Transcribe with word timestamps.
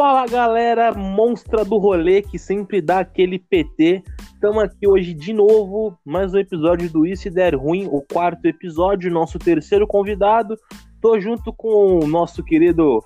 Fala 0.00 0.26
galera, 0.26 0.94
monstra 0.94 1.62
do 1.62 1.76
rolê 1.76 2.22
que 2.22 2.38
sempre 2.38 2.80
dá 2.80 3.00
aquele 3.00 3.38
PT. 3.38 4.02
Estamos 4.32 4.62
aqui 4.62 4.88
hoje 4.88 5.12
de 5.12 5.30
novo, 5.34 5.94
mais 6.02 6.32
um 6.32 6.38
episódio 6.38 6.88
do 6.88 7.06
e 7.06 7.14
Der 7.28 7.54
Ruim, 7.54 7.86
o 7.86 8.00
quarto 8.00 8.46
episódio, 8.46 9.12
nosso 9.12 9.38
terceiro 9.38 9.86
convidado. 9.86 10.56
Tô 11.02 11.20
junto 11.20 11.52
com 11.52 11.98
o 11.98 12.06
nosso 12.06 12.42
querido 12.42 13.04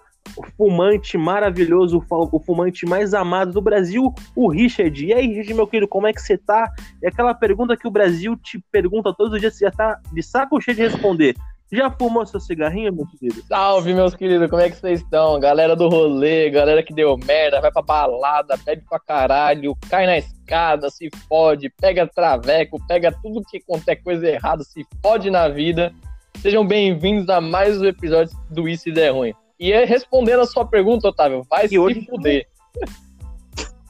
fumante 0.57 1.18
maravilhoso, 1.18 2.00
o 2.09 2.39
fumante 2.39 2.86
mais 2.86 3.13
amado 3.13 3.50
do 3.50 3.61
Brasil, 3.61 4.14
o 4.36 4.49
Richard. 4.49 5.04
E 5.04 5.13
aí, 5.13 5.26
Richard, 5.26 5.54
meu 5.54 5.67
querido, 5.67 5.89
como 5.89 6.07
é 6.07 6.13
que 6.13 6.22
você 6.22 6.39
tá? 6.39 6.72
É 7.03 7.08
aquela 7.08 7.35
pergunta 7.35 7.76
que 7.76 7.89
o 7.89 7.90
Brasil 7.90 8.36
te 8.36 8.64
pergunta 8.71 9.13
todos 9.13 9.32
os 9.32 9.40
dias, 9.40 9.57
você 9.57 9.64
já 9.64 9.72
tá 9.72 10.00
de 10.13 10.22
saco 10.22 10.61
cheio 10.61 10.76
de 10.76 10.85
responder. 10.85 11.35
Já 11.73 11.91
fumou 11.91 12.27
seu 12.27 12.39
cigarrinho, 12.39 12.93
meu 12.93 13.07
querido? 13.07 13.43
Salve, 13.49 13.95
meus 13.95 14.14
queridos, 14.14 14.50
como 14.50 14.61
é 14.61 14.68
que 14.68 14.77
vocês 14.77 15.00
estão? 15.00 15.41
Galera 15.41 15.75
do 15.75 15.89
rolê, 15.89 16.50
galera 16.50 16.82
que 16.82 16.93
deu 16.93 17.17
merda, 17.17 17.61
vai 17.61 17.72
pra 17.72 17.81
balada, 17.82 18.57
bebe 18.64 18.85
pra 18.89 19.00
caralho, 19.00 19.77
cai 19.89 20.07
na 20.07 20.19
escada, 20.19 20.91
se 20.91 21.08
fode, 21.29 21.71
pega 21.71 22.07
traveco, 22.07 22.79
pega 22.86 23.11
tudo 23.11 23.43
que 23.50 23.61
qualquer 23.61 23.96
coisa 23.96 24.27
errada, 24.27 24.63
se 24.63 24.86
fode 25.03 25.31
na 25.31 25.49
vida. 25.49 25.93
Sejam 26.41 26.67
bem-vindos 26.67 27.29
a 27.31 27.41
mais 27.41 27.81
um 27.81 27.86
episódio 27.86 28.36
do 28.50 28.69
Isso 28.69 28.91
e 28.91 28.93
Der 28.93 29.14
Ruim. 29.14 29.33
E 29.58 29.72
respondendo 29.85 30.41
a 30.41 30.46
sua 30.46 30.67
pergunta, 30.67 31.08
Otávio, 31.08 31.43
vai 31.49 31.64
e 31.64 31.69
se 31.71 31.79
hoje... 31.79 32.05
fuder. 32.05 32.47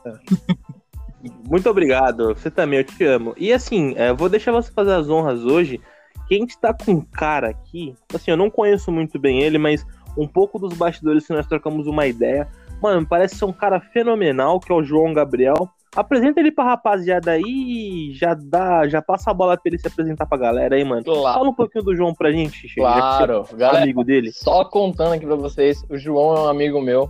Muito 1.49 1.69
obrigado, 1.69 2.35
você 2.35 2.51
também, 2.51 2.79
eu 2.81 2.85
te 2.85 3.05
amo. 3.05 3.35
E 3.37 3.53
assim, 3.53 3.95
é, 3.97 4.13
vou 4.13 4.29
deixar 4.29 4.53
você 4.53 4.71
fazer 4.71 4.93
as 4.93 5.09
honras 5.09 5.41
hoje 5.45 5.81
que 6.27 6.35
a 6.35 6.39
gente 6.39 6.59
tá 6.59 6.73
com 6.73 6.93
um 6.93 7.01
cara 7.01 7.49
aqui, 7.49 7.95
assim, 8.15 8.31
eu 8.31 8.37
não 8.37 8.51
conheço 8.51 8.91
muito 8.91 9.19
bem 9.19 9.41
ele, 9.41 9.59
mas 9.59 9.87
um 10.17 10.27
pouco 10.27 10.59
dos 10.59 10.75
bastidores 10.75 11.27
que 11.27 11.33
nós 11.33 11.47
trocamos 11.47 11.87
uma 11.87 12.07
ideia. 12.07 12.49
Mano, 12.83 13.07
parece 13.07 13.37
ser 13.37 13.45
um 13.45 13.53
cara 13.53 13.81
fenomenal, 13.81 14.61
que 14.61 14.71
é 14.71 14.75
o 14.75 14.83
João 14.83 15.13
Gabriel. 15.13 15.69
Apresenta 15.97 16.41
ele 16.41 16.51
pra 16.51 16.65
rapaziada 16.65 17.31
aí 17.31 17.43
e 17.45 18.13
já 18.15 18.35
dá, 18.35 18.87
já 18.89 19.01
passa 19.01 19.31
a 19.31 19.35
bola 19.35 19.57
pra 19.57 19.63
ele 19.71 19.79
se 19.79 19.87
apresentar 19.87 20.27
pra 20.27 20.37
galera 20.37 20.75
aí, 20.75 20.85
mano. 20.85 21.05
Claro. 21.05 21.39
Fala 21.39 21.49
um 21.49 21.55
pouquinho 21.55 21.85
do 21.85 21.95
João 21.95 22.13
pra 22.13 22.33
gente, 22.33 22.67
Claro, 22.75 23.47
é 23.51 23.57
galera. 23.57 23.85
Amigo 23.85 24.03
dele. 24.03 24.33
Só 24.33 24.65
contando 24.65 25.13
aqui 25.13 25.25
pra 25.25 25.37
vocês, 25.37 25.85
o 25.89 25.97
João 25.97 26.37
é 26.37 26.41
um 26.41 26.49
amigo 26.49 26.81
meu. 26.83 27.09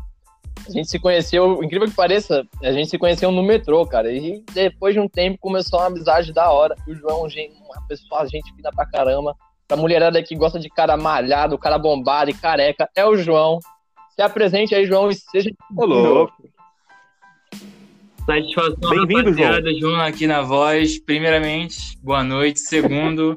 A 0.66 0.70
gente 0.70 0.88
se 0.88 0.98
conheceu, 0.98 1.62
incrível 1.62 1.88
que 1.88 1.94
pareça, 1.94 2.46
a 2.62 2.72
gente 2.72 2.88
se 2.88 2.98
conheceu 2.98 3.30
no 3.30 3.42
metrô, 3.42 3.86
cara. 3.86 4.10
E 4.10 4.42
depois 4.52 4.94
de 4.94 5.00
um 5.00 5.08
tempo 5.08 5.38
começou 5.38 5.78
uma 5.78 5.86
amizade 5.86 6.32
da 6.32 6.50
hora. 6.50 6.74
O 6.88 6.94
João 6.94 7.26
é 7.26 7.50
uma 7.64 7.86
pessoa, 7.86 8.26
gente 8.26 8.54
fina 8.54 8.70
pra 8.70 8.86
caramba. 8.86 9.34
A 9.70 9.76
mulherada 9.76 10.22
que 10.22 10.36
gosta 10.36 10.58
de 10.58 10.68
cara 10.68 10.96
malhado, 10.96 11.58
cara 11.58 11.78
bombado 11.78 12.30
e 12.30 12.34
careca, 12.34 12.88
é 12.94 13.04
o 13.04 13.16
João. 13.16 13.58
Se 14.14 14.22
apresente 14.22 14.74
aí, 14.74 14.86
João, 14.86 15.10
e 15.10 15.14
seja. 15.14 15.50
Olá. 15.76 16.28
Satisfação, 18.24 18.90
Bem-vindo, 18.90 19.34
João. 19.34 19.78
João 19.78 20.00
aqui 20.00 20.26
na 20.26 20.40
voz. 20.40 20.98
Primeiramente, 20.98 21.98
boa 22.02 22.22
noite. 22.22 22.60
Segundo, 22.60 23.36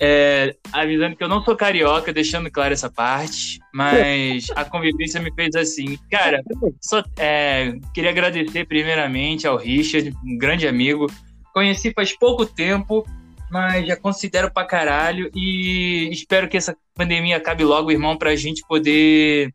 é, 0.00 0.54
avisando 0.72 1.16
que 1.16 1.22
eu 1.22 1.28
não 1.28 1.42
sou 1.44 1.56
carioca, 1.56 2.12
deixando 2.12 2.50
claro 2.50 2.72
essa 2.72 2.90
parte, 2.90 3.58
mas 3.72 4.46
a 4.54 4.64
convivência 4.64 5.20
me 5.20 5.32
fez 5.32 5.54
assim. 5.54 5.98
Cara, 6.10 6.42
só, 6.80 7.02
é, 7.18 7.72
queria 7.92 8.10
agradecer 8.10 8.66
primeiramente 8.66 9.46
ao 9.46 9.56
Richard, 9.56 10.12
um 10.24 10.36
grande 10.36 10.66
amigo. 10.66 11.06
Conheci 11.52 11.92
faz 11.92 12.16
pouco 12.16 12.44
tempo, 12.44 13.06
mas 13.50 13.86
já 13.86 13.96
considero 13.96 14.52
pra 14.52 14.64
caralho 14.64 15.30
e 15.34 16.08
espero 16.10 16.48
que 16.48 16.56
essa 16.56 16.76
pandemia 16.94 17.36
acabe 17.36 17.64
logo, 17.64 17.92
irmão, 17.92 18.16
pra 18.16 18.34
gente 18.34 18.64
poder 18.66 19.52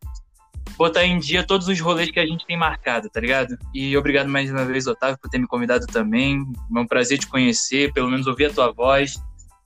botar 0.78 1.04
em 1.04 1.20
dia 1.20 1.46
todos 1.46 1.68
os 1.68 1.78
rolês 1.82 2.10
que 2.10 2.20
a 2.20 2.26
gente 2.26 2.46
tem 2.46 2.56
marcado, 2.56 3.10
tá 3.10 3.20
ligado? 3.20 3.58
E 3.74 3.98
obrigado 3.98 4.30
mais 4.30 4.50
uma 4.50 4.64
vez, 4.64 4.88
Otávio, 4.88 5.20
por 5.22 5.30
ter 5.30 5.38
me 5.38 5.48
convidado 5.48 5.86
também. 5.88 6.42
É 6.74 6.80
um 6.80 6.88
prazer 6.88 7.18
te 7.20 7.28
conhecer, 7.28 7.92
pelo 7.92 8.10
menos 8.10 8.28
ouvir 8.28 8.46
a 8.46 8.54
tua 8.54 8.72
voz. 8.72 9.16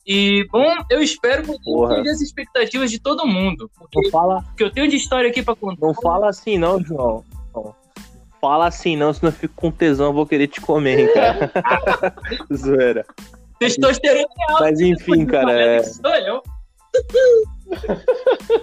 E, 0.05 0.45
bom, 0.51 0.73
eu 0.89 1.01
espero 1.01 1.43
que 1.43 2.09
as 2.09 2.19
expectativas 2.19 2.91
de 2.91 2.99
todo 2.99 3.25
mundo. 3.25 3.71
Porque, 3.77 4.01
não 4.01 4.11
fala... 4.11 4.41
porque 4.41 4.63
eu 4.63 4.71
tenho 4.71 4.89
de 4.89 4.97
história 4.97 5.29
aqui 5.29 5.41
pra 5.41 5.55
contar. 5.55 5.85
Não 5.85 5.93
fala 5.93 6.29
assim, 6.29 6.57
não, 6.57 6.83
João. 6.83 7.23
Fala 8.41 8.67
assim, 8.67 8.97
não, 8.97 9.13
senão 9.13 9.31
eu 9.31 9.37
fico 9.37 9.53
com 9.55 9.71
tesão, 9.71 10.07
eu 10.07 10.13
vou 10.13 10.25
querer 10.25 10.47
te 10.47 10.59
comer, 10.59 10.99
hein, 10.99 11.13
cara. 11.13 11.51
Zoeira. 12.53 13.05
Testosterona 13.57 14.25
é 14.49 14.53
Mas 14.59 14.81
enfim, 14.81 15.25
cara. 15.25 15.53
É... 15.53 15.81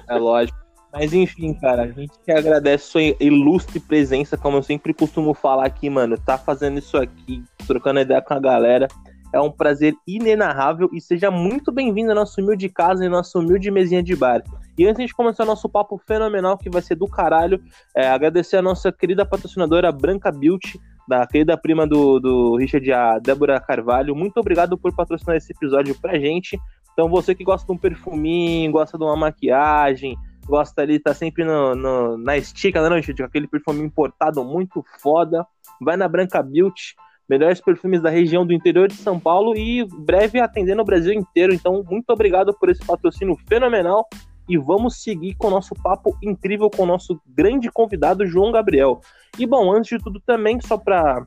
é 0.08 0.14
lógico. 0.16 0.58
Mas 0.92 1.14
enfim, 1.14 1.54
cara, 1.54 1.84
a 1.84 1.88
gente 1.88 2.12
que 2.24 2.32
agradece 2.32 2.84
sua 2.84 3.02
ilustre 3.20 3.78
presença, 3.78 4.36
como 4.36 4.58
eu 4.58 4.62
sempre 4.62 4.92
costumo 4.92 5.32
falar 5.32 5.64
aqui, 5.64 5.88
mano. 5.88 6.18
Tá 6.18 6.36
fazendo 6.36 6.78
isso 6.78 6.98
aqui, 6.98 7.44
trocando 7.66 8.00
ideia 8.00 8.20
com 8.20 8.34
a 8.34 8.40
galera. 8.40 8.88
É 9.32 9.40
um 9.40 9.50
prazer 9.50 9.94
inenarrável 10.06 10.90
e 10.92 11.00
seja 11.00 11.30
muito 11.30 11.70
bem-vindo 11.70 12.10
à 12.10 12.14
nossa 12.14 12.40
humilde 12.40 12.68
casa 12.68 13.04
e 13.04 13.08
nossa 13.08 13.38
humilde 13.38 13.70
mesinha 13.70 14.02
de 14.02 14.16
bar. 14.16 14.42
E 14.76 14.86
antes 14.86 15.06
de 15.06 15.14
começar 15.14 15.44
nosso 15.44 15.68
papo 15.68 16.00
fenomenal, 16.04 16.58
que 16.58 16.68
vai 16.68 16.82
ser 16.82 16.96
do 16.96 17.06
caralho, 17.06 17.62
é, 17.96 18.08
agradecer 18.08 18.56
a 18.56 18.62
nossa 18.62 18.90
querida 18.90 19.24
patrocinadora 19.24 19.92
Branca 19.92 20.32
Beauty, 20.32 20.80
da 21.06 21.26
querida 21.26 21.56
prima 21.56 21.86
do, 21.86 22.18
do 22.18 22.56
Richard, 22.56 22.92
a 22.92 23.18
Débora 23.18 23.60
Carvalho. 23.60 24.16
Muito 24.16 24.38
obrigado 24.38 24.76
por 24.76 24.94
patrocinar 24.94 25.36
esse 25.36 25.52
episódio 25.52 25.94
pra 26.00 26.18
gente. 26.18 26.58
Então, 26.92 27.08
você 27.08 27.34
que 27.34 27.44
gosta 27.44 27.66
de 27.66 27.72
um 27.72 27.78
perfuminho, 27.78 28.72
gosta 28.72 28.98
de 28.98 29.04
uma 29.04 29.16
maquiagem, 29.16 30.16
gosta 30.46 30.82
ali, 30.82 30.98
tá 30.98 31.14
sempre 31.14 31.44
no, 31.44 31.74
no 31.74 32.18
na 32.18 32.36
estica, 32.36 32.80
né, 32.88 32.96
Richard? 32.96 33.22
Aquele 33.22 33.46
perfume 33.46 33.82
importado 33.82 34.44
muito 34.44 34.84
foda. 35.00 35.46
Vai 35.80 35.96
na 35.96 36.08
Branca 36.08 36.42
Beauty 36.42 36.94
melhores 37.30 37.60
perfumes 37.60 38.02
da 38.02 38.10
região 38.10 38.44
do 38.44 38.52
interior 38.52 38.88
de 38.88 38.94
São 38.94 39.20
Paulo 39.20 39.56
e 39.56 39.86
breve 40.00 40.40
atendendo 40.40 40.82
o 40.82 40.84
Brasil 40.84 41.12
inteiro. 41.12 41.54
Então, 41.54 41.84
muito 41.88 42.10
obrigado 42.10 42.52
por 42.52 42.68
esse 42.68 42.84
patrocínio 42.84 43.36
fenomenal 43.48 44.04
e 44.48 44.58
vamos 44.58 45.00
seguir 45.00 45.36
com 45.36 45.46
o 45.46 45.50
nosso 45.50 45.72
papo 45.80 46.18
incrível 46.20 46.68
com 46.68 46.82
o 46.82 46.86
nosso 46.86 47.20
grande 47.24 47.70
convidado 47.70 48.26
João 48.26 48.50
Gabriel. 48.50 49.00
E 49.38 49.46
bom, 49.46 49.72
antes 49.72 49.96
de 49.96 50.02
tudo 50.02 50.20
também, 50.26 50.60
só 50.60 50.76
para 50.76 51.24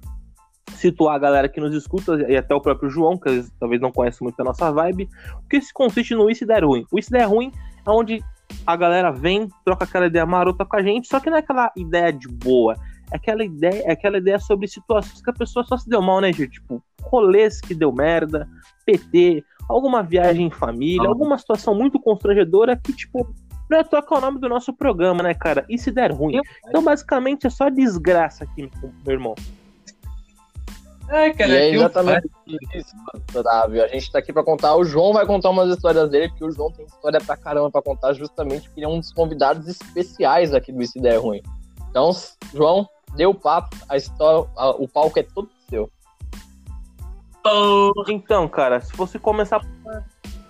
situar 0.74 1.16
a 1.16 1.20
galera 1.20 1.48
que 1.48 1.62
nos 1.62 1.74
escuta 1.74 2.16
e 2.30 2.36
até 2.36 2.54
o 2.54 2.60
próprio 2.60 2.90
João, 2.90 3.18
que 3.18 3.46
talvez 3.58 3.80
não 3.80 3.90
conhece 3.90 4.22
muito 4.22 4.38
a 4.42 4.44
nossa 4.44 4.74
vibe, 4.74 5.08
o 5.42 5.48
que 5.48 5.62
se 5.62 5.72
consiste 5.72 6.14
no 6.14 6.30
Isso 6.30 6.46
Der 6.46 6.66
Ruim. 6.66 6.86
O 6.92 7.00
Isso 7.00 7.12
Der 7.12 7.30
Ruim 7.30 7.50
é 7.88 7.90
onde 7.90 8.22
a 8.68 8.76
galera 8.76 9.10
vem, 9.10 9.48
troca 9.64 9.86
aquela 9.86 10.08
ideia 10.08 10.26
marota 10.26 10.66
com 10.66 10.76
a 10.76 10.84
gente, 10.84 11.08
só 11.08 11.22
que 11.22 11.30
não 11.30 11.38
é 11.38 11.40
aquela 11.40 11.72
ideia 11.78 12.12
de 12.12 12.28
boa, 12.28 12.76
aquela 13.14 13.44
ideia, 13.44 13.92
aquela 13.92 14.18
ideia 14.18 14.40
sobre 14.40 14.68
situações 14.68 15.22
que 15.22 15.30
a 15.30 15.34
pessoa 15.34 15.64
só 15.66 15.78
se 15.78 15.88
deu 15.88 16.02
mal, 16.02 16.20
né, 16.20 16.34
gente? 16.34 16.54
Tipo, 16.54 16.84
rolês 17.02 17.62
que 17.62 17.76
deu 17.76 17.92
merda, 17.92 18.48
PT, 18.86 19.44
alguma 19.70 20.02
viagem 20.02 20.48
em 20.48 20.52
família, 20.52 21.08
alguma 21.08 21.38
situação 21.38 21.76
muito 21.76 22.00
constrangedora 22.00 22.76
que, 22.76 22.94
tipo, 22.94 23.34
pra 23.68 23.84
trocar 23.84 24.18
o 24.18 24.22
nome 24.22 24.40
do 24.40 24.50
nosso 24.50 24.74
programa, 24.74 25.24
né, 25.24 25.34
cara? 25.34 25.66
E 25.70 25.78
se 25.78 25.92
der 25.92 26.12
ruim? 26.12 26.40
Então, 26.68 26.84
basicamente, 26.84 27.48
é 27.48 27.50
só 27.50 27.70
desgraça 27.70 28.44
aqui, 28.44 28.70
meu 29.06 29.14
irmão. 29.14 29.36
É, 31.10 31.32
cara, 31.32 31.52
e 31.52 31.56
é 31.56 31.76
exatamente 31.76 32.30
isso, 32.74 32.96
Otávio. 33.36 33.84
A 33.84 33.88
gente 33.88 34.12
tá 34.12 34.20
aqui 34.20 34.32
pra 34.32 34.44
contar. 34.44 34.76
O 34.76 34.86
João 34.86 35.14
vai 35.14 35.26
contar 35.26 35.50
umas 35.50 35.70
histórias 35.70 36.10
dele, 36.10 36.30
porque 36.30 36.46
o 36.46 36.52
João 36.52 36.72
tem 36.72 36.86
história 36.86 37.20
pra 37.20 37.36
caramba 37.36 37.70
pra 37.70 37.82
contar, 37.82 38.14
justamente 38.14 38.64
porque 38.64 38.80
ele 38.80 38.86
é 38.86 38.90
um 38.90 39.00
dos 39.00 39.12
convidados 39.12 39.68
especiais 39.68 40.54
aqui 40.54 40.72
do 40.72 40.82
Isso 40.82 41.00
Der 41.00 41.22
Ruim. 41.22 41.42
Então, 41.90 42.10
João, 42.54 42.88
deu 43.16 43.32
o 43.32 43.36
papo, 43.36 43.76
a 43.90 43.98
história, 43.98 44.50
a, 44.58 44.70
o 44.72 44.88
palco 44.88 45.20
é 45.20 45.24
todo 45.24 45.50
seu. 45.70 45.90
Então, 48.08 48.48
cara, 48.48 48.80
se 48.80 48.94
fosse 48.94 49.20
começar 49.20 49.62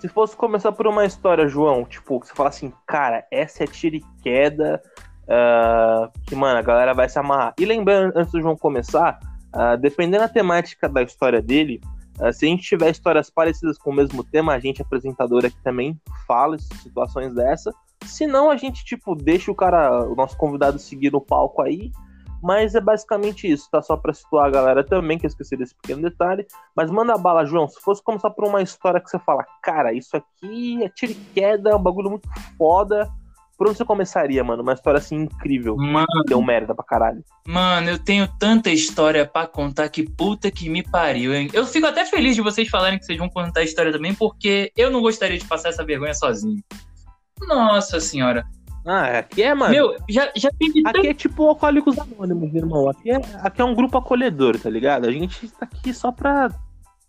se 0.04 0.08
fosse 0.08 0.36
começar 0.36 0.70
por 0.70 0.86
uma 0.86 1.06
história, 1.06 1.48
João, 1.48 1.82
tipo, 1.82 2.18
você 2.18 2.34
fala 2.34 2.50
assim, 2.50 2.70
cara, 2.86 3.26
essa 3.30 3.64
é 3.64 3.66
tira 3.66 3.96
e 3.96 4.04
queda, 4.22 4.82
uh, 5.22 6.12
que, 6.26 6.36
mano, 6.36 6.58
a 6.58 6.62
galera 6.62 6.92
vai 6.92 7.08
se 7.08 7.18
amarrar. 7.18 7.54
E 7.58 7.64
lembrando, 7.64 8.12
antes 8.14 8.30
do 8.30 8.42
João 8.42 8.54
começar, 8.54 9.18
uh, 9.54 9.78
dependendo 9.80 10.22
da 10.22 10.28
temática 10.28 10.90
da 10.90 11.02
história 11.02 11.40
dele, 11.40 11.80
uh, 12.20 12.30
se 12.34 12.44
a 12.44 12.48
gente 12.50 12.64
tiver 12.64 12.90
histórias 12.90 13.30
parecidas 13.30 13.78
com 13.78 13.92
o 13.92 13.94
mesmo 13.94 14.22
tema, 14.22 14.52
a 14.52 14.58
gente, 14.58 14.82
apresentador 14.82 15.46
aqui 15.46 15.56
também, 15.64 15.98
fala 16.26 16.58
situações 16.58 17.34
dessa. 17.34 17.72
Se 18.04 18.26
não, 18.26 18.50
a 18.50 18.58
gente, 18.58 18.84
tipo, 18.84 19.14
deixa 19.14 19.50
o 19.50 19.54
cara, 19.54 20.06
o 20.06 20.14
nosso 20.14 20.36
convidado 20.36 20.78
seguir 20.78 21.12
no 21.12 21.20
palco 21.22 21.62
aí, 21.62 21.90
mas 22.44 22.74
é 22.74 22.80
basicamente 22.80 23.50
isso, 23.50 23.70
tá? 23.70 23.80
Só 23.80 23.96
pra 23.96 24.12
situar 24.12 24.46
a 24.46 24.50
galera 24.50 24.84
também, 24.84 25.18
que 25.18 25.24
eu 25.24 25.28
esqueci 25.28 25.56
desse 25.56 25.74
pequeno 25.74 26.02
detalhe. 26.02 26.46
Mas 26.76 26.90
manda 26.90 27.16
bala, 27.16 27.46
João. 27.46 27.66
Se 27.66 27.80
fosse 27.80 28.04
começar 28.04 28.28
por 28.28 28.46
uma 28.46 28.60
história 28.60 29.00
que 29.00 29.08
você 29.08 29.18
fala, 29.18 29.46
cara, 29.62 29.94
isso 29.94 30.14
aqui 30.14 30.84
é 30.84 30.90
tiro 30.90 31.12
e 31.12 31.14
queda, 31.34 31.70
é 31.70 31.74
um 31.74 31.82
bagulho 31.82 32.10
muito 32.10 32.28
foda. 32.58 33.08
Por 33.56 33.68
onde 33.68 33.78
você 33.78 33.84
começaria, 33.84 34.44
mano? 34.44 34.62
Uma 34.62 34.74
história 34.74 34.98
assim 34.98 35.16
incrível. 35.16 35.74
Mano, 35.74 36.24
deu 36.26 36.42
merda 36.42 36.74
pra 36.74 36.84
caralho. 36.84 37.24
Mano, 37.46 37.88
eu 37.88 37.98
tenho 37.98 38.28
tanta 38.38 38.68
história 38.68 39.24
pra 39.24 39.46
contar 39.46 39.88
que 39.88 40.02
puta 40.02 40.50
que 40.50 40.68
me 40.68 40.82
pariu, 40.82 41.32
hein? 41.32 41.48
Eu 41.50 41.64
fico 41.64 41.86
até 41.86 42.04
feliz 42.04 42.34
de 42.34 42.42
vocês 42.42 42.68
falarem 42.68 42.98
que 42.98 43.06
vocês 43.06 43.18
vão 43.18 43.30
contar 43.30 43.60
a 43.60 43.64
história 43.64 43.90
também, 43.90 44.14
porque 44.14 44.70
eu 44.76 44.90
não 44.90 45.00
gostaria 45.00 45.38
de 45.38 45.46
passar 45.46 45.70
essa 45.70 45.84
vergonha 45.84 46.12
sozinho. 46.12 46.62
Nossa 47.48 48.00
senhora. 48.00 48.44
Ah, 48.86 49.18
aqui 49.18 49.42
é, 49.42 49.54
mano. 49.54 49.72
Meu, 49.72 49.96
já, 50.08 50.30
já 50.36 50.50
teve 50.50 50.82
Aqui 50.84 51.08
é 51.08 51.14
tipo 51.14 51.46
Alcoólicos 51.48 51.98
Anônimos, 51.98 52.54
irmão. 52.54 52.88
Aqui 52.88 53.10
é, 53.10 53.20
aqui 53.40 53.62
é 53.62 53.64
um 53.64 53.74
grupo 53.74 53.96
acolhedor, 53.96 54.58
tá 54.58 54.68
ligado? 54.68 55.06
A 55.06 55.10
gente 55.10 55.48
tá 55.48 55.66
aqui 55.66 55.94
só 55.94 56.12
pra 56.12 56.50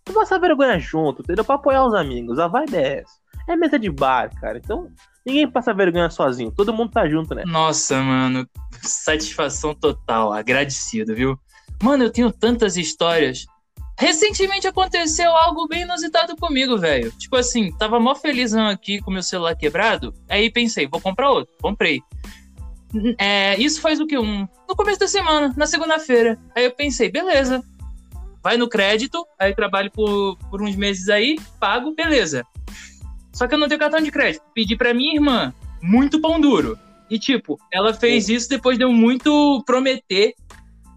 não 0.06 0.14
passar 0.14 0.38
vergonha 0.38 0.78
junto, 0.78 1.22
entendeu? 1.22 1.44
Pra 1.44 1.56
apoiar 1.56 1.84
os 1.84 1.94
amigos. 1.94 2.38
A 2.38 2.48
vibe 2.48 2.76
é 2.76 3.00
essa. 3.00 3.14
É 3.48 3.56
mesa 3.56 3.78
de 3.78 3.90
bar, 3.90 4.30
cara. 4.40 4.58
Então, 4.58 4.88
ninguém 5.24 5.48
passa 5.48 5.74
vergonha 5.74 6.08
sozinho. 6.10 6.50
Todo 6.50 6.72
mundo 6.72 6.92
tá 6.92 7.08
junto, 7.08 7.34
né? 7.34 7.44
Nossa, 7.46 8.00
mano, 8.00 8.48
satisfação 8.82 9.74
total, 9.74 10.32
agradecido, 10.32 11.14
viu? 11.14 11.38
Mano, 11.82 12.04
eu 12.04 12.10
tenho 12.10 12.32
tantas 12.32 12.76
histórias. 12.76 13.46
Recentemente 13.98 14.66
aconteceu 14.66 15.30
algo 15.34 15.66
bem 15.66 15.82
inusitado 15.82 16.36
comigo, 16.36 16.76
velho. 16.76 17.10
Tipo 17.12 17.36
assim, 17.36 17.72
tava 17.72 17.98
mó 17.98 18.14
felizão 18.14 18.66
aqui 18.66 19.00
com 19.00 19.10
meu 19.10 19.22
celular 19.22 19.56
quebrado. 19.56 20.14
Aí 20.28 20.50
pensei, 20.50 20.86
vou 20.86 21.00
comprar 21.00 21.30
outro. 21.30 21.52
Comprei. 21.60 22.00
É, 23.18 23.60
isso 23.60 23.80
faz 23.80 24.00
o 24.00 24.06
que? 24.06 24.16
Um, 24.16 24.48
no 24.66 24.74
começo 24.74 25.00
da 25.00 25.08
semana, 25.08 25.52
na 25.54 25.66
segunda-feira. 25.66 26.38
Aí 26.54 26.64
eu 26.64 26.70
pensei, 26.70 27.10
beleza. 27.10 27.62
Vai 28.42 28.56
no 28.56 28.68
crédito, 28.68 29.26
aí 29.38 29.54
trabalho 29.54 29.90
por, 29.90 30.38
por 30.50 30.62
uns 30.62 30.76
meses 30.76 31.08
aí, 31.10 31.36
pago, 31.60 31.94
beleza. 31.94 32.46
Só 33.34 33.46
que 33.46 33.54
eu 33.54 33.58
não 33.58 33.68
tenho 33.68 33.80
cartão 33.80 34.00
de 34.00 34.10
crédito. 34.10 34.42
Pedi 34.54 34.76
pra 34.76 34.94
minha 34.94 35.14
irmã, 35.14 35.52
muito 35.82 36.20
pão 36.20 36.40
duro. 36.40 36.78
E 37.10 37.18
tipo, 37.18 37.58
ela 37.72 37.92
fez 37.92 38.28
isso 38.28 38.48
depois 38.48 38.78
de 38.78 38.84
eu 38.84 38.92
muito 38.92 39.62
prometer 39.66 40.34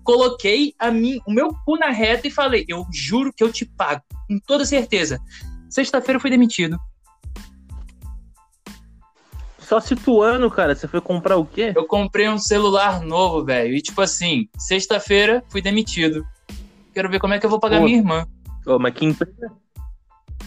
coloquei 0.04 0.74
a 0.80 0.92
mim, 0.92 1.20
o 1.26 1.32
meu 1.32 1.50
cu 1.66 1.78
na 1.78 1.90
reta 1.90 2.28
e 2.28 2.32
falei: 2.32 2.66
eu 2.68 2.86
juro 2.92 3.34
que 3.36 3.44
eu 3.44 3.52
te 3.52 3.66
pago, 3.66 4.02
com 4.28 4.40
toda 4.40 4.66
certeza. 4.66 5.20
Sexta-feira 5.70 6.18
eu 6.18 6.22
fui 6.22 6.30
demitido. 6.30 6.78
Só 9.60 9.80
situando, 9.80 10.50
cara, 10.50 10.74
você 10.74 10.88
foi 10.88 11.00
comprar 11.00 11.38
o 11.38 11.46
quê? 11.46 11.74
Eu 11.76 11.86
comprei 11.86 12.28
um 12.28 12.40
celular 12.40 13.02
novo, 13.02 13.46
velho. 13.46 13.76
E 13.76 13.82
tipo 13.82 14.02
assim, 14.02 14.50
sexta-feira 14.58 15.44
fui 15.48 15.62
demitido. 15.62 16.26
Quero 16.92 17.08
ver 17.08 17.20
como 17.20 17.36
é 17.36 17.40
que 17.40 17.46
eu 17.46 17.50
vou 17.52 17.60
pagar 17.60 17.78
Pô. 17.78 17.86
minha 17.86 17.98
irmã. 17.98 18.28
Ô, 18.66 18.80
mas 18.80 18.96
que 18.96 19.06
empresa. 19.06 19.52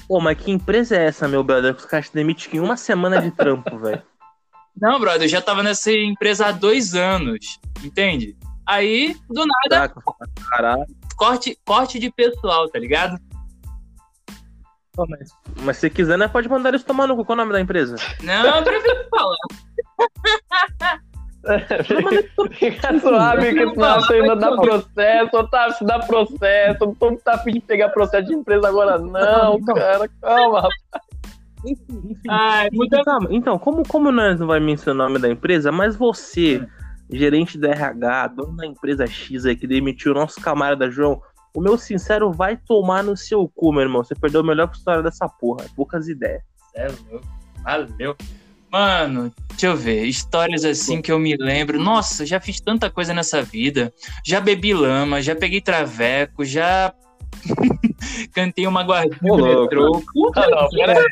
Pô, 0.08 0.20
mas 0.20 0.37
que 0.37 0.50
empresa 0.50 0.96
é 0.96 1.06
essa, 1.06 1.28
meu 1.28 1.44
brother? 1.44 1.75
Os 1.75 1.84
caras 1.84 2.08
te 2.08 2.14
demitem 2.14 2.56
em 2.56 2.60
uma 2.60 2.76
semana 2.76 3.22
de 3.22 3.31
trampo, 3.31 3.78
velho. 3.78 4.02
Não, 4.76 4.98
brother, 4.98 5.22
eu 5.22 5.28
já 5.28 5.40
tava 5.40 5.62
nessa 5.62 5.93
empresa 5.93 6.46
há 6.46 6.52
dois 6.52 6.94
anos, 6.94 7.60
entende? 7.84 8.37
Aí, 8.66 9.16
do 9.28 9.44
nada, 9.44 9.92
Caraca. 10.50 10.86
corte, 11.16 11.58
corte 11.64 11.98
de 11.98 12.10
pessoal, 12.10 12.68
tá 12.68 12.78
ligado? 12.78 13.18
mas, 15.08 15.34
mas 15.62 15.76
se 15.78 15.88
quiser, 15.88 16.18
né, 16.18 16.28
pode 16.28 16.48
mandar 16.48 16.68
eles 16.68 16.84
tomar 16.84 17.06
no 17.06 17.16
cu. 17.16 17.24
Qual 17.24 17.38
é 17.38 17.40
o 17.40 17.44
nome 17.44 17.52
da 17.52 17.60
empresa? 17.60 17.96
Não, 18.22 18.56
eu 18.56 18.62
prefiro 18.62 19.06
falar. 19.10 19.36
Fica 22.52 23.00
suave 23.00 23.52
que 23.52 23.68
senão 23.70 24.00
você 24.00 24.14
ainda 24.14 24.36
dá 24.36 24.56
processo, 24.56 25.36
Otávio, 25.36 25.76
se 25.76 25.84
dá 25.84 25.98
processo, 25.98 26.78
todo 26.78 26.96
mundo 27.00 27.20
tá 27.24 27.34
afim 27.34 27.54
de 27.54 27.60
pegar 27.60 27.88
processo 27.88 28.28
de 28.28 28.34
empresa 28.34 28.68
agora, 28.68 28.98
não, 28.98 29.60
cara, 29.64 30.08
calma, 30.20 30.60
rapaz. 30.60 31.02
Enfim, 31.64 32.00
enfim. 32.10 32.28
Ai, 32.28 32.68
muita... 32.72 33.02
Então, 33.30 33.58
como, 33.58 33.86
como 33.86 34.12
nós 34.12 34.38
não 34.38 34.46
vai 34.46 34.60
mencionar 34.60 35.06
o 35.06 35.08
nome 35.08 35.20
da 35.20 35.28
empresa, 35.28 35.72
mas 35.72 35.96
você 35.96 36.64
gerente 37.18 37.58
da 37.58 37.70
RH, 37.70 38.28
dono 38.28 38.56
da 38.56 38.66
empresa 38.66 39.06
X 39.06 39.44
aí 39.44 39.56
que 39.56 39.66
demitiu 39.66 40.12
o 40.12 40.14
nosso 40.14 40.40
camarada 40.40 40.90
João, 40.90 41.20
o 41.54 41.60
meu 41.60 41.76
sincero 41.76 42.32
vai 42.32 42.56
tomar 42.56 43.02
no 43.02 43.16
seu 43.16 43.46
cu, 43.48 43.72
meu 43.72 43.82
irmão. 43.82 44.02
Você 44.02 44.14
perdeu 44.14 44.40
a 44.40 44.44
melhor 44.44 44.70
história 44.72 45.02
dessa 45.02 45.28
porra. 45.28 45.66
Poucas 45.76 46.08
ideias. 46.08 46.42
É 46.74 46.88
louco. 46.88 47.26
Valeu. 47.62 48.16
Mano, 48.70 49.30
deixa 49.50 49.66
eu 49.66 49.76
ver. 49.76 50.04
Histórias 50.04 50.64
assim 50.64 51.02
que 51.02 51.12
eu 51.12 51.18
me 51.18 51.36
lembro. 51.36 51.78
Nossa, 51.78 52.24
já 52.24 52.40
fiz 52.40 52.58
tanta 52.58 52.88
coisa 52.88 53.12
nessa 53.12 53.42
vida. 53.42 53.92
Já 54.24 54.40
bebi 54.40 54.72
lama, 54.72 55.20
já 55.20 55.36
peguei 55.36 55.60
traveco, 55.60 56.42
já. 56.42 56.94
Cantei 58.34 58.66
uma 58.66 58.82
guardinha 58.82 59.18
no 59.22 59.44
metrô. 59.44 60.02
Puta, 60.14 60.48
não, 60.48 60.68
peraí. 60.70 61.02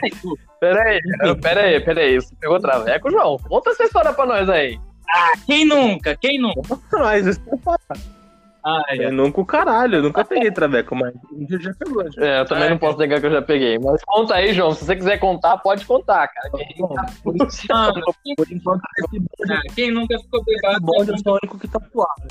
Peraí, 0.59 1.01
peraí, 1.41 1.81
peraí. 1.81 2.17
Você 2.17 2.35
pegou 2.41 2.59
traveco, 2.59 3.11
João? 3.11 3.37
Conta 3.39 3.71
essa 3.71 3.85
história 3.85 4.13
pra 4.15 4.25
nós 4.25 4.49
aí. 4.49 4.81
Ah, 5.15 5.33
quem 5.47 5.65
nunca? 5.65 6.17
Quem 6.17 6.41
nunca? 6.41 6.79
Mas 6.93 7.27
isso 7.27 7.41
é 7.41 8.21
ah, 8.63 8.83
é. 8.91 9.07
Eu 9.07 9.13
nunca 9.13 9.41
o 9.41 9.47
caralho, 9.47 9.97
eu 9.97 10.03
nunca 10.03 10.25
peguei 10.25 10.51
traveco, 10.51 10.95
mas 10.95 11.15
dia 11.33 11.59
já 11.59 11.73
pegou. 11.75 12.11
Já. 12.13 12.23
É, 12.23 12.41
eu 12.41 12.45
também 12.45 12.69
não 12.69 12.79
posso 12.79 12.99
negar 12.99 13.19
que 13.19 13.27
eu 13.27 13.31
já 13.31 13.41
peguei. 13.41 13.79
Mas 13.79 14.03
conta 14.05 14.35
aí, 14.35 14.53
João. 14.53 14.73
Se 14.73 14.85
você 14.85 14.97
quiser 14.97 15.19
contar, 15.19 15.57
pode 15.59 15.85
contar, 15.87 16.29
cara. 16.29 16.51
Bom, 16.79 16.95
por, 17.23 17.35
por 18.37 18.53
enquanto, 18.53 18.83
ah, 19.51 19.63
quem 19.75 19.91
nunca 19.91 20.19
ficou 20.19 20.45
bebaço? 20.45 20.81
Bom, 20.83 21.03
eu 21.05 21.19
sou 21.19 21.33
o 21.33 21.39
único 21.43 21.59
que 21.59 21.69
tá 21.69 21.81
suave. 21.91 22.29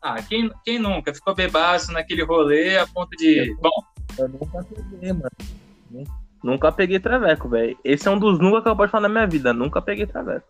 Ah, 0.00 0.22
quem, 0.22 0.50
quem 0.64 0.78
nunca 0.78 1.12
ficou 1.12 1.34
bebaço 1.34 1.92
naquele 1.92 2.22
rolê 2.24 2.78
a 2.78 2.86
ponto 2.86 3.10
de. 3.16 3.56
Bom. 3.60 3.70
Eu 4.16 4.28
nunca 4.28 4.64
peguei, 4.64 5.12
mano. 5.12 6.06
Nunca 6.44 6.70
peguei 6.70 7.00
traveco, 7.00 7.48
velho. 7.48 7.76
Esse 7.84 8.06
é 8.06 8.10
um 8.10 8.18
dos 8.18 8.38
nunca 8.38 8.62
que 8.62 8.68
eu 8.68 8.76
posso 8.76 8.92
falar 8.92 9.08
na 9.08 9.14
minha 9.14 9.26
vida. 9.26 9.52
Nunca 9.52 9.82
peguei 9.82 10.06
traveco. 10.06 10.46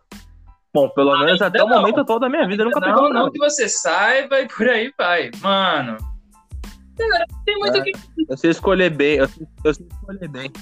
Bom, 0.73 0.89
pelo 0.91 1.13
ah, 1.13 1.25
menos 1.25 1.41
até 1.41 1.63
o 1.63 1.69
momento 1.69 2.05
todo 2.05 2.21
da 2.21 2.29
minha 2.29 2.47
vida 2.47 2.63
eu 2.63 2.67
nunca 2.67 2.81
não, 2.81 2.95
pegou 2.95 3.13
Não 3.13 3.31
que 3.31 3.39
você 3.39 3.69
saiba 3.69 4.41
e 4.41 4.49
por 4.49 4.69
aí 4.69 4.93
vai. 4.97 5.31
Mano. 5.41 5.97
Cara, 6.97 7.25
tem 7.45 7.59
muito 7.59 7.79
o 7.79 7.81
é, 7.81 7.85
que. 7.85 7.93
Eu 8.29 8.37
sei 8.37 8.51
escolher 8.51 8.91
bem, 8.91 9.19
eu 9.19 9.29
sei, 9.29 9.47
eu 9.65 9.75
sei 9.75 9.87
escolher 9.87 10.29
bem. 10.29 10.53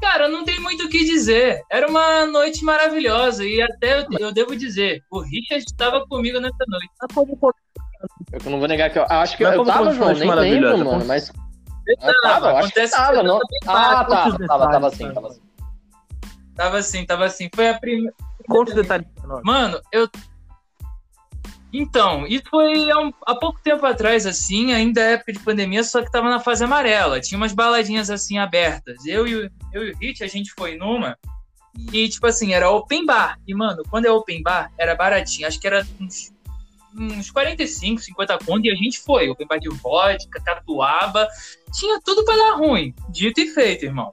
Cara, 0.00 0.28
não 0.28 0.44
tem 0.44 0.58
muito 0.60 0.84
o 0.84 0.88
que 0.88 1.04
dizer. 1.04 1.62
Era 1.70 1.88
uma 1.88 2.26
noite 2.26 2.64
maravilhosa 2.64 3.44
e 3.44 3.60
até 3.60 4.00
eu, 4.00 4.06
eu 4.18 4.32
devo 4.32 4.56
dizer, 4.56 5.02
o 5.10 5.20
Richard 5.20 5.64
estava 5.64 6.04
comigo 6.06 6.40
nessa 6.40 6.64
noite. 6.66 6.90
Eu 8.32 8.50
não 8.50 8.58
vou 8.58 8.68
negar 8.68 8.90
que 8.90 8.98
eu 8.98 9.04
acho 9.04 9.36
que 9.36 9.44
eu, 9.44 9.52
eu 9.52 9.64
tava, 9.64 9.92
João, 9.92 10.12
nem 10.14 10.60
lembro, 10.60 10.78
mano, 10.78 11.04
mas... 11.04 11.30
Eu 11.86 11.96
tava, 12.22 12.52
acho 12.54 12.72
que 12.72 12.88
tava, 12.88 13.22
não... 13.22 13.40
Ah, 13.66 14.04
tá, 14.04 14.36
tava, 14.46 14.70
tava 14.70 14.86
assim, 14.86 15.12
tava 15.12 15.28
assim. 15.28 15.40
Tava 16.56 16.78
assim, 16.78 17.06
tava 17.06 17.24
assim. 17.26 17.50
Foi 17.54 17.68
a 17.68 17.78
primeira... 17.78 18.14
Conta 18.48 18.70
os 18.70 18.76
detalhes. 18.76 19.06
Mano, 19.44 19.80
eu. 19.92 20.08
Então, 21.72 22.26
isso 22.26 22.44
foi 22.50 22.90
há, 22.90 22.98
um, 22.98 23.12
há, 23.24 23.34
pouco 23.36 23.60
tempo 23.62 23.86
atrás, 23.86 24.26
assim, 24.26 24.72
ainda 24.72 25.00
é 25.00 25.12
época 25.12 25.32
de 25.32 25.38
pandemia, 25.38 25.84
só 25.84 26.02
que 26.02 26.10
tava 26.10 26.28
na 26.28 26.40
fase 26.40 26.64
amarela. 26.64 27.20
Tinha 27.20 27.38
umas 27.38 27.52
baladinhas 27.52 28.10
assim 28.10 28.38
abertas. 28.38 29.06
Eu 29.06 29.26
e, 29.26 29.36
o, 29.36 29.50
eu 29.72 29.86
e 29.86 29.92
o 29.92 29.96
Hit, 29.98 30.24
a 30.24 30.26
gente 30.26 30.52
foi 30.52 30.76
numa. 30.76 31.16
E, 31.92 32.08
tipo 32.08 32.26
assim, 32.26 32.52
era 32.52 32.68
open 32.70 33.06
bar. 33.06 33.38
E, 33.46 33.54
mano, 33.54 33.84
quando 33.88 34.06
é 34.06 34.10
open 34.10 34.42
bar, 34.42 34.72
era 34.76 34.96
baratinho. 34.96 35.46
Acho 35.46 35.60
que 35.60 35.66
era 35.66 35.86
uns, 36.00 36.32
uns 36.98 37.30
45, 37.30 38.00
50 38.00 38.38
conto. 38.38 38.66
E 38.66 38.70
a 38.72 38.74
gente 38.74 38.98
foi. 38.98 39.28
Open 39.28 39.46
bar 39.46 39.60
de 39.60 39.68
vodka, 39.68 40.42
catuaba. 40.42 41.28
Tinha 41.72 42.00
tudo 42.04 42.24
pra 42.24 42.36
dar 42.36 42.56
ruim. 42.56 42.92
Dito 43.10 43.40
e 43.40 43.46
feito, 43.46 43.84
irmão. 43.84 44.12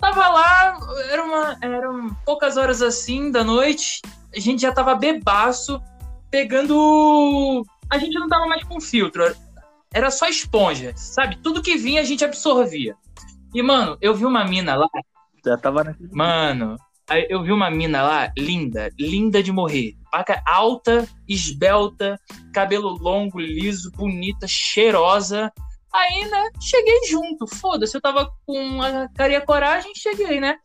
Tava 0.00 0.28
lá, 0.28 0.78
era 1.10 1.22
uma, 1.22 1.58
eram 1.60 2.14
poucas 2.24 2.56
horas 2.56 2.80
assim 2.80 3.30
da 3.30 3.44
noite, 3.44 4.00
a 4.34 4.40
gente 4.40 4.62
já 4.62 4.72
tava 4.72 4.94
bebaço, 4.94 5.80
pegando. 6.30 7.64
A 7.90 7.98
gente 7.98 8.14
não 8.14 8.28
tava 8.28 8.46
mais 8.46 8.62
com 8.64 8.80
filtro, 8.80 9.24
era 9.92 10.10
só 10.10 10.28
esponja, 10.28 10.92
sabe? 10.96 11.36
Tudo 11.42 11.62
que 11.62 11.76
vinha 11.76 12.00
a 12.00 12.04
gente 12.04 12.24
absorvia. 12.24 12.96
E, 13.52 13.62
mano, 13.62 13.98
eu 14.00 14.14
vi 14.14 14.24
uma 14.24 14.44
mina 14.44 14.76
lá. 14.76 14.86
Já 15.44 15.56
tava 15.56 15.82
na... 15.82 15.96
Mano, 16.12 16.76
eu 17.28 17.42
vi 17.42 17.50
uma 17.50 17.70
mina 17.70 18.02
lá, 18.02 18.32
linda, 18.38 18.90
linda 18.98 19.42
de 19.42 19.50
morrer. 19.50 19.96
Paca 20.10 20.40
alta, 20.46 21.08
esbelta, 21.28 22.20
cabelo 22.52 22.90
longo, 22.90 23.40
liso, 23.40 23.90
bonita, 23.92 24.46
cheirosa. 24.48 25.52
Aí, 25.92 26.24
né, 26.30 26.50
cheguei 26.60 27.08
junto. 27.08 27.48
Foda-se, 27.48 27.96
eu 27.96 28.00
tava 28.00 28.30
com 28.46 28.80
a 28.80 29.08
cara 29.08 29.32
e 29.32 29.36
a 29.36 29.44
coragem, 29.44 29.92
cheguei, 29.96 30.40
né? 30.40 30.56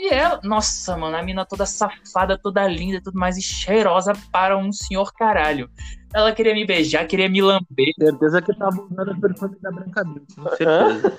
E 0.00 0.08
ela, 0.08 0.40
nossa, 0.42 0.96
mano, 0.96 1.14
a 1.14 1.22
mina 1.22 1.44
toda 1.44 1.66
safada, 1.66 2.38
toda 2.38 2.66
linda, 2.66 3.02
tudo 3.04 3.18
mais 3.18 3.36
e 3.36 3.42
cheirosa 3.42 4.14
para 4.32 4.56
um 4.56 4.72
senhor 4.72 5.12
caralho. 5.12 5.68
Ela 6.14 6.32
queria 6.32 6.54
me 6.54 6.64
beijar, 6.64 7.06
queria 7.06 7.28
me 7.28 7.42
lamber. 7.42 7.92
Certeza 7.98 8.40
que 8.40 8.56
tava 8.56 8.80
usando 8.80 9.10
a 9.10 9.14
perfume 9.14 9.56
da 9.60 9.70
Branca 9.70 10.02
com 10.02 10.48
certeza. 10.56 11.14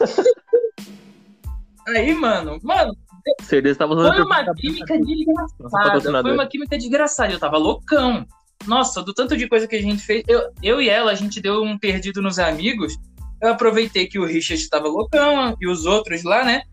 Aí, 1.90 2.16
mano, 2.16 2.60
mano. 2.64 2.98
Certeza 3.42 3.78
tava 3.78 3.94
usando 3.94 4.16
foi 4.16 4.24
uma 4.24 4.56
química 4.56 4.98
desgraçada. 5.00 6.24
Foi 6.24 6.34
uma 6.34 6.48
química 6.48 6.76
desgraçada. 6.76 7.34
Eu 7.34 7.40
tava 7.40 7.60
loucão. 7.60 8.26
Nossa, 8.66 9.04
do 9.04 9.14
tanto 9.14 9.38
de 9.38 9.48
coisa 9.48 9.68
que 9.68 9.76
a 9.76 9.82
gente 9.82 10.02
fez. 10.02 10.24
Eu, 10.28 10.52
eu 10.64 10.82
e 10.82 10.90
ela, 10.90 11.12
a 11.12 11.16
gente 11.16 11.40
deu 11.40 11.62
um 11.62 11.78
perdido 11.78 12.20
nos 12.20 12.40
amigos. 12.40 12.98
Eu 13.40 13.50
aproveitei 13.50 14.08
que 14.08 14.18
o 14.18 14.26
Richard 14.26 14.60
estava 14.60 14.88
loucão 14.88 15.56
e 15.62 15.68
os 15.68 15.86
outros 15.86 16.24
lá, 16.24 16.44
né? 16.44 16.64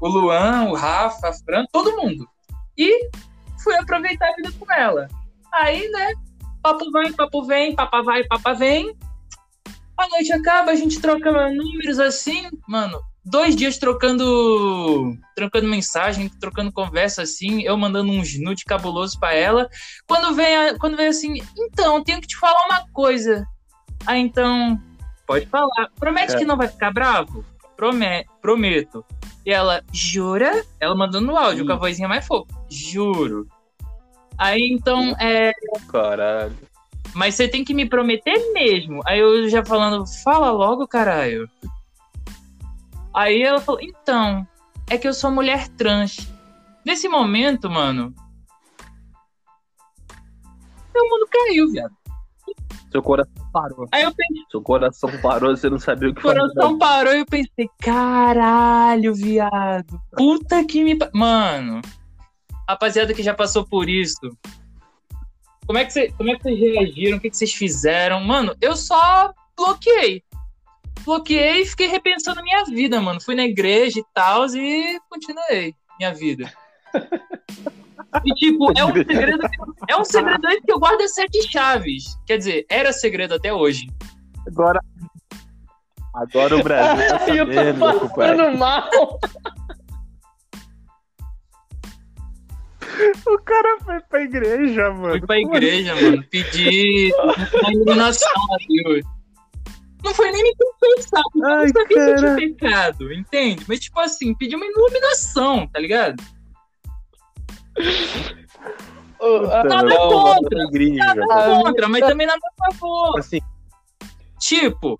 O 0.00 0.08
Luan, 0.08 0.70
o 0.70 0.74
Rafa, 0.74 1.28
a 1.28 1.32
Fran, 1.32 1.66
todo 1.72 1.96
mundo. 1.96 2.26
E 2.76 3.10
fui 3.62 3.74
aproveitar 3.76 4.28
a 4.28 4.34
vida 4.34 4.52
com 4.58 4.72
ela. 4.72 5.08
Aí, 5.52 5.88
né? 5.90 6.14
Papo 6.62 6.90
vai, 6.90 7.12
papo 7.12 7.44
vem, 7.44 7.74
papa 7.74 8.02
vai, 8.02 8.24
papa 8.24 8.54
vem. 8.54 8.96
A 9.96 10.08
noite 10.08 10.32
acaba, 10.32 10.70
a 10.70 10.76
gente 10.76 11.00
troca 11.00 11.30
números 11.50 11.98
assim. 11.98 12.48
Mano, 12.66 13.00
dois 13.24 13.54
dias 13.54 13.78
trocando 13.78 15.16
trocando 15.34 15.68
mensagem, 15.68 16.28
trocando 16.40 16.72
conversa 16.72 17.22
assim, 17.22 17.62
eu 17.62 17.76
mandando 17.76 18.10
uns 18.10 18.38
nude 18.38 18.64
cabuloso 18.64 19.18
para 19.18 19.34
ela. 19.34 19.68
Quando 20.06 20.34
vem, 20.34 20.56
a, 20.56 20.78
quando 20.78 20.96
vem 20.96 21.08
assim, 21.08 21.34
então, 21.58 22.02
tenho 22.02 22.20
que 22.20 22.26
te 22.26 22.36
falar 22.36 22.64
uma 22.66 22.86
coisa. 22.92 23.46
Ah, 24.06 24.16
então, 24.16 24.80
pode 25.26 25.46
falar. 25.46 25.90
Promete 25.98 26.34
é. 26.34 26.38
que 26.38 26.44
não 26.44 26.56
vai 26.56 26.68
ficar 26.68 26.92
bravo? 26.92 27.44
Prome 27.80 28.26
prometo. 28.42 29.02
E 29.46 29.50
ela, 29.50 29.82
jura? 29.90 30.66
Ela 30.78 30.94
mandando 30.94 31.28
no 31.28 31.34
áudio 31.34 31.60
Sim. 31.60 31.66
com 31.66 31.72
a 31.72 31.76
vozinha 31.76 32.06
mais 32.06 32.26
fofa. 32.26 32.52
Juro. 32.68 33.48
Aí 34.36 34.68
então 34.70 35.16
é. 35.18 35.50
Caralho. 35.88 36.54
Mas 37.14 37.36
você 37.36 37.48
tem 37.48 37.64
que 37.64 37.72
me 37.72 37.88
prometer 37.88 38.52
mesmo. 38.52 39.00
Aí 39.06 39.18
eu 39.18 39.48
já 39.48 39.64
falando, 39.64 40.04
fala 40.22 40.50
logo, 40.50 40.86
caralho. 40.86 41.48
Aí 43.14 43.40
ela 43.42 43.62
falou, 43.62 43.80
então, 43.80 44.46
é 44.90 44.98
que 44.98 45.08
eu 45.08 45.14
sou 45.14 45.30
mulher 45.30 45.66
trans. 45.68 46.30
Nesse 46.84 47.08
momento, 47.08 47.70
mano. 47.70 48.14
Meu 50.94 51.08
mundo 51.08 51.26
caiu, 51.30 51.70
viado. 51.72 51.96
Seu 52.90 53.02
coração 53.02 53.50
parou. 53.52 53.86
Aí 53.92 54.02
eu 54.02 54.14
pensei. 54.14 54.44
Seu 54.50 54.62
coração 54.62 55.10
parou, 55.22 55.56
você 55.56 55.70
não 55.70 55.78
sabia 55.78 56.10
o 56.10 56.14
que 56.14 56.20
fazer. 56.20 56.40
Seu 56.40 56.48
coração 56.48 56.78
parou 56.78 57.14
e 57.14 57.20
eu 57.20 57.26
pensei, 57.26 57.68
caralho, 57.80 59.14
viado. 59.14 60.00
Puta 60.16 60.64
que 60.64 60.82
me. 60.82 60.98
Mano. 61.14 61.80
Rapaziada 62.68 63.14
que 63.14 63.22
já 63.22 63.34
passou 63.34 63.64
por 63.66 63.88
isso. 63.88 64.36
Como 65.66 65.78
é 65.78 65.84
que, 65.84 65.92
cê, 65.92 66.12
como 66.16 66.30
é 66.30 66.36
que 66.36 66.42
vocês 66.42 66.58
reagiram? 66.58 67.18
O 67.18 67.20
que, 67.20 67.30
que 67.30 67.36
vocês 67.36 67.52
fizeram? 67.52 68.20
Mano, 68.20 68.56
eu 68.60 68.74
só 68.74 69.32
bloqueei 69.56 70.22
bloqueei 71.04 71.62
e 71.62 71.66
fiquei 71.66 71.86
repensando 71.86 72.42
minha 72.42 72.64
vida, 72.64 73.00
mano. 73.00 73.20
Fui 73.20 73.34
na 73.34 73.44
igreja 73.44 74.00
e 74.00 74.04
tal 74.14 74.46
e 74.54 75.00
continuei 75.08 75.74
minha 75.98 76.14
vida. 76.14 76.52
E, 78.24 78.34
tipo, 78.34 78.72
é 78.76 78.84
um 78.84 78.92
segredo, 78.94 79.48
é 79.88 79.96
um 79.96 80.04
segredo 80.04 80.48
que 80.64 80.72
eu 80.72 80.78
guardo 80.78 81.00
as 81.02 81.14
sete 81.14 81.42
chaves. 81.50 82.18
Quer 82.26 82.38
dizer, 82.38 82.66
era 82.68 82.92
segredo 82.92 83.34
até 83.34 83.52
hoje. 83.52 83.88
Agora. 84.46 84.80
Agora 86.14 86.56
o 86.56 86.62
Brasil 86.62 87.08
tá 87.08 87.18
sabendo, 87.26 87.84
eu 87.84 88.00
tô 88.00 88.08
passando 88.08 88.58
mal. 88.58 88.90
O 93.26 93.38
cara 93.38 93.78
foi 93.84 94.00
pra 94.00 94.22
igreja, 94.22 94.90
mano. 94.90 95.10
Fui 95.10 95.26
pra 95.26 95.38
igreja, 95.38 95.94
mano. 95.94 96.24
Pedi 96.28 97.12
uma 97.62 97.72
iluminação 97.72 98.28
a 98.52 98.56
Deus. 98.68 99.04
Não 100.02 100.14
foi 100.14 100.30
nem 100.32 100.42
me 100.42 100.54
confessar, 100.56 101.22
não 101.34 101.68
sabia 101.68 101.84
que 101.86 101.94
eu 101.94 102.16
tinha 102.16 102.34
pecado, 102.36 103.12
entende? 103.12 103.64
Mas, 103.68 103.80
tipo 103.80 104.00
assim, 104.00 104.34
pediu 104.34 104.58
uma 104.58 104.66
iluminação, 104.66 105.66
tá 105.66 105.78
ligado? 105.78 106.22
Nada 109.68 109.82
não, 109.82 110.08
contra, 110.08 110.66
nada 110.94 111.26
contra, 111.26 111.88
mas 111.88 112.00
também 112.00 112.26
nada 112.26 112.40
a 112.40 112.72
favor. 112.72 113.18
Assim, 113.18 113.40
tipo. 114.38 114.98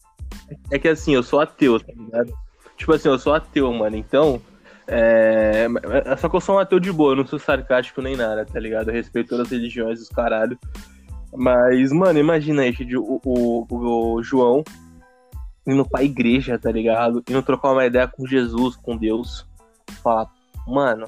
É 0.71 0.79
que 0.79 0.89
assim, 0.89 1.15
eu 1.15 1.23
sou 1.23 1.41
ateu, 1.41 1.79
tá 1.81 1.93
ligado? 1.97 2.33
Tipo 2.77 2.93
assim, 2.93 3.09
eu 3.09 3.19
sou 3.19 3.35
ateu, 3.35 3.73
mano. 3.73 3.97
Então. 3.97 4.41
É... 4.87 5.69
Só 6.19 6.29
que 6.29 6.35
eu 6.35 6.41
sou 6.41 6.57
um 6.57 6.59
ateu 6.59 6.81
de 6.81 6.91
boa, 6.91 7.13
eu 7.13 7.17
não 7.17 7.27
sou 7.27 7.39
sarcástico 7.39 8.03
nem 8.03 8.17
nada, 8.17 8.45
tá 8.45 8.59
ligado? 8.59 8.89
Eu 8.89 8.95
respeito 8.95 9.29
todas 9.29 9.47
as 9.47 9.53
religiões, 9.53 10.01
os 10.01 10.09
caralho. 10.09 10.59
Mas, 11.33 11.93
mano, 11.93 12.19
imagina 12.19 12.63
aí, 12.63 12.75
o, 12.97 13.21
o, 13.25 14.15
o 14.17 14.23
João 14.23 14.65
indo 15.67 15.89
pra 15.89 16.03
igreja, 16.03 16.59
tá 16.59 16.71
ligado? 16.71 17.23
Indo 17.29 17.43
trocar 17.43 17.73
uma 17.73 17.87
ideia 17.87 18.09
com 18.09 18.27
Jesus, 18.27 18.77
com 18.77 18.97
Deus. 18.97 19.47
Falar, 20.03 20.29
mano, 20.67 21.07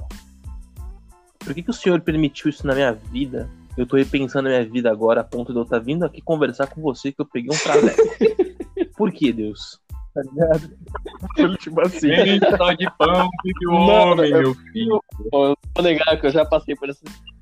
por 1.42 1.54
que, 1.54 1.62
que 1.62 1.70
o 1.70 1.74
Senhor 1.74 2.00
permitiu 2.00 2.48
isso 2.50 2.66
na 2.66 2.74
minha 2.74 2.92
vida? 2.92 3.48
Eu 3.76 3.86
tô 3.86 3.96
repensando 3.96 4.48
a 4.48 4.50
minha 4.50 4.64
vida 4.64 4.90
agora 4.90 5.22
a 5.22 5.24
ponto 5.24 5.52
de 5.52 5.58
eu 5.58 5.62
estar 5.62 5.78
tá 5.78 5.84
vindo 5.84 6.04
aqui 6.04 6.20
conversar 6.20 6.66
com 6.66 6.80
você 6.80 7.10
que 7.10 7.20
eu 7.20 7.26
peguei 7.26 7.50
um 7.50 7.58
traveco. 7.58 8.02
por 8.96 9.10
que, 9.10 9.32
Deus? 9.32 9.80
Tá 10.14 10.20
ligado? 10.22 11.56
tipo 11.58 11.80
assim. 11.80 12.10
só 12.56 12.72
de 12.74 12.86
pão, 12.98 13.28
que 13.42 13.66
homem, 13.68 14.30
meu 14.30 14.54
filho. 14.54 15.00
Eu 15.32 15.56
vou 15.74 15.82
negar 15.82 16.20
que 16.20 16.26
eu 16.26 16.30
já 16.30 16.44
passei 16.44 16.76
por 16.76 16.90
essa. 16.90 17.00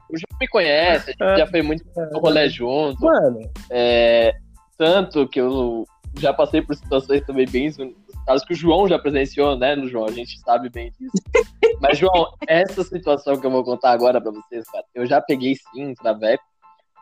O 0.09 0.17
João 0.17 0.39
me 0.41 0.49
conhece, 0.49 1.11
a 1.11 1.13
gente 1.13 1.23
é, 1.23 1.39
já 1.39 1.47
foi 1.47 1.63
muito 1.63 1.85
no 2.13 2.21
rolê 2.21 2.49
junto. 2.49 3.05
Mano. 3.05 3.41
É, 3.71 4.35
tanto 4.79 5.27
que 5.27 5.41
eu 5.41 5.85
já 6.19 6.33
passei 6.33 6.63
por 6.63 6.75
situações 6.75 7.25
também 7.27 7.47
bem 7.47 7.71
casos 8.27 8.47
que 8.47 8.53
o 8.53 8.57
João 8.57 8.89
já 8.89 8.99
presenciou, 8.99 9.57
né, 9.57 9.75
no 9.75 9.89
João, 9.89 10.07
a 10.07 10.13
gente 10.13 10.39
sabe 10.41 10.69
bem 10.69 10.93
disso. 10.99 11.13
Mas, 11.81 11.99
João, 11.99 12.33
essa 12.47 12.83
situação 12.85 13.39
que 13.41 13.47
eu 13.47 13.51
vou 13.51 13.65
contar 13.65 13.93
agora 13.93 14.21
pra 14.21 14.31
vocês, 14.31 14.65
cara, 14.71 14.85
eu 14.95 15.07
já 15.07 15.21
peguei 15.21 15.55
sim 15.57 15.87
um 15.87 15.95
traveco, 15.95 16.45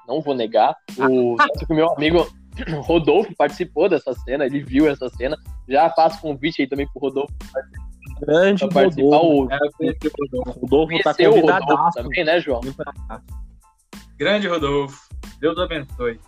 não 0.07 0.21
vou 0.21 0.35
negar. 0.35 0.75
O, 0.99 1.37
meu 1.69 1.93
amigo 1.93 2.27
Rodolfo 2.83 3.35
participou 3.37 3.89
dessa 3.89 4.13
cena, 4.15 4.47
ele 4.47 4.63
viu 4.63 4.89
essa 4.89 5.09
cena. 5.11 5.37
Já 5.69 5.91
faço 5.91 6.21
convite 6.21 6.63
aí 6.63 6.69
também 6.69 6.89
pro 6.89 7.01
Rodolfo 7.01 7.35
Grande 8.21 8.67
pra 8.67 8.83
participar. 8.83 9.17
Rodolfo. 9.17 9.55
O, 10.47 10.51
Rodolfo 10.61 11.03
tá 11.03 11.15
convidado 11.15 11.91
também, 11.95 12.25
né, 12.25 12.41
João? 12.41 12.61
Grande 14.17 14.49
Rodolfo. 14.49 15.09
Deus 15.41 15.59
abençoe. 15.59 16.19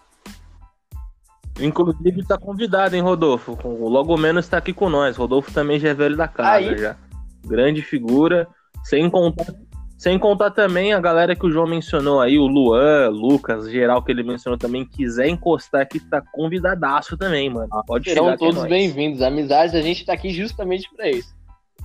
Inclusive 1.60 2.26
tá 2.26 2.38
convidado, 2.38 2.96
hein, 2.96 3.02
Rodolfo? 3.02 3.58
O 3.64 3.88
Logo 3.88 4.16
Menos 4.16 4.48
tá 4.48 4.56
aqui 4.58 4.72
com 4.72 4.88
nós. 4.88 5.16
Rodolfo 5.16 5.52
também 5.52 5.78
já 5.78 5.90
é 5.90 5.94
velho 5.94 6.16
da 6.16 6.26
casa 6.26 6.70
Aí. 6.70 6.78
já. 6.78 6.96
Grande 7.46 7.82
figura. 7.82 8.48
Sem 8.82 9.10
contar, 9.10 9.46
sem 9.98 10.18
contar 10.18 10.50
também 10.52 10.94
a 10.94 11.00
galera 11.00 11.36
que 11.36 11.44
o 11.44 11.50
João 11.50 11.66
mencionou 11.66 12.20
aí, 12.20 12.38
o 12.38 12.46
Luan, 12.46 13.10
Lucas, 13.10 13.70
geral 13.70 14.02
que 14.02 14.10
ele 14.10 14.22
mencionou 14.22 14.58
também, 14.58 14.86
quiser 14.86 15.28
encostar 15.28 15.82
aqui, 15.82 16.00
tá 16.00 16.22
convidadaço 16.32 17.18
também, 17.18 17.50
mano. 17.50 17.68
Pode 17.86 18.08
Serão 18.08 18.34
todos 18.38 18.64
bem-vindos. 18.64 19.20
Amizades, 19.20 19.74
a 19.74 19.82
gente 19.82 20.06
tá 20.06 20.14
aqui 20.14 20.30
justamente 20.30 20.88
pra 20.96 21.10
isso. 21.10 21.34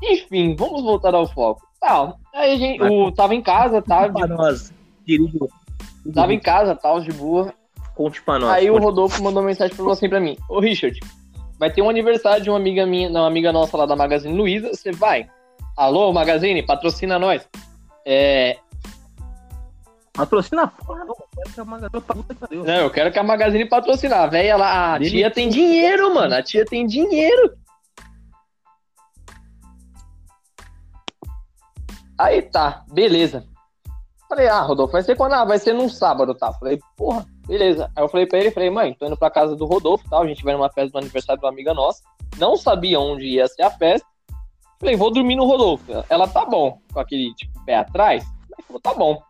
Enfim, 0.01 0.55
vamos 0.57 0.81
voltar 0.81 1.13
ao 1.13 1.27
foco. 1.27 1.61
Tá, 1.81 2.15
aí 2.33 2.53
a 2.53 2.57
gente, 2.57 2.81
o, 2.81 3.11
tava 3.11 3.35
em 3.35 3.41
casa, 3.41 3.81
tá? 3.81 4.07
De... 4.07 4.27
nós, 4.27 4.73
querido. 5.05 5.49
Tava 6.13 6.33
em 6.33 6.39
casa, 6.39 6.73
tal, 6.73 7.01
de 7.01 7.11
boa. 7.11 7.53
Conte 7.95 8.21
pra 8.21 8.37
nós. 8.37 8.51
Aí 8.51 8.69
o 8.69 8.77
Rodolfo 8.77 9.23
mandou 9.23 9.41
mensagem 9.41 9.75
pra 9.75 9.85
você 9.85 10.09
pra 10.09 10.19
mim. 10.19 10.37
Ô, 10.49 10.59
Richard, 10.59 10.99
vai 11.57 11.71
ter 11.71 11.81
um 11.81 11.89
aniversário 11.89 12.43
de 12.43 12.49
uma 12.49 12.57
amiga 12.57 12.85
minha, 12.85 13.09
não, 13.09 13.21
uma 13.21 13.27
amiga 13.27 13.51
nossa 13.53 13.77
lá 13.77 13.85
da 13.85 13.95
Magazine 13.95 14.35
Luiza. 14.35 14.69
Você 14.73 14.91
vai? 14.91 15.29
Alô, 15.77 16.11
Magazine, 16.11 16.61
patrocina 16.61 17.17
nós. 17.17 17.47
É. 18.05 18.57
Patrocina 20.13 20.63
a 20.63 20.67
porra, 20.67 21.05
não. 21.05 21.15
Eu 21.15 21.27
quero 21.35 21.53
que 21.53 21.59
a 21.59 21.65
Magazine 21.65 22.65
Não, 22.65 22.75
eu 22.75 22.89
quero 22.89 23.11
que 23.11 23.19
a 23.19 23.23
Magazine 23.23 23.65
patrocine. 23.65 24.13
A 24.13 24.27
velha 24.27 24.57
lá, 24.57 24.95
a 24.95 24.99
tia 24.99 25.31
tem 25.31 25.49
dinheiro, 25.49 26.13
mano. 26.13 26.35
A 26.35 26.43
tia 26.43 26.65
tem 26.65 26.85
dinheiro. 26.85 27.53
Aí 32.17 32.41
tá, 32.41 32.85
beleza. 32.91 33.45
Falei, 34.35 34.49
ah, 34.49 34.61
Rodolfo, 34.63 34.91
vai 34.91 35.01
ser 35.01 35.15
quando? 35.15 35.31
Ah, 35.31 35.45
vai 35.45 35.57
ser 35.57 35.71
num 35.71 35.87
sábado, 35.87 36.35
tá? 36.35 36.51
Falei, 36.51 36.77
porra, 36.97 37.25
beleza. 37.47 37.89
Aí 37.95 38.03
eu 38.03 38.09
falei 38.09 38.25
pra 38.25 38.37
ele, 38.37 38.51
falei, 38.51 38.69
mãe, 38.69 38.93
tô 38.93 39.05
indo 39.05 39.15
pra 39.15 39.29
casa 39.29 39.55
do 39.55 39.65
Rodolfo, 39.65 40.03
tal, 40.09 40.23
a 40.23 40.27
gente 40.27 40.43
vai 40.43 40.53
numa 40.53 40.69
festa 40.69 40.91
do 40.91 40.97
aniversário 40.97 41.39
de 41.39 41.45
uma 41.45 41.53
amiga 41.53 41.73
nossa. 41.73 42.03
Não 42.37 42.57
sabia 42.57 42.99
onde 42.99 43.23
ia 43.23 43.47
ser 43.47 43.61
a 43.61 43.71
festa. 43.71 44.05
Falei, 44.77 44.97
vou 44.97 45.09
dormir 45.09 45.37
no 45.37 45.45
Rodolfo. 45.45 45.85
Ela 46.09 46.27
tá 46.27 46.43
bom, 46.45 46.79
com 46.93 46.99
aquele, 46.99 47.33
tipo, 47.35 47.63
pé 47.63 47.75
atrás. 47.75 48.25
Aí 48.57 48.65
falou, 48.67 48.81
tá 48.81 48.93
bom. 48.93 49.21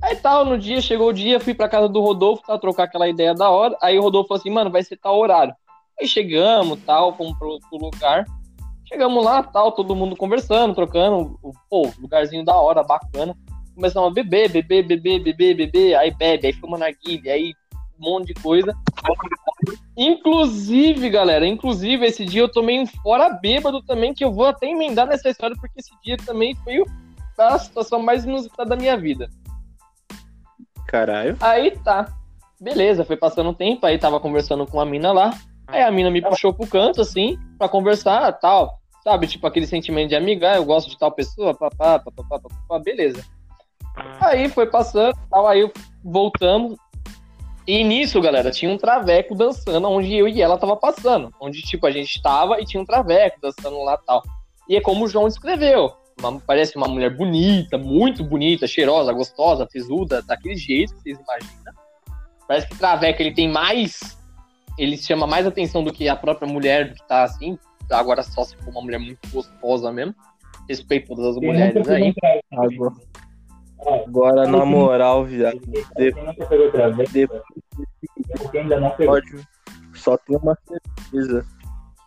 Aí 0.00 0.14
tal, 0.14 0.44
no 0.44 0.56
dia, 0.56 0.80
chegou 0.80 1.08
o 1.08 1.12
dia, 1.12 1.40
fui 1.40 1.52
pra 1.52 1.68
casa 1.68 1.88
do 1.88 2.00
Rodolfo, 2.00 2.44
tá, 2.46 2.56
trocar 2.56 2.84
aquela 2.84 3.08
ideia 3.08 3.34
da 3.34 3.50
hora. 3.50 3.76
Aí 3.82 3.98
o 3.98 4.02
Rodolfo 4.02 4.28
falou 4.28 4.38
assim, 4.38 4.50
mano, 4.50 4.70
vai 4.70 4.84
ser 4.84 4.96
tal 4.96 5.18
horário. 5.18 5.52
Aí 6.00 6.06
chegamos, 6.06 6.78
tal, 6.84 7.16
fomos 7.16 7.36
pro, 7.36 7.58
pro 7.68 7.84
lugar. 7.84 8.24
Chegamos 8.84 9.24
lá, 9.24 9.42
tal, 9.42 9.72
todo 9.72 9.96
mundo 9.96 10.14
conversando, 10.14 10.72
trocando, 10.72 11.36
pô, 11.68 11.90
lugarzinho 12.00 12.44
da 12.44 12.54
hora, 12.54 12.84
bacana 12.84 13.36
começam 13.80 14.04
a 14.04 14.10
beber, 14.10 14.50
beber, 14.50 14.86
beber, 14.86 15.22
beber, 15.22 15.56
beber, 15.56 15.94
aí 15.96 16.10
bebe, 16.10 16.48
aí 16.48 16.52
fuma 16.52 16.76
narguilha, 16.76 17.32
aí 17.32 17.54
um 17.98 18.10
monte 18.10 18.26
de 18.26 18.34
coisa. 18.34 18.76
Inclusive, 19.96 21.08
galera, 21.08 21.46
inclusive 21.46 22.04
esse 22.04 22.26
dia 22.26 22.42
eu 22.42 22.52
tomei 22.52 22.78
um 22.78 22.86
fora 22.86 23.30
bêbado 23.30 23.82
também, 23.82 24.12
que 24.12 24.22
eu 24.22 24.30
vou 24.30 24.46
até 24.46 24.66
emendar 24.66 25.06
nessa 25.06 25.30
história, 25.30 25.56
porque 25.58 25.80
esse 25.80 25.90
dia 26.04 26.18
também 26.18 26.54
foi 26.56 26.84
a 27.38 27.58
situação 27.58 28.02
mais 28.02 28.24
inusitada 28.24 28.68
da 28.70 28.76
minha 28.76 28.98
vida. 28.98 29.30
Caralho. 30.86 31.38
Aí 31.40 31.70
tá. 31.82 32.12
Beleza, 32.60 33.04
foi 33.04 33.16
passando 33.16 33.48
um 33.48 33.54
tempo, 33.54 33.86
aí 33.86 33.98
tava 33.98 34.20
conversando 34.20 34.66
com 34.66 34.78
a 34.78 34.84
mina 34.84 35.10
lá. 35.10 35.30
Aí 35.66 35.82
a 35.82 35.90
mina 35.90 36.10
me 36.10 36.20
puxou 36.20 36.52
pro 36.52 36.66
canto, 36.66 37.00
assim, 37.00 37.38
pra 37.56 37.68
conversar 37.68 38.30
tal. 38.34 38.78
Sabe, 39.02 39.26
tipo 39.26 39.46
aquele 39.46 39.66
sentimento 39.66 40.10
de 40.10 40.16
amiga, 40.16 40.52
ah, 40.52 40.56
eu 40.56 40.64
gosto 40.66 40.90
de 40.90 40.98
tal 40.98 41.10
pessoa, 41.10 41.54
papá, 41.54 41.98
papá, 41.98 42.38
papá, 42.38 42.78
beleza. 42.78 43.24
Aí 44.20 44.48
foi 44.48 44.66
passando, 44.66 45.16
tal, 45.30 45.46
aí 45.46 45.70
voltamos. 46.04 46.76
E 47.66 47.84
nisso, 47.84 48.20
galera, 48.20 48.50
tinha 48.50 48.70
um 48.70 48.78
traveco 48.78 49.34
dançando 49.34 49.88
onde 49.88 50.14
eu 50.14 50.26
e 50.26 50.42
ela 50.42 50.58
tava 50.58 50.76
passando. 50.76 51.32
Onde, 51.40 51.62
tipo, 51.62 51.86
a 51.86 51.90
gente 51.90 52.20
tava 52.22 52.60
e 52.60 52.64
tinha 52.64 52.82
um 52.82 52.86
traveco 52.86 53.38
dançando 53.40 53.82
lá 53.84 53.96
tal. 53.96 54.22
E 54.68 54.76
é 54.76 54.80
como 54.80 55.04
o 55.04 55.08
João 55.08 55.28
escreveu. 55.28 55.92
Uma, 56.18 56.40
parece 56.40 56.76
uma 56.76 56.88
mulher 56.88 57.16
bonita, 57.16 57.78
muito 57.78 58.24
bonita, 58.24 58.66
cheirosa, 58.66 59.12
gostosa, 59.12 59.68
fisuda, 59.70 60.22
daquele 60.22 60.56
jeito 60.56 60.94
que 60.96 61.02
vocês 61.02 61.18
imaginam. 61.18 61.72
Parece 62.46 62.66
que 62.66 62.76
Traveca 62.76 63.22
ele 63.22 63.32
tem 63.32 63.48
mais. 63.48 64.18
Ele 64.76 64.96
chama 64.96 65.26
mais 65.26 65.46
atenção 65.46 65.84
do 65.84 65.92
que 65.92 66.08
a 66.08 66.16
própria 66.16 66.48
mulher 66.48 66.94
que 66.94 67.06
tá 67.06 67.22
assim. 67.22 67.58
Agora 67.90 68.22
só 68.22 68.44
se 68.44 68.56
for 68.56 68.70
uma 68.70 68.82
mulher 68.82 68.98
muito 68.98 69.20
gostosa 69.30 69.92
mesmo. 69.92 70.14
Respeito 70.68 71.08
todas 71.08 71.26
as 71.26 71.36
mulheres 71.36 71.88
aí. 71.88 72.14
Agora 73.86 74.46
na 74.46 74.64
moral, 74.64 75.24
viado. 75.24 75.60
Depois, 78.98 79.24
só 79.94 80.16
tem 80.16 80.36
uma 80.36 80.56
certeza 80.66 81.44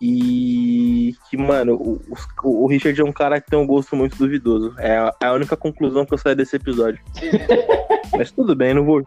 e 0.05 1.15
que, 1.29 1.37
mano, 1.37 1.75
o, 1.75 2.01
o, 2.43 2.67
Richard 2.67 2.99
é 2.99 3.03
um 3.05 3.13
cara 3.13 3.39
que 3.39 3.49
tem 3.49 3.57
um 3.57 3.65
gosto 3.65 3.95
muito 3.95 4.17
duvidoso. 4.17 4.75
É 4.77 4.97
a, 4.97 5.13
é 5.21 5.25
a 5.27 5.33
única 5.33 5.55
conclusão 5.55 6.05
que 6.05 6.13
eu 6.13 6.17
saio 6.17 6.35
desse 6.35 6.57
episódio. 6.57 6.99
Mas 8.11 8.29
tudo 8.29 8.53
bem, 8.53 8.73
não 8.73 8.83
vou 8.83 9.01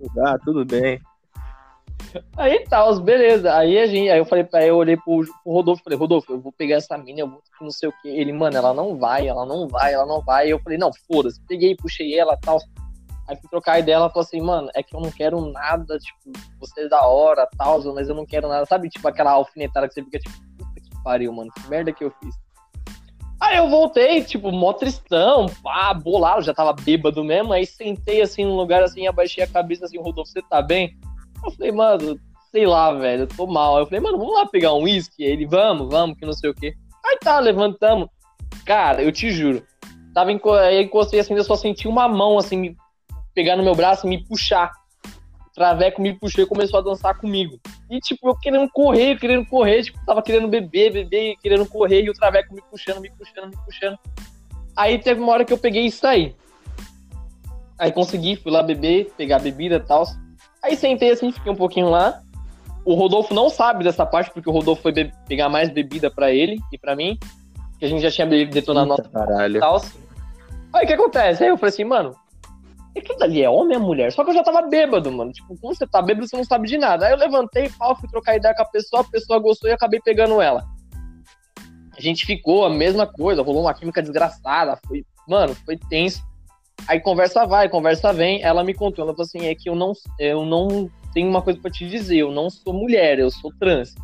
julgar, 0.00 0.38
tudo 0.38 0.64
bem. 0.64 0.98
Aí 2.36 2.64
tá, 2.64 2.90
beleza. 2.94 3.54
Aí 3.54 3.78
a 3.78 3.86
gente, 3.86 4.10
aí 4.10 4.18
eu 4.18 4.24
falei 4.24 4.44
para 4.44 4.64
eu 4.66 4.76
olhei 4.76 4.96
pro, 4.96 5.24
pro 5.24 5.52
Rodolfo, 5.52 5.82
falei, 5.82 5.98
Rodolfo, 5.98 6.32
eu 6.32 6.40
vou 6.40 6.52
pegar 6.52 6.76
essa 6.76 6.96
mina, 6.96 7.20
eu 7.20 7.28
vou 7.28 7.42
não 7.60 7.70
sei 7.70 7.88
o 7.88 7.92
que. 8.00 8.08
Ele, 8.08 8.32
mano, 8.32 8.56
ela 8.56 8.72
não 8.72 8.96
vai, 8.96 9.26
ela 9.26 9.44
não 9.44 9.68
vai, 9.68 9.92
ela 9.92 10.06
não 10.06 10.20
vai. 10.20 10.50
Eu 10.50 10.58
falei, 10.60 10.78
não, 10.78 10.90
foda-se. 11.06 11.40
Peguei, 11.46 11.74
puxei 11.76 12.18
ela 12.18 12.36
tal. 12.36 12.58
Aí 13.28 13.36
fui 13.36 13.50
trocar 13.50 13.72
a 13.72 13.78
ideia, 13.78 13.96
ela 13.96 14.08
falou 14.08 14.24
assim, 14.24 14.40
mano, 14.40 14.70
é 14.74 14.82
que 14.82 14.96
eu 14.96 15.00
não 15.00 15.10
quero 15.10 15.38
nada, 15.52 15.98
tipo, 15.98 16.32
você 16.58 16.86
é 16.86 16.88
da 16.88 17.06
hora, 17.06 17.46
tal, 17.58 17.82
mas 17.92 18.08
eu 18.08 18.14
não 18.14 18.24
quero 18.24 18.48
nada. 18.48 18.64
Sabe, 18.64 18.88
tipo, 18.88 19.06
aquela 19.06 19.32
alfinetada 19.32 19.86
que 19.86 19.94
você 19.94 20.02
fica, 20.02 20.18
tipo, 20.18 20.34
puta 20.56 20.80
que 20.80 21.02
pariu, 21.04 21.30
mano, 21.32 21.52
que 21.52 21.68
merda 21.68 21.92
que 21.92 22.04
eu 22.04 22.10
fiz. 22.22 22.34
Aí 23.40 23.58
eu 23.58 23.68
voltei, 23.68 24.24
tipo, 24.24 24.50
mó 24.50 24.72
tristão, 24.72 25.46
pá, 25.62 25.94
bolado, 25.94 26.42
já 26.42 26.54
tava 26.54 26.72
bêbado 26.72 27.22
mesmo. 27.22 27.52
Aí 27.52 27.66
sentei 27.66 28.20
assim 28.20 28.44
num 28.44 28.56
lugar 28.56 28.82
assim, 28.82 29.06
abaixei 29.06 29.44
a 29.44 29.46
cabeça 29.46 29.84
assim, 29.84 29.98
Rodolfo, 29.98 30.32
você 30.32 30.42
tá 30.42 30.60
bem? 30.60 30.98
Eu 31.44 31.50
falei, 31.52 31.72
mano, 31.72 32.20
sei 32.50 32.66
lá, 32.66 32.92
velho, 32.92 33.22
eu 33.22 33.26
tô 33.26 33.46
mal. 33.46 33.78
Eu 33.78 33.86
falei, 33.86 34.00
mano, 34.00 34.18
vamos 34.18 34.34
lá 34.34 34.46
pegar 34.46 34.74
um 34.74 34.82
uísque? 34.82 35.22
Ele, 35.22 35.46
vamos, 35.46 35.88
vamos, 35.88 36.18
que 36.18 36.26
não 36.26 36.32
sei 36.32 36.50
o 36.50 36.54
quê. 36.54 36.74
Aí 37.04 37.18
tá, 37.18 37.38
levantamos. 37.38 38.08
Cara, 38.64 39.02
eu 39.02 39.12
te 39.12 39.30
juro. 39.30 39.62
Tava 40.14 40.32
enco... 40.32 40.52
aí 40.52 40.82
encostei 40.82 41.20
assim, 41.20 41.34
eu 41.34 41.44
só 41.44 41.56
senti 41.56 41.86
uma 41.86 42.08
mão 42.08 42.38
assim, 42.38 42.56
me 42.56 42.76
pegar 43.34 43.56
no 43.56 43.62
meu 43.62 43.74
braço 43.74 44.06
e 44.06 44.10
me 44.10 44.24
puxar. 44.24 44.72
O 45.46 45.54
Traveco 45.54 46.02
me 46.02 46.12
puxou 46.12 46.44
e 46.44 46.46
começou 46.46 46.78
a 46.78 46.82
dançar 46.82 47.18
comigo. 47.18 47.58
E, 47.90 47.98
tipo, 48.00 48.28
eu 48.28 48.36
querendo 48.36 48.68
correr, 48.70 49.18
querendo 49.18 49.46
correr, 49.46 49.82
tipo, 49.82 49.98
tava 50.04 50.22
querendo 50.22 50.48
beber, 50.48 50.92
beber, 50.92 51.36
querendo 51.42 51.66
correr, 51.66 52.02
e 52.02 52.10
o 52.10 52.14
Traveco 52.14 52.54
me 52.54 52.62
puxando, 52.70 53.00
me 53.00 53.10
puxando, 53.10 53.50
me 53.50 53.56
puxando. 53.64 53.98
Aí 54.76 54.98
teve 54.98 55.20
uma 55.20 55.32
hora 55.32 55.44
que 55.44 55.52
eu 55.52 55.58
peguei 55.58 55.86
e 55.86 55.90
saí. 55.90 56.34
Aí 57.78 57.92
consegui, 57.92 58.36
fui 58.36 58.50
lá 58.50 58.62
beber, 58.62 59.12
pegar 59.16 59.38
bebida 59.38 59.76
e 59.76 59.80
tal. 59.80 60.04
Aí 60.62 60.76
sentei 60.76 61.10
assim, 61.10 61.32
fiquei 61.32 61.52
um 61.52 61.56
pouquinho 61.56 61.88
lá. 61.88 62.20
O 62.84 62.94
Rodolfo 62.94 63.34
não 63.34 63.50
sabe 63.50 63.84
dessa 63.84 64.06
parte, 64.06 64.30
porque 64.30 64.48
o 64.48 64.52
Rodolfo 64.52 64.82
foi 64.82 64.92
pegar 65.26 65.48
mais 65.48 65.70
bebida 65.70 66.10
para 66.10 66.32
ele 66.32 66.58
e 66.72 66.78
para 66.78 66.96
mim. 66.96 67.18
Que 67.78 67.84
a 67.84 67.88
gente 67.88 68.02
já 68.02 68.10
tinha 68.10 68.26
detonado 68.46 68.88
nossa 68.88 69.02
caralho. 69.04 69.60
Aí 70.72 70.84
o 70.84 70.86
que 70.86 70.94
acontece? 70.94 71.44
Aí 71.44 71.50
eu 71.50 71.56
falei 71.56 71.70
assim, 71.70 71.84
mano, 71.84 72.14
aquilo 72.96 73.18
dali 73.18 73.42
é 73.42 73.48
homem 73.48 73.76
ou 73.76 73.82
mulher? 73.82 74.12
Só 74.12 74.24
que 74.24 74.30
eu 74.30 74.34
já 74.34 74.42
tava 74.42 74.62
bêbado, 74.62 75.10
mano. 75.10 75.32
Tipo, 75.32 75.56
quando 75.58 75.76
você 75.76 75.86
tá 75.86 76.02
bêbado, 76.02 76.26
você 76.26 76.36
não 76.36 76.44
sabe 76.44 76.68
de 76.68 76.76
nada. 76.76 77.06
Aí 77.06 77.12
eu 77.12 77.18
levantei, 77.18 77.68
pau, 77.70 77.96
fui 77.96 78.08
trocar 78.08 78.36
ideia 78.36 78.54
com 78.54 78.62
a 78.62 78.66
pessoa, 78.66 79.02
a 79.02 79.04
pessoa 79.04 79.38
gostou 79.38 79.70
e 79.70 79.72
acabei 79.72 80.00
pegando 80.00 80.40
ela. 80.40 80.64
A 81.96 82.00
gente 82.00 82.26
ficou 82.26 82.64
a 82.64 82.70
mesma 82.70 83.06
coisa, 83.06 83.42
rolou 83.42 83.62
uma 83.62 83.74
química 83.74 84.00
desgraçada, 84.00 84.78
foi, 84.86 85.04
mano, 85.26 85.54
foi 85.64 85.76
tenso. 85.76 86.22
Aí 86.86 87.00
conversa 87.00 87.46
vai, 87.46 87.68
conversa 87.68 88.12
vem, 88.12 88.42
ela 88.42 88.64
me 88.64 88.72
contou, 88.72 89.04
ela 89.04 89.12
falou 89.12 89.26
assim, 89.26 89.46
é 89.46 89.54
que 89.54 89.68
eu 89.68 89.74
não, 89.74 89.92
eu 90.18 90.44
não 90.44 90.90
tenho 91.12 91.28
uma 91.28 91.42
coisa 91.42 91.60
para 91.60 91.70
te 91.70 91.86
dizer, 91.88 92.18
eu 92.18 92.30
não 92.30 92.48
sou 92.48 92.72
mulher, 92.72 93.18
eu 93.18 93.30
sou 93.30 93.52
trans. 93.58 93.94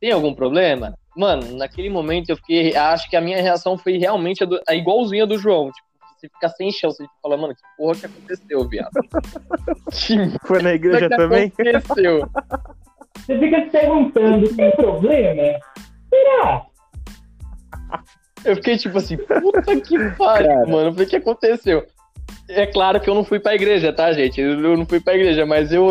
Tem 0.00 0.12
algum 0.12 0.34
problema? 0.34 0.94
Mano, 1.16 1.56
naquele 1.56 1.90
momento 1.90 2.30
eu 2.30 2.36
fiquei, 2.36 2.76
acho 2.76 3.10
que 3.10 3.16
a 3.16 3.20
minha 3.20 3.42
reação 3.42 3.76
foi 3.76 3.98
realmente 3.98 4.44
a, 4.44 4.46
do, 4.46 4.60
a 4.68 4.74
igualzinha 4.74 5.26
do 5.26 5.38
João, 5.38 5.72
tipo, 5.72 5.88
você 6.18 6.28
fica 6.28 6.48
sem 6.48 6.72
chão, 6.72 6.90
você 6.90 7.04
fala, 7.22 7.36
mano, 7.36 7.54
que 7.54 7.62
porra 7.76 7.94
que 7.94 8.06
aconteceu, 8.06 8.68
viado? 8.68 8.90
Foi 10.46 10.60
na 10.60 10.74
igreja 10.74 11.08
que 11.08 11.16
também? 11.16 11.52
aconteceu? 11.56 12.28
Você 13.14 13.38
fica 13.38 13.64
se 13.64 13.70
perguntando, 13.70 14.56
tem 14.56 14.70
problema? 14.72 15.60
Será? 16.08 16.66
Eu 18.44 18.56
fiquei 18.56 18.76
tipo 18.76 18.98
assim, 18.98 19.16
puta 19.16 19.80
que 19.80 20.10
pariu, 20.16 20.66
mano. 20.66 20.88
Eu 20.88 20.92
falei, 20.92 21.06
o 21.06 21.10
que 21.10 21.16
aconteceu? 21.16 21.86
É 22.48 22.66
claro 22.66 23.00
que 23.00 23.10
eu 23.10 23.14
não 23.14 23.24
fui 23.24 23.38
pra 23.38 23.54
igreja, 23.54 23.92
tá, 23.92 24.10
gente? 24.12 24.40
Eu 24.40 24.76
não 24.76 24.86
fui 24.86 25.00
pra 25.00 25.14
igreja, 25.14 25.44
mas 25.44 25.70
eu. 25.70 25.90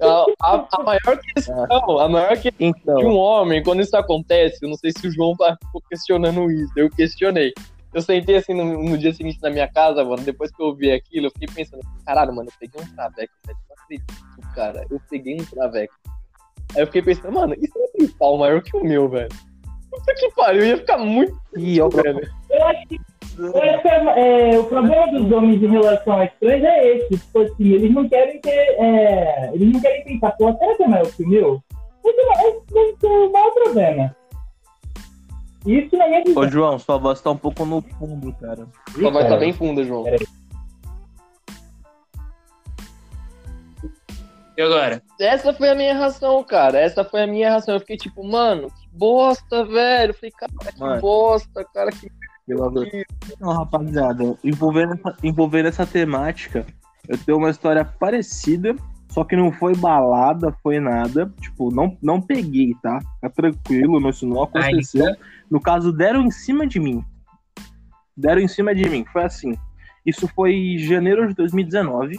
A, 0.00 0.26
a, 0.40 0.68
a 0.72 0.82
maior 0.82 1.18
questão, 1.18 1.98
a 2.00 2.08
maior 2.08 2.36
questão 2.36 2.52
então. 2.58 2.96
de 2.96 3.04
um 3.04 3.16
homem, 3.16 3.62
quando 3.62 3.82
isso 3.82 3.96
acontece, 3.96 4.58
eu 4.62 4.68
não 4.68 4.76
sei 4.76 4.90
se 4.90 5.06
o 5.06 5.12
João 5.12 5.36
tá 5.36 5.56
questionando 5.88 6.50
isso, 6.50 6.72
eu 6.76 6.90
questionei. 6.90 7.52
Eu 7.94 8.00
sentei 8.00 8.36
assim 8.36 8.54
no, 8.54 8.64
no, 8.64 8.98
dia 8.98 9.12
seguinte 9.12 9.38
na 9.42 9.50
minha 9.50 9.68
casa, 9.68 10.02
mano. 10.02 10.22
Depois 10.22 10.50
que 10.50 10.60
eu 10.60 10.66
ouvi 10.66 10.90
aquilo, 10.90 11.26
eu 11.26 11.30
fiquei 11.30 11.48
pensando, 11.48 11.82
caralho, 12.04 12.34
mano, 12.34 12.48
eu 12.48 12.54
peguei 12.58 12.80
um 12.80 12.94
traveco, 12.94 13.32
velho. 13.46 13.58
Não 13.68 13.76
acredito, 13.84 14.54
cara. 14.54 14.86
Eu 14.90 15.00
peguei 15.10 15.34
um 15.40 15.44
traveco. 15.44 15.94
Aí 16.74 16.82
eu 16.82 16.86
fiquei 16.86 17.02
pensando, 17.02 17.32
mano, 17.32 17.54
isso 17.54 17.72
é 17.78 18.02
um 18.02 18.08
pau 18.18 18.38
maior 18.38 18.62
que 18.62 18.74
o 18.76 18.82
meu, 18.82 19.08
velho. 19.08 19.28
Puta 19.92 20.14
que 20.14 20.30
pariu, 20.30 20.64
ia 20.64 20.78
ficar 20.78 20.96
muito. 20.96 21.38
Ih, 21.54 21.82
ó, 21.82 21.88
velho. 21.90 22.26
Eu 22.48 22.64
acho 22.64 22.88
que. 22.88 22.98
Eu 23.38 23.62
acho 23.62 23.82
que 23.82 23.88
é, 23.88 24.58
o 24.58 24.64
problema 24.64 25.06
dos 25.08 25.30
homens 25.30 25.62
em 25.62 25.68
relação 25.68 26.18
a 26.18 26.26
trans 26.26 26.64
é 26.64 26.96
esse. 26.96 27.18
Tipo 27.18 27.42
assim, 27.42 27.72
eles 27.72 27.94
não 27.94 28.08
querem 28.08 28.40
ter. 28.40 28.50
É, 28.50 29.50
eles 29.52 29.70
não 29.70 29.80
querem 29.80 30.04
pensar, 30.04 30.30
pô, 30.32 30.50
será 30.56 30.74
que 30.76 30.82
é 30.82 30.88
maior 30.88 31.12
que 31.12 31.22
o 31.22 31.28
meu? 31.28 31.62
Esse 32.04 33.06
é 33.06 33.08
o 33.08 33.32
maior 33.32 33.50
problema. 33.52 34.16
Isso 35.66 35.96
não 35.96 36.06
é 36.06 36.24
Ô, 36.34 36.48
João, 36.48 36.78
sua 36.78 36.96
voz 36.96 37.20
tá 37.20 37.30
um 37.30 37.36
pouco 37.36 37.64
no 37.66 37.82
fundo, 37.82 38.32
cara. 38.40 38.66
Sua 38.92 39.10
voz 39.10 39.28
tá 39.28 39.36
bem 39.36 39.52
funda, 39.52 39.84
João. 39.84 40.04
E 44.56 44.62
agora? 44.62 45.02
Essa 45.20 45.52
foi 45.52 45.68
a 45.68 45.74
minha 45.74 45.94
reação, 45.94 46.42
cara. 46.42 46.80
Essa 46.80 47.04
foi 47.04 47.22
a 47.22 47.26
minha 47.26 47.50
reação. 47.50 47.74
Eu 47.74 47.80
fiquei 47.80 47.96
tipo, 47.96 48.24
mano, 48.24 48.68
bosta, 48.92 49.64
velho. 49.64 50.10
Eu 50.10 50.14
falei, 50.14 50.30
cara, 50.30 50.52
que 50.72 50.80
mano. 50.80 51.00
bosta, 51.00 51.64
cara, 51.72 51.90
que. 51.90 52.10
Não, 53.40 53.52
rapaziada, 53.52 54.36
envolvendo 54.42 54.94
essa, 54.94 55.16
envolvendo 55.22 55.68
essa 55.68 55.86
temática, 55.86 56.66
eu 57.08 57.16
tenho 57.16 57.38
uma 57.38 57.50
história 57.50 57.84
parecida 57.84 58.74
só 59.12 59.24
que 59.24 59.36
não 59.36 59.52
foi 59.52 59.76
balada, 59.76 60.56
foi 60.62 60.80
nada. 60.80 61.30
Tipo, 61.38 61.70
não, 61.70 61.98
não 62.00 62.18
peguei, 62.18 62.74
tá? 62.82 62.98
Fica 62.98 63.28
tranquilo, 63.28 64.08
isso 64.08 64.26
não 64.26 64.42
aconteceu. 64.42 65.06
Então... 65.06 65.16
No 65.50 65.60
caso, 65.60 65.92
deram 65.92 66.22
em 66.22 66.30
cima 66.30 66.66
de 66.66 66.80
mim. 66.80 67.04
Deram 68.16 68.40
em 68.40 68.48
cima 68.48 68.74
de 68.74 68.88
mim. 68.88 69.04
Foi 69.12 69.22
assim. 69.22 69.54
Isso 70.04 70.26
foi 70.28 70.54
em 70.54 70.78
janeiro 70.78 71.28
de 71.28 71.34
2019. 71.34 72.18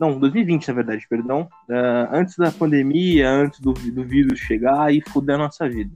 Não, 0.00 0.18
2020, 0.18 0.68
na 0.68 0.74
verdade, 0.74 1.06
perdão. 1.08 1.48
Uh, 1.68 2.08
antes 2.12 2.36
da 2.36 2.52
pandemia, 2.52 3.28
antes 3.28 3.60
do, 3.60 3.72
do 3.72 4.04
vírus 4.04 4.38
chegar 4.38 4.94
e 4.94 5.00
fuder 5.00 5.34
a 5.34 5.38
nossa 5.38 5.68
vida. 5.68 5.92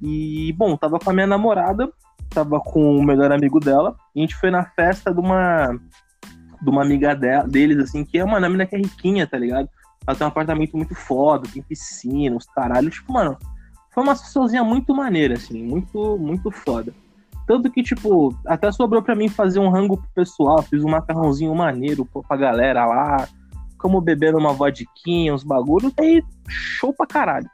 E, 0.00 0.52
bom, 0.52 0.76
tava 0.76 0.98
com 0.98 1.10
a 1.10 1.12
minha 1.12 1.26
namorada, 1.26 1.90
tava 2.28 2.60
com 2.60 2.96
o 2.96 3.02
melhor 3.02 3.32
amigo 3.32 3.60
dela, 3.60 3.96
e 4.14 4.20
a 4.20 4.22
gente 4.22 4.36
foi 4.36 4.50
na 4.50 4.64
festa 4.64 5.12
de 5.12 5.20
uma 5.20 5.78
de 6.60 6.70
uma 6.70 6.82
amiga 6.82 7.14
dela, 7.14 7.46
deles, 7.46 7.78
assim, 7.78 8.04
que 8.04 8.18
é 8.18 8.24
uma 8.24 8.38
mina 8.48 8.64
que 8.64 8.76
é 8.76 8.78
riquinha, 8.78 9.26
tá 9.26 9.36
ligado? 9.36 9.68
Ela 10.06 10.16
tem 10.16 10.24
um 10.24 10.28
apartamento 10.28 10.76
muito 10.76 10.94
foda, 10.94 11.48
tem 11.52 11.60
piscina, 11.60 12.36
os 12.36 12.46
caralho. 12.46 12.88
Tipo, 12.88 13.12
mano, 13.12 13.36
foi 13.90 14.02
uma 14.02 14.14
pessoazinha 14.14 14.62
muito 14.62 14.94
maneira, 14.94 15.34
assim, 15.34 15.60
muito, 15.60 16.16
muito 16.18 16.50
foda. 16.52 16.94
Tanto 17.46 17.70
que, 17.70 17.82
tipo, 17.82 18.34
até 18.46 18.70
sobrou 18.70 19.02
pra 19.02 19.14
mim 19.14 19.28
fazer 19.28 19.58
um 19.58 19.68
rango 19.68 19.96
pro 19.96 20.08
pessoal, 20.14 20.62
fiz 20.62 20.84
um 20.84 20.90
macarrãozinho 20.90 21.54
maneiro 21.54 22.06
pra 22.06 22.36
galera 22.36 22.86
lá, 22.86 23.28
como 23.78 24.00
bebendo 24.00 24.38
uma 24.38 24.52
vodquinha, 24.52 25.34
uns 25.34 25.42
bagulhos, 25.42 25.92
aí 25.98 26.22
show 26.48 26.94
pra 26.94 27.06
caralho. 27.06 27.50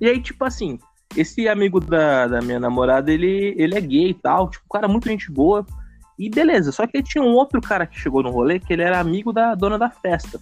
E 0.00 0.08
aí, 0.08 0.20
tipo 0.20 0.44
assim, 0.44 0.78
esse 1.16 1.48
amigo 1.48 1.78
da, 1.78 2.26
da 2.26 2.40
minha 2.40 2.58
namorada, 2.58 3.12
ele, 3.12 3.54
ele 3.56 3.76
é 3.76 3.80
gay 3.80 4.10
e 4.10 4.14
tal, 4.14 4.50
tipo, 4.50 4.64
um 4.64 4.72
cara 4.72 4.88
muito 4.88 5.08
gente 5.08 5.30
boa. 5.30 5.64
E 6.18 6.28
beleza, 6.28 6.72
só 6.72 6.86
que 6.86 7.02
tinha 7.02 7.22
um 7.22 7.34
outro 7.34 7.60
cara 7.60 7.86
que 7.86 7.98
chegou 7.98 8.22
no 8.22 8.30
rolê 8.30 8.58
que 8.58 8.72
ele 8.72 8.82
era 8.82 8.98
amigo 8.98 9.32
da 9.32 9.54
dona 9.54 9.78
da 9.78 9.90
festa. 9.90 10.40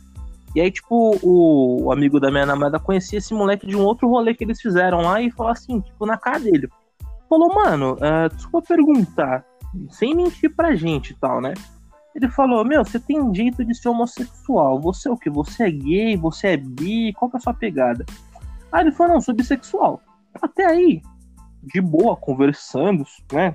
E 0.55 0.61
aí, 0.61 0.70
tipo, 0.70 1.16
o, 1.22 1.85
o 1.85 1.92
amigo 1.92 2.18
da 2.18 2.31
minha 2.31 2.44
namorada 2.44 2.79
conhecia 2.79 3.18
esse 3.18 3.33
moleque 3.33 3.66
de 3.66 3.76
um 3.76 3.85
outro 3.85 4.09
rolê 4.09 4.35
que 4.35 4.42
eles 4.42 4.61
fizeram 4.61 5.03
lá 5.03 5.20
e 5.22 5.31
falou 5.31 5.53
assim, 5.53 5.81
tipo, 5.81 6.05
na 6.05 6.16
cara 6.16 6.40
dele. 6.40 6.68
Falou, 7.30 7.54
mano, 7.54 7.94
uh, 7.94 8.34
desculpa 8.34 8.66
perguntar, 8.66 9.44
sem 9.88 10.16
mentir 10.16 10.52
pra 10.52 10.74
gente 10.74 11.10
e 11.10 11.14
tal, 11.14 11.40
né? 11.40 11.54
Ele 12.12 12.28
falou, 12.28 12.64
meu, 12.64 12.84
você 12.84 12.98
tem 12.98 13.32
jeito 13.32 13.64
de 13.64 13.72
ser 13.72 13.88
homossexual. 13.88 14.80
Você 14.80 15.08
é 15.08 15.12
o 15.12 15.16
que? 15.16 15.30
Você 15.30 15.62
é 15.62 15.70
gay? 15.70 16.16
Você 16.16 16.48
é 16.48 16.56
bi? 16.56 17.12
Qual 17.12 17.30
que 17.30 17.36
é 17.36 17.38
a 17.38 17.40
sua 17.40 17.54
pegada? 17.54 18.04
Aí 18.72 18.82
ele 18.82 18.90
falou, 18.90 19.14
não, 19.14 19.20
sou 19.20 19.32
bissexual. 19.32 20.02
Até 20.42 20.66
aí, 20.66 21.00
de 21.62 21.80
boa, 21.80 22.16
conversando, 22.16 23.04
né? 23.32 23.54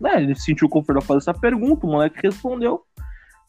né? 0.00 0.22
Ele 0.22 0.34
se 0.34 0.46
sentiu 0.46 0.66
confortável 0.66 1.06
fazer 1.06 1.18
essa 1.18 1.34
pergunta, 1.34 1.86
o 1.86 1.90
moleque 1.90 2.20
respondeu. 2.22 2.82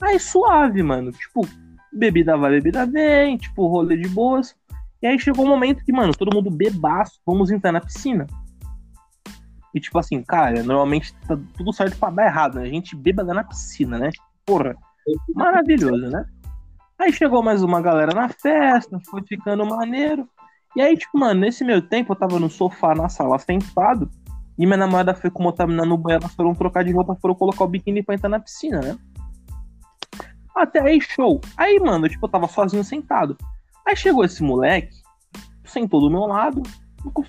Aí 0.02 0.20
suave, 0.20 0.84
mano. 0.84 1.14
Tipo, 1.14 1.48
bebida 1.94 2.36
vai, 2.36 2.52
bebida 2.52 2.86
vem, 2.86 3.38
tipo, 3.38 3.68
rolê 3.68 3.96
de 3.96 4.10
boas. 4.10 4.54
E 5.02 5.08
aí 5.08 5.18
chegou 5.18 5.46
um 5.46 5.50
momento 5.50 5.86
que, 5.86 5.94
mano, 5.94 6.14
todo 6.14 6.36
mundo 6.36 6.52
bebaço, 6.52 7.22
vamos 7.26 7.52
entrar 7.52 7.72
na 7.72 7.80
piscina. 7.80 8.28
E 9.74 9.80
tipo 9.80 9.98
assim, 9.98 10.22
cara, 10.24 10.64
normalmente 10.64 11.14
tá 11.28 11.38
tudo 11.56 11.72
certo 11.72 11.98
pra 11.98 12.10
dar 12.10 12.26
errado, 12.26 12.56
né? 12.56 12.64
A 12.64 12.70
gente 12.70 12.96
bêbada 12.96 13.34
na 13.34 13.44
piscina, 13.44 13.98
né? 13.98 14.10
Porra, 14.46 14.76
maravilhoso, 15.34 16.10
né? 16.10 16.26
Aí 17.00 17.12
chegou 17.12 17.42
mais 17.42 17.64
uma 17.64 17.82
galera 17.82 18.14
na 18.14 18.30
festa, 18.30 19.00
foi 19.10 19.24
ficando 19.24 19.66
maneiro. 19.66 20.28
E 20.76 20.82
aí, 20.82 20.96
tipo, 20.96 21.18
mano, 21.18 21.40
nesse 21.40 21.64
meio 21.64 21.82
tempo 21.82 22.12
eu 22.12 22.16
tava 22.16 22.40
no 22.40 22.50
sofá 22.50 22.94
na 22.94 23.10
sala 23.10 23.40
sentado. 23.40 24.10
E 24.58 24.66
minha 24.66 24.78
namorada 24.78 25.14
foi 25.16 25.32
como 25.32 25.50
eu 25.50 25.54
tava 25.54 25.72
no 25.72 25.98
banheiro, 25.98 26.24
elas 26.24 26.36
foram 26.36 26.54
trocar 26.54 26.84
de 26.84 26.92
roupa, 26.92 27.18
foram 27.20 27.34
colocar 27.34 27.64
o 27.64 27.68
biquíni 27.68 28.04
pra 28.04 28.16
entrar 28.16 28.30
na 28.30 28.40
piscina, 28.40 28.80
né? 28.80 28.98
Até 30.56 30.82
aí, 30.82 31.02
show. 31.02 31.42
Aí, 31.58 31.80
mano, 31.80 32.08
tipo, 32.08 32.26
eu 32.26 32.30
tava 32.30 32.48
sozinho 32.48 32.84
sentado. 32.84 33.38
Aí 33.88 33.96
chegou 33.96 34.24
esse 34.24 34.44
moleque, 34.44 34.96
sentou 35.66 36.02
do 36.02 36.10
meu 36.10 36.28
lado, 36.28 36.62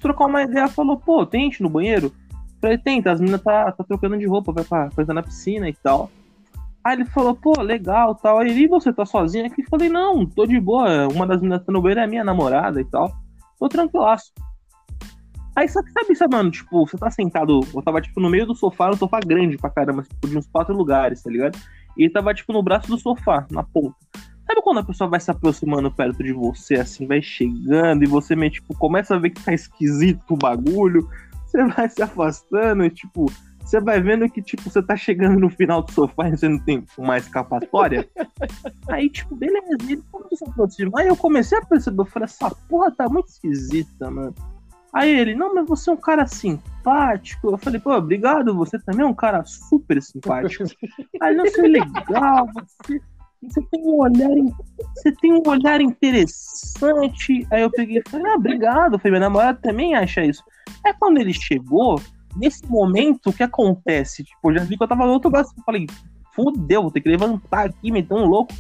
trocar 0.01 0.27
uma 0.27 0.43
ideia, 0.43 0.69
falou, 0.69 0.99
pô, 0.99 1.25
tem 1.25 1.45
gente 1.45 1.63
no 1.63 1.71
banheiro? 1.71 2.13
Falei, 2.63 2.79
tem, 2.79 3.03
as 3.05 3.21
meninas 3.21 3.43
tá, 3.43 3.73
tá 3.73 3.83
trocando 3.83 4.17
de 4.17 4.25
roupa, 4.25 4.53
vai 4.53 4.63
pra, 4.63 4.89
entrar 4.97 5.15
na 5.15 5.23
piscina 5.23 5.69
e 5.69 5.75
tal. 5.75 6.09
Aí 6.85 6.95
ele 6.95 7.05
falou, 7.05 7.35
pô, 7.35 7.61
legal 7.61 8.15
tal. 8.15 8.39
Aí 8.39 8.51
ele, 8.51 8.69
você 8.69 8.93
tá 8.93 9.05
sozinha 9.05 9.47
aqui? 9.47 9.65
Falei, 9.65 9.89
não, 9.89 10.25
tô 10.25 10.47
de 10.47 10.61
boa. 10.61 11.09
Uma 11.09 11.27
das 11.27 11.41
meninas 11.41 11.61
que 11.61 11.67
tá 11.67 11.73
no 11.73 11.83
banheiro 11.83 12.01
é 12.01 12.07
minha 12.07 12.23
namorada 12.23 12.81
e 12.81 12.85
tal. 12.85 13.13
Tô 13.59 13.69
tranquilaço. 13.69 14.33
Aí 15.57 15.69
só 15.69 15.83
que 15.83 15.91
sabe, 15.91 16.15
sabe, 16.15 16.37
mano, 16.37 16.51
tipo, 16.53 16.87
você 16.87 16.97
tá 16.97 17.11
sentado, 17.11 17.61
eu 17.75 17.83
tava, 17.83 18.01
tipo, 18.01 18.21
no 18.21 18.31
meio 18.31 18.47
do 18.47 18.55
sofá, 18.55 18.89
um 18.91 18.97
sofá 18.97 19.21
grande 19.21 19.59
pra 19.59 19.69
caramba, 19.69 20.03
tipo, 20.03 20.29
de 20.29 20.39
uns 20.39 20.47
quatro 20.47 20.75
lugares, 20.75 21.23
tá 21.23 21.31
ligado? 21.31 21.59
E 21.97 22.05
ele 22.05 22.13
tava, 22.13 22.33
tipo, 22.33 22.53
no 22.53 22.63
braço 22.63 22.89
do 22.89 22.97
sofá, 22.97 23.47
na 23.51 23.63
ponta. 23.63 23.95
Sabe 24.47 24.63
quando 24.63 24.79
a 24.79 24.85
pessoa 24.85 25.11
vai 25.11 25.21
se 25.21 25.31
aproximando 25.31 25.91
perto 25.91 26.23
de 26.23 26.33
você, 26.33 26.77
assim, 26.77 27.07
vai 27.07 27.21
chegando, 27.21 28.03
e 28.03 28.07
você 28.07 28.35
meio, 28.35 28.51
tipo, 28.51 28.75
começa 28.79 29.15
a 29.15 29.19
ver 29.19 29.31
que 29.31 29.43
tá 29.43 29.53
esquisito 29.53 30.33
o 30.33 30.37
bagulho, 30.37 31.07
você 31.53 31.65
vai 31.67 31.89
se 31.89 32.03
afastando 32.03 32.85
e, 32.85 32.91
tipo, 32.91 33.31
você 33.63 33.81
vai 33.81 34.01
vendo 34.01 34.29
que, 34.29 34.43
tipo, 34.43 34.69
você 34.69 34.83
tá 34.83 34.97
chegando 34.97 35.39
no 35.39 35.51
final 35.51 35.83
do 35.83 35.93
sofá 35.93 36.29
e 36.29 36.37
você 36.37 36.49
não 36.49 36.59
tem 36.59 36.85
uma 36.97 37.19
escapatória. 37.19 38.09
Aí, 38.89 39.09
tipo, 39.09 39.37
beleza, 39.37 39.77
ele 39.81 40.03
começou 40.11 40.49
a 40.49 40.51
aproximar. 40.51 41.03
Aí 41.03 41.09
eu 41.09 41.17
comecei 41.17 41.59
a 41.59 41.65
perceber, 41.65 42.01
eu 42.01 42.07
falei, 42.07 42.25
essa 42.25 42.51
porra 42.69 42.91
tá 42.91 43.09
muito 43.09 43.29
esquisita, 43.29 44.11
mano. 44.11 44.35
Aí 44.93 45.09
ele, 45.09 45.35
não, 45.35 45.55
mas 45.55 45.67
você 45.67 45.89
é 45.89 45.93
um 45.93 45.97
cara 45.97 46.27
simpático. 46.27 47.51
Eu 47.51 47.59
falei, 47.59 47.81
pô, 47.81 47.95
obrigado, 47.95 48.55
você 48.55 48.79
também 48.79 49.07
é 49.07 49.09
um 49.09 49.15
cara 49.15 49.43
super 49.45 50.03
simpático. 50.03 50.65
Aí, 51.21 51.35
não, 51.35 51.47
sei, 51.47 51.69
legal, 51.69 52.47
você, 52.53 53.01
você 53.43 53.61
tem 53.71 53.83
um 53.85 54.01
olhar, 54.01 54.31
você 54.95 55.13
tem 55.13 55.33
um 55.33 55.43
olhar 55.47 55.81
interessante. 55.81 57.47
Aí 57.51 57.63
eu 57.63 57.71
peguei 57.71 57.99
e 57.99 58.11
falei, 58.11 58.27
ah, 58.33 58.37
obrigado. 58.37 58.99
Falei, 58.99 59.13
minha 59.13 59.29
namorada 59.29 59.59
também 59.61 59.95
acha 59.95 60.25
isso. 60.25 60.43
Aí 60.85 60.95
quando 60.99 61.19
ele 61.19 61.33
chegou, 61.33 62.01
nesse 62.37 62.65
momento, 62.67 63.31
o 63.31 63.33
que 63.33 63.43
acontece? 63.43 64.25
Tipo, 64.25 64.51
eu 64.51 64.59
já 64.59 64.65
vi 64.65 64.77
que 64.77 64.83
eu 64.83 64.89
tava 64.89 65.07
no 65.07 65.13
outro 65.13 65.31
braço. 65.31 65.53
Eu 65.57 65.65
falei, 65.65 65.87
fudeu, 66.35 66.83
vou 66.83 66.91
ter 66.91 67.01
que 67.01 67.09
levantar 67.09 67.67
aqui, 67.67 67.91
meter 67.91 68.15
um 68.15 68.27
louco. 68.27 68.55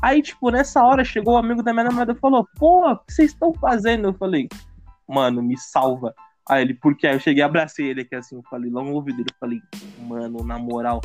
Aí, 0.00 0.20
tipo, 0.20 0.50
nessa 0.50 0.82
hora 0.82 1.04
chegou 1.04 1.34
o 1.34 1.36
um 1.36 1.38
amigo 1.38 1.62
da 1.62 1.72
minha 1.72 1.84
namorada 1.84 2.12
e 2.12 2.16
falou: 2.16 2.46
Pô, 2.58 2.90
o 2.90 2.96
que 2.98 3.12
vocês 3.12 3.30
estão 3.30 3.54
fazendo? 3.54 4.08
Eu 4.08 4.14
falei, 4.14 4.48
mano, 5.08 5.40
me 5.40 5.56
salva. 5.56 6.12
Aí 6.48 6.62
ele, 6.62 6.74
porque 6.74 7.06
aí 7.06 7.14
eu 7.14 7.20
cheguei, 7.20 7.42
abracei 7.42 7.86
ele 7.86 8.00
aqui 8.00 8.16
assim, 8.16 8.34
eu 8.34 8.42
falei, 8.50 8.68
lá 8.68 8.82
no 8.82 8.94
ouvido 8.94 9.20
eu 9.20 9.34
falei, 9.38 9.62
mano, 10.00 10.42
na 10.42 10.58
moral, 10.58 11.00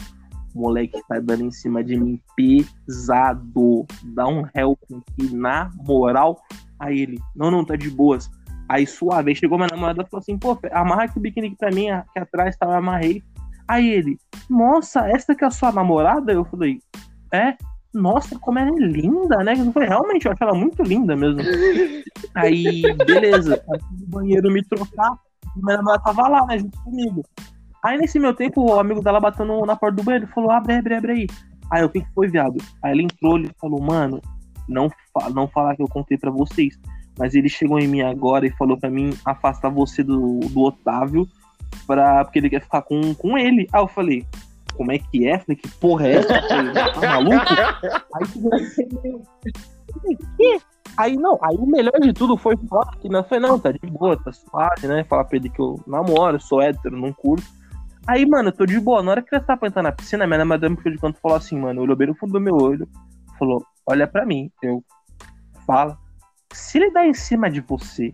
o 0.53 0.61
moleque 0.61 1.01
tá 1.07 1.19
dando 1.19 1.43
em 1.43 1.51
cima 1.51 1.83
de 1.83 1.97
mim 1.97 2.19
pesado. 2.35 3.85
Dá 4.03 4.27
um 4.27 4.43
help 4.55 4.79
aqui, 4.83 5.35
na 5.35 5.69
moral. 5.85 6.41
Aí 6.79 6.99
ele, 6.99 7.19
não, 7.35 7.51
não, 7.51 7.65
tá 7.65 7.75
de 7.75 7.89
boas. 7.89 8.29
Aí 8.69 8.85
suave, 8.85 9.29
aí 9.29 9.35
chegou 9.35 9.57
minha 9.57 9.69
namorada 9.71 10.01
e 10.01 10.09
falou 10.09 10.21
assim, 10.21 10.37
pô, 10.37 10.57
amarra 10.71 11.03
aqui 11.03 11.17
o 11.17 11.21
biquíni 11.21 11.47
aqui 11.47 11.55
pra 11.55 11.71
mim, 11.71 11.89
aqui 11.89 12.19
atrás, 12.19 12.57
tá, 12.57 12.65
eu 12.65 12.73
amarrei. 12.73 13.23
Aí 13.67 13.89
ele, 13.89 14.17
nossa, 14.49 15.07
essa 15.07 15.33
que 15.33 15.43
é 15.43 15.47
a 15.47 15.51
sua 15.51 15.71
namorada? 15.71 16.33
Eu 16.33 16.43
falei, 16.43 16.79
é? 17.33 17.55
Nossa, 17.93 18.37
como 18.39 18.59
ela 18.59 18.69
é 18.69 18.79
linda, 18.79 19.37
né? 19.37 19.53
Eu 19.57 19.71
falei, 19.71 19.87
realmente, 19.87 20.25
eu 20.25 20.31
acho 20.31 20.43
ela 20.43 20.53
muito 20.53 20.83
linda 20.83 21.15
mesmo. 21.15 21.39
aí, 22.35 22.81
beleza, 23.05 23.63
aí 23.71 23.79
no 23.99 24.07
banheiro 24.07 24.51
me 24.51 24.63
trocar, 24.63 25.17
minha 25.55 25.77
namorada 25.77 26.03
tava 26.03 26.27
lá, 26.27 26.45
né, 26.45 26.59
junto 26.59 26.81
comigo. 26.83 27.23
Aí 27.83 27.97
nesse 27.97 28.19
meu 28.19 28.33
tempo, 28.33 28.61
o 28.61 28.79
amigo 28.79 29.01
dela 29.01 29.19
batendo 29.19 29.65
na 29.65 29.75
porta 29.75 29.97
do 29.97 30.03
banheiro, 30.03 30.27
falou, 30.27 30.51
abre, 30.51 30.73
abre, 30.73 30.95
abre 30.95 31.11
aí. 31.11 31.27
Aí 31.71 31.83
o 31.83 31.89
que 31.89 32.05
foi, 32.13 32.27
viado? 32.27 32.57
Aí 32.81 32.93
ele 32.93 33.03
entrou, 33.03 33.37
ele 33.37 33.51
falou, 33.59 33.81
mano, 33.81 34.21
não, 34.67 34.89
fa 35.13 35.29
não 35.29 35.47
falar 35.47 35.75
que 35.75 35.81
eu 35.81 35.87
contei 35.87 36.17
pra 36.17 36.31
vocês 36.31 36.77
mas 37.17 37.33
ele 37.33 37.49
chegou 37.49 37.79
em 37.79 37.87
mim 37.87 38.01
agora 38.01 38.45
e 38.45 38.51
falou 38.51 38.77
para 38.77 38.89
mim 38.89 39.09
afastar 39.25 39.69
você 39.69 40.03
do, 40.03 40.39
do 40.39 40.61
Otávio 40.61 41.27
pra, 41.85 42.23
porque 42.23 42.39
ele 42.39 42.49
quer 42.49 42.61
ficar 42.61 42.81
com, 42.83 43.13
com 43.15 43.37
ele. 43.37 43.67
Aí 43.73 43.81
eu 43.81 43.87
falei, 43.87 44.25
como 44.75 44.91
é 44.91 44.99
que 44.99 45.27
é? 45.27 45.39
Falei, 45.39 45.55
que 45.55 45.67
porra 45.67 46.07
é 46.07 46.11
essa? 46.17 46.41
Tá 46.93 47.01
maluco? 47.01 47.45
Aí, 50.39 50.59
aí 50.97 51.15
não, 51.15 51.39
aí 51.41 51.55
o 51.57 51.65
melhor 51.65 51.99
de 51.99 52.13
tudo 52.13 52.37
foi 52.37 52.55
falar 52.69 52.95
que 52.97 53.09
não 53.09 53.23
foi, 53.23 53.39
não, 53.39 53.57
tá 53.59 53.71
de 53.71 53.79
boa, 53.87 54.15
tá 54.21 54.31
suave, 54.31 54.87
né? 54.87 55.03
Falar 55.03 55.25
pra 55.25 55.37
ele 55.37 55.49
que 55.49 55.59
eu 55.59 55.79
namoro, 55.87 56.39
sou 56.39 56.61
hétero, 56.61 56.95
não 56.95 57.11
curto. 57.11 57.56
Aí, 58.07 58.25
mano, 58.25 58.49
eu 58.49 58.53
tô 58.53 58.65
de 58.65 58.79
boa. 58.79 59.03
Na 59.03 59.11
hora 59.11 59.21
que 59.21 59.35
ele 59.35 59.43
tava 59.43 59.67
entrar 59.67 59.83
na 59.83 59.91
piscina, 59.91 60.25
minha 60.25 60.39
namorada 60.39 60.69
me 60.69 60.77
de 60.77 60.97
canto 60.97 61.19
falou 61.19 61.37
assim, 61.37 61.59
mano, 61.59 61.81
olhou 61.81 61.95
bem 61.95 62.07
no 62.07 62.15
fundo 62.15 62.33
do 62.33 62.39
meu 62.39 62.55
olho, 62.55 62.87
falou, 63.37 63.65
olha 63.85 64.07
pra 64.07 64.25
mim. 64.25 64.49
Eu, 64.61 64.83
fala 65.65 65.97
se 66.53 66.77
ele 66.77 66.91
dar 66.91 67.05
em 67.05 67.13
cima 67.13 67.49
de 67.49 67.61
você, 67.61 68.11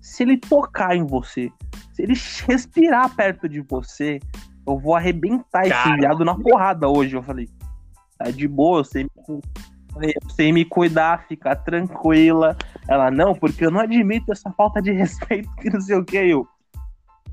se 0.00 0.22
ele 0.22 0.36
tocar 0.36 0.96
em 0.96 1.04
você, 1.04 1.50
se 1.92 2.02
ele 2.02 2.14
respirar 2.46 3.14
perto 3.14 3.48
de 3.48 3.60
você, 3.60 4.20
eu 4.66 4.78
vou 4.78 4.94
arrebentar 4.94 5.66
esse 5.66 5.96
viado 5.96 6.24
na 6.24 6.34
porrada 6.34 6.88
hoje. 6.88 7.16
Eu 7.16 7.22
falei, 7.22 7.48
tá 8.18 8.30
de 8.30 8.46
boa, 8.46 8.82
eu 8.94 9.40
eu 10.00 10.30
sei 10.30 10.52
me 10.52 10.64
cuidar, 10.64 11.26
ficar 11.26 11.56
tranquila. 11.56 12.56
Ela, 12.86 13.10
não, 13.10 13.34
porque 13.34 13.64
eu 13.64 13.70
não 13.70 13.80
admito 13.80 14.30
essa 14.30 14.50
falta 14.52 14.80
de 14.80 14.92
respeito 14.92 15.50
que 15.56 15.70
não 15.70 15.80
sei 15.80 15.96
o 15.96 16.04
que. 16.04 16.16
Eu 16.16 16.46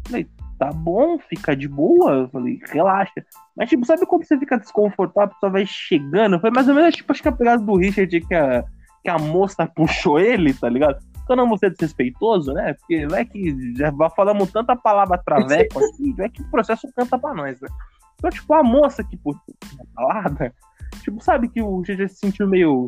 falei, 0.08 0.28
tá 0.58 0.72
bom, 0.72 1.18
fica 1.20 1.56
de 1.56 1.68
boa. 1.68 2.12
Eu 2.12 2.30
falei, 2.30 2.60
relaxa. 2.72 3.26
Mas, 3.56 3.70
tipo, 3.70 3.86
sabe 3.86 4.06
quando 4.06 4.26
você 4.26 4.38
fica 4.38 4.58
desconfortável, 4.58 5.30
a 5.30 5.34
pessoa 5.34 5.52
vai 5.52 5.66
chegando? 5.66 6.40
Foi 6.40 6.52
mais 6.52 6.68
ou 6.68 6.76
menos, 6.76 6.96
tipo, 6.96 7.12
acho 7.12 7.22
que 7.22 7.30
a 7.30 7.32
pegada 7.32 7.64
do 7.64 7.76
Richard 7.76 8.22
que 8.22 8.36
a 8.36 8.66
que 9.06 9.10
a 9.10 9.20
moça 9.20 9.68
puxou 9.74 10.20
ele, 10.20 10.54
tá 10.54 10.68
ligado? 10.68 10.98
Eu 11.30 11.36
não 11.36 11.48
vou 11.48 11.58
ser 11.58 11.72
desrespeitoso, 11.72 12.54
né? 12.54 12.74
Porque 12.74 13.08
vai 13.08 13.26
que 13.26 13.76
já 13.76 13.92
falamos 14.16 14.52
tanta 14.52 14.76
palavra 14.76 15.18
traveco 15.18 15.80
aqui, 15.86 16.14
vai 16.14 16.30
que 16.30 16.42
o 16.42 16.50
processo 16.50 16.88
canta 16.96 17.18
pra 17.18 17.34
nós, 17.34 17.62
né? 17.62 17.70
Então, 18.16 18.30
tipo, 18.30 18.54
a 18.54 18.64
moça 18.64 19.04
que 19.04 19.18
puxou 19.18 19.42
a 19.80 19.86
palavra, 19.96 20.54
tipo, 21.02 21.22
sabe 21.24 21.48
que 21.50 21.62
o 21.62 21.82
GG 21.82 22.10
se 22.10 22.16
sentiu 22.16 22.48
meio. 22.48 22.88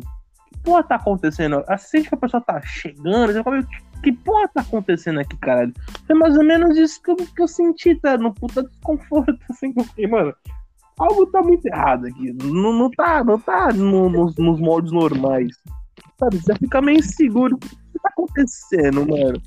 Que 0.50 0.58
porra 0.60 0.82
tá 0.82 0.94
acontecendo? 0.94 1.62
Assim 1.68 2.02
que 2.02 2.14
a 2.14 2.18
pessoa 2.18 2.40
tá 2.40 2.60
chegando, 2.62 3.32
você 3.32 3.42
fala, 3.42 3.62
que 4.02 4.12
porra 4.12 4.48
tá 4.48 4.60
acontecendo 4.60 5.20
aqui, 5.20 5.36
caralho? 5.36 5.72
Foi 6.06 6.16
mais 6.16 6.36
ou 6.36 6.44
menos 6.44 6.76
isso 6.76 7.02
que 7.02 7.10
eu, 7.10 7.16
que 7.16 7.42
eu 7.42 7.48
senti, 7.48 7.94
tá? 7.96 8.16
No 8.16 8.32
puta 8.32 8.62
desconforto, 8.62 9.38
assim, 9.50 9.72
que 9.72 9.80
eu 9.80 9.84
fiquei, 9.84 10.06
mano. 10.06 10.34
Algo 10.98 11.26
tá 11.26 11.42
muito 11.42 11.64
errado 11.66 12.06
aqui. 12.06 12.32
Não, 12.42 12.72
não 12.72 12.90
tá, 12.90 13.22
não 13.22 13.38
tá 13.38 13.72
no, 13.72 14.08
nos, 14.08 14.36
nos 14.36 14.60
moldes 14.60 14.90
normais. 14.90 15.56
Sabe, 16.18 16.38
você 16.38 16.54
fica 16.56 16.82
meio 16.82 16.98
inseguro. 16.98 17.54
O 17.54 17.58
que 17.58 17.98
tá 18.02 18.08
acontecendo, 18.08 19.06
mano? 19.06 19.40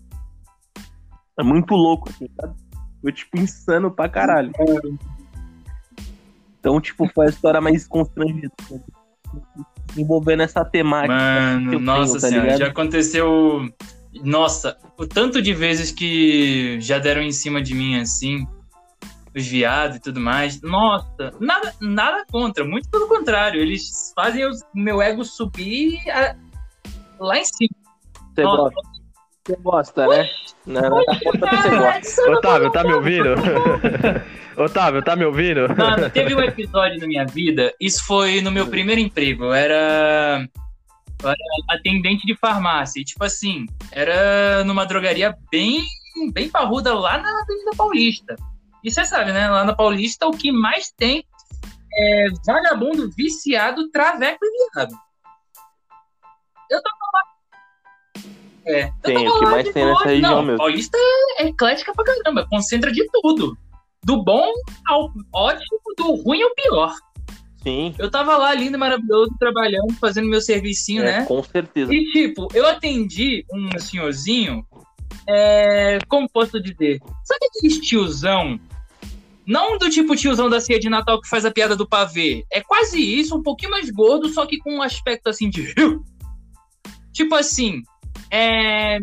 É 1.38 1.44
muito 1.44 1.76
louco, 1.76 2.10
assim, 2.10 2.28
sabe? 2.40 2.56
Foi, 3.02 3.12
tipo, 3.12 3.38
insano 3.38 3.92
pra 3.92 4.08
caralho. 4.08 4.52
Então, 6.60 6.80
tipo, 6.80 7.08
foi 7.14 7.26
a 7.26 7.30
história 7.30 7.60
mais 7.60 7.88
constrangida. 7.88 8.54
Envolvendo 9.98 10.44
essa 10.44 10.64
temática. 10.64 11.14
Mano, 11.14 11.80
nossa 11.80 12.12
tenho, 12.12 12.22
tá 12.22 12.28
senhora, 12.30 12.58
já 12.58 12.68
aconteceu. 12.68 13.68
Nossa, 14.24 14.78
o 14.98 15.08
tanto 15.08 15.42
de 15.42 15.54
vezes 15.54 15.92
que 15.92 16.80
já 16.82 17.00
deram 17.00 17.22
em 17.22 17.32
cima 17.32 17.62
de 17.62 17.74
mim 17.74 18.00
assim, 18.00 18.46
os 19.36 19.48
viados 19.48 19.98
e 19.98 20.00
tudo 20.00 20.20
mais. 20.20 20.62
Nossa, 20.62 21.34
nada, 21.40 21.74
nada 21.80 22.26
contra, 22.32 22.66
muito 22.66 22.90
pelo 22.90 23.08
contrário. 23.08 23.62
Eles 23.62 24.12
fazem 24.16 24.46
o 24.46 24.52
meu 24.74 25.02
ego 25.02 25.24
subir 25.24 26.00
a, 26.10 26.36
lá 27.20 27.38
em 27.38 27.46
cima. 27.46 27.76
Você 28.36 28.44
gosta. 28.44 28.82
Você 29.44 29.56
gosta, 29.56 30.08
né? 30.08 30.30
Não, 30.66 30.82
não 30.90 31.06
tá 31.06 31.62
você 31.62 31.70
gosta. 31.70 32.32
Otávio, 32.32 32.72
tá 32.72 32.84
me 32.84 32.94
ouvindo? 32.94 33.30
Otávio, 34.58 35.02
tá 35.02 35.16
me 35.16 35.26
ouvindo? 35.26 35.68
Mano, 35.76 36.10
teve 36.10 36.36
um 36.36 36.42
episódio 36.42 37.00
na 37.00 37.08
minha 37.08 37.26
vida, 37.26 37.74
isso 37.80 38.06
foi 38.06 38.42
no 38.42 38.52
meu 38.52 38.68
primeiro 38.68 39.02
emprego. 39.02 39.46
Eu 39.46 39.54
era, 39.54 40.46
eu 41.24 41.30
era 41.30 41.38
atendente 41.70 42.26
de 42.26 42.36
farmácia. 42.36 43.00
E, 43.00 43.06
tipo 43.06 43.24
assim, 43.24 43.66
era 43.92 44.64
numa 44.64 44.86
drogaria 44.86 45.36
bem 45.52 45.82
bem 46.34 46.50
parruda 46.50 46.94
lá 46.94 47.18
na 47.18 47.42
Avenida 47.42 47.72
Paulista. 47.76 48.36
E 48.84 48.92
você 48.92 49.06
sabe, 49.06 49.32
né? 49.32 49.48
Lá 49.50 49.64
na 49.64 49.74
Paulista, 49.76 50.28
o 50.28 50.32
que 50.32 50.52
mais 50.52 50.92
tem 50.92 51.24
é 51.94 52.28
vagabundo, 52.46 53.10
viciado, 53.16 53.90
traveco 53.90 54.40
e 54.44 54.74
viado. 54.74 54.96
Eu 56.70 56.82
tava 56.82 56.98
lá. 57.14 57.22
É, 58.66 58.92
Tem, 59.02 59.28
o 59.28 59.40
que 59.40 59.46
mais 59.46 59.64
tem 59.72 59.84
boa. 59.84 59.94
nessa 59.94 60.10
região 60.10 60.36
Não, 60.36 60.44
mesmo. 60.44 60.58
Paulista 60.58 60.98
é 61.38 61.48
eclética 61.48 61.94
pra 61.94 62.06
caramba, 62.06 62.48
concentra 62.50 62.92
de 62.92 63.06
tudo. 63.12 63.58
Do 64.04 64.24
bom 64.24 64.52
ao 64.88 65.12
ótimo, 65.34 65.80
do 65.98 66.16
ruim 66.24 66.42
ao 66.42 66.56
pior. 66.56 66.94
Sim, 67.64 67.94
Eu 68.00 68.10
tava 68.10 68.36
lá, 68.38 68.54
lindo, 68.56 68.78
maravilhoso, 68.78 69.36
trabalhando, 69.40 69.94
fazendo 70.00 70.28
meu 70.28 70.42
servicinho, 70.42 71.04
é, 71.04 71.20
né? 71.20 71.26
com 71.26 71.44
certeza. 71.44 71.94
E, 71.94 72.12
tipo, 72.12 72.48
eu 72.54 72.66
atendi 72.66 73.46
um 73.54 73.78
senhorzinho, 73.78 74.66
é, 75.28 76.00
como 76.08 76.28
posso 76.28 76.60
dizer? 76.60 77.00
Sabe 77.24 77.46
aquele 77.46 77.80
tiozão? 77.80 78.60
Não 79.46 79.78
do 79.78 79.90
tipo 79.90 80.16
tiozão 80.16 80.50
da 80.50 80.60
ceia 80.60 80.80
de 80.80 80.90
Natal 80.90 81.22
que 81.22 81.28
faz 81.28 81.46
a 81.46 81.52
piada 81.52 81.76
do 81.76 81.88
pavê. 81.88 82.46
É 82.52 82.62
quase 82.62 83.00
isso, 83.00 83.38
um 83.38 83.44
pouquinho 83.44 83.72
mais 83.72 83.90
gordo, 83.92 84.30
só 84.30 84.46
que 84.46 84.58
com 84.58 84.76
um 84.76 84.82
aspecto 84.82 85.28
assim 85.28 85.50
de. 85.50 85.74
Tipo 87.14 87.36
assim, 87.36 87.84
é. 88.32 89.00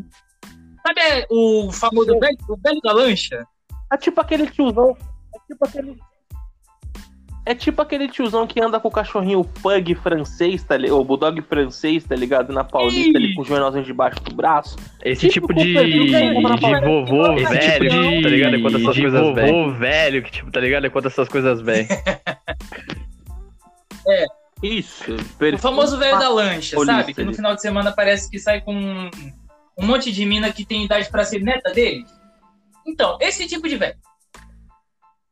Sabe 0.87 1.01
é, 1.01 1.27
o 1.31 1.71
famoso 1.71 2.19
velho, 2.19 2.39
o 2.49 2.57
velho 2.57 2.81
da 2.83 2.93
lancha? 2.93 3.47
É 3.93 3.97
tipo 3.99 4.19
aquele 4.21 4.47
tiozão. 4.51 4.97
É 5.35 5.39
tipo 5.47 5.67
aquele. 5.67 5.99
É 7.51 7.55
tipo 7.55 7.81
aquele 7.81 8.09
tiozão 8.09 8.47
que 8.47 8.61
anda 8.61 8.79
com 8.79 8.89
o 8.89 8.91
cachorrinho 8.91 9.43
pug 9.43 9.95
francês, 9.95 10.63
tá 10.63 10.77
ligado? 10.77 10.99
O 11.01 11.05
bulldog 11.05 11.41
francês, 11.41 12.05
tá 12.05 12.15
ligado? 12.15 12.53
Na 12.53 12.63
Paulista, 12.63 13.17
ali 13.17 13.35
com 13.35 13.41
o 13.41 13.45
jornalzinho 13.45 13.83
debaixo 13.85 14.21
do 14.23 14.35
braço. 14.35 14.77
Esse 15.03 15.29
Tipo, 15.31 15.47
tipo, 15.49 15.59
de, 15.59 15.73
de 15.73 16.61
palestra. 16.61 16.81
vovô 16.87 17.33
Esse 17.33 17.45
velho, 17.55 17.73
tipo 17.73 18.03
de- 18.03 18.23
tá 18.23 18.29
ligado? 18.29 18.55
É 18.57 18.61
quando 18.61 18.77
essas 18.79 18.95
de 18.95 19.01
coisas 19.01 19.21
vovô 19.21 19.35
velho. 19.35 19.73
velho, 19.79 20.23
que 20.23 20.31
tipo, 20.31 20.51
tá 20.51 20.61
ligado? 20.61 20.85
É 20.87 20.91
quando 20.91 21.07
essas 21.07 21.27
coisas 21.27 21.61
velho. 21.63 21.89
Isso. 24.63 25.05
O 25.15 25.59
famoso 25.59 25.97
velho 25.99 26.19
da 26.19 26.29
lancha, 26.29 26.77
Paulista, 26.77 27.01
sabe? 27.01 27.15
Que 27.15 27.23
no 27.25 27.33
final 27.33 27.55
de 27.55 27.63
semana 27.63 27.93
parece 27.93 28.29
que 28.31 28.39
sai 28.39 28.61
com 28.61 28.75
um, 28.75 29.87
monte 29.87 30.11
de 30.13 30.25
mina 30.27 30.53
que 30.53 30.65
tem 30.67 30.85
idade 30.85 31.09
pra 31.11 31.25
ser 31.25 31.41
neta 31.41 31.73
deles. 31.73 32.11
Então, 32.87 33.17
esse 33.21 33.47
tipo 33.47 33.69
de 33.69 33.77
velho. 33.77 33.97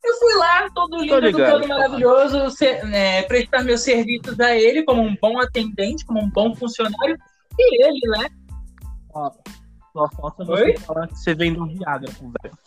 Eu 0.06 0.14
fui 0.18 0.34
lá, 0.34 0.70
todo 0.72 0.98
lindo, 0.98 1.18
ligado. 1.18 1.50
todo 1.60 1.68
maravilhoso, 1.68 2.50
se- 2.50 2.80
né, 2.84 3.22
prestar 3.24 3.64
meus 3.64 3.80
serviços 3.80 4.38
a 4.38 4.54
ele 4.54 4.84
como 4.84 5.02
um 5.02 5.16
bom 5.20 5.40
atendente, 5.40 6.06
como 6.06 6.22
um 6.22 6.30
bom 6.30 6.54
funcionário. 6.54 7.18
E 7.58 7.84
ele, 7.84 8.00
né? 8.18 8.28
Só 9.92 10.08
falta 10.10 10.44
Oi? 10.44 10.72
você 10.74 10.78
falar 10.84 11.08
que 11.08 11.16
você 11.18 11.34
vendeu 11.34 11.66
Viagra 11.66 12.12
pro 12.12 12.32
velho. 12.42 12.58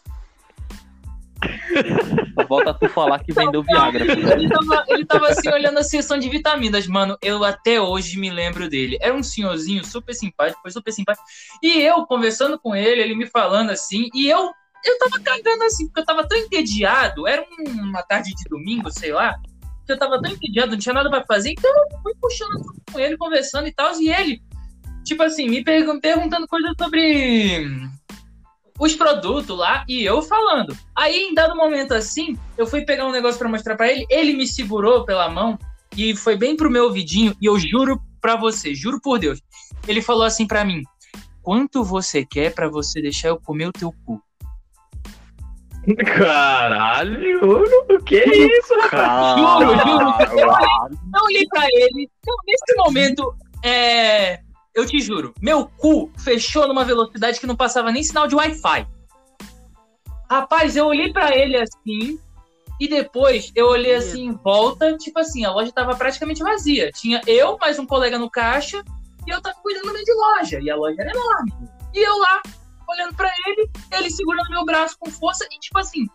Só 2.33 2.47
falta 2.47 2.73
tu 2.73 2.89
falar 2.89 3.19
que 3.23 3.31
vendeu 3.31 3.63
Viagra 3.63 4.05
pro 4.05 4.15
velho. 4.15 4.41
Ele 4.41 4.49
tava, 4.49 4.85
ele 4.89 5.05
tava 5.05 5.27
assim 5.29 5.49
olhando 5.49 5.77
a 5.77 5.83
seção 5.83 6.17
de 6.19 6.27
vitaminas, 6.27 6.87
mano. 6.87 7.17
Eu 7.21 7.45
até 7.45 7.79
hoje 7.79 8.19
me 8.19 8.29
lembro 8.29 8.67
dele. 8.69 8.97
Era 8.99 9.13
um 9.13 9.23
senhorzinho 9.23 9.85
super 9.85 10.13
simpático, 10.13 10.61
foi 10.61 10.71
super 10.71 10.91
simpático. 10.91 11.25
E 11.63 11.79
eu 11.81 12.05
conversando 12.05 12.59
com 12.59 12.75
ele, 12.75 13.01
ele 13.01 13.15
me 13.15 13.27
falando 13.27 13.69
assim, 13.69 14.09
e 14.13 14.27
eu 14.27 14.51
eu 14.85 14.97
tava 14.99 15.19
cagando 15.21 15.63
assim, 15.63 15.87
porque 15.87 16.01
eu 16.01 16.05
tava 16.05 16.27
tão 16.27 16.37
entediado. 16.37 17.27
Era 17.27 17.41
um- 17.43 17.71
uma 17.89 18.03
tarde 18.03 18.33
de 18.33 18.43
domingo, 18.49 18.91
sei 18.91 19.11
lá. 19.11 19.35
Que 19.85 19.93
eu 19.93 19.99
tava 19.99 20.21
tão 20.21 20.31
entediado, 20.31 20.71
não 20.71 20.77
tinha 20.79 20.93
nada 20.93 21.09
pra 21.09 21.23
fazer. 21.25 21.51
Então 21.51 21.71
eu 21.71 21.99
fui 22.01 22.13
puxando 22.21 22.61
com 22.91 22.99
ele, 22.99 23.17
conversando 23.17 23.67
e 23.67 23.73
tal. 23.73 23.93
E 23.99 24.09
ele, 24.11 24.41
tipo 25.03 25.23
assim, 25.23 25.49
me 25.49 25.63
pergun- 25.63 25.99
perguntando 25.99 26.47
coisas 26.47 26.71
sobre 26.79 27.67
os 28.79 28.95
produtos 28.95 29.57
lá 29.57 29.83
e 29.87 30.03
eu 30.05 30.21
falando. 30.21 30.77
Aí, 30.95 31.23
em 31.29 31.33
dado 31.33 31.55
momento 31.55 31.93
assim, 31.93 32.37
eu 32.57 32.65
fui 32.65 32.85
pegar 32.85 33.05
um 33.05 33.11
negócio 33.11 33.37
pra 33.37 33.49
mostrar 33.49 33.75
pra 33.75 33.91
ele, 33.91 34.05
ele 34.09 34.33
me 34.33 34.47
segurou 34.47 35.03
pela 35.05 35.29
mão 35.29 35.57
e 35.97 36.15
foi 36.15 36.37
bem 36.37 36.55
pro 36.55 36.71
meu 36.71 36.85
ouvidinho 36.85 37.35
e 37.41 37.45
eu 37.47 37.59
juro 37.59 38.01
pra 38.21 38.35
você, 38.35 38.73
juro 38.73 38.99
por 39.01 39.19
Deus. 39.19 39.41
Ele 39.87 40.01
falou 40.01 40.23
assim 40.23 40.45
pra 40.47 40.63
mim: 40.63 40.83
"Quanto 41.41 41.83
você 41.83 42.25
quer 42.25 42.53
pra 42.53 42.69
você 42.69 43.01
deixar 43.01 43.29
eu 43.29 43.39
comer 43.41 43.67
o 43.67 43.73
teu 43.73 43.93
cu?" 44.05 44.21
Caralho, 46.05 47.63
o 47.89 48.03
que 48.03 48.17
é 48.19 48.27
isso, 48.27 48.73
rapaz? 48.81 49.39
Juro, 49.39 49.77
juro. 49.77 50.39
Eu 50.39 50.47
olhei, 50.49 50.97
eu 51.15 51.23
olhei 51.23 51.47
pra 51.47 51.65
ele. 51.71 52.09
Então, 52.21 52.35
nesse 52.45 52.75
momento, 52.77 53.35
é, 53.63 54.39
eu 54.75 54.85
te 54.85 54.99
juro, 54.99 55.33
meu 55.41 55.67
cu 55.77 56.11
fechou 56.17 56.67
numa 56.67 56.85
velocidade 56.85 57.39
que 57.39 57.47
não 57.47 57.55
passava 57.55 57.91
nem 57.91 58.03
sinal 58.03 58.27
de 58.27 58.35
Wi-Fi. 58.35 58.87
Rapaz, 60.29 60.75
eu 60.75 60.85
olhei 60.85 61.11
pra 61.11 61.35
ele 61.35 61.57
assim. 61.57 62.19
E 62.79 62.87
depois 62.87 63.51
eu 63.55 63.67
olhei 63.67 63.95
assim 63.95 64.25
em 64.25 64.31
volta, 64.31 64.95
tipo 64.97 65.19
assim, 65.19 65.43
a 65.43 65.51
loja 65.51 65.71
tava 65.71 65.95
praticamente 65.95 66.41
vazia. 66.41 66.91
Tinha 66.91 67.19
eu, 67.27 67.57
mais 67.59 67.77
um 67.77 67.85
colega 67.85 68.17
no 68.17 68.29
caixa, 68.29 68.81
e 69.27 69.31
eu 69.31 69.41
tava 69.41 69.57
cuidando 69.61 69.91
meio 69.91 70.05
de 70.05 70.13
loja. 70.13 70.59
E 70.61 70.69
a 70.69 70.75
loja 70.75 71.01
era 71.01 71.11
enorme. 71.11 71.53
E 71.93 71.99
eu 71.99 72.17
lá, 72.17 72.41
olhando 72.89 73.15
pra 73.15 73.31
ele, 73.47 73.69
ele 73.91 74.09
segurando 74.09 74.49
meu 74.49 74.65
braço 74.65 74.97
com 74.99 75.09
força 75.09 75.45
e, 75.51 75.59
tipo 75.59 75.77
assim, 75.79 76.07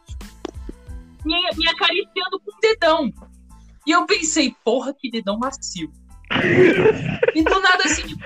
me, 1.25 1.35
me 1.57 1.69
acariciando 1.69 2.41
com 2.41 2.51
o 2.51 2.61
dedão. 2.61 3.11
E 3.87 3.91
eu 3.91 4.07
pensei, 4.07 4.55
porra, 4.65 4.95
que 4.95 5.11
dedão 5.11 5.39
macio. 5.39 5.93
e 7.35 7.43
do 7.43 7.61
nada 7.61 7.85
assim, 7.85 8.03
tipo, 8.07 8.23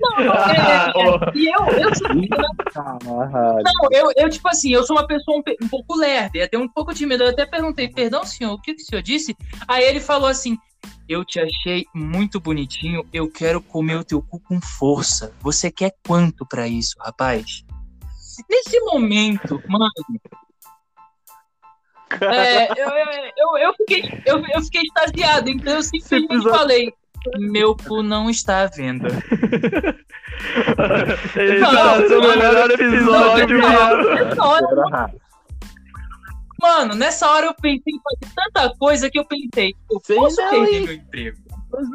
não, 0.00 0.24
não, 0.24 0.34
é, 0.34 0.56
é, 0.56 0.88
é. 0.88 1.30
E 1.36 1.46
eu, 1.46 1.66
eu, 1.78 1.94
sou- 1.94 2.08
não, 2.08 3.88
eu, 3.92 4.12
eu, 4.16 4.30
tipo 4.30 4.48
assim, 4.48 4.72
eu 4.72 4.82
sou 4.84 4.96
uma 4.96 5.06
pessoa 5.06 5.36
um, 5.38 5.42
um 5.64 5.68
pouco 5.68 5.94
lerda, 5.94 6.42
até 6.44 6.56
um 6.58 6.68
pouco 6.68 6.94
tímida. 6.94 7.24
Eu 7.24 7.30
até 7.30 7.44
perguntei, 7.44 7.88
perdão, 7.88 8.24
senhor, 8.24 8.52
o 8.52 8.60
que, 8.60 8.74
que 8.74 8.82
o 8.82 8.84
senhor 8.84 9.02
disse? 9.02 9.36
Aí 9.68 9.84
ele 9.84 10.00
falou 10.00 10.28
assim: 10.28 10.56
Eu 11.10 11.24
te 11.24 11.40
achei 11.40 11.84
muito 11.92 12.38
bonitinho, 12.38 13.04
eu 13.12 13.28
quero 13.28 13.60
comer 13.60 13.96
o 13.96 14.04
teu 14.04 14.22
cu 14.22 14.38
com 14.38 14.60
força. 14.60 15.34
Você 15.40 15.68
quer 15.68 15.92
quanto 16.06 16.46
pra 16.46 16.68
isso, 16.68 16.94
rapaz? 17.00 17.64
Nesse 18.48 18.78
momento, 18.78 19.60
mano. 19.66 19.90
é, 22.32 22.70
eu, 22.80 22.88
eu, 23.36 23.58
eu, 23.58 23.74
fiquei, 23.74 24.22
eu, 24.24 24.40
eu 24.54 24.62
fiquei 24.62 24.82
extasiado, 24.82 25.50
então 25.50 25.74
eu 25.74 25.82
simplesmente 25.82 26.48
falei: 26.48 26.92
Meu 27.40 27.76
cu 27.76 28.04
não 28.04 28.30
está 28.30 28.62
à 28.62 28.66
venda. 28.66 29.08
Esse 31.34 31.58
Não, 31.58 31.72
tá 31.72 32.28
melhor 32.28 32.70
episódio, 32.70 33.60
mano. 33.60 35.20
Mano, 36.60 36.94
nessa 36.94 37.28
hora 37.30 37.46
eu 37.46 37.54
pensei 37.54 37.92
em 37.94 38.00
fazer 38.02 38.34
tanta 38.34 38.76
coisa 38.76 39.10
que 39.10 39.18
eu 39.18 39.24
pensei, 39.24 39.74
eu 39.90 40.00
Sei 40.04 40.16
posso 40.16 40.40
não, 40.40 40.50
perder 40.50 40.74
hein? 40.74 40.84
meu 40.86 40.94
emprego. 40.94 41.38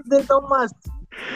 dedão 0.05 0.41
macio. 0.47 0.75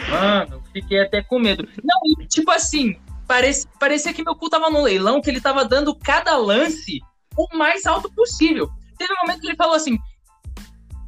Mano, 0.09 0.63
fiquei 0.73 1.01
até 1.01 1.21
com 1.21 1.39
medo. 1.39 1.67
Não, 1.83 1.99
e, 2.23 2.27
tipo 2.27 2.51
assim, 2.51 2.99
parece, 3.27 3.67
parecia 3.79 4.13
que 4.13 4.23
meu 4.23 4.35
cu 4.35 4.49
tava 4.49 4.69
no 4.69 4.81
leilão, 4.81 5.21
que 5.21 5.29
ele 5.29 5.39
tava 5.41 5.63
dando 5.65 5.95
cada 5.95 6.35
lance 6.37 6.99
o 7.37 7.57
mais 7.57 7.85
alto 7.85 8.11
possível. 8.13 8.69
Teve 8.97 9.13
um 9.13 9.25
momento 9.25 9.41
que 9.41 9.47
ele 9.47 9.55
falou 9.55 9.75
assim. 9.75 9.97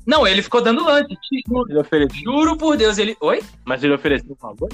Não, 0.07 0.25
ele 0.25 0.41
ficou 0.41 0.61
dando 0.61 0.83
lance. 0.83 1.07
Juro, 1.47 1.69
Ele 1.69 1.79
ofereceu. 1.79 2.21
juro 2.23 2.57
por 2.57 2.77
Deus, 2.77 2.97
ele. 2.97 3.15
Oi? 3.19 3.43
Mas 3.65 3.83
ele 3.83 3.93
ofereceu 3.93 4.31
um 4.31 4.35
favor? 4.35 4.69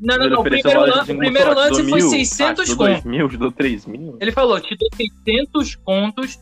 Não, 0.00 0.16
não, 0.16 0.30
não. 0.30 0.40
O 0.40 0.42
primeiro, 0.44 0.80
lan- 0.80 1.04
o 1.50 1.54
lance 1.54 1.82
foi 1.82 1.98
mil, 2.00 2.08
600 2.08 2.40
ah, 2.42 2.54
te 2.64 2.68
dou 2.68 2.76
dois 2.76 2.94
contos. 2.94 3.04
mil, 3.04 3.28
dou 3.28 3.52
três 3.52 3.84
mil. 3.86 4.16
Ele 4.20 4.32
falou: 4.32 4.58
te 4.60 4.74
dou 4.76 4.88
600 4.96 5.74
contos 5.76 6.38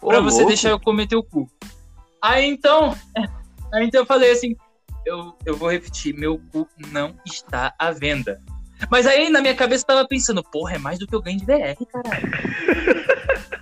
pra 0.00 0.20
Ô, 0.20 0.22
você 0.22 0.36
louco. 0.36 0.48
deixar 0.48 0.70
eu 0.70 0.78
comer 0.80 1.08
teu 1.08 1.22
cu. 1.22 1.50
Aí 2.22 2.46
então, 2.48 2.96
aí 3.74 3.84
então 3.86 4.02
eu 4.02 4.06
falei 4.06 4.30
assim, 4.30 4.54
eu, 5.04 5.34
eu 5.44 5.56
vou 5.56 5.70
repetir, 5.70 6.14
meu 6.14 6.40
cu 6.52 6.68
não 6.92 7.16
está 7.26 7.74
à 7.78 7.90
venda. 7.90 8.40
Mas 8.90 9.08
aí 9.08 9.28
na 9.28 9.40
minha 9.40 9.56
cabeça 9.56 9.82
eu 9.82 9.86
tava 9.96 10.06
pensando, 10.06 10.40
porra, 10.42 10.74
é 10.76 10.78
mais 10.78 11.00
do 11.00 11.06
que 11.06 11.14
eu 11.14 11.20
ganho 11.22 11.38
de 11.38 11.44
VR, 11.44 11.74
caralho. 11.92 12.30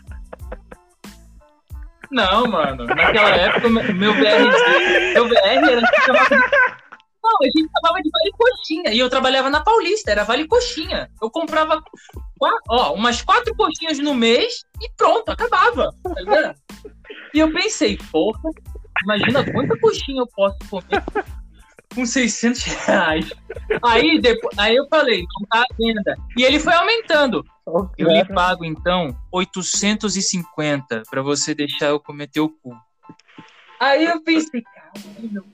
Não, 2.11 2.47
mano, 2.47 2.87
naquela 2.87 3.31
época 3.31 3.67
o 3.67 3.71
meu 3.71 3.83
VR, 4.13 5.13
meu 5.15 5.29
VR 5.29 5.71
era 5.71 5.83
chamado 6.05 6.29
de... 6.29 6.86
Não, 7.27 7.37
a 7.43 7.47
gente 7.47 7.69
chamava 7.75 8.01
de 8.01 8.11
Vale 8.11 8.31
Coxinha. 8.39 8.95
E 8.95 8.99
eu 9.01 9.11
trabalhava 9.11 9.51
na 9.51 9.61
Paulista, 9.61 10.13
era 10.13 10.23
Vale 10.23 10.47
Coxinha. 10.47 11.11
Eu 11.21 11.29
comprava 11.29 11.83
ó, 12.71 12.95
umas 12.95 13.21
quatro 13.21 13.53
coxinhas 13.57 13.99
no 13.99 14.15
mês 14.15 14.65
e 14.81 14.89
pronto, 14.97 15.29
acabava. 15.31 15.93
Tá? 16.03 16.55
E 17.35 17.39
eu 17.41 17.53
pensei, 17.53 17.99
porra, 18.13 18.39
imagina 19.03 19.53
quanta 19.53 19.77
coxinha 19.81 20.21
eu 20.21 20.27
posso 20.29 20.57
comer 20.71 21.03
com 21.95 22.07
600 22.07 22.63
reais. 22.63 23.33
Aí, 23.83 24.21
depois, 24.21 24.57
aí 24.59 24.77
eu 24.77 24.87
falei, 24.89 25.25
não 25.41 25.49
tá 25.49 25.61
à 25.61 25.75
venda. 25.77 26.17
E 26.37 26.45
ele 26.45 26.61
foi 26.61 26.75
aumentando. 26.75 27.45
Eu 27.99 28.09
lhe 28.09 28.25
pago, 28.27 28.65
então, 28.65 29.17
850 29.33 31.03
pra 31.11 31.23
você 31.23 31.55
deixar 31.55 31.87
eu 31.87 31.99
comer 31.99 32.29
teu 32.29 32.49
cu. 32.49 32.77
Aí 33.81 34.05
eu 34.05 34.23
pensei, 34.23 34.63
caralho, 34.63 35.45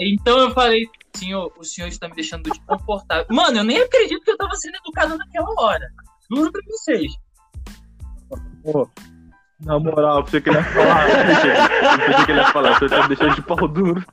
Então 0.00 0.38
eu 0.38 0.50
falei, 0.52 0.86
senhor, 1.16 1.52
o 1.58 1.64
senhor 1.64 1.88
está 1.88 2.08
me 2.08 2.14
deixando 2.14 2.44
desconfortável. 2.44 3.26
Mano, 3.30 3.58
eu 3.58 3.64
nem 3.64 3.80
acredito 3.80 4.22
que 4.22 4.30
eu 4.30 4.36
tava 4.36 4.54
sendo 4.56 4.76
educado 4.76 5.16
naquela 5.16 5.48
hora. 5.58 5.88
Juro 6.30 6.50
pra 6.50 6.62
vocês. 6.68 7.12
Pô, 8.62 8.88
na 9.64 9.78
moral, 9.78 10.18
eu 10.18 10.24
pensei 10.24 10.40
que 10.40 10.50
ele 10.50 10.58
ia 10.58 10.64
falar. 10.64 11.08
Eu 11.08 11.98
pensei 12.06 12.24
que 12.24 12.32
ele 12.32 12.40
ia 12.40 12.52
falar, 12.52 12.78
você 12.78 12.86
tá 12.86 13.02
me 13.02 13.08
deixando 13.08 13.34
de 13.34 13.42
pau 13.42 13.68
duro. 13.68 14.04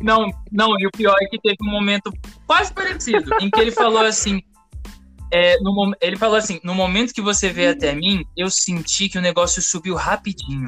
Não, 0.00 0.30
não, 0.52 0.78
e 0.78 0.86
o 0.86 0.90
pior 0.90 1.16
é 1.20 1.26
que 1.26 1.40
teve 1.40 1.56
um 1.62 1.70
momento 1.70 2.12
quase 2.46 2.72
parecido, 2.72 3.30
em 3.40 3.50
que 3.50 3.60
ele 3.60 3.72
falou 3.72 4.02
assim. 4.02 4.40
é, 5.32 5.58
no 5.60 5.92
ele 6.00 6.16
falou 6.16 6.36
assim: 6.36 6.60
no 6.62 6.74
momento 6.74 7.12
que 7.12 7.20
você 7.20 7.50
veio 7.50 7.72
até 7.72 7.94
mim, 7.94 8.24
eu 8.36 8.50
senti 8.50 9.08
que 9.08 9.18
o 9.18 9.22
negócio 9.22 9.60
subiu 9.60 9.94
rapidinho. 9.94 10.66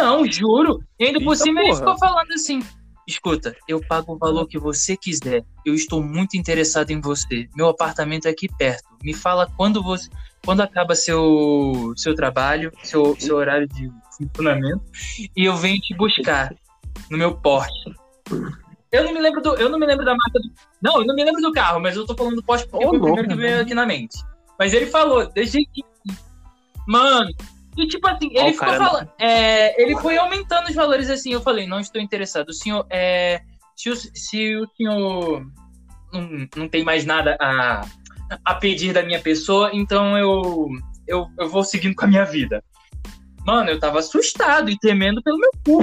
Não, 0.00 0.24
juro. 0.30 0.82
E 0.98 1.06
ainda 1.06 1.20
por 1.20 1.36
cima 1.36 1.62
ele 1.62 1.74
ficou 1.74 1.98
falando 1.98 2.32
assim: 2.32 2.60
escuta, 3.06 3.54
eu 3.68 3.80
pago 3.86 4.14
o 4.14 4.18
valor 4.18 4.46
que 4.46 4.58
você 4.58 4.96
quiser. 4.96 5.44
Eu 5.64 5.74
estou 5.74 6.02
muito 6.02 6.36
interessado 6.36 6.90
em 6.90 7.00
você. 7.00 7.48
Meu 7.54 7.68
apartamento 7.68 8.26
é 8.26 8.30
aqui 8.30 8.48
perto. 8.56 8.88
Me 9.02 9.14
fala 9.14 9.50
quando 9.56 9.82
você. 9.82 10.08
Quando 10.44 10.62
acaba 10.62 10.94
seu, 10.94 11.92
seu 11.96 12.14
trabalho, 12.14 12.72
seu, 12.82 13.14
seu 13.18 13.36
horário 13.36 13.68
de 13.68 13.90
funcionamento, 14.16 14.82
e 15.36 15.44
eu 15.44 15.54
venho 15.54 15.78
te 15.80 15.94
buscar 15.94 16.54
no 17.10 17.18
meu 17.18 17.36
Porsche. 17.36 17.94
Eu 18.90 19.04
não 19.04 19.12
me 19.12 19.20
lembro 19.20 19.42
do, 19.42 19.54
eu 19.56 19.68
não 19.68 19.78
me 19.78 19.86
lembro 19.86 20.04
da 20.04 20.12
marca 20.12 20.40
do, 20.40 20.50
não, 20.80 21.00
eu 21.00 21.06
não 21.06 21.14
me 21.14 21.22
lembro 21.22 21.42
do 21.42 21.52
carro, 21.52 21.78
mas 21.78 21.94
eu 21.94 22.06
tô 22.06 22.16
falando 22.16 22.36
do 22.36 22.42
Porsche 22.42 22.66
porque 22.66 22.86
Ô, 22.86 22.88
foi 22.88 22.98
o 22.98 23.02
primeiro 23.02 23.28
que 23.28 23.36
veio 23.36 23.60
aqui 23.60 23.74
na 23.74 23.84
mente. 23.84 24.16
Mas 24.58 24.72
ele 24.72 24.86
falou, 24.86 25.30
deixa 25.30 25.58
que 25.58 25.84
mano, 26.88 27.30
e 27.76 27.86
tipo 27.86 28.06
assim, 28.08 28.30
ele 28.32 28.52
ficou 28.52 28.74
falando, 28.74 29.10
é, 29.18 29.80
ele 29.80 29.96
foi 29.96 30.16
aumentando 30.16 30.68
os 30.68 30.74
valores 30.74 31.08
assim, 31.08 31.32
eu 31.32 31.40
falei, 31.40 31.66
não 31.66 31.80
estou 31.80 32.00
interessado. 32.00 32.48
O 32.48 32.54
senhor 32.54 32.86
é 32.90 33.42
se 33.76 33.90
o, 33.90 33.96
se 33.96 34.56
o 34.56 34.66
senhor 34.76 35.46
não, 36.12 36.48
não 36.56 36.68
tem 36.68 36.84
mais 36.84 37.04
nada 37.04 37.36
a, 37.40 37.86
a 38.44 38.54
pedir 38.54 38.92
da 38.92 39.02
minha 39.02 39.20
pessoa, 39.20 39.70
então 39.72 40.18
eu, 40.18 40.68
eu, 41.06 41.28
eu 41.38 41.48
vou 41.48 41.64
seguindo 41.64 41.94
com 41.94 42.04
a 42.04 42.08
minha 42.08 42.24
vida. 42.24 42.62
Mano, 43.46 43.70
eu 43.70 43.80
tava 43.80 44.00
assustado 44.00 44.70
e 44.70 44.78
temendo 44.78 45.22
pelo 45.22 45.38
meu 45.38 45.50
cu. 45.64 45.82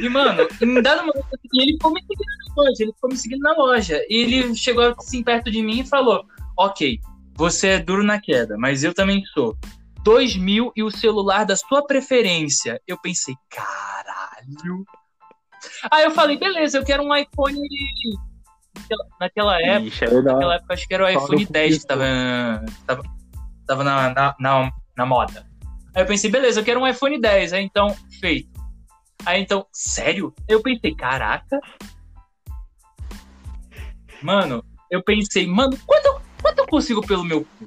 E, 0.00 0.08
mano, 0.08 0.46
em 0.62 0.80
dado 0.80 1.00
momento, 1.00 1.26
assim, 1.26 1.62
ele 1.62 1.72
ficou 1.72 1.92
me 1.92 2.00
seguindo 2.02 2.32
na 2.46 2.62
loja, 2.62 2.82
ele 2.82 2.92
ficou 2.92 3.10
me 3.10 3.16
seguindo 3.16 3.40
na 3.40 3.52
loja. 3.52 4.06
E 4.08 4.16
ele 4.16 4.54
chegou 4.54 4.94
assim 4.96 5.22
perto 5.22 5.50
de 5.50 5.60
mim 5.60 5.80
e 5.80 5.86
falou: 5.86 6.24
Ok, 6.56 7.00
você 7.34 7.68
é 7.68 7.78
duro 7.80 8.04
na 8.04 8.20
queda, 8.20 8.56
mas 8.56 8.84
eu 8.84 8.94
também 8.94 9.24
sou. 9.34 9.56
2 10.04 10.36
mil 10.36 10.70
e 10.76 10.82
o 10.82 10.90
celular 10.90 11.44
da 11.46 11.56
sua 11.56 11.84
preferência. 11.86 12.80
Eu 12.86 12.98
pensei, 13.00 13.34
caralho. 13.50 14.84
Aí 15.90 16.04
eu 16.04 16.10
falei, 16.10 16.36
beleza, 16.36 16.76
eu 16.78 16.84
quero 16.84 17.02
um 17.02 17.14
iPhone. 17.16 17.58
Naquela- 18.76 19.06
Naquela 19.20 19.62
época. 19.62 19.86
Ixi, 19.88 20.04
dá- 20.22 20.32
Naquela 20.34 20.54
época 20.56 20.74
acho 20.74 20.86
que 20.86 20.94
era 20.94 21.04
o 21.04 21.08
iPhone 21.08 21.46
com 21.46 21.52
10 21.52 21.78
que 21.78 21.86
tava, 21.86 22.04
tava, 22.86 23.02
tava 23.66 23.84
na, 23.84 24.10
na, 24.14 24.36
na, 24.38 24.72
na 24.96 25.06
moda. 25.06 25.46
Aí 25.94 26.02
eu 26.02 26.06
pensei, 26.06 26.30
beleza, 26.30 26.60
eu 26.60 26.64
quero 26.64 26.80
um 26.80 26.86
iPhone 26.86 27.18
10. 27.20 27.52
Aí 27.54 27.64
então, 27.64 27.96
feito. 28.20 28.50
Aí 29.24 29.40
então, 29.40 29.66
sério? 29.72 30.34
Eu 30.46 30.60
pensei, 30.60 30.94
caraca. 30.94 31.58
Mano, 34.22 34.64
eu 34.90 35.02
pensei, 35.02 35.46
mano, 35.46 35.78
quanto, 35.86 36.04
eu- 36.06 36.20
quanto 36.42 36.58
eu 36.58 36.66
consigo 36.66 37.06
pelo 37.06 37.24
meu 37.24 37.42
cu? 37.44 37.66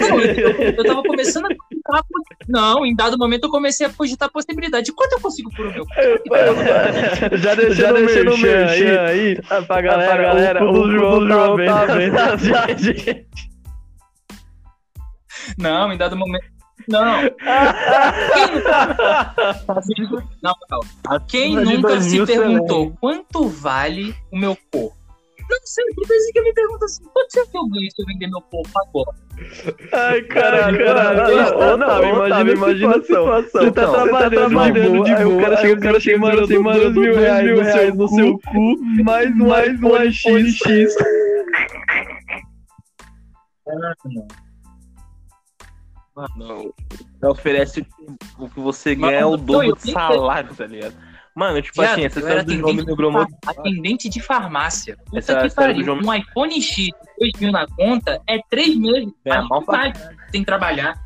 Não, 0.00 0.20
eu, 0.20 0.50
eu 0.50 0.84
tava 0.84 1.02
começando 1.02 1.46
a 1.46 1.48
cogitar, 1.48 2.04
Não, 2.48 2.86
em 2.86 2.94
dado 2.94 3.18
momento 3.18 3.44
eu 3.44 3.50
comecei 3.50 3.86
a 3.86 3.90
cogitar 3.90 4.28
a 4.28 4.32
possibilidade. 4.32 4.92
Quanto 4.92 5.12
eu 5.12 5.20
consigo 5.20 5.50
por 5.54 5.72
meu 5.72 5.84
cu? 5.84 5.92
Já 7.36 7.54
deixando, 7.54 7.74
Já 7.74 7.90
o 7.90 7.94
deixando 7.94 8.34
o 8.34 8.38
merchan 8.38 8.66
merchan 8.66 9.00
aí, 9.00 9.38
aí, 9.50 9.66
pra 9.66 9.80
galera, 9.80 10.14
pra 10.14 10.22
galera, 10.22 10.64
o, 10.64 10.72
cu 10.72 10.80
do 10.80 10.92
João 10.92 11.28
tá 11.28 11.54
vendo, 11.54 12.14
tá 12.14 12.36
vendo 12.36 12.56
a 12.56 12.74
gente. 12.76 13.26
Não, 15.58 15.92
em 15.92 15.96
dado 15.96 16.16
momento. 16.16 16.56
Não. 16.88 17.22
Quem 19.86 20.04
nunca... 20.04 20.24
Não. 20.42 20.54
Quem 21.26 21.56
nunca 21.56 21.88
2 21.88 22.04
se 22.04 22.26
perguntou 22.26 22.92
quanto 23.00 23.48
vale 23.48 24.14
o 24.32 24.38
meu 24.38 24.56
corpo? 24.70 24.96
Não 25.48 25.58
sei, 25.64 25.84
tem 25.84 26.08
vezes 26.08 26.32
que 26.32 26.38
eu 26.38 26.44
me 26.44 26.52
pergunto 26.52 26.84
assim, 26.84 27.04
quanto 27.04 27.30
será 27.30 27.46
que 27.46 27.56
eu 27.56 27.68
ganho 27.68 27.90
se 27.90 28.02
eu 28.02 28.06
vender 28.06 28.26
meu 28.26 28.40
corpo 28.40 28.70
agora? 28.88 29.16
Ai, 29.92 30.22
caralho, 30.22 30.78
Caralho, 30.78 31.16
caralho. 31.18 31.58
não, 31.58 31.76
não, 31.76 32.26
imagina 32.26 32.52
imagina, 32.52 32.96
a 32.96 33.02
situação. 33.02 33.42
Você 33.42 33.50
tá 33.50 33.82
Então, 33.82 33.92
trabalhando 33.92 34.30
trabalhando 34.34 35.04
de 35.04 35.14
boa, 35.14 35.18
aí 35.18 35.24
o 35.26 35.40
cara 35.40 35.56
chega, 35.58 35.74
o 35.74 35.80
cara 35.82 36.00
chega, 36.00 36.18
mano, 36.18 36.40
assim, 36.44 36.58
mano, 36.58 36.80
dois 36.92 36.94
mil 36.94 37.14
reais 37.16 37.44
mil 37.44 37.62
reais 37.62 37.94
no 37.94 38.08
seu 38.08 38.38
cu, 38.38 38.78
mais 39.04 39.30
um 39.40 39.62
iPhone 39.62 40.50
X. 40.50 40.94
Mano, 46.14 46.72
você 47.20 47.26
oferece 47.26 47.86
o 48.38 48.48
que 48.48 48.58
você 48.60 48.94
ganha 48.94 49.18
é 49.18 49.24
o 49.26 49.36
dobro 49.36 49.66
de 49.66 49.72
pensei- 49.74 49.92
salário, 49.92 50.54
tá 50.54 50.66
ligado? 50.66 50.94
Mano, 51.36 51.60
tipo 51.60 51.82
Viado, 51.82 51.92
assim, 51.92 52.04
essa 52.06 52.18
história 52.18 52.42
do 52.42 52.56
João 52.56 52.72
me 52.72 53.36
atendente, 53.46 54.08
de 54.08 54.22
farmácia. 54.22 54.96
Puta 55.04 55.18
Essa 55.18 55.36
que 55.36 55.54
pariu. 55.54 55.84
João- 55.84 55.98
Um 55.98 56.14
iPhone 56.14 56.62
X 56.62 56.86
de 56.86 56.92
2 57.20 57.32
mil 57.38 57.52
na 57.52 57.66
conta 57.66 58.22
é 58.26 58.40
3 58.48 58.74
meses. 58.74 59.12
É, 59.22 59.38
mal 59.42 59.62
vai, 59.62 59.92
sem 60.30 60.42
trabalhar. 60.42 60.98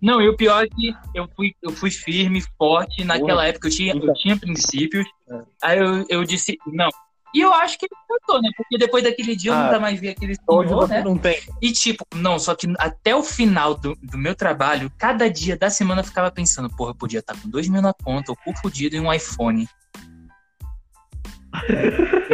Não, 0.00 0.22
e 0.22 0.28
o 0.28 0.36
pior 0.36 0.62
é 0.64 0.68
que 0.68 0.94
eu 1.12 1.28
fui, 1.34 1.52
eu 1.60 1.72
fui 1.72 1.90
firme, 1.90 2.40
forte. 2.56 3.02
Naquela 3.02 3.44
época 3.44 3.66
eu 3.66 3.72
tinha, 3.72 3.92
eu 3.92 4.14
tinha 4.14 4.36
princípios. 4.36 5.04
É. 5.28 5.40
Aí 5.64 5.78
eu, 5.80 6.06
eu 6.08 6.24
disse, 6.24 6.56
não. 6.68 6.88
E 7.34 7.40
eu 7.40 7.52
acho 7.52 7.78
que 7.78 7.86
ele 7.86 7.94
tentou, 8.08 8.40
né? 8.40 8.48
Porque 8.56 8.78
depois 8.78 9.04
daquele 9.04 9.36
dia 9.36 9.50
eu 9.50 9.54
Ah, 9.54 9.64
nunca 9.64 9.80
mais 9.80 10.00
vi 10.00 10.08
aquele 10.08 10.34
senhor, 10.34 10.88
né? 10.88 11.02
não 11.02 11.16
tem. 11.18 11.38
E 11.60 11.72
tipo, 11.72 12.04
não, 12.14 12.38
só 12.38 12.54
que 12.54 12.66
até 12.78 13.14
o 13.14 13.22
final 13.22 13.74
do, 13.74 13.94
do 14.02 14.16
meu 14.16 14.34
trabalho, 14.34 14.90
cada 14.96 15.28
dia 15.30 15.56
da 15.56 15.68
semana 15.68 16.00
eu 16.00 16.04
ficava 16.04 16.30
pensando, 16.30 16.68
porra, 16.74 16.90
eu 16.92 16.94
podia 16.94 17.20
estar 17.20 17.36
com 17.40 17.48
2 17.48 17.68
mil 17.68 17.82
na 17.82 17.92
conta, 17.92 18.32
o 18.32 18.36
cu 18.36 18.54
fudido 18.60 18.96
e 18.96 19.00
um 19.00 19.12
iPhone. 19.12 19.68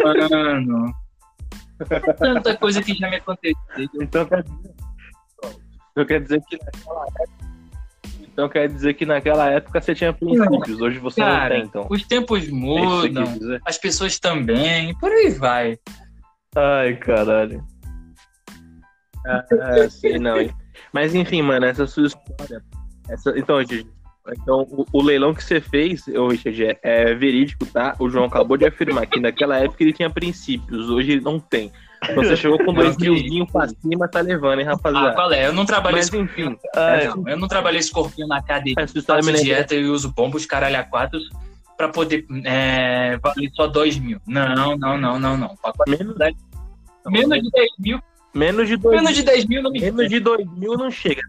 Mano. 0.02 0.94
Tanta 2.18 2.56
coisa 2.56 2.82
que 2.82 2.94
já 2.94 3.10
me 3.10 3.16
aconteceu. 3.16 3.56
Então 4.00 4.24
quer 4.26 4.42
dizer. 4.42 4.74
Então 5.92 6.04
quer 6.06 6.22
dizer 6.22 6.42
que 6.48 6.58
naquela 6.58 7.06
época. 7.06 7.53
Então 8.34 8.48
quer 8.48 8.68
dizer 8.68 8.94
que 8.94 9.06
naquela 9.06 9.48
época 9.48 9.80
você 9.80 9.94
tinha 9.94 10.12
princípios, 10.12 10.80
hoje 10.80 10.98
você 10.98 11.20
não 11.20 11.28
Cara, 11.28 11.54
tem, 11.54 11.62
então. 11.62 11.86
Os 11.88 12.02
tempos 12.04 12.48
É 12.48 12.50
mudam, 12.50 13.22
dizer. 13.38 13.62
as 13.64 13.78
pessoas 13.78 14.18
também, 14.18 14.92
por 14.98 15.08
aí 15.08 15.30
vai. 15.30 15.78
Ai, 16.56 16.96
caralho. 16.96 17.64
É, 19.24 19.88
sei 19.88 20.18
não, 20.18 20.40
hein? 20.40 20.52
Mas 20.92 21.14
enfim, 21.14 21.42
mano, 21.42 21.64
essa 21.64 21.86
sua 21.86 22.08
história. 22.08 22.60
Essa... 23.08 23.38
Então, 23.38 23.60
gente, 23.60 23.86
então, 24.32 24.62
o, 24.68 24.84
o 24.92 25.00
leilão 25.02 25.32
que 25.32 25.44
você 25.44 25.60
fez, 25.60 26.08
ô 26.08 26.26
Richard, 26.26 26.64
é, 26.64 26.78
é 26.82 27.14
verídico, 27.14 27.64
tá? 27.66 27.94
O 28.00 28.10
João 28.10 28.24
acabou 28.24 28.56
de 28.56 28.66
afirmar 28.66 29.06
que 29.06 29.20
naquela 29.20 29.58
época 29.58 29.84
ele 29.84 29.92
tinha 29.92 30.10
princípios, 30.10 30.90
hoje 30.90 31.12
ele 31.12 31.20
não 31.20 31.38
tem. 31.38 31.70
Então 32.10 32.22
você 32.24 32.36
chegou 32.36 32.58
com 32.64 32.72
dois 32.72 32.90
Não, 32.90 32.96
que 32.96 33.10
milzinho 33.10 33.46
pra 33.46 33.68
cima, 33.68 34.08
tá 34.08 34.20
levando, 34.20 34.60
hein, 34.60 34.66
Ah, 34.66 34.72
rapaziada? 34.72 35.14
qual 35.14 35.32
é? 35.32 35.46
Eu 35.46 35.52
não 35.52 35.64
trabalhei 35.64 35.98
Mas 36.00 36.08
esse 36.08 36.16
enfim, 36.16 36.56
não, 37.14 37.28
eu 37.28 37.36
não 37.38 37.48
trabalhei 37.48 37.80
esse 37.80 37.90
corpinho 37.92 38.26
na 38.28 38.42
cadeia. 38.42 38.74
essa 38.78 39.00
Faço 39.02 39.26
lembra. 39.26 39.42
dieta 39.42 39.74
e 39.74 39.84
uso 39.84 40.12
bombos 40.14 40.46
caralho 40.46 40.78
a 40.78 40.82
quatro 40.82 41.18
pra 41.76 41.88
poder 41.88 42.24
é, 42.44 43.16
valer 43.18 43.50
só 43.54 43.66
2 43.66 43.98
mil. 43.98 44.20
Não, 44.26 44.76
não, 44.76 44.98
não, 44.98 45.18
não, 45.18 45.36
não. 45.36 45.58
Menos, 45.88 46.14
Menos 47.06 47.42
de 47.42 47.50
10 47.50 47.68
mil, 47.78 47.98
menos 48.32 48.68
de 48.68 48.76
dois 48.76 48.96
menos 48.96 49.14
de 49.14 49.22
10 49.22 49.44
mil 49.46 49.62
não 49.62 49.70
me 49.70 49.80
Menos 49.80 50.08
de 50.08 50.20
2 50.20 50.46
mil 50.56 50.74
não 50.76 50.90
chega. 50.90 51.20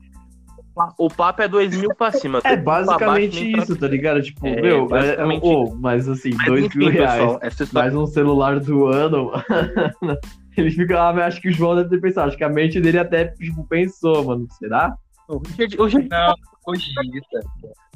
O 0.98 1.10
papo 1.10 1.42
é 1.42 1.48
2 1.48 1.76
mil 1.78 1.96
pra 1.96 2.12
cima. 2.12 2.42
É 2.44 2.58
baixo, 2.58 2.88
basicamente 2.88 3.52
pra- 3.52 3.64
isso, 3.64 3.76
tá 3.78 3.88
ligado? 3.88 4.22
Tipo, 4.22 4.46
É, 4.46 4.62
meu, 4.62 4.88
é, 4.94 5.24
ô, 5.42 5.74
mas 5.76 6.08
assim, 6.10 6.32
Mas 6.36 6.46
dois 6.48 6.66
enfim, 6.66 6.80
mil 6.80 6.90
reais, 6.90 7.38
pessoal, 7.58 7.70
mais 7.74 7.96
um 7.96 8.06
celular 8.06 8.60
do 8.60 8.86
ano, 8.88 9.32
mano. 10.02 10.18
Ele 10.58 10.72
fica 10.72 10.96
lá, 10.96 11.26
acho 11.26 11.42
que 11.42 11.50
o 11.50 11.54
João 11.54 11.76
deve 11.76 11.90
ter 11.90 12.02
pensado, 12.02 12.28
acho 12.30 12.38
que 12.38 12.44
a 12.44 12.50
mente 12.50 12.80
dele 12.80 13.00
até, 13.00 13.26
tipo, 13.26 13.64
pensou, 13.68 14.24
mano, 14.24 14.48
será? 14.58 14.96
Richard- 15.58 16.08
Não, 16.10 16.34
cogita. 16.64 17.02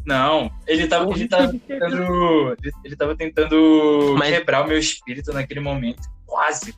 Não, 0.06 0.50
ele 0.68 0.88
tava, 0.88 1.12
ele 1.12 1.28
tava 1.28 1.48
tentando. 1.52 2.56
Ele, 2.84 2.96
tava 2.96 3.16
tentando 3.16 4.16
Mas- 4.18 4.30
quebrar 4.36 4.64
o 4.66 4.68
meu 4.68 4.78
espírito 4.80 5.32
naquele 5.34 5.60
momento. 5.60 6.02
Quase. 6.26 6.74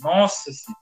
Nossa 0.00 0.50
senhora. 0.52 0.80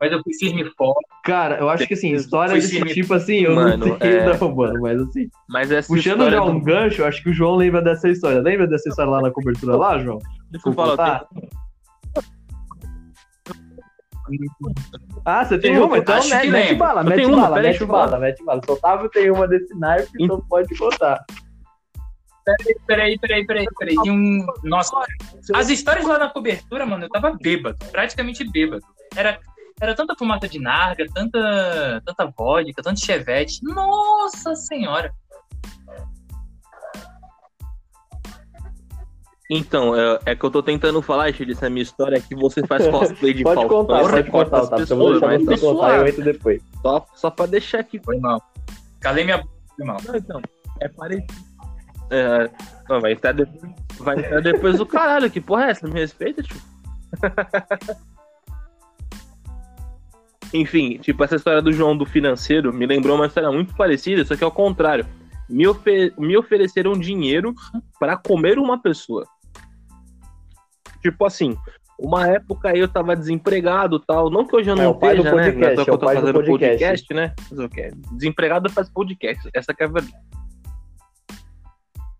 Mas 0.00 0.12
eu 0.12 0.22
fui 0.22 0.32
firme 0.34 0.62
e 0.62 0.70
forte. 0.76 1.04
Cara, 1.24 1.58
eu 1.58 1.68
acho 1.68 1.84
que 1.86 1.94
assim, 1.94 2.12
história 2.14 2.54
desse 2.54 2.70
firme. 2.76 2.94
tipo 2.94 3.12
assim, 3.14 3.38
eu 3.40 3.54
Mano, 3.56 3.84
não 3.88 3.98
sei 3.98 4.18
é- 4.18 4.38
não, 4.38 4.54
mano, 4.54 4.80
mas 4.80 5.00
assim, 5.00 5.28
Mas 5.48 5.72
essa 5.72 5.88
puxando 5.92 6.30
já 6.30 6.40
um 6.42 6.60
do- 6.60 6.64
gancho, 6.64 7.02
eu 7.02 7.06
acho 7.06 7.20
que 7.20 7.30
o 7.30 7.32
João 7.34 7.56
lembra 7.56 7.82
dessa 7.82 8.08
história. 8.08 8.40
Lembra 8.40 8.68
dessa 8.68 8.88
história 8.88 9.10
lá 9.10 9.20
na 9.20 9.32
cobertura 9.32 9.76
lá, 9.76 9.98
João? 9.98 10.18
Deixa 10.52 10.68
eu 10.68 10.72
falar, 10.72 10.90
contar? 10.92 11.24
tem- 11.34 11.48
Ah, 15.24 15.44
você 15.44 15.58
tem 15.58 15.72
Tem 15.72 15.82
uma? 15.82 15.98
Então 15.98 16.16
acho 16.16 16.30
mete, 16.30 16.48
mete 16.48 16.74
bala, 16.74 17.04
mete 17.04 17.24
uma, 17.24 17.42
bala, 17.42 17.60
mete 17.60 17.84
bala, 17.84 18.18
mete 18.18 18.44
bala. 18.44 18.60
Se 18.64 18.70
Otávio 18.70 19.10
tem 19.10 19.30
uma 19.30 19.46
desse 19.46 19.74
naipe, 19.78 20.10
então 20.20 20.40
pode 20.48 20.76
contar. 20.76 21.24
Peraí, 22.44 22.76
peraí, 22.86 23.18
peraí, 23.18 23.46
peraí, 23.46 23.66
peraí. 23.78 23.94
E 24.04 24.10
um... 24.10 24.46
Nossa, 24.64 24.96
as 25.54 25.68
histórias 25.68 26.06
lá 26.06 26.18
na 26.18 26.30
cobertura, 26.30 26.86
mano, 26.86 27.04
eu 27.04 27.10
tava 27.10 27.36
bêbado, 27.38 27.76
praticamente 27.90 28.48
bêbado. 28.50 28.82
Era, 29.14 29.38
era 29.80 29.94
tanta 29.94 30.14
fumaça 30.16 30.48
de 30.48 30.58
narga, 30.58 31.04
tanta, 31.12 32.02
tanta 32.06 32.32
vodka, 32.36 32.82
tanto 32.82 33.04
chevette. 33.04 33.62
Nossa 33.62 34.54
senhora. 34.54 35.12
Então, 39.50 39.96
é, 39.98 40.18
é 40.26 40.34
que 40.36 40.44
eu 40.44 40.50
tô 40.50 40.62
tentando 40.62 41.00
falar, 41.00 41.32
Chile, 41.32 41.52
essa 41.52 41.70
minha 41.70 41.82
história 41.82 42.16
é 42.18 42.20
que 42.20 42.34
você 42.34 42.66
faz 42.66 42.86
cosplay 42.86 43.32
de 43.32 43.42
Pode 43.44 43.54
Faustão, 43.56 43.86
contar, 43.86 44.00
pode 44.00 44.30
contar, 44.30 44.58
as 44.60 44.68
tá? 44.68 44.76
Eu 44.78 44.96
vou 44.98 45.12
deixar 45.18 45.38
você 45.38 45.58
contar 45.58 45.96
eu 45.96 46.06
entro 46.06 46.24
depois. 46.24 46.62
Só, 46.82 47.06
só 47.14 47.30
pra 47.30 47.46
deixar 47.46 47.80
aqui. 47.80 47.98
Foi 48.04 48.18
mal. 48.18 48.42
Calei 49.00 49.24
minha 49.24 49.42
foi 49.74 49.86
mal. 49.86 49.96
Não, 50.06 50.16
então, 50.16 50.42
é 50.80 50.88
parecido. 50.88 51.32
É, 52.10 52.50
não, 52.88 53.00
vai 53.00 53.12
entrar 53.12 53.32
depois, 53.32 53.72
vai 53.98 54.18
entrar 54.18 54.40
depois 54.42 54.76
do 54.78 54.84
caralho, 54.86 55.30
que 55.30 55.40
porra 55.40 55.66
é 55.66 55.70
essa? 55.70 55.86
Me 55.88 55.94
respeita, 55.94 56.42
tio? 56.42 56.56
Enfim, 60.52 60.98
tipo, 60.98 61.22
essa 61.22 61.36
história 61.36 61.60
do 61.60 61.72
João 61.72 61.96
do 61.96 62.06
financeiro 62.06 62.72
me 62.72 62.86
lembrou 62.86 63.16
uma 63.16 63.26
história 63.26 63.50
muito 63.52 63.74
parecida, 63.74 64.24
só 64.24 64.36
que 64.36 64.44
ao 64.44 64.50
contrário. 64.52 65.06
Me, 65.48 65.66
ofe- 65.66 66.12
me 66.18 66.36
ofereceram 66.36 66.92
dinheiro 66.92 67.54
para 67.98 68.16
comer 68.18 68.58
uma 68.58 68.80
pessoa. 68.80 69.26
Tipo 71.10 71.26
assim, 71.26 71.56
uma 71.98 72.28
época 72.28 72.70
aí 72.70 72.78
eu 72.78 72.88
tava 72.88 73.16
desempregado 73.16 73.98
tal. 73.98 74.30
Não 74.30 74.46
que 74.46 74.54
hoje 74.54 74.70
eu 74.70 74.76
não 74.76 74.84
É 74.84 74.88
o 74.88 74.94
pai 74.94 75.16
do 75.16 75.22
esteja, 75.24 75.36
né? 75.36 75.44
podcast, 75.44 75.76
Não 75.76 75.82
é 75.82 75.88
é 75.88 75.92
o 75.92 75.98
pai 75.98 76.14
do 76.14 76.20
fazendo 76.20 76.34
podcast. 76.34 76.84
podcast, 76.84 77.14
né? 77.14 77.34
Mas 77.50 77.58
o 77.58 77.68
quê? 77.68 77.90
Desempregado 78.12 78.70
faz 78.70 78.88
podcast. 78.88 79.50
Essa 79.52 79.74
que 79.74 79.82
é 79.82 79.86
a 79.86 79.88
verdade. 79.88 80.14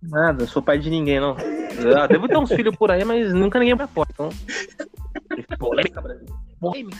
Nada, 0.03 0.47
sou 0.47 0.62
pai 0.62 0.78
de 0.78 0.91
ninguém, 0.91 1.20
não. 1.20 1.36
Ah, 1.97 2.07
devo 2.07 2.28
ter 2.28 2.39
uns 2.39 2.53
filhos 2.53 2.74
por 2.76 2.91
aí, 2.91 3.05
mas 3.05 3.32
nunca 3.32 3.59
ninguém 3.59 3.74
me 3.74 3.82
apoia. 3.82 4.07
Então. 4.12 4.28
Polêmica, 5.59 6.01
Brasil. 6.01 6.26
Polêmica. 6.61 6.99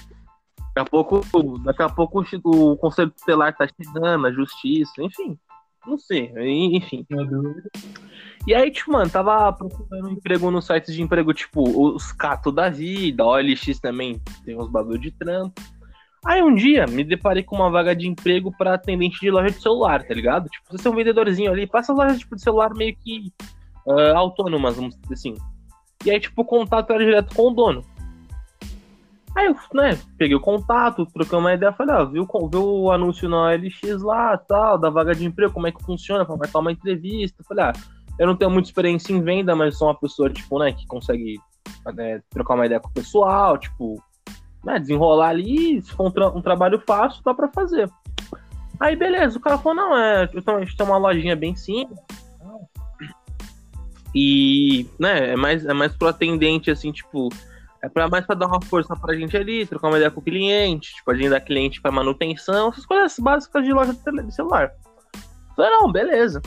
Daqui 0.75 0.81
a 0.81 0.85
pouco, 0.85 1.59
daqui 1.59 1.83
a 1.83 1.89
pouco 1.89 2.25
o 2.45 2.77
Conselho 2.77 3.11
Tutelar 3.11 3.57
tá 3.57 3.67
chegando, 3.67 4.27
a 4.27 4.33
justiça, 4.33 4.93
enfim. 5.01 5.37
Não 5.87 5.99
sei, 5.99 6.33
enfim. 6.37 7.07
E 8.47 8.55
aí, 8.55 8.71
tipo, 8.71 8.93
mano, 8.93 9.11
tava 9.11 9.53
procurando 9.53 10.11
emprego 10.11 10.51
nos 10.51 10.67
sites 10.67 10.95
de 10.95 11.03
emprego, 11.03 11.35
tipo, 11.35 11.63
os 11.95 12.13
Cato 12.13 12.51
da 12.51 12.69
Vida, 12.71 13.25
OLX 13.25 13.79
também 13.81 14.21
tem 14.45 14.59
uns 14.59 14.69
bagulho 14.71 14.99
de 14.99 15.11
trampo. 15.11 15.61
Aí 16.25 16.43
um 16.43 16.55
dia 16.55 16.87
me 16.87 17.05
deparei 17.05 17.43
com 17.43 17.57
uma 17.57 17.71
vaga 17.71 17.95
de 17.95 18.09
emprego 18.09 18.53
pra 18.57 18.75
atendente 18.75 19.21
de 19.21 19.31
loja 19.31 19.51
de 19.51 19.61
celular, 19.63 20.03
tá 20.03 20.15
ligado? 20.15 20.49
Tipo, 20.49 20.67
você 20.77 20.89
é 20.89 20.91
um 20.91 20.95
vendedorzinho 20.95 21.51
ali, 21.53 21.67
passa 21.67 21.93
as 21.93 21.99
lojas 21.99 22.19
tipo, 22.19 22.35
de 22.37 22.43
celular 22.43 22.75
meio 22.75 22.97
que 22.97 23.33
ah, 23.89 24.17
autônomas, 24.17 24.77
vamos 24.77 24.97
dizer 24.97 25.15
assim. 25.15 25.35
E 26.05 26.11
aí, 26.11 26.19
tipo, 26.21 26.43
o 26.43 26.45
contato 26.45 26.93
era 26.93 27.05
direto 27.05 27.35
com 27.35 27.49
o 27.49 27.55
dono. 27.55 27.85
Aí 29.37 29.47
eu, 29.47 29.55
né, 29.75 29.97
peguei 30.17 30.35
o 30.35 30.41
contato, 30.41 31.07
troquei 31.07 31.39
uma 31.39 31.55
ideia, 31.55 31.73
falei, 31.73 31.95
ó, 31.95 32.05
viu, 32.05 32.27
o- 32.29 32.49
viu 32.49 32.65
o 32.65 32.91
anúncio 32.91 33.29
na 33.29 33.43
OLX 33.51 34.03
lá, 34.03 34.37
tal, 34.37 34.79
da 34.79 34.91
vaga 34.91 35.15
de 35.15 35.25
emprego, 35.25 35.53
como 35.53 35.67
é 35.67 35.73
que 35.73 35.83
funciona, 35.85 36.25
pra 36.25 36.37
marcar 36.37 36.59
uma 36.59 36.73
entrevista. 36.73 37.45
Falei, 37.47 37.65
ah, 37.67 37.73
eu 38.19 38.27
não 38.27 38.37
tenho 38.37 38.51
muita 38.51 38.69
experiência 38.69 39.13
em 39.13 39.23
venda, 39.23 39.55
mas 39.55 39.79
sou 39.79 39.89
uma 39.89 39.99
pessoa, 39.99 40.31
tipo, 40.31 40.59
né, 40.59 40.73
que 40.73 40.87
consegue 40.87 41.39
né, 41.95 42.21
trocar 42.31 42.55
uma 42.55 42.67
ideia 42.67 42.81
com 42.81 42.89
o 42.89 42.93
pessoal, 42.93 43.57
tipo, 43.59 44.03
né, 44.65 44.79
desenrolar 44.79 45.29
ali, 45.29 45.81
se 45.83 45.93
for 45.93 46.07
um, 46.07 46.11
tra- 46.11 46.31
um 46.31 46.43
trabalho 46.43 46.83
fácil, 46.87 47.23
dá 47.25 47.33
pra 47.33 47.49
fazer. 47.49 47.91
Aí, 48.81 48.95
beleza, 48.97 49.39
o 49.39 49.41
cara 49.41 49.59
falou, 49.59 49.75
não, 49.75 49.97
é, 49.97 50.29
eu 50.33 50.57
a 50.57 50.61
gente 50.61 50.77
tem 50.77 50.87
uma 50.87 50.99
lojinha 50.99 51.37
bem 51.37 51.55
simples, 51.55 51.99
e, 54.15 54.89
né, 54.99 55.33
é 55.33 55.37
mais, 55.37 55.65
é 55.65 55.73
mais 55.73 55.95
pro 55.95 56.09
atendente, 56.09 56.71
assim, 56.71 56.91
tipo, 56.91 57.29
é 57.83 57.89
pra, 57.89 58.09
mais 58.09 58.27
pra 58.27 58.35
dar 58.35 58.47
uma 58.47 58.61
força 58.63 58.97
pra 58.97 59.15
gente 59.15 59.37
ali, 59.37 59.67
trocar 59.67 59.89
uma 59.89 59.97
ideia 59.97 60.11
com 60.11 60.21
o 60.21 60.25
cliente, 60.25 60.95
tipo, 60.95 61.11
agendar 61.11 61.45
cliente 61.45 61.81
pra 61.81 61.93
manutenção, 61.93 62.71
essas 62.71 62.87
coisas 62.87 63.17
básicas 63.19 63.65
de 63.65 63.73
loja 63.73 63.93
de 63.93 64.35
celular. 64.35 64.73
Falei, 65.55 65.71
não, 65.73 65.91
beleza. 65.93 66.41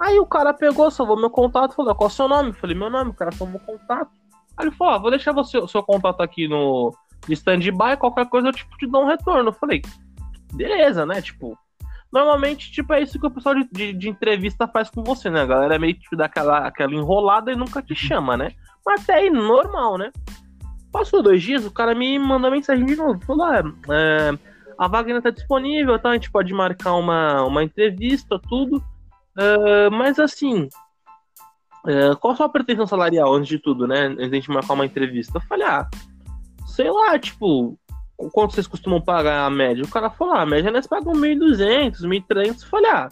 Aí 0.00 0.18
o 0.18 0.26
cara 0.26 0.52
pegou, 0.52 0.90
salvou 0.90 1.16
meu 1.16 1.30
contato, 1.30 1.74
falou, 1.74 1.94
qual 1.94 2.08
é 2.08 2.12
o 2.12 2.14
seu 2.14 2.28
nome? 2.28 2.50
Eu 2.50 2.54
falei, 2.54 2.76
meu 2.76 2.90
nome, 2.90 3.10
o 3.10 3.14
cara 3.14 3.32
salvou 3.32 3.58
meu 3.58 3.78
contato. 3.78 4.10
Aí 4.56 4.66
ele 4.66 4.74
falou, 4.74 4.94
ó, 4.94 4.98
vou 4.98 5.10
deixar 5.10 5.32
você, 5.32 5.58
o 5.58 5.68
seu 5.68 5.82
contato 5.82 6.20
aqui 6.20 6.48
no 6.48 6.92
stand-by, 7.28 7.96
qualquer 7.98 8.26
coisa 8.28 8.48
eu 8.48 8.52
tipo, 8.52 8.76
te 8.76 8.86
dou 8.86 9.04
um 9.04 9.06
retorno. 9.06 9.50
Eu 9.50 9.54
falei, 9.54 9.82
beleza, 10.52 11.06
né? 11.06 11.22
Tipo, 11.22 11.58
normalmente, 12.12 12.70
tipo, 12.70 12.92
é 12.92 13.02
isso 13.02 13.18
que 13.18 13.26
o 13.26 13.30
pessoal 13.30 13.54
de, 13.54 13.68
de, 13.70 13.92
de 13.92 14.08
entrevista 14.08 14.68
faz 14.68 14.90
com 14.90 15.02
você, 15.02 15.30
né? 15.30 15.42
A 15.42 15.46
galera 15.46 15.78
meio 15.78 15.94
que 15.94 16.08
te 16.08 16.16
dá 16.16 16.26
aquela, 16.26 16.66
aquela 16.66 16.94
enrolada 16.94 17.52
e 17.52 17.56
nunca 17.56 17.82
te 17.82 17.94
chama, 17.94 18.36
né? 18.36 18.52
Mas 18.84 19.02
até 19.02 19.14
aí, 19.14 19.30
normal, 19.30 19.96
né? 19.98 20.12
Passou 20.92 21.22
dois 21.22 21.42
dias, 21.42 21.64
o 21.64 21.72
cara 21.72 21.94
me 21.94 22.18
mandou 22.18 22.50
mensagem 22.50 22.84
de 22.84 22.94
novo. 22.94 23.20
Falou, 23.24 23.46
ah, 23.46 23.62
é, 23.90 24.38
a 24.78 24.86
vaga 24.86 25.08
ainda 25.08 25.22
tá 25.22 25.30
disponível, 25.30 25.98
tá? 25.98 26.10
A 26.10 26.14
gente 26.14 26.30
pode 26.30 26.52
marcar 26.52 26.94
uma, 26.94 27.42
uma 27.44 27.64
entrevista, 27.64 28.38
tudo. 28.38 28.82
É, 29.38 29.90
mas 29.90 30.18
assim, 30.18 30.68
é, 31.86 32.14
qual 32.16 32.32
a 32.32 32.36
sua 32.36 32.48
pretensão 32.48 32.86
salarial 32.86 33.32
antes 33.34 33.48
de 33.48 33.58
tudo, 33.58 33.86
né? 33.86 34.06
Antes 34.06 34.30
de 34.30 34.36
a 34.36 34.40
gente 34.40 34.50
marcar 34.50 34.74
uma 34.74 34.86
entrevista? 34.86 35.38
Eu 35.38 35.42
falei, 35.42 35.66
ah, 35.66 35.88
sei 36.66 36.90
lá, 36.90 37.18
tipo, 37.18 37.78
quanto 38.32 38.54
vocês 38.54 38.66
costumam 38.66 39.00
pagar 39.00 39.44
a 39.44 39.50
média? 39.50 39.84
O 39.84 39.90
cara 39.90 40.08
falou, 40.10 40.34
ah, 40.34 40.42
a 40.42 40.46
média 40.46 40.70
nós 40.70 40.86
pagam 40.86 41.12
1.200, 41.12 42.00
1.300. 42.00 42.62
Eu 42.62 42.68
falei, 42.68 42.90
ah, 42.90 43.08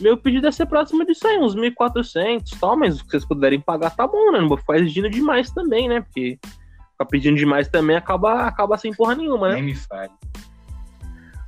meu 0.00 0.16
pedido 0.16 0.46
é 0.46 0.52
ser 0.52 0.66
próximo 0.66 1.04
disso 1.04 1.26
aí, 1.26 1.38
uns 1.38 1.54
1.400 1.54 2.52
e 2.52 2.58
tal, 2.58 2.76
mas 2.76 3.00
o 3.00 3.04
que 3.04 3.10
vocês 3.10 3.24
puderem 3.24 3.60
pagar 3.60 3.90
tá 3.90 4.06
bom, 4.06 4.32
né? 4.32 4.40
Não 4.40 4.48
vou 4.48 4.56
ficar 4.56 4.78
exigindo 4.78 5.10
demais 5.10 5.50
também, 5.50 5.88
né? 5.88 6.00
Porque 6.00 6.38
ficar 6.92 7.04
pedindo 7.06 7.36
demais 7.36 7.68
também 7.68 7.96
acaba, 7.96 8.46
acaba 8.46 8.78
sem 8.78 8.94
porra 8.94 9.14
nenhuma, 9.14 9.48
né? 9.48 9.54
Nem 9.56 9.64
me 9.64 9.74
fale. 9.74 10.10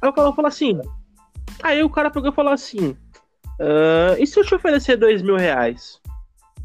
Aí 0.02 0.08
o 0.08 0.12
cara 0.12 0.32
falou 0.32 0.48
assim. 0.48 0.78
Aí 1.62 1.82
o 1.82 1.88
cara 1.88 2.10
pegou 2.10 2.30
e 2.30 2.34
falou 2.34 2.52
assim: 2.52 2.96
"Ah, 3.60 4.16
e 4.18 4.26
se 4.26 4.38
eu 4.38 4.44
te 4.44 4.54
oferecer 4.54 4.96
dois 4.96 5.22
mil 5.22 5.36
reais? 5.36 6.00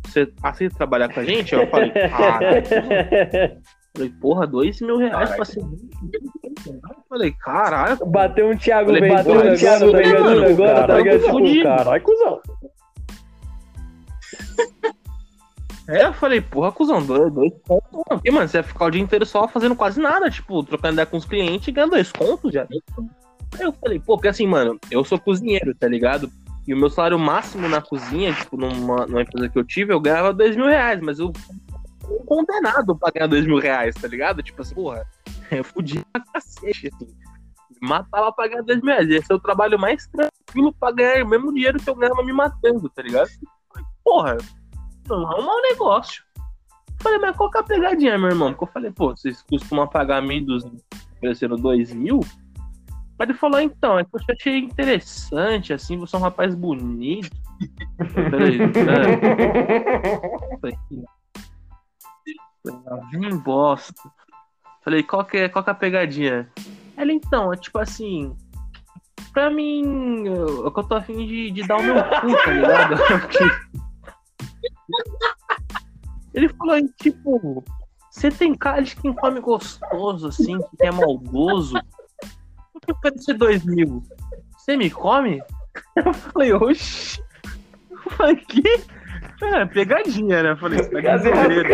Você 0.05 0.31
aceita 0.41 0.75
trabalhar 0.77 1.13
com 1.13 1.19
a 1.19 1.23
gente? 1.25 1.53
Eu 1.53 1.67
falei, 1.67 1.89
cara. 2.09 2.63
Falei, 3.95 4.09
porra, 4.21 4.47
dois 4.47 4.79
mil 4.79 4.97
reais 4.97 5.31
pra 5.35 5.43
ser. 5.45 5.59
Eu 5.59 6.79
falei, 7.09 7.31
caralho. 7.39 8.05
Bateu 8.05 8.49
um 8.49 8.55
Thiago 8.57 8.91
Falei, 8.93 9.01
Ventura 9.09 9.23
porra, 9.23 9.39
agora, 9.39 9.57
Thiago 9.57 9.91
tá 9.91 9.97
ligado? 9.97 10.23
Ventura, 10.23 10.49
Agora, 10.51 10.73
cara, 10.75 10.87
tá 10.87 10.97
ligado? 10.97 11.15
eu 11.15 11.31
tô 11.31 11.43
Tipo, 11.43 11.63
caralho, 11.63 12.01
cuzão. 12.03 12.41
É, 15.89 16.03
eu 16.05 16.13
falei, 16.13 16.41
porra, 16.41 16.71
cuzão, 16.71 17.05
dois, 17.05 17.33
dois 17.33 17.53
contos. 17.65 17.89
mano. 17.91 18.05
Porque, 18.09 18.29
mano, 18.29 18.47
você 18.47 18.57
ia 18.57 18.63
ficar 18.63 18.85
o 18.85 18.89
dia 18.91 19.01
inteiro 19.01 19.25
só 19.25 19.47
fazendo 19.47 19.75
quase 19.75 20.01
nada, 20.01 20.29
tipo, 20.29 20.61
trocando 20.63 20.93
ideia 20.93 21.05
com 21.05 21.15
os 21.17 21.25
clientes 21.25 21.67
e 21.67 21.71
ganhando 21.71 21.91
dois 21.91 22.11
contos 22.11 22.53
já. 22.53 22.63
Aí 22.63 23.61
eu 23.61 23.71
falei, 23.71 23.97
pô, 23.99 24.15
porque 24.17 24.27
assim, 24.27 24.45
mano, 24.45 24.77
eu 24.91 25.03
sou 25.05 25.17
cozinheiro, 25.17 25.73
tá 25.73 25.87
ligado? 25.87 26.29
E 26.67 26.73
o 26.73 26.77
meu 26.77 26.89
salário 26.89 27.17
máximo 27.17 27.69
na 27.69 27.81
cozinha, 27.81 28.33
tipo, 28.33 28.57
numa, 28.57 29.05
numa 29.05 29.21
empresa 29.21 29.47
que 29.47 29.57
eu 29.57 29.63
tive, 29.63 29.93
eu 29.93 30.01
ganhava 30.01 30.33
dois 30.33 30.55
mil 30.55 30.67
reais, 30.67 30.99
mas 31.01 31.17
eu 31.17 31.31
fui 32.01 32.19
condenado 32.25 32.93
pra 32.97 33.09
ganhar 33.09 33.27
dois 33.27 33.45
mil 33.45 33.57
reais, 33.57 33.95
tá 33.95 34.07
ligado? 34.07 34.43
Tipo 34.43 34.61
assim, 34.61 34.75
porra, 34.75 35.07
eu 35.49 35.63
fudi 35.63 36.03
pra 36.11 36.21
cacete, 36.33 36.89
assim. 36.93 37.07
Matava 37.81 38.33
pra 38.33 38.47
ganhar 38.47 38.63
dois 38.63 38.81
mil 38.81 38.93
reais. 38.93 39.09
Esse 39.09 39.31
é 39.31 39.35
o 39.35 39.39
trabalho 39.39 39.79
mais 39.79 40.07
tranquilo 40.07 40.73
pra 40.77 40.91
ganhar 40.91 41.23
o 41.23 41.29
mesmo 41.29 41.53
dinheiro 41.53 41.79
que 41.79 41.89
eu 41.89 41.95
ganhava 41.95 42.21
me 42.21 42.33
matando, 42.33 42.89
tá 42.89 43.01
ligado? 43.01 43.29
Porra, 44.03 44.37
não 45.07 45.31
é 45.31 45.39
um 45.39 45.45
mau 45.45 45.61
negócio. 45.61 46.21
Falei, 46.99 47.19
mas 47.19 47.37
qual 47.37 47.49
que 47.49 47.57
é 47.57 47.61
a 47.61 47.63
pegadinha, 47.63 48.17
meu 48.17 48.29
irmão? 48.29 48.51
Porque 48.51 48.65
eu 48.65 48.73
falei, 48.73 48.91
pô, 48.91 49.15
vocês 49.15 49.41
costumam 49.43 49.87
pagar 49.87 50.21
1.200 50.21 50.81
oferecendo 51.17 51.55
2 51.55 51.93
mil? 51.93 52.19
Mas 53.17 53.29
ele 53.29 53.37
falou, 53.37 53.59
então, 53.59 53.97
é 53.97 54.03
que 54.03 54.09
eu 54.13 54.19
achei 54.29 54.57
interessante, 54.59 55.73
assim, 55.73 55.97
você 55.97 56.15
é 56.15 56.19
um 56.19 56.21
rapaz 56.21 56.53
bonito. 56.53 57.35
Falei, 58.29 58.59
é. 58.61 58.67
Falei, 60.61 60.77
Vim 63.11 63.37
bosta. 63.37 64.11
Falei, 64.83 65.03
qual 65.03 65.25
que, 65.25 65.37
é, 65.37 65.49
qual 65.49 65.63
que 65.63 65.69
é 65.69 65.73
a 65.73 65.75
pegadinha? 65.75 66.49
Ela, 66.95 67.11
então, 67.11 67.51
é 67.51 67.57
tipo 67.57 67.79
assim. 67.79 68.35
Pra 69.33 69.49
mim, 69.49 70.25
eu, 70.25 70.65
eu 70.65 70.71
tô 70.71 70.95
afim 70.95 71.25
de, 71.25 71.51
de 71.51 71.67
dar 71.67 71.77
o 71.77 71.83
meu 71.83 71.95
cu, 71.95 72.35
tá 72.43 72.51
ligado? 72.51 72.95
Ele 76.33 76.49
falou, 76.49 76.77
tipo, 77.01 77.63
você 78.11 78.29
tem 78.31 78.55
cara 78.55 78.81
de 78.81 78.95
quem 78.95 79.13
come 79.13 79.39
gostoso, 79.39 80.27
assim, 80.27 80.57
que 80.57 80.85
é 80.85 80.91
maldoso. 80.91 81.75
Que 83.25 83.33
dois 83.33 83.65
mil? 83.65 84.03
Você 84.57 84.77
me 84.77 84.89
come? 84.89 85.41
Eu 85.95 86.13
falei, 86.13 86.53
oxi. 86.53 87.21
Eu 87.91 87.97
falei, 88.11 88.35
que? 88.37 88.63
É, 89.41 89.65
pegadinha, 89.65 90.43
né? 90.43 90.51
Eu 90.51 90.57
falei, 90.57 90.79
isso 90.79 90.89
tá 90.89 91.19
segredo. 91.19 91.73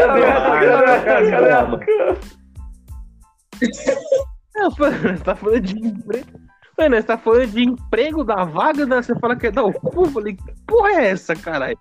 É, 4.55 4.70
você 4.70 5.24
tá 5.24 5.36
falando 5.36 5.61
de 5.61 5.78
emprego. 5.80 6.39
Mano, 6.78 6.95
você 6.95 7.03
tá 7.03 7.18
falando 7.18 7.47
de 7.47 7.64
emprego 7.64 8.24
da 8.24 8.43
vaga, 8.43 8.86
né? 8.86 9.01
Você 9.01 9.18
fala 9.20 9.36
que 9.36 9.47
é 9.47 9.51
dar 9.51 9.64
o 9.64 9.74
cu. 9.74 10.05
Eu 10.05 10.11
falei, 10.11 10.36
que 10.36 10.43
porra 10.68 10.89
é 10.91 11.09
essa, 11.11 11.36
caralho? 11.36 11.78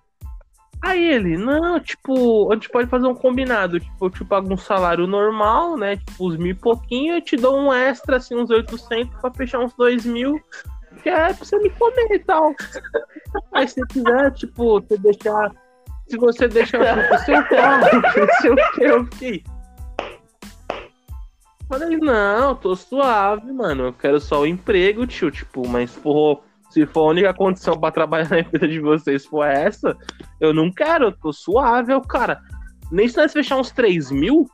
Aí 0.83 1.01
ele, 1.01 1.37
não, 1.37 1.79
tipo, 1.79 2.51
a 2.51 2.55
gente 2.55 2.67
pode 2.67 2.89
fazer 2.89 3.07
um 3.07 3.15
combinado. 3.15 3.79
Tipo, 3.79 4.05
eu 4.05 4.09
te 4.09 4.25
pago 4.25 4.53
um 4.53 4.57
salário 4.57 5.07
normal, 5.07 5.77
né? 5.77 5.95
Tipo, 5.95 6.27
uns 6.27 6.35
mil 6.35 6.51
e 6.51 6.53
pouquinho, 6.53 7.15
eu 7.15 7.21
te 7.21 7.37
dou 7.37 7.57
um 7.57 7.73
extra, 7.73 8.17
assim, 8.17 8.35
uns 8.35 8.49
800 8.49 9.15
pra 9.21 9.31
fechar 9.31 9.59
uns 9.59 9.73
dois 9.75 10.05
mil, 10.05 10.37
que 11.01 11.07
é 11.07 11.33
pra 11.33 11.33
você 11.35 11.57
me 11.57 11.69
comer 11.69 12.11
e 12.11 12.19
tal. 12.19 12.53
Aí 13.53 13.65
se 13.65 13.75
você 13.75 13.87
quiser, 13.93 14.31
tipo, 14.33 14.81
você 14.81 14.97
deixar. 14.97 15.51
Se 16.09 16.17
você 16.17 16.47
deixar 16.49 17.07
pro 17.07 17.17
seu 17.19 17.43
carro, 17.45 17.87
não 18.19 18.27
sei 18.41 18.51
o 18.51 18.55
que, 18.73 18.83
eu 18.83 19.05
fiquei. 19.05 19.43
Falei, 21.69 21.95
não, 21.95 22.55
tô 22.55 22.75
suave, 22.75 23.49
mano. 23.53 23.85
Eu 23.85 23.93
quero 23.93 24.19
só 24.19 24.41
o 24.41 24.45
emprego, 24.45 25.07
tio. 25.07 25.31
Tipo, 25.31 25.65
mas, 25.65 25.91
porra, 25.91 26.41
se 26.73 26.87
for 26.87 27.01
a 27.01 27.11
única 27.11 27.33
condição 27.35 27.79
pra 27.79 27.91
trabalhar 27.91 28.27
na 28.29 28.39
empresa 28.39 28.67
de 28.67 28.79
vocês 28.79 29.25
for 29.25 29.45
essa, 29.45 29.95
eu 30.39 30.51
não 30.53 30.71
quero, 30.71 31.05
eu 31.05 31.11
tô 31.11 31.31
suave. 31.31 31.93
Eu, 31.93 32.01
cara, 32.01 32.41
nem 32.91 33.07
se 33.07 33.15
nós 33.15 33.31
fechar 33.31 33.57
uns 33.57 33.69
3 33.71 34.09
mil. 34.09 34.49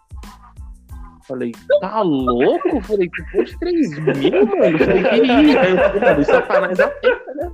Falei, 1.26 1.54
tá 1.80 2.02
louco? 2.02 2.82
Falei, 2.82 3.08
que 3.08 3.24
pô 3.32 3.44
de 3.44 3.58
3 3.58 4.00
mil, 4.00 4.46
mano? 4.48 4.80
Falei, 4.80 5.04
que 5.04 5.16
isso? 5.16 6.00
Mano, 6.02 6.26
sacanagem 6.26 6.84
aperta, 6.84 7.34
né, 7.36 7.52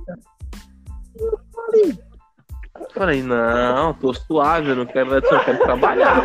falei, 1.54 1.98
falei, 2.92 3.22
não, 3.22 3.94
tô 3.94 4.12
suave, 4.14 4.70
eu 4.70 4.76
não 4.76 4.86
quero, 4.86 5.14
eu 5.14 5.22
quero 5.22 5.58
trabalhar. 5.58 6.22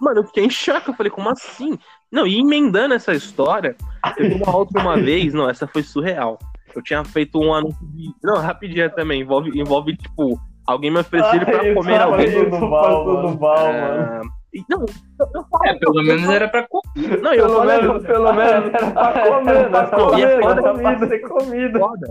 Mano, 0.00 0.20
eu 0.20 0.24
fiquei 0.24 0.44
em 0.44 0.50
choque. 0.50 0.90
Eu 0.90 0.94
falei, 0.94 1.10
como 1.10 1.30
assim? 1.30 1.78
Não, 2.12 2.26
e 2.26 2.38
emendando 2.38 2.94
essa 2.94 3.12
história, 3.14 3.74
teve 4.16 4.34
uma 4.34 4.54
outra 4.54 4.80
uma 4.82 4.96
vez, 4.96 5.32
não, 5.32 5.48
essa 5.48 5.66
foi 5.66 5.82
surreal. 5.82 6.38
Eu 6.74 6.82
tinha 6.82 7.02
feito 7.04 7.38
um 7.40 7.52
anúncio 7.54 7.86
de. 7.88 8.10
Não, 8.22 8.36
rapidinho 8.38 8.90
também, 8.94 9.22
envolve, 9.22 9.50
envolve 9.58 9.96
tipo, 9.96 10.38
alguém 10.66 10.90
me 10.90 10.98
ofereceu 11.00 11.40
pra 11.40 11.74
comer 11.74 12.00
alguém. 12.00 12.48
Do 12.50 12.68
Val, 12.68 13.04
mano. 13.06 13.38
Val, 13.38 13.66
É, 13.66 14.20
Não, 14.68 14.80
eu, 14.80 14.86
eu 15.34 15.44
falo, 15.50 15.66
É, 15.66 15.74
pelo 15.74 16.02
menos 16.02 16.28
era 16.30 16.48
pra 16.48 16.66
comer. 16.68 17.20
Não, 17.22 17.32
eu 17.34 17.46
Pelo 17.46 17.58
falei, 17.58 17.82
menos, 17.82 18.02
pelo 18.06 18.32
menos 18.32 18.74
era 18.74 18.90
pra 18.90 19.12
comer, 19.30 19.70
né? 19.70 19.78
E 20.18 20.22
é 20.24 20.40
foda 20.40 20.60
Era 20.60 20.98
pra 20.98 21.08
ser 21.08 21.18
comida. 21.20 21.78
foda. 21.78 22.10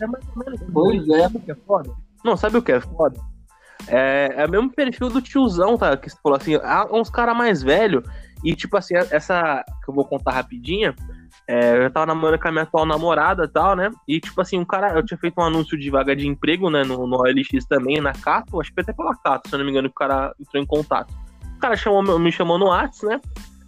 É 0.00 0.06
mais 0.06 0.24
ou 0.36 0.44
menos. 0.44 0.60
Pois 0.72 1.08
é. 1.08 1.22
Sabe 1.22 1.36
o 1.36 1.40
que 1.40 1.50
é 1.50 1.54
foda? 1.66 1.90
Não, 2.24 2.36
sabe 2.36 2.56
o 2.58 2.62
que 2.62 2.72
é 2.72 2.80
foda? 2.80 3.20
É, 3.88 4.34
é 4.36 4.46
o 4.46 4.50
mesmo 4.50 4.70
perfil 4.70 5.08
do 5.08 5.20
tiozão, 5.22 5.76
tá? 5.76 5.96
Que 5.96 6.08
você 6.10 6.16
falou 6.22 6.36
assim, 6.36 6.54
há 6.62 6.86
uns 6.92 7.10
caras 7.10 7.36
mais 7.36 7.62
velhos. 7.62 8.04
E, 8.44 8.54
tipo 8.54 8.76
assim, 8.76 8.94
essa 8.94 9.64
que 9.84 9.90
eu 9.90 9.94
vou 9.94 10.04
contar 10.04 10.32
rapidinha. 10.32 10.94
é, 11.48 11.84
eu 11.84 11.90
tava 11.90 12.06
namorando 12.06 12.40
com 12.40 12.48
a 12.48 12.52
minha 12.52 12.62
atual 12.62 12.86
namorada 12.86 13.44
e 13.44 13.48
tal, 13.48 13.76
né? 13.76 13.90
E, 14.08 14.20
tipo 14.20 14.40
assim, 14.40 14.58
um 14.58 14.64
cara. 14.64 14.92
Eu 14.94 15.04
tinha 15.04 15.18
feito 15.18 15.40
um 15.40 15.44
anúncio 15.44 15.78
de 15.78 15.90
vaga 15.90 16.14
de 16.16 16.26
emprego, 16.26 16.70
né? 16.70 16.82
No, 16.84 17.06
no 17.06 17.18
OLX 17.18 17.64
também, 17.68 18.00
na 18.00 18.12
Cato. 18.12 18.60
Acho 18.60 18.72
que 18.72 18.80
até 18.80 18.92
pela 18.92 19.14
Cato, 19.16 19.48
se 19.48 19.54
eu 19.54 19.58
não 19.58 19.64
me 19.64 19.70
engano, 19.70 19.88
que 19.88 19.94
o 19.94 19.98
cara 19.98 20.34
entrou 20.40 20.62
em 20.62 20.66
contato. 20.66 21.12
O 21.56 21.60
cara 21.60 21.76
chamou, 21.76 22.18
me 22.18 22.32
chamou 22.32 22.58
no 22.58 22.68
Whats, 22.68 23.02
né? 23.02 23.20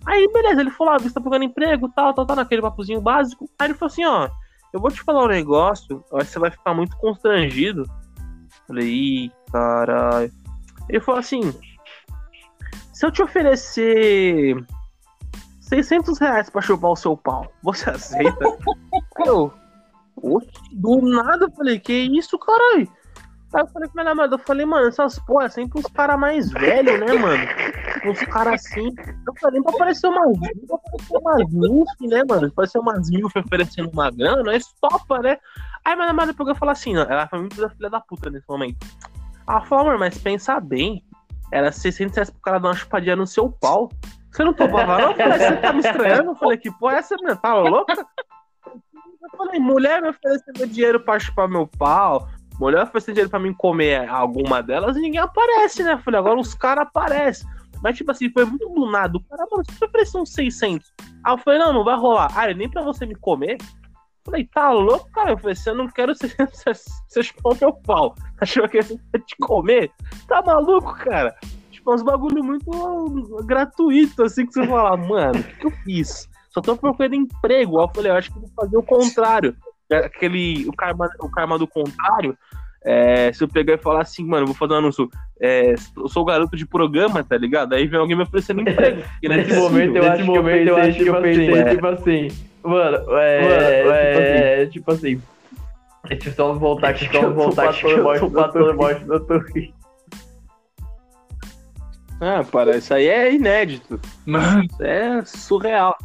Aí, 0.07 0.29
beleza, 0.33 0.61
ele 0.61 0.71
falou, 0.71 0.95
ah, 0.95 0.99
você 0.99 1.13
tá 1.13 1.21
procurando 1.21 1.45
emprego, 1.45 1.89
tal, 1.95 2.13
tal, 2.13 2.27
tal, 2.27 2.37
naquele 2.37 2.63
papozinho 2.63 3.01
básico. 3.01 3.49
Aí 3.59 3.69
ele 3.69 3.75
falou 3.75 3.93
assim, 3.93 4.05
ó, 4.05 4.29
eu 4.73 4.81
vou 4.81 4.91
te 4.91 5.03
falar 5.03 5.25
um 5.25 5.29
negócio, 5.29 6.03
eu 6.11 6.19
acho 6.19 6.27
que 6.27 6.33
você 6.33 6.39
vai 6.39 6.51
ficar 6.51 6.75
muito 6.75 6.97
constrangido. 6.97 7.85
Falei, 8.67 8.89
ih, 8.89 9.33
caralho. 9.53 10.33
Ele 10.89 11.01
falou 11.01 11.19
assim: 11.19 11.41
se 13.03 13.07
eu 13.07 13.11
te 13.11 13.21
oferecer 13.21 14.65
600 15.59 16.21
reais 16.21 16.49
pra 16.49 16.63
chupar 16.63 16.93
o 16.93 16.97
seu 16.97 17.17
pau, 17.17 17.53
você 17.61 17.91
aceita? 17.91 18.45
eu, 19.27 19.53
do 20.71 21.01
nada, 21.01 21.47
eu 21.47 21.51
falei, 21.51 21.81
que 21.81 21.93
isso, 21.93 22.39
caralho? 22.39 22.89
Aí 23.55 23.61
eu 23.61 23.67
falei 23.67 23.89
com 23.89 23.95
minha 23.97 24.05
namorada, 24.05 24.37
eu 24.37 24.39
falei, 24.39 24.65
mano, 24.65 24.87
essas 24.87 25.19
porra 25.19 25.47
é 25.47 25.49
sempre 25.49 25.81
uns 25.81 25.87
caras 25.87 26.17
mais 26.17 26.53
velhos, 26.53 27.01
né, 27.01 27.13
mano? 27.13 27.45
Uns 28.07 28.21
caras 28.21 28.55
assim. 28.65 28.95
Eu 29.27 29.35
falei, 29.41 29.61
pra 29.61 29.75
aparecer 29.75 30.07
umas, 30.07 30.39
pra 30.39 30.77
aparecer 30.77 31.17
umas 31.17 31.53
milf, 31.53 32.01
né, 32.03 32.23
mano? 32.29 32.53
Parecer 32.53 32.79
umas 32.79 33.11
milf 33.11 33.35
oferecendo 33.37 33.91
uma 33.93 34.13
grana, 34.13 34.45
nós 34.45 34.73
topa, 34.81 35.19
né? 35.19 35.39
Aí 35.85 35.97
minha 35.97 36.07
namorada 36.07 36.33
pegou 36.33 36.53
e 36.53 36.57
falou 36.57 36.71
assim, 36.71 36.95
ela 36.97 37.27
foi 37.27 37.41
muito 37.41 37.61
da 37.61 37.69
filha 37.69 37.91
da 37.91 38.01
puta 38.01 38.31
nesse 38.31 38.49
momento. 38.49 38.87
Ela 39.49 39.61
falou, 39.63 39.89
amor, 39.89 39.99
mas 39.99 40.17
pensa 40.19 40.61
bem, 40.61 41.05
era 41.53 41.71
600 41.71 42.17
reais 42.17 42.31
pro 42.31 42.41
cara 42.41 42.59
dar 42.59 42.69
uma 42.69 42.75
chupadinha 42.75 43.15
no 43.15 43.27
seu 43.27 43.51
pau. 43.51 43.91
Você 44.31 44.43
não 44.43 44.55
topava 44.55 44.99
não? 44.99 45.11
Eu 45.11 45.17
falei, 45.17 45.39
você 45.39 45.57
tá 45.57 45.73
me 45.73 45.81
estranhando? 45.81 46.31
Eu 46.31 46.35
falei, 46.35 46.57
que 46.57 46.71
porra 46.79 46.95
é 46.95 46.99
essa, 46.99 47.15
minha? 47.17 47.37
Tá 47.37 47.55
louca? 47.55 47.93
Eu 47.93 49.31
falei, 49.37 49.61
mulher 49.61 50.01
me 50.01 50.09
oferecendo 50.09 50.67
dinheiro 50.67 50.99
pra 50.99 51.19
chupar 51.19 51.47
meu 51.47 51.67
pau, 51.67 52.27
mulher 52.59 52.83
oferecendo 52.83 53.15
dinheiro 53.15 53.31
pra 53.31 53.39
mim 53.39 53.53
comer 53.53 54.09
alguma 54.09 54.63
delas 54.63 54.97
e 54.97 55.01
ninguém 55.01 55.21
aparece, 55.21 55.83
né? 55.83 55.93
Eu 55.93 55.99
falei, 55.99 56.19
agora 56.19 56.41
os 56.41 56.55
caras 56.55 56.87
aparecem. 56.87 57.47
Mas, 57.83 57.97
tipo 57.97 58.11
assim, 58.11 58.31
foi 58.31 58.45
muito 58.47 58.69
do 58.69 58.91
nada. 58.91 59.19
O 59.19 59.25
cara, 59.25 59.47
mano, 59.51 59.65
você 59.69 59.85
ofereceu 59.85 60.23
uns 60.23 60.33
600. 60.33 60.93
Aí 61.25 61.33
eu 61.35 61.39
falei, 61.39 61.59
não, 61.59 61.73
não 61.73 61.85
vai 61.85 61.97
rolar. 61.97 62.33
Ah, 62.35 62.53
nem 62.55 62.71
pra 62.71 62.81
você 62.81 63.05
me 63.05 63.15
comer? 63.15 63.59
Eu 63.61 64.25
falei, 64.25 64.45
tá 64.47 64.71
louco, 64.71 65.11
cara? 65.11 65.33
Eu 65.33 65.39
falei, 65.39 65.55
você 65.55 65.73
não 65.75 65.89
quero 65.89 66.15
você, 66.15 66.29
você, 66.51 66.73
você 67.09 67.23
chupar 67.23 67.57
meu 67.61 67.73
pau. 67.75 68.15
Achou 68.43 68.69
que 68.69 68.79
ia 68.79 68.83
te 68.83 69.37
comer? 69.41 69.91
Tá 70.27 70.43
maluco, 70.43 70.95
cara? 70.97 71.33
Tipo, 71.71 71.95
uns 71.95 72.03
bagulho 72.03 72.43
muito 72.43 73.45
gratuito, 73.45 74.25
assim, 74.25 74.45
que 74.45 74.53
você 74.53 74.67
fala, 74.67 74.97
mano, 74.97 75.39
o 75.39 75.43
que, 75.45 75.57
que 75.59 75.67
eu 75.67 75.71
fiz? 75.85 76.29
Só 76.51 76.61
tô 76.61 76.77
procurando 76.77 77.15
emprego. 77.15 77.79
Aí 77.79 77.85
eu 77.85 77.91
falei, 77.95 78.11
eu 78.11 78.17
acho 78.17 78.33
que 78.33 78.41
vou 78.41 78.51
fazer 78.57 78.77
o 78.77 78.83
contrário. 78.83 79.57
Aquele, 79.93 80.69
o 80.69 80.73
karma, 80.73 81.09
o 81.21 81.31
karma 81.31 81.57
do 81.57 81.69
contrário. 81.69 82.37
É, 82.85 83.33
se 83.33 83.45
eu 83.45 83.49
pegar 83.49 83.75
e 83.75 83.79
falar 83.79 84.03
assim, 84.03 84.27
mano, 84.27 84.43
eu 84.43 84.47
vou 84.47 84.57
fazer 84.57 84.73
um 84.73 84.79
anúncio, 84.79 85.09
é, 85.41 85.75
eu 85.97 86.09
sou 86.09 86.25
garoto 86.25 86.57
de 86.57 86.67
programa, 86.67 87.23
tá 87.23 87.37
ligado? 87.37 87.75
Aí 87.75 87.87
vem 87.87 88.01
alguém 88.01 88.17
me 88.17 88.25
oferecendo 88.25 88.61
emprego. 88.61 89.05
é 89.23 89.29
Nesse 89.29 89.55
momento 89.55 89.97
eu 89.97 90.11
acho 90.11 90.25
que 90.25 90.31
eu 90.31 90.43
pensei, 90.43 90.69
eu 90.69 90.77
acho 90.77 90.99
que 90.99 91.07
eu 91.07 91.23
pensei, 91.23 91.65
tipo 91.77 91.87
assim, 91.87 92.29
mano, 92.65 92.97
é, 93.19 94.67
tipo 94.67 94.91
assim, 94.91 95.23
deixa 96.09 96.29
eu 96.29 96.35
só 96.35 96.53
voltar 96.55 96.91
aqui, 96.91 97.11
só 97.11 97.31
voltar 97.31 97.71
aqui, 97.71 97.87
eu 97.87 98.19
sou 98.19 98.31
pastor 98.31 98.75
morte 98.75 99.05
do 99.07 99.21
Twitch. 99.21 99.73
Ah, 102.21 102.45
para, 102.45 102.77
isso 102.77 102.95
aí 102.95 103.09
é 103.09 103.35
inédito. 103.35 104.01
Mano, 104.25 104.65
Isso 104.65 104.83
é 104.83 105.25
surreal. 105.25 105.97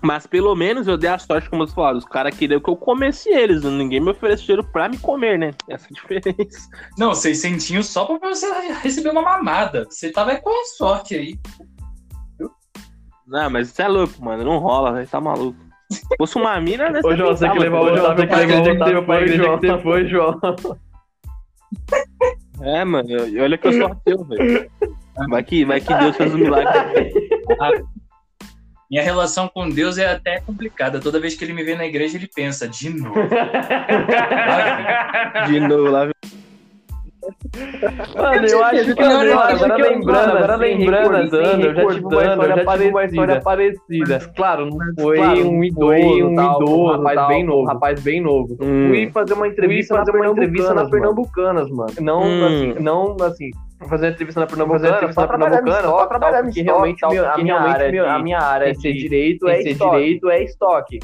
Mas 0.00 0.24
pelo 0.24 0.54
menos 0.54 0.86
eu 0.86 0.96
dei 0.96 1.10
a 1.10 1.18
sorte, 1.18 1.50
como 1.50 1.66
você 1.66 1.74
falou, 1.74 1.98
os 1.98 2.04
caras 2.04 2.36
queriam 2.36 2.60
que 2.60 2.70
eu 2.70 2.76
comesse 2.76 3.28
eles. 3.28 3.64
Ninguém 3.64 4.00
me 4.00 4.12
ofereceu 4.12 4.46
dinheiro 4.46 4.64
pra 4.72 4.88
me 4.88 4.96
comer, 4.98 5.36
né? 5.36 5.50
Essa 5.68 5.86
é 5.86 5.88
a 5.90 5.94
diferença. 5.94 6.68
não, 6.96 7.12
seis 7.12 7.40
centinhos 7.40 7.88
só 7.88 8.04
pra 8.04 8.28
você 8.28 8.46
receber 8.82 9.10
uma 9.10 9.22
mamada. 9.22 9.84
Você 9.90 10.12
tava 10.12 10.36
com 10.36 10.50
a 10.50 10.64
sorte 10.76 11.16
aí. 11.16 11.38
Não, 13.26 13.50
mas 13.50 13.68
isso 13.68 13.82
é 13.82 13.88
louco, 13.88 14.24
mano. 14.24 14.44
Não 14.44 14.58
rola, 14.58 14.92
velho. 14.92 15.08
Tá 15.08 15.20
maluco. 15.20 15.67
Se 15.90 16.02
fosse 16.18 16.36
uma 16.36 16.60
mina, 16.60 16.90
né? 16.90 17.00
Ô, 17.02 17.16
João, 17.16 17.34
você 17.34 17.48
que 17.48 17.58
levou 17.58 17.86
o 17.86 17.92
Otávio 17.92 18.28
pra 18.28 18.42
igreja 18.42 18.76
que 18.76 18.78
você 18.78 19.02
foi, 19.02 19.28
João. 19.28 19.58
Você 19.58 19.78
foi, 19.82 20.08
João. 20.08 20.40
É, 22.60 22.84
mano. 22.84 23.08
Olha 23.40 23.56
que 23.56 23.68
eu 23.68 23.72
sou 23.72 23.86
ateu, 23.86 24.24
velho. 24.24 24.70
Vai 25.28 25.42
que, 25.42 25.64
vai 25.64 25.80
que 25.80 25.94
Deus 25.94 26.16
fez 26.16 26.34
um 26.34 26.38
milagre. 26.38 27.12
Minha 28.90 29.02
relação 29.02 29.48
com 29.48 29.68
Deus 29.68 29.98
é 29.98 30.10
até 30.10 30.40
complicada. 30.40 30.98
Toda 31.00 31.20
vez 31.20 31.34
que 31.34 31.44
ele 31.44 31.52
me 31.52 31.62
vê 31.62 31.74
na 31.74 31.84
igreja, 31.86 32.16
ele 32.16 32.28
pensa, 32.34 32.66
de 32.66 32.88
novo. 32.90 33.14
De 35.46 35.60
novo 35.60 35.90
lá. 35.90 36.08
Mano, 38.16 38.46
eu 38.46 38.64
acho 38.64 38.94
que 38.94 39.02
Não, 39.02 39.22
eu 39.24 39.38
acho 39.40 39.54
agora 39.64 39.74
que 39.76 39.82
eu- 39.82 39.90
lembrando, 39.90 40.36
agora 40.36 40.54
assim, 40.54 40.64
lembrando, 40.64 41.02
recordando, 41.12 41.36
eu 41.66 41.74
já 41.74 41.86
tive 41.88 42.04
uma 42.06 42.24
história 42.24 42.64
parecida. 42.64 42.90
uma 42.90 43.04
história 43.04 43.40
parecida. 43.40 44.14
Mas, 44.14 44.26
claro, 44.28 44.66
não 44.66 44.78
foi 45.00 45.16
Claro, 45.16 45.48
um 45.50 45.64
idoso, 45.64 46.26
um 46.26 46.34
tal, 46.34 46.62
idoso, 46.62 46.76
um 46.76 46.86
rapaz 46.86 47.14
tal, 47.16 47.28
bem 47.28 47.44
um 47.44 47.46
novo. 47.46 47.64
rapaz 47.66 48.00
bem 48.02 48.20
novo. 48.20 48.56
Hum. 48.60 48.88
Fui 48.88 49.10
fazer 49.12 49.34
uma 49.34 49.48
entrevista, 49.48 49.94
fazer 49.96 50.12
na 50.12 50.18
uma 50.18 50.26
entrevista 50.28 50.74
na 50.74 50.88
Pernambucanas, 50.88 51.70
mano. 51.70 51.92
Não, 52.00 52.22
Hum. 52.22 52.46
assim, 52.46 52.74
não, 52.82 53.16
assim, 53.22 53.50
fazer 53.86 54.06
uma 54.06 54.12
entrevista 54.12 54.40
na 54.40 54.46
Pernambucana, 54.46 54.88
entrevista 54.88 55.20
só 55.20 55.26
na 55.26 55.28
Pernambucana, 55.38 55.88
pra 55.96 56.06
trabalhar 56.08 56.40
estoque, 56.48 56.62
realmente 56.62 57.00
tal, 57.00 57.10
meu- 57.12 57.22
minha 57.38 57.54
realmente 57.54 57.74
área, 57.74 57.92
meu- 57.92 58.10
a 58.10 58.18
minha 58.18 58.38
área 58.40 58.70
é 58.70 58.74
ser 58.74 58.92
de 58.92 58.98
direito, 58.98 59.48
é 59.48 59.62
ser 59.62 59.74
direito, 59.74 60.30
é 60.30 60.42
estoque. 60.42 60.98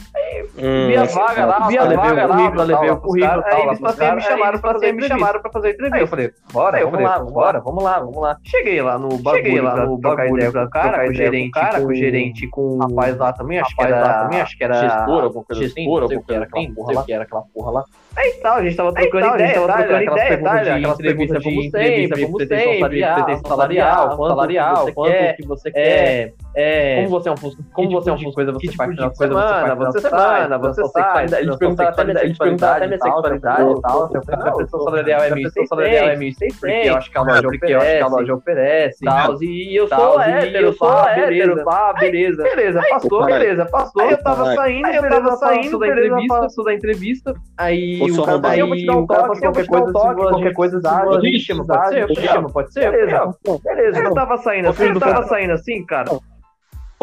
Hum. 0.59 0.87
Vi 0.89 0.97
a 0.97 1.05
vaga 1.05 1.47
lá, 1.47 1.69
vi 1.69 1.79
a 1.79 1.85
vaga 1.85 2.27
lá, 2.27 2.37
currículo, 2.37 2.63
levei 2.65 2.91
o 2.91 2.97
currículo, 2.97 3.43
aí 3.45 3.63
eles 3.63 3.81
me 3.81 4.21
chamaram 4.23 4.59
pra 4.61 4.73
fazer, 4.73 4.93
me 4.93 5.03
chamaram 5.05 5.41
pra 5.41 5.51
fazer 5.53 5.69
entrevista. 5.71 5.97
Aí 5.97 6.03
eu 6.03 6.07
falei, 6.09 6.33
bora, 6.53 6.77
Aí 6.77 6.83
eu 6.83 6.91
vamos 6.91 7.03
falei, 7.05 7.19
lá, 7.19 7.25
vamos 7.25 7.35
lá, 7.43 7.61
vamos 7.61 7.85
lá, 7.85 8.01
vamos 8.01 8.23
lá. 8.23 8.37
Cheguei 8.45 8.83
lá 8.83 8.99
no 8.99 9.09
bagulho, 9.19 9.45
Cheguei 9.45 9.61
lá 9.61 9.73
pra 9.75 9.87
no 9.87 10.01
trocar 10.01 10.17
bagulho 10.17 10.37
ideia 10.41 10.53
pra 10.53 10.63
com 10.63 10.67
o 10.67 10.71
cara, 10.71 10.85
com 10.85 10.99
o 10.99 11.05
ideia 11.05 11.07
com 11.07 11.13
o 11.13 11.15
gerente, 11.15 11.51
cara, 11.51 11.81
com 11.81 11.87
o 11.87 11.95
gerente, 11.95 12.49
com 12.49 12.61
o 12.63 12.79
rapaz 12.79 13.17
lá 13.19 13.33
também, 13.33 13.59
acho 13.61 13.77
que 13.77 13.83
era, 13.83 14.01
lá 14.01 14.23
também, 14.25 14.41
acho 14.41 14.59
que 14.59 14.65
era 14.65 14.75
gestor, 14.75 15.25
alguma 15.25 15.45
coisa 15.45 15.65
assim, 15.65 15.87
não 15.87 16.09
sei 16.09 16.17
alguma 16.17 16.21
o 16.21 16.25
que 16.25 16.33
era 16.33 16.47
coisa 16.47 17.23
aquela 17.23 17.43
porra 17.55 17.71
lá. 17.73 17.85
Aí 18.17 18.33
tal, 18.43 18.57
a 18.57 18.63
gente 18.63 18.77
tava 18.77 18.93
Aí 18.97 19.03
trocando 19.11 19.27
tal, 19.27 19.35
ideia, 19.35 19.55
tava 19.55 19.67
trocando 19.67 19.95
aquelas 19.95 20.23
ideia, 20.23 20.65
de 20.65 20.71
aquelas 20.71 21.01
entrevista 21.01 21.35
perguntas 21.35 21.43
como 21.43 21.61
de 21.61 21.71
sempre, 21.71 22.05
entrevista, 22.05 22.27
como 22.27 22.39
sempre, 22.39 22.79
salarial, 22.79 23.25
pretensão 23.25 23.49
salarial, 23.51 24.17
quanto 24.17 24.29
salarial, 24.31 24.75
que 24.75 24.81
você 24.81 24.93
quanto 24.93 25.37
que 25.37 25.47
você 25.47 25.69
é, 25.69 25.73
quer, 25.73 26.35
É, 26.57 26.97
Como 26.97 27.09
você 27.09 27.29
é 27.29 27.33
um 27.33 27.37
funcionário, 27.37 27.73
como 27.75 27.89
que 27.89 27.95
você 27.95 28.11
é 28.11 28.13
um 28.13 28.17
tipo 28.17 28.31
de- 28.31 28.35
funcionário, 28.37 28.61
você 28.61 28.67
tipo 28.69 28.77
faz 28.77 28.91
de 28.91 28.97
de 28.97 29.17
semana, 29.17 29.49
semana, 29.49 29.75
você 29.75 30.01
você 30.01 30.09
sai, 30.11 30.43
semana, 30.43 30.59
você 30.59 30.83
você 30.83 30.93
sai, 30.93 31.29
sai, 31.29 31.41
eles 31.43 31.57
perguntaram 31.57 31.91
até 31.91 32.05
minha 32.05 32.21
eles 32.23 32.39
perguntaram 32.39 32.77
até 32.77 32.89
sexualidade 32.89 32.89
minha 32.89 32.95
e 32.95 32.99
tal, 33.01 33.11
sexualidade 33.23 33.79
e 33.79 33.83
tal, 33.83 34.09
seu 34.09 34.21
a 34.35 34.57
pessoa 34.57 34.85
salarial 34.85 35.23
é 35.23 35.29
a 35.31 35.35
pessoa 35.35 35.67
salarial 35.67 36.09
é 36.09 36.17
1.600, 36.17 36.21
1.600, 36.21 36.61
porque 36.61 36.89
eu 36.89 36.97
acho 36.97 37.11
que 37.11 37.19
a 37.19 37.23
loja 37.23 37.43
porque 37.43 37.73
eu 37.73 37.79
acho 37.81 37.87
que 37.91 37.97
a 37.97 38.07
oferece, 38.07 38.15
loja 38.21 38.35
oferece, 38.35 39.05
tal, 39.05 39.43
e 39.43 39.77
eu 39.77 39.89
tal, 39.89 40.13
sou 40.13 40.21
e 40.21 40.25
hétero, 40.31 40.65
eu 40.67 40.73
sou 40.75 41.09
hétero, 41.09 41.27
beleza. 41.27 41.65
pá, 41.65 41.93
beleza. 41.99 42.43
Beleza, 42.45 42.83
passou, 42.89 43.25
beleza, 43.25 43.67
passou. 43.67 44.03
Aí 44.03 44.11
eu 44.13 44.23
tava 44.23 44.55
saindo, 44.55 44.89
eu 44.89 45.09
tava 45.09 45.31
saindo 45.37 45.79
da 45.79 45.87
entrevista, 45.89 46.39
passou 46.41 46.65
da 46.65 46.75
entrevista. 46.75 47.35
aí 47.59 48.01
o 48.01 48.23
cara, 48.23 48.49
aí 48.49 48.61
Eu 48.61 48.69
vou 48.69 48.77
te 48.77 48.87
dar 48.87 48.97
um 48.97 49.01
o 49.03 49.07
cara 49.09 49.23
toque, 49.27 49.41
falou 49.41 49.53
qualquer 49.53 49.67
coisa, 49.67 49.87
se 49.87 50.15
qualquer 50.15 50.53
coisa, 50.55 50.81
se 50.81 50.89
você 50.89 51.65
pode 51.67 51.89
ser, 51.89 52.07
pode 52.07 52.21
ser. 52.21 52.53
pode 52.53 52.73
ser, 52.73 52.91
Beleza, 52.93 53.35
eu 53.45 53.59
beleza. 53.59 53.99
Eu 53.99 54.15
tava 54.15 54.37
saindo 54.39 54.69
assim, 54.69 54.95
tava 54.95 55.23
saindo 55.25 55.53
assim, 55.53 55.85
cara. 55.85 56.11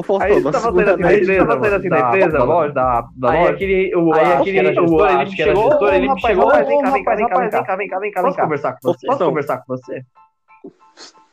Ô, 0.01 0.03
Faustão, 0.03 0.35
Aí 0.35 0.43
tava 0.43 0.59
segunda 0.59 0.85
saindo 0.85 0.91
assim 0.91 1.01
da 1.03 1.13
empresa, 1.13 1.45
tava 1.45 1.59
saindo 1.61 1.75
assim 1.75 1.89
da 1.89 1.95
da- 2.01 2.07
empresa, 2.07 2.31
da 2.31 2.37
da 2.39 2.43
loja, 2.43 2.73
da, 2.73 3.07
da 3.15 3.29
Aí 3.31 3.39
loja. 3.39 3.53
aquele, 3.53 3.95
o, 3.95 4.13
Aí 4.13 4.33
aquele, 4.33 4.57
o, 4.57 4.61
ele 4.61 4.67
era 4.67 4.73
chegou, 4.73 5.69
gestor, 5.69 5.93
ele 5.93 6.09
me 6.09 6.19
chegou, 6.21 6.47
rapaz, 6.47 6.67
vem 6.67 6.81
cá, 6.81 6.91
vem 6.91 7.03
cá, 7.03 7.15
vem 7.15 7.27
cá, 7.29 7.39
vem 7.39 7.49
cá, 7.49 7.75
vem 7.75 7.87
cá, 7.87 7.99
vem 7.99 8.11
cá, 8.11 8.21
Posso 8.21 8.27
vem 8.27 8.35
cá. 8.35 8.43
conversar 8.43 8.73
com 8.73 8.79
você? 8.81 9.07
Posso 9.07 9.25
conversar 9.25 9.57
com 9.59 9.63
você? 9.67 10.01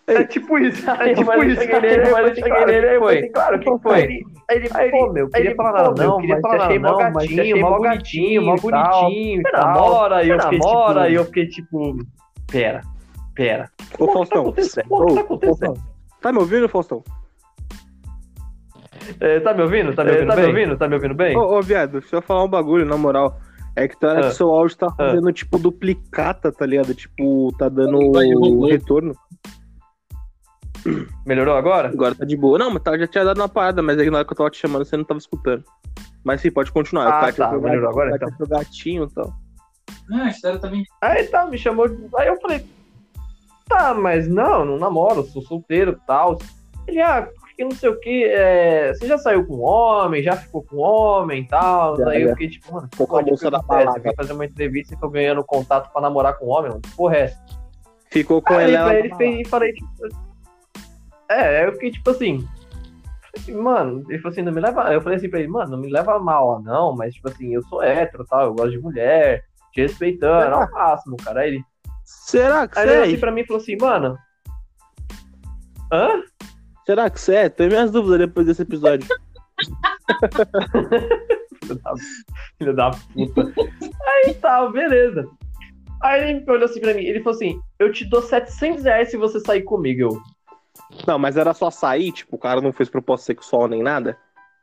É 0.07 0.25
tipo 0.25 0.59
isso, 0.59 0.91
é 0.91 1.15
tipo 1.15 1.45
isso. 1.45 1.61
cheguei 1.61 1.81
nele, 1.81 2.03
Aí 2.15 2.29
eu 2.29 2.35
cheguei 2.35 2.65
nele, 2.65 2.89
aí 2.89 2.99
falei, 2.99 3.29
claro, 3.29 3.57
o 3.57 3.61
que 3.61 3.79
foi? 3.83 4.01
ele, 4.05 4.25
aí 4.49 4.57
ele, 4.57 4.69
Aí 4.73 4.89
ele, 4.89 4.91
pô, 4.99 5.13
meu, 5.13 5.29
queria 5.29 5.47
ele, 5.49 5.55
falar 5.55 5.73
nada, 5.73 6.05
não, 6.07 6.17
queria 6.19 6.35
mas 6.37 6.41
falar 6.43 6.65
achei 6.65 6.79
mó 6.79 7.11
mas 7.11 7.13
gatinho, 7.29 7.61
mó 7.61 7.77
bonitinho, 7.77 8.43
mó 8.43 8.57
bonitinho 8.57 9.41
e 9.41 9.43
Você 9.43 9.51
tal. 9.51 9.67
namora, 9.67 10.25
e 10.25 10.29
eu 10.31 10.41
Você 10.41 10.45
fiquei 10.45 10.59
tipo... 10.61 11.09
e 11.09 11.15
eu 11.15 11.25
fiquei 11.27 11.47
tipo, 11.49 11.97
pera, 12.51 12.81
pera. 13.35 13.71
Ô, 13.99 14.07
tá 14.07 14.13
Faustão. 14.15 14.45
Ô, 14.47 14.49
O 14.49 14.53
que 14.55 14.69
tá 14.75 14.83
ô, 14.89 15.19
acontecendo? 15.21 15.59
Faustão. 15.59 15.75
Tá 16.23 16.33
me 16.33 16.39
ouvindo, 16.39 16.69
Faustão? 16.71 17.05
É, 19.21 19.41
Tá 19.41 19.55
me 19.55 19.63
ouvindo? 19.63 19.95
Tá 19.95 20.05
me 20.05 20.11
É, 20.11 20.13
ouvindo 20.15 20.29
tá 20.29 20.37
me 20.37 20.43
bem? 20.43 20.51
ouvindo? 20.51 20.77
Tá 20.79 20.89
me 20.89 20.95
ouvindo 20.95 21.15
bem? 21.15 21.37
Ô, 21.37 21.59
ô, 21.59 21.63
viado, 21.63 22.01
deixa 22.01 22.17
eu 22.17 22.23
falar 22.23 22.45
um 22.45 22.49
bagulho, 22.49 22.85
na 22.87 22.97
moral. 22.97 23.39
É 23.77 23.87
que 23.87 23.99
tá 23.99 24.19
Ah. 24.19 24.31
seu 24.33 24.49
áudio 24.53 24.77
tá 24.77 24.91
fazendo, 24.91 25.33
tipo, 25.33 25.59
duplicata, 25.59 26.51
tá 26.51 26.67
ligado? 26.67 26.95
Tipo, 26.95 27.53
tá 27.59 27.69
dando 27.69 27.99
robô. 27.99 28.67
retorno. 28.67 29.15
Melhorou 31.27 31.57
agora? 31.57 31.89
Agora 31.89 32.15
tá 32.15 32.25
de 32.25 32.37
boa. 32.37 32.59
Não, 32.59 32.71
mas 32.71 32.83
tá, 32.83 32.97
já 32.97 33.07
tinha 33.07 33.25
dado 33.25 33.39
uma 33.41 33.49
parada, 33.49 33.83
mas 33.83 33.99
aí 33.99 34.11
na 34.11 34.19
hora 34.19 34.27
que 34.27 34.33
eu 34.33 34.37
tava 34.37 34.51
te 34.51 34.59
chamando, 34.59 34.85
você 34.85 34.97
não 34.97 35.05
tava 35.05 35.19
escutando. 35.19 35.63
Mas 36.25 36.41
sim, 36.41 36.51
pode 36.51 36.73
continuar. 36.73 37.09
Ah, 37.09 37.33
tá, 37.33 37.51
o 37.57 37.61
melhorou 37.61 37.91
agora, 37.91 38.15
o 38.15 38.19
Kátia 38.19 38.35
foi 38.37 38.47
o 38.47 38.49
gatinho 38.49 39.05
e 39.05 39.15
tal. 39.15 39.33
Ah, 40.13 40.23
a 40.25 40.29
história 40.29 40.59
também. 40.59 40.85
Aí 41.03 41.25
tá, 41.25 41.47
me 41.47 41.59
chamou. 41.59 41.87
Aí 42.17 42.29
eu 42.29 42.41
falei, 42.41 42.65
tá, 43.69 43.93
mas 43.95 44.27
não, 44.29 44.65
não 44.65 44.79
namoro, 44.79 45.23
sou 45.25 45.43
solteiro 45.43 45.93
e 46.03 46.07
tal. 46.07 46.39
Ele, 46.87 47.01
ah, 47.03 47.29
porque 47.59 47.65
não 47.65 47.71
sei 47.73 47.89
o 47.89 47.99
que, 47.99 48.25
é, 48.25 48.95
você 48.95 49.09
já 49.09 49.19
saiu 49.19 49.45
com 49.45 49.59
homem, 49.59 50.23
já 50.23 50.37
ficou 50.37 50.63
com 50.63 50.77
homem 50.77 51.43
e 51.43 51.47
tal. 51.49 51.97
Já, 51.97 52.11
Aí 52.11 52.23
eu 52.23 52.31
fiquei 52.31 52.51
tipo, 52.51 52.73
mano, 52.73 52.89
Ficou 52.93 53.07
com 53.09 53.17
a 53.17 53.19
pode, 53.19 53.31
moça 53.33 53.45
que 53.45 53.51
da. 53.51 53.83
Eu 53.83 54.03
fui 54.03 54.15
fazer 54.15 54.33
uma 54.33 54.45
entrevista 54.45 54.95
e 54.95 54.99
tô 54.99 55.09
ganhando 55.09 55.43
contato 55.43 55.93
pra 55.93 56.01
namorar 56.01 56.39
com 56.39 56.47
homem, 56.47 56.71
mano. 56.71 56.81
Que 56.81 56.97
Porra, 56.97 57.17
é 57.17 57.21
essa? 57.23 57.45
Ficou 58.11 58.41
com 58.41 58.55
Aí 58.55 58.73
ela. 58.73 58.93
ela 58.93 58.99
ele 59.01 59.15
fez, 59.17 59.41
e 59.41 59.51
falei, 59.51 59.73
tipo. 59.73 59.91
É, 61.29 61.59
aí 61.59 61.67
eu 61.67 61.73
fiquei 61.73 61.91
tipo 61.91 62.09
assim. 62.11 62.47
Mano, 63.49 64.05
ele 64.09 64.19
falou 64.19 64.33
assim, 64.33 64.43
não 64.43 64.53
me 64.53 64.61
leva. 64.61 64.93
Eu 64.93 65.01
falei 65.01 65.19
assim 65.19 65.29
pra 65.29 65.41
ele, 65.41 65.49
mano, 65.49 65.73
não 65.73 65.79
me 65.79 65.91
leva 65.91 66.19
mal, 66.19 66.63
não, 66.63 66.95
mas 66.95 67.15
tipo 67.15 67.29
assim, 67.29 67.55
eu 67.55 67.63
sou 67.65 67.83
hétero 67.83 68.25
tal, 68.25 68.47
eu 68.47 68.55
gosto 68.55 68.71
de 68.71 68.79
mulher, 68.79 69.45
te 69.73 69.81
respeitando, 69.83 70.55
ao 70.55 70.71
máximo, 70.71 71.17
cara. 71.17 71.41
Aí 71.41 71.49
ele, 71.49 71.65
Será 72.05 72.69
que 72.69 72.79
aí 72.79 72.89
ele 72.89 72.95
é? 72.95 73.03
assim 73.03 73.19
pra 73.19 73.33
mim 73.33 73.41
e 73.41 73.47
falou 73.47 73.61
assim, 73.61 73.77
mano. 73.77 74.17
Hã? 75.93 76.23
Será 76.89 77.11
que 77.11 77.21
você 77.21 77.35
é? 77.35 77.49
Tenho 77.51 77.69
minhas 77.69 77.91
dúvidas 77.91 78.21
depois 78.21 78.47
desse 78.47 78.63
episódio. 78.63 79.07
Filho 81.61 81.83
da, 81.83 81.95
filho 82.57 82.75
da 82.75 82.91
puta. 82.91 83.53
Aí 84.07 84.33
tá, 84.33 84.67
beleza. 84.71 85.29
Aí 86.03 86.31
ele 86.31 86.51
olhou 86.51 86.65
assim 86.65 86.81
pra 86.81 86.95
mim, 86.95 87.03
ele 87.03 87.19
falou 87.23 87.37
assim: 87.37 87.61
Eu 87.79 87.93
te 87.93 88.07
dou 88.07 88.23
700 88.23 88.85
reais 88.85 89.11
se 89.11 89.19
você 89.19 89.39
sair 89.41 89.65
comigo. 89.65 90.01
Eu, 90.01 90.23
Não, 91.07 91.19
mas 91.19 91.37
era 91.37 91.53
só 91.53 91.71
sair, 91.71 92.11
tipo, 92.11 92.37
o 92.37 92.39
cara 92.39 92.63
não 92.63 92.73
fez 92.73 92.89
proposta 92.89 93.27
sexual 93.27 93.69
nem 93.69 93.83
nada. 93.83 94.17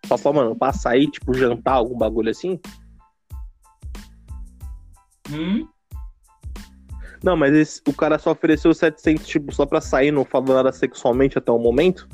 Só 0.08 0.18
falou, 0.18 0.42
mano, 0.42 0.56
pra 0.56 0.74
sair, 0.74 1.06
tipo, 1.12 1.32
jantar, 1.32 1.74
algum 1.74 1.96
bagulho 1.96 2.32
assim. 2.32 2.60
Hum? 5.30 5.68
Não, 7.24 7.36
mas 7.36 7.54
esse- 7.54 7.82
o 7.88 7.94
cara 7.94 8.18
só 8.20 8.32
ofereceu 8.32 8.74
700, 8.74 9.26
tipo, 9.26 9.54
só 9.54 9.66
pra 9.66 9.82
sair, 9.82 10.12
não 10.12 10.24
falou 10.26 10.56
nada 10.56 10.72
sexualmente 10.72 11.38
até 11.38 11.52
o 11.52 11.58
momento. 11.60 12.08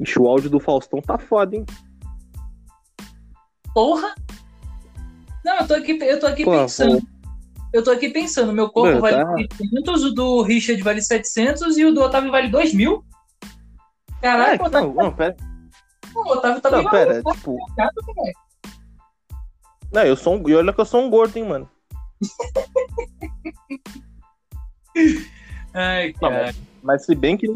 Ixi, 0.00 0.18
o 0.20 0.26
áudio 0.28 0.50
do 0.50 0.60
Faustão 0.60 1.00
tá 1.00 1.16
foda, 1.18 1.56
hein? 1.56 1.64
Porra! 3.72 4.14
Não, 5.44 5.58
eu 5.58 5.66
tô 5.68 5.74
aqui, 5.74 5.92
eu 6.00 6.18
tô 6.20 6.26
aqui 6.26 6.44
Pô, 6.44 6.52
pensando. 6.52 7.00
Eu 7.72 7.82
tô 7.82 7.90
aqui 7.90 8.08
pensando, 8.08 8.52
meu 8.52 8.70
corpo 8.70 8.88
Mano, 8.88 9.00
vale 9.00 9.16
tá. 9.24 9.32
800, 9.32 10.04
o 10.04 10.12
do 10.14 10.42
Richard 10.42 10.80
vale 10.82 11.02
700 11.02 11.76
e 11.76 11.84
o 11.84 11.92
do 11.92 12.00
Otávio 12.02 12.30
vale 12.30 12.48
2 12.48 12.72
mil? 12.72 13.04
Caraca, 14.22 14.62
É, 14.62 14.66
Otávio, 14.66 14.94
não, 14.94 15.04
não, 15.04 15.12
pera. 15.12 15.36
o 16.14 16.20
Otávio 16.32 16.60
tá 16.60 16.70
bem 16.70 16.84
Não, 16.84 16.90
pera, 16.90 17.10
maluco, 17.14 17.32
tipo. 17.34 17.56
cara, 17.76 17.90
velho. 18.06 18.34
Não, 19.92 20.02
eu 20.02 20.16
sou 20.16 20.36
um. 20.36 20.48
E 20.48 20.54
olha 20.54 20.72
que 20.72 20.80
eu 20.80 20.84
sou 20.84 21.02
um 21.02 21.10
gordo, 21.10 21.36
hein, 21.36 21.44
mano. 21.48 21.68
Ai, 25.72 26.14
Não, 26.20 26.30
cara. 26.30 26.54
Mas 26.82 27.04
se 27.04 27.14
bem 27.14 27.36
que. 27.36 27.46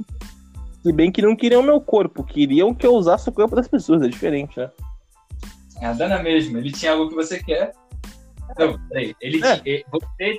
Se 0.82 0.92
bem 0.92 1.10
que 1.10 1.20
não 1.22 1.34
queriam 1.36 1.62
meu 1.62 1.80
corpo, 1.80 2.22
queriam 2.24 2.74
que 2.74 2.86
eu 2.86 2.94
usasse 2.94 3.28
o 3.28 3.32
corpo 3.32 3.54
das 3.56 3.66
pessoas, 3.68 4.02
é 4.02 4.08
diferente, 4.08 4.58
né? 4.58 4.70
É 5.80 5.86
a 5.86 5.92
dana 5.92 6.22
mesmo. 6.22 6.56
Ele 6.58 6.72
tinha 6.72 6.92
algo 6.92 7.08
que 7.08 7.14
você 7.14 7.42
quer. 7.42 7.72
Não, 8.58 8.78
peraí. 8.88 9.14
Ele 9.20 9.44
É. 9.44 9.58
tinha. 9.58 9.84
Você, 9.90 10.38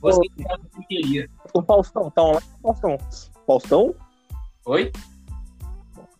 você 0.00 0.20
tinha 0.36 0.50
algo 0.52 0.64
que 0.76 0.86
queria. 0.86 1.30
O 1.54 1.62
Faustão, 1.62 2.10
tá 2.10 2.22
online, 2.22 2.46
Faustão. 2.62 2.98
Faustão? 3.46 3.94
Oi? 4.66 4.92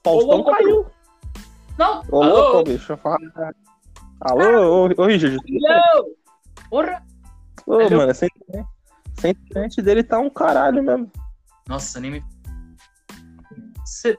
Faustão 0.02 0.44
caiu. 0.44 0.86
Não! 1.76 2.02
Ô, 2.10 2.22
Alô? 2.22 2.34
louco, 2.52 2.70
bicho. 2.70 2.92
eu 2.92 2.96
falo- 2.98 3.18
Alô, 4.20 4.86
ô, 4.88 5.02
ô 5.02 5.06
Richard. 5.06 5.36
Alô? 5.36 6.16
Porra! 6.70 7.02
Ô, 7.66 7.74
Alô? 7.74 7.90
mano, 7.96 8.10
essa 8.10 8.26
internet, 9.24 9.82
dele 9.82 10.02
tá 10.02 10.18
um 10.18 10.30
caralho 10.30 10.82
mesmo. 10.82 11.10
Nossa, 11.68 11.98
nem 12.00 12.10
me. 12.12 12.24
Você. 13.84 14.16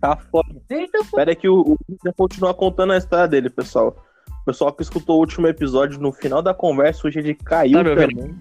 Tá 0.00 0.16
foda. 0.16 0.48
Eita, 0.70 0.98
pô. 1.10 1.16
Pera 1.16 1.30
aí 1.30 1.36
que 1.36 1.48
o, 1.48 1.60
o 1.60 1.78
vai 2.02 2.12
continuar 2.12 2.54
contando 2.54 2.92
a 2.92 2.96
história 2.96 3.28
dele, 3.28 3.50
pessoal. 3.50 3.96
O 4.42 4.44
pessoal 4.46 4.72
que 4.72 4.82
escutou 4.82 5.16
o 5.16 5.20
último 5.20 5.46
episódio, 5.46 6.00
no 6.00 6.12
final 6.12 6.40
da 6.40 6.54
conversa, 6.54 7.02
o 7.02 7.06
Richard 7.06 7.34
caiu 7.34 7.82
Tá 7.82 7.94
também. 7.94 8.34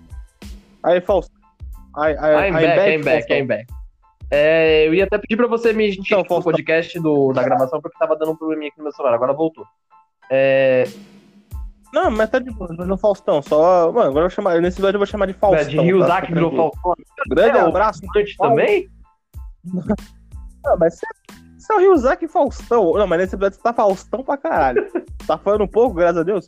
Aí, 0.83 1.01
Faustão. 1.01 1.35
Aí, 1.97 2.15
aí, 2.17 2.49
I'm 2.49 2.55
aí, 2.55 2.65
back, 2.67 2.91
I'm 2.91 3.03
back. 3.03 3.33
I'm 3.33 3.47
back. 3.47 3.73
É, 4.29 4.87
eu 4.87 4.93
ia 4.93 5.05
até 5.05 5.17
pedir 5.17 5.37
pra 5.37 5.47
você 5.47 5.73
me 5.73 5.89
Então, 5.91 6.03
tirar 6.03 6.25
Faustão. 6.25 6.51
podcast 6.51 6.99
do, 6.99 7.31
da 7.33 7.43
gravação 7.43 7.81
porque 7.81 7.97
tava 7.97 8.15
dando 8.15 8.31
um 8.31 8.35
probleminha 8.35 8.69
aqui 8.69 8.77
no 8.77 8.83
meu 8.83 8.93
celular, 8.93 9.13
agora 9.15 9.33
voltou. 9.33 9.65
É, 10.29 10.85
Não, 11.95 12.11
mas 12.11 12.29
tá 12.29 12.39
de 12.39 12.51
boa, 12.51 12.69
mas 12.77 12.85
no 12.89 12.97
Faustão, 12.97 13.41
só. 13.41 13.89
Mano, 13.89 14.09
agora 14.09 14.17
eu 14.17 14.23
vou 14.23 14.29
chamar. 14.29 14.59
Nesse 14.59 14.75
episódio 14.75 14.97
eu 14.97 14.99
vou 14.99 15.07
chamar 15.07 15.27
de 15.27 15.33
Faustão. 15.33 15.69
de 15.69 15.79
Ryuzaki 15.79 16.27
tá? 16.27 16.33
virou 16.33 16.51
Faustão. 16.51 16.93
Grande 17.29 17.57
É, 17.57 17.63
o 17.63 17.67
abraço. 17.67 18.01
Também? 18.37 18.89
Não, 20.65 20.77
mas 20.77 20.95
você, 20.95 21.05
você 21.57 21.73
é 21.73 21.75
o 21.77 21.79
Ryuzaki 21.79 22.27
Faustão. 22.27 22.93
Não, 22.95 23.07
mas 23.07 23.19
nesse 23.19 23.35
episódio 23.35 23.55
você 23.55 23.63
tá 23.63 23.71
Faustão 23.71 24.23
pra 24.25 24.35
caralho. 24.35 24.85
tá 25.25 25.37
falando 25.37 25.63
um 25.63 25.67
pouco, 25.69 25.95
graças 25.95 26.17
a 26.17 26.23
Deus. 26.23 26.45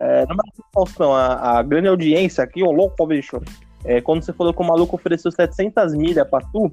É, 0.00 0.26
não, 0.26 0.36
mas 0.36 0.46
Faustão, 0.74 1.14
a, 1.14 1.58
a 1.58 1.62
grande 1.62 1.88
audiência 1.88 2.44
aqui, 2.44 2.62
ô 2.62 2.70
louco, 2.70 3.06
bicho. 3.06 3.40
É, 3.84 4.02
quando 4.02 4.22
você 4.22 4.34
falou 4.34 4.52
que 4.52 4.60
o 4.60 4.66
maluco 4.66 4.96
ofereceu 4.96 5.32
700 5.32 5.94
milhas 5.94 6.28
pra 6.28 6.40
tu, 6.52 6.68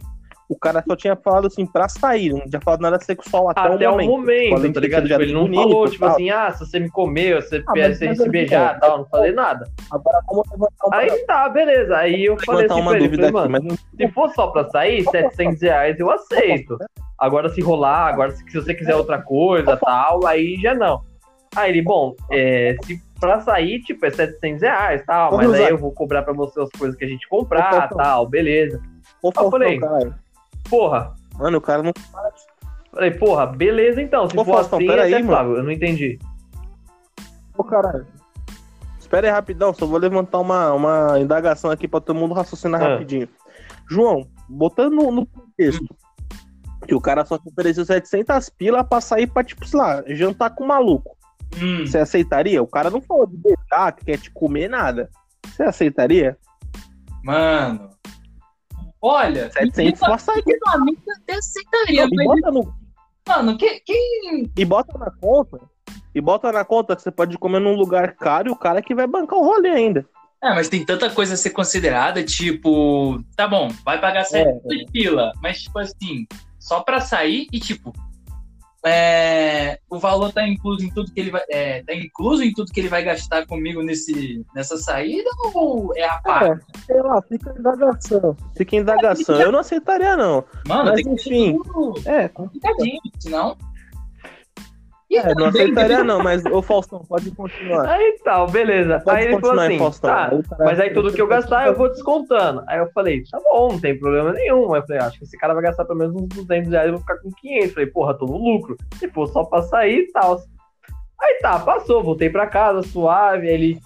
o 0.49 0.57
cara 0.57 0.81
só 0.87 0.95
tinha 0.95 1.15
falado 1.15 1.47
assim 1.47 1.65
pra 1.65 1.89
sair, 1.89 2.29
não 2.31 2.41
tinha 2.47 2.61
falado 2.61 2.79
nada 2.81 2.99
sexual 2.99 3.49
até, 3.49 3.59
Até 3.61 3.89
o 3.89 3.91
o 3.91 3.95
momento. 3.95 4.09
momento, 4.09 4.55
Além 4.55 4.67
de 4.69 4.73
tá 4.75 4.79
ligado? 4.79 5.07
Tipo, 5.07 5.21
ele 5.21 5.33
não 5.33 5.41
bonito 5.41 5.61
falou, 5.61 5.87
tipo 5.89 6.05
tal. 6.05 6.13
assim, 6.13 6.29
ah, 6.29 6.51
se 6.51 6.59
você 6.65 6.79
me 6.79 6.89
comeu, 6.89 7.41
se, 7.41 7.57
Ah, 7.57 7.63
mas 7.75 7.99
mas 7.99 8.17
se 8.17 8.23
eu- 8.25 8.31
beijar 8.31 8.77
e 8.77 8.79
tal, 8.79 8.97
não 8.99 9.05
falei 9.07 9.31
nada. 9.33 9.69
Agora 9.91 10.19
vamos 10.27 10.45
levantar 10.49 10.87
uma, 10.87 10.97
Aí 10.97 11.25
tá, 11.25 11.49
beleza. 11.49 11.97
Aí 11.97 12.25
eu 12.25 12.37
falei 12.45 12.65
assim 12.65 12.79
uma 12.79 12.91
pra 12.91 12.99
ele, 12.99 13.07
dúvida 13.09 13.27
falei, 13.31 13.41
aqui, 13.45 13.51
mano, 13.51 13.67
mas 13.69 13.77
não 13.97 14.07
se 14.07 14.13
for 14.13 14.29
só 14.33 14.47
pra 14.47 14.69
sair, 14.69 15.03
700 15.09 15.61
reais 15.61 15.99
eu 15.99 16.09
aceito. 16.09 16.77
Agora 17.19 17.49
se 17.49 17.59
rolar, 17.61 18.07
agora 18.07 18.31
se, 18.31 18.43
se 18.49 18.55
você 18.61 18.73
quiser 18.73 18.95
outra 18.95 19.21
coisa, 19.21 19.75
tal, 19.75 20.25
aí 20.25 20.55
já 20.61 20.73
não. 20.73 21.01
Aí 21.55 21.71
ele, 21.71 21.81
bom, 21.81 22.13
é, 22.31 22.75
se 22.83 23.01
pra 23.19 23.41
sair, 23.41 23.81
tipo, 23.81 24.05
é 24.05 24.11
700 24.11 24.61
reais, 24.61 25.03
tal, 25.05 25.35
mas 25.35 25.51
aí 25.55 25.69
eu 25.69 25.77
vou 25.77 25.91
cobrar 25.91 26.21
pra 26.21 26.33
você 26.33 26.61
as 26.61 26.69
coisas 26.69 26.95
que 26.95 27.03
a 27.03 27.07
gente 27.07 27.27
comprar, 27.27 27.89
tal, 27.89 28.27
beleza. 28.27 28.79
Faustão, 29.21 29.49
falei. 29.49 29.79
Porra, 30.69 31.13
Mano, 31.37 31.57
o 31.59 31.61
cara 31.61 31.83
não. 31.83 31.93
falei, 32.91 33.11
porra, 33.11 33.45
beleza 33.45 34.01
então, 34.01 34.27
se 34.29 34.35
Ô, 34.37 34.43
for 34.43 34.55
Faustão, 34.55 34.79
assim, 34.79 34.87
pera 34.87 35.01
é 35.03 35.05
aí, 35.05 35.13
aceitável. 35.13 35.57
Eu 35.57 35.63
não 35.63 35.71
entendi. 35.71 36.17
Ô, 37.57 37.63
caralho. 37.63 38.07
Espera 38.99 39.27
aí 39.27 39.31
rapidão, 39.33 39.73
só 39.73 39.85
vou 39.85 39.97
levantar 39.99 40.39
uma, 40.39 40.73
uma 40.73 41.19
indagação 41.19 41.71
aqui 41.71 41.87
pra 41.87 42.01
todo 42.01 42.17
mundo 42.17 42.33
raciocinar 42.33 42.81
Ah. 42.81 42.89
rapidinho. 42.93 43.29
João, 43.89 44.27
botando 44.49 44.93
no, 44.95 45.11
no 45.11 45.25
contexto, 45.25 45.85
Que 46.85 46.93
o 46.95 47.01
cara 47.01 47.23
só 47.25 47.37
te 47.37 47.47
ofereceu 47.49 47.85
700 47.85 48.49
pila 48.49 48.83
pra 48.83 48.99
sair 49.01 49.27
pra, 49.27 49.43
tipo, 49.43 49.65
sei 49.67 49.79
lá, 49.79 50.03
jantar 50.07 50.49
com 50.55 50.63
o 50.63 50.67
maluco. 50.67 51.15
Hum, 51.61 51.85
Você 51.85 51.97
aceitaria? 51.97 52.61
O 52.61 52.67
cara 52.67 52.89
não 52.89 53.01
falou 53.01 53.25
de 53.25 53.37
beijar, 53.37 53.91
que 53.93 54.05
quer 54.05 54.17
te 54.17 54.29
comer 54.31 54.69
nada. 54.69 55.09
Você 55.45 55.63
aceitaria? 55.63 56.37
mano. 57.23 57.89
Olha, 59.07 59.51
700 59.51 59.99
pra 59.99 60.17
sair. 60.17 60.43
minimamente 60.45 61.01
eu 61.07 61.13
até 61.23 61.33
aceitaria, 61.35 62.03
E 62.05 62.15
mas, 62.15 62.25
bota, 62.27 62.51
no, 62.51 62.73
mano, 63.27 63.57
que, 63.57 63.79
quem. 63.81 64.51
e 64.57 64.65
bota 64.65 64.97
na 64.97 65.11
conta. 65.11 65.59
E 66.13 66.21
bota 66.21 66.51
na 66.51 66.65
conta 66.65 66.95
que 66.95 67.01
você 67.01 67.11
pode 67.11 67.37
comer 67.37 67.59
num 67.59 67.75
lugar 67.75 68.15
caro 68.15 68.49
e 68.49 68.51
o 68.51 68.55
cara 68.55 68.81
que 68.81 68.95
vai 68.95 69.05
bancar 69.07 69.37
o 69.37 69.43
rolê 69.43 69.69
ainda. 69.69 70.05
É, 70.43 70.53
mas 70.53 70.69
tem 70.69 70.85
tanta 70.85 71.09
coisa 71.09 71.33
a 71.33 71.37
ser 71.37 71.49
considerada, 71.51 72.23
tipo, 72.23 73.19
tá 73.35 73.47
bom, 73.47 73.69
vai 73.83 73.99
pagar 73.99 74.23
700 74.23 74.91
pila, 74.91 75.31
mas, 75.41 75.61
tipo 75.63 75.79
assim, 75.79 76.27
só 76.59 76.81
pra 76.81 76.99
sair 77.01 77.47
e, 77.51 77.59
tipo, 77.59 77.91
é, 78.85 79.79
o 79.89 79.97
valor 79.99 80.31
tá 80.31 80.47
incluso 80.47 80.85
em 80.85 80.89
tudo 80.89 81.11
que 81.11 81.19
ele 81.19 81.31
vai. 81.31 81.41
É, 81.49 81.83
tá 81.83 81.93
incluso 81.93 82.43
em 82.43 82.53
tudo 82.53 82.71
que 82.71 82.79
ele 82.79 82.89
vai 82.89 83.03
gastar 83.03 83.45
comigo 83.45 83.81
nesse, 83.81 84.45
nessa 84.53 84.77
saída 84.77 85.29
ou 85.53 85.95
é 85.95 86.03
a 86.03 86.19
parte? 86.19 86.65
É, 86.73 86.79
sei 86.85 87.01
lá, 87.01 87.21
fica 87.21 87.55
indagação. 87.57 88.37
Fica 88.55 88.75
indagação. 88.75 89.41
Eu 89.41 89.51
não 89.51 89.59
aceitaria, 89.59 90.15
não. 90.15 90.43
Mano, 90.67 90.91
mas 90.91 91.05
enfim. 91.05 91.59
É, 92.05 92.27
complicadinho, 92.27 93.01
senão. 93.19 93.57
É, 95.09 95.33
não 95.33 95.45
aceitaria, 95.45 96.03
não, 96.03 96.21
mas, 96.21 96.43
ô 96.45 96.61
Faustão, 96.61 97.01
pode 97.07 97.31
continuar. 97.31 97.87
Aí 97.87 98.19
tal, 98.25 98.49
beleza. 98.49 98.99
Pode 98.99 99.17
aí 99.17 99.25
ele 99.25 99.39
falou 99.39 99.59
assim, 99.59 99.77
Faustão. 99.77 100.09
tá, 100.09 100.29
Aí 100.31 100.43
mas 100.59 100.79
aí 100.79 100.93
tudo 100.93 101.13
que 101.13 101.21
eu 101.21 101.27
gastar 101.27 101.67
eu 101.67 101.75
vou 101.75 101.87
descontando. 101.87 102.63
Aí 102.67 102.79
eu 102.79 102.91
falei, 102.91 103.23
tá 103.23 103.39
bom, 103.39 103.71
não 103.71 103.79
tem 103.79 103.97
problema 103.97 104.33
nenhum. 104.33 104.73
Aí 104.73 104.81
eu 104.81 104.85
falei, 104.85 105.01
acho 105.01 105.17
que 105.17 105.23
esse 105.23 105.37
cara 105.37 105.53
vai 105.53 105.63
gastar 105.63 105.85
pelo 105.85 105.99
menos 105.99 106.13
uns 106.13 106.27
200 106.27 106.71
reais, 106.71 106.87
eu 106.87 106.93
vou 106.93 107.01
ficar 107.01 107.17
com 107.19 107.31
500. 107.31 107.73
Falei, 107.73 107.89
porra, 107.89 108.13
tô 108.15 108.25
no 108.25 108.37
lucro. 108.37 108.75
Se 108.95 109.07
for 109.09 109.27
só 109.27 109.45
pra 109.45 109.61
sair 109.61 109.99
e 109.99 110.11
tal. 110.11 110.41
Aí 111.21 111.39
tá, 111.41 111.57
passou, 111.59 112.03
voltei 112.03 112.29
pra 112.29 112.45
casa, 112.45 112.81
suave, 112.81 113.47
aí 113.47 113.53
ele... 113.53 113.79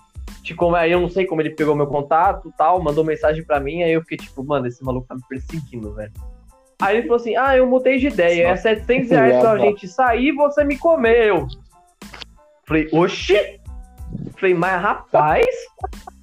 Te 0.44 0.56
como, 0.56 0.76
aí 0.76 0.92
eu 0.92 1.00
não 1.00 1.10
sei 1.10 1.28
como 1.28 1.40
ele 1.40 1.52
pegou 1.52 1.76
meu 1.76 1.86
contato 1.86 2.52
tal, 2.58 2.82
mandou 2.82 3.04
mensagem 3.04 3.44
pra 3.46 3.60
mim, 3.60 3.84
aí 3.84 3.92
eu 3.92 4.02
fiquei 4.02 4.18
tipo, 4.18 4.44
mano, 4.44 4.66
esse 4.66 4.84
maluco 4.84 5.08
tá 5.08 5.14
me 5.14 5.22
perseguindo, 5.30 5.94
velho. 5.94 6.12
Aí 6.82 6.98
ele 6.98 7.08
falou 7.08 7.22
assim, 7.22 7.36
ah, 7.36 7.56
eu 7.56 7.68
mudei 7.68 7.98
de 7.98 8.08
ideia, 8.08 8.48
é 8.48 8.56
700 8.56 9.10
reais 9.12 9.40
pra 9.40 9.58
gente 9.58 9.88
sair 9.88 10.30
e 10.30 10.32
você 10.32 10.64
me 10.64 10.78
comer. 10.78 11.28
Eu 11.28 11.48
falei, 12.66 12.88
oxi? 12.92 13.60
Falei, 14.38 14.54
mas 14.56 14.82
rapaz? 14.82 15.46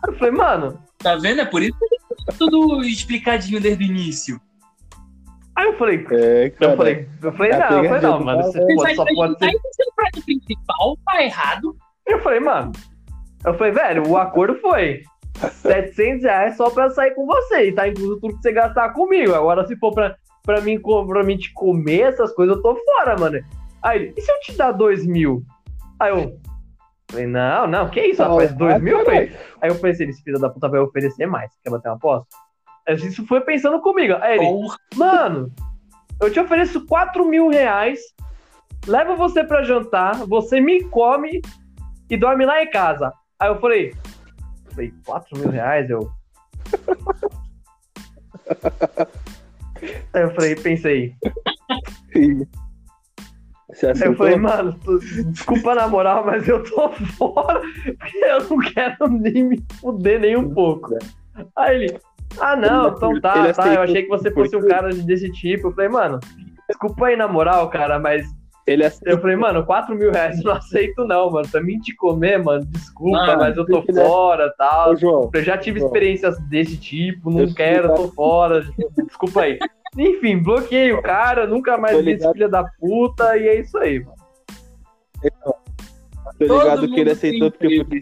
Eu 0.06 0.12
falei, 0.14 0.32
mano, 0.32 0.78
Tá 0.98 1.14
vendo? 1.14 1.40
É 1.40 1.44
por 1.44 1.62
isso 1.62 1.78
que 1.78 1.84
ele 1.84 2.24
tá 2.26 2.32
tudo 2.36 2.82
explicadinho 2.84 3.60
desde 3.60 3.84
o 3.84 3.86
início. 3.86 4.40
Aí 5.54 5.66
eu 5.66 5.76
falei, 5.76 6.06
É, 6.10 6.52
eu 6.60 6.76
falei, 6.76 7.08
eu 7.22 7.32
falei, 7.32 7.52
É 7.52 7.58
não, 7.58 7.84
eu 7.84 7.88
falei, 7.88 8.02
não, 8.02 8.20
mano, 8.20 8.38
cara, 8.40 8.42
você 8.52 8.58
né? 8.58 8.74
pode, 8.76 8.94
só 8.96 9.04
pode 9.14 9.38
ser. 9.38 9.52
Prato 9.96 10.24
principal, 10.24 10.98
tá 11.04 11.22
errado. 11.22 11.76
Eu 12.06 12.20
falei, 12.22 12.40
mano, 12.40 12.72
eu 13.44 13.54
falei, 13.54 13.72
velho, 13.72 14.08
o 14.08 14.16
acordo 14.16 14.56
foi 14.60 15.02
700 15.62 16.24
reais 16.24 16.56
só 16.56 16.70
pra 16.70 16.90
sair 16.90 17.14
com 17.14 17.26
você, 17.26 17.68
e 17.68 17.72
tá 17.72 17.88
incluso 17.88 18.20
tudo 18.20 18.36
que 18.36 18.42
você 18.42 18.52
gastar 18.52 18.90
comigo. 18.90 19.34
Agora, 19.34 19.66
se 19.66 19.76
for 19.76 19.92
pra, 19.92 20.16
pra, 20.48 20.62
mim, 20.62 20.80
pra 20.80 21.22
mim 21.22 21.36
te 21.36 21.52
comer 21.52 22.00
essas 22.00 22.32
coisas, 22.32 22.56
eu 22.56 22.62
tô 22.62 22.74
fora, 22.74 23.18
mano. 23.18 23.38
Aí 23.82 23.98
ele, 23.98 24.14
e 24.16 24.22
se 24.22 24.32
eu 24.32 24.40
te 24.40 24.52
dar 24.56 24.72
2 24.72 25.04
mil? 25.04 25.44
Aí 26.00 26.08
eu 26.08 26.40
falei, 27.10 27.26
não, 27.26 27.66
não, 27.66 27.90
que 27.90 28.00
isso, 28.00 28.22
Não, 28.22 28.30
rapaz, 28.30 28.54
2 28.54 28.72
vai, 28.72 28.80
mil? 28.80 29.04
Falei, 29.04 29.36
aí 29.60 29.68
eu 29.68 29.74
pensei, 29.74 30.08
esse 30.08 30.22
filho 30.22 30.38
da 30.38 30.48
puta 30.48 30.66
vai 30.66 30.80
oferecer 30.80 31.26
mais, 31.26 31.52
quer 31.62 31.68
bater 31.68 31.88
uma 31.88 31.96
aposta? 31.96 32.34
Aí 32.88 32.94
Isso 32.94 33.26
foi 33.26 33.42
pensando 33.42 33.78
comigo. 33.82 34.14
Aí 34.22 34.38
ele, 34.38 34.46
Porra. 34.46 34.78
Mano, 34.96 35.52
eu 36.18 36.32
te 36.32 36.40
ofereço 36.40 36.86
4 36.86 37.28
mil 37.28 37.48
reais, 37.48 38.00
levo 38.86 39.16
você 39.16 39.44
pra 39.44 39.62
jantar, 39.62 40.14
você 40.26 40.62
me 40.62 40.82
come 40.84 41.42
e 42.08 42.16
dorme 42.16 42.46
lá 42.46 42.62
em 42.62 42.70
casa. 42.70 43.12
Aí 43.38 43.50
eu 43.50 43.60
falei, 43.60 43.92
falei 44.70 44.94
4 45.04 45.38
mil 45.38 45.50
reais, 45.50 45.90
eu. 45.90 46.10
Aí 50.12 50.22
eu 50.22 50.34
falei, 50.34 50.54
pensei. 50.56 51.14
Eu 54.06 54.16
falei, 54.16 54.36
mano, 54.36 54.74
tu- 54.82 54.98
desculpa 55.26 55.74
na 55.74 55.86
moral, 55.86 56.24
mas 56.24 56.48
eu 56.48 56.64
tô 56.64 56.88
fora, 57.18 57.60
porque 57.98 58.18
eu 58.24 58.48
não 58.48 58.58
quero 58.58 59.08
nem 59.08 59.44
me 59.44 59.64
fuder 59.80 60.18
nem 60.20 60.36
um 60.36 60.52
pouco. 60.54 60.96
Aí 61.54 61.84
ele, 61.84 62.00
ah 62.40 62.56
não, 62.56 62.88
então 62.88 63.20
tá, 63.20 63.52
tá, 63.52 63.74
eu 63.74 63.82
achei 63.82 64.02
que 64.02 64.08
você 64.08 64.30
fosse 64.32 64.56
um 64.56 64.66
cara 64.66 64.88
desse 64.88 65.30
tipo. 65.32 65.68
Eu 65.68 65.72
falei, 65.74 65.90
mano, 65.90 66.18
desculpa 66.66 67.06
aí 67.06 67.16
na 67.16 67.28
moral, 67.28 67.68
cara, 67.68 67.98
mas 67.98 68.26
Ele 68.68 68.84
aceitou. 68.84 69.12
eu 69.14 69.20
falei, 69.20 69.36
mano, 69.36 69.64
4 69.64 69.94
mil 69.96 70.10
reais 70.10 70.38
eu 70.38 70.44
não 70.44 70.52
aceito 70.52 71.04
não, 71.06 71.30
mano. 71.30 71.48
Pra 71.48 71.62
mim 71.62 71.78
te 71.78 71.94
comer, 71.94 72.38
mano, 72.42 72.64
desculpa, 72.66 73.18
Mano, 73.18 73.38
mas 73.38 73.56
eu 73.56 73.64
tô 73.66 73.72
porque 73.78 73.92
ele 73.92 74.00
é- 74.00 74.04
fora 74.06 74.54
tal. 74.58 74.90
Ô, 74.90 74.96
João, 74.96 75.30
Eu 75.32 75.42
já 75.42 75.56
tive 75.56 75.78
João. 75.80 75.88
experiências 75.88 76.38
desse 76.48 76.76
tipo, 76.76 77.30
não 77.30 77.40
Eu 77.40 77.48
tô 77.48 77.54
quero, 77.54 77.94
tô 77.94 78.08
fora. 78.12 78.64
Desculpa 79.06 79.42
aí. 79.42 79.58
Enfim, 79.96 80.38
bloqueei 80.42 80.92
o 80.92 81.00
cara, 81.02 81.46
nunca 81.46 81.78
mais 81.78 81.96
Tô 81.96 82.02
vi 82.02 82.12
esse 82.12 82.30
filho 82.32 82.48
da 82.50 82.62
puta, 82.78 83.36
e 83.38 83.48
é 83.48 83.60
isso 83.60 83.76
aí, 83.78 84.00
mano. 84.00 84.18
tô 86.38 86.46
Todo 86.46 86.58
ligado 86.62 86.88
que 86.88 87.00
ele 87.00 87.10
aceitou 87.10 87.50
porque 87.50 87.84
foi 87.84 88.00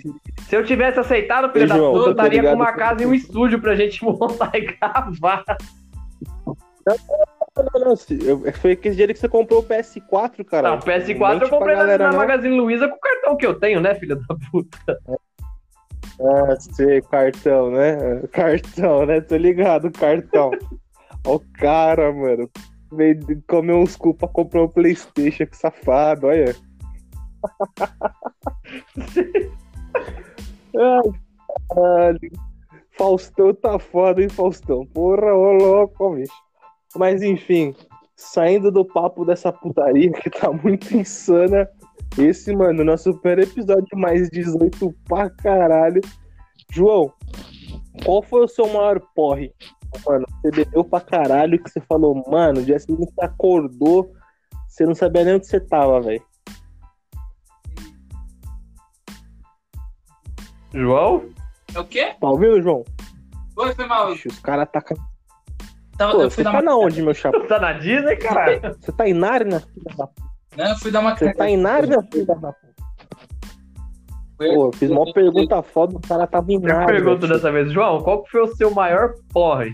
Se 0.48 0.56
eu 0.56 0.64
tivesse 0.64 0.98
aceitado, 0.98 1.50
filho 1.52 1.62
Ei, 1.64 1.68
da 1.68 1.76
João, 1.76 1.92
puta, 1.92 2.10
eu 2.10 2.14
tô 2.16 2.22
estaria 2.22 2.42
com 2.42 2.54
uma 2.56 2.72
casa 2.72 3.02
e 3.02 3.06
um 3.06 3.14
estúdio 3.14 3.60
pra 3.60 3.76
gente 3.76 4.02
montar 4.04 4.50
e 4.54 4.60
gravar. 4.62 5.44
Não, 7.56 7.80
não, 7.80 7.94
eu- 8.26 8.52
foi 8.54 8.72
aquele 8.72 8.94
dia 8.94 9.08
que 9.08 9.18
você 9.18 9.28
comprou 9.28 9.60
o 9.60 9.62
PS4, 9.62 10.44
cara. 10.44 10.70
Não, 10.70 10.78
PS4 10.78 11.42
eu 11.42 11.48
comprei 11.48 11.74
na, 11.74 11.96
na 11.96 12.12
Magazine 12.12 12.54
Luiza 12.54 12.86
com 12.86 12.96
o 12.96 13.00
cartão 13.00 13.36
que 13.36 13.46
eu 13.46 13.58
tenho, 13.58 13.80
né, 13.80 13.94
filho 13.94 14.16
da 14.16 14.36
puta? 14.50 14.98
Ah, 16.20 16.56
sei, 16.58 17.00
cartão, 17.02 17.70
né? 17.70 18.22
Cartão, 18.30 19.06
né? 19.06 19.20
Tô 19.20 19.36
ligado, 19.36 19.90
cartão. 19.90 20.50
Ó 21.26 21.36
o 21.36 21.40
cara, 21.54 22.12
mano. 22.12 22.48
Veio 22.92 23.42
comer 23.48 23.72
uns 23.72 23.96
cu 23.96 24.14
pra 24.14 24.28
comprar 24.28 24.62
um 24.62 24.68
Playstation, 24.68 25.46
que 25.46 25.56
safado, 25.56 26.28
olha. 26.28 26.54
Ai, 30.78 31.10
caralho. 31.74 32.30
Faustão 32.96 33.52
tá 33.54 33.78
foda, 33.78 34.22
hein, 34.22 34.28
Faustão? 34.28 34.86
Porra, 34.86 35.34
ô 35.34 35.52
louco, 35.52 36.14
bicho. 36.14 36.32
Mas 36.96 37.22
enfim, 37.22 37.74
saindo 38.14 38.70
do 38.70 38.84
papo 38.84 39.24
dessa 39.24 39.52
putaria 39.52 40.10
que 40.12 40.30
tá 40.30 40.50
muito 40.50 40.96
insana. 40.96 41.68
Esse, 42.18 42.54
mano, 42.54 42.84
nosso 42.84 43.14
primeiro 43.18 43.50
episódio 43.50 43.98
mais 43.98 44.28
18 44.30 44.94
pra 45.06 45.28
caralho. 45.28 46.00
João, 46.72 47.12
qual 48.04 48.22
foi 48.22 48.44
o 48.44 48.48
seu 48.48 48.66
maior 48.68 49.00
porre? 49.14 49.52
Mano, 50.06 50.26
você 50.42 50.50
bebeu 50.50 50.84
pra 50.84 51.00
caralho 51.00 51.62
que 51.62 51.70
você 51.70 51.80
falou, 51.80 52.22
mano, 52.28 52.62
dia 52.62 52.78
seguinte 52.78 53.12
você 53.14 53.24
acordou, 53.24 54.12
você 54.68 54.84
não 54.84 54.94
sabia 54.94 55.24
nem 55.24 55.34
onde 55.34 55.46
você 55.46 55.60
tava, 55.60 56.00
velho. 56.00 56.22
João? 60.72 61.30
É 61.74 61.78
o 61.78 61.84
quê? 61.84 62.14
Tá 62.20 62.28
ouvindo, 62.28 62.60
João? 62.60 62.84
Oi, 63.56 63.74
foi 63.74 63.86
mal. 63.86 64.12
Ixi, 64.12 64.28
os 64.28 64.38
caras 64.40 64.68
tá. 64.70 64.82
Tava, 65.98 66.12
Pô, 66.12 66.22
eu 66.22 66.30
você 66.30 66.34
fui 66.36 66.44
dar 66.44 66.52
tá 66.52 66.58
uma. 66.58 66.62
na 66.62 66.76
onde, 66.76 67.02
meu 67.02 67.14
chapa? 67.14 67.40
Tá 67.46 67.58
na 67.58 67.72
Disney, 67.74 68.16
caralho? 68.16 68.60
Você 68.80 68.92
tá 68.92 69.08
em 69.08 69.14
filha 69.60 69.96
da 69.96 70.06
puta? 70.06 70.22
Não, 70.56 70.68
eu 70.68 70.76
fui 70.76 70.90
dar 70.90 71.00
uma. 71.00 71.16
Você 71.16 71.34
tá 71.34 71.50
em 71.50 71.56
filha 72.02 72.26
da 72.26 72.52
puta? 72.52 72.66
Pô, 74.38 74.44
eu 74.44 74.72
fiz 74.74 74.90
uma 74.90 75.10
pergunta 75.14 75.62
foda, 75.62 75.96
o 75.96 76.00
cara 76.00 76.26
tava 76.26 76.52
em 76.52 76.56
Eu 76.56 76.60
Nárnia. 76.60 76.86
pergunto 76.86 77.26
dessa 77.26 77.50
vez, 77.50 77.72
João, 77.72 78.02
qual 78.02 78.22
que 78.22 78.30
foi 78.30 78.42
o 78.42 78.54
seu 78.54 78.70
maior 78.70 79.14
porre? 79.32 79.72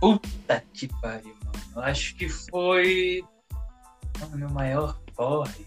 Puta 0.00 0.62
que 0.74 0.86
pariu, 1.00 1.34
mano. 1.42 1.58
Eu 1.76 1.82
acho 1.82 2.14
que 2.16 2.28
foi. 2.28 3.22
Mano, 4.20 4.36
meu 4.36 4.50
maior 4.50 4.98
porre. 5.16 5.66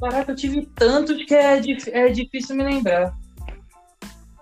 Caraca, 0.00 0.30
eu 0.30 0.36
tive 0.36 0.64
tantos 0.76 1.24
que 1.24 1.34
é, 1.34 1.58
dif- 1.58 1.90
é 1.90 2.08
difícil 2.10 2.54
me 2.54 2.62
lembrar. 2.62 3.12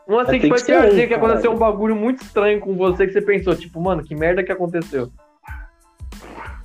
Um 0.08 0.18
assim 0.18 0.38
que 0.38 0.48
foi 0.48 0.62
que 0.62 0.72
um, 0.72 1.08
que 1.08 1.14
aconteceu 1.14 1.52
um 1.52 1.58
bagulho 1.58 1.96
muito 1.96 2.22
estranho 2.22 2.60
com 2.60 2.76
você 2.76 3.06
que 3.06 3.12
você 3.12 3.20
pensou, 3.20 3.56
tipo, 3.56 3.80
mano, 3.80 4.04
que 4.04 4.14
merda 4.14 4.44
que 4.44 4.52
aconteceu? 4.52 5.10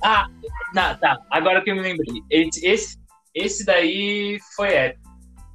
Ah, 0.02 0.28
tá, 0.74 0.94
tá. 0.94 1.18
Agora 1.30 1.60
que 1.60 1.70
eu 1.70 1.76
me 1.76 1.82
lembrei. 1.82 2.22
Esse, 2.30 2.66
esse, 2.66 2.98
esse 3.34 3.64
daí 3.64 4.38
foi 4.56 4.72
épico. 4.72 5.10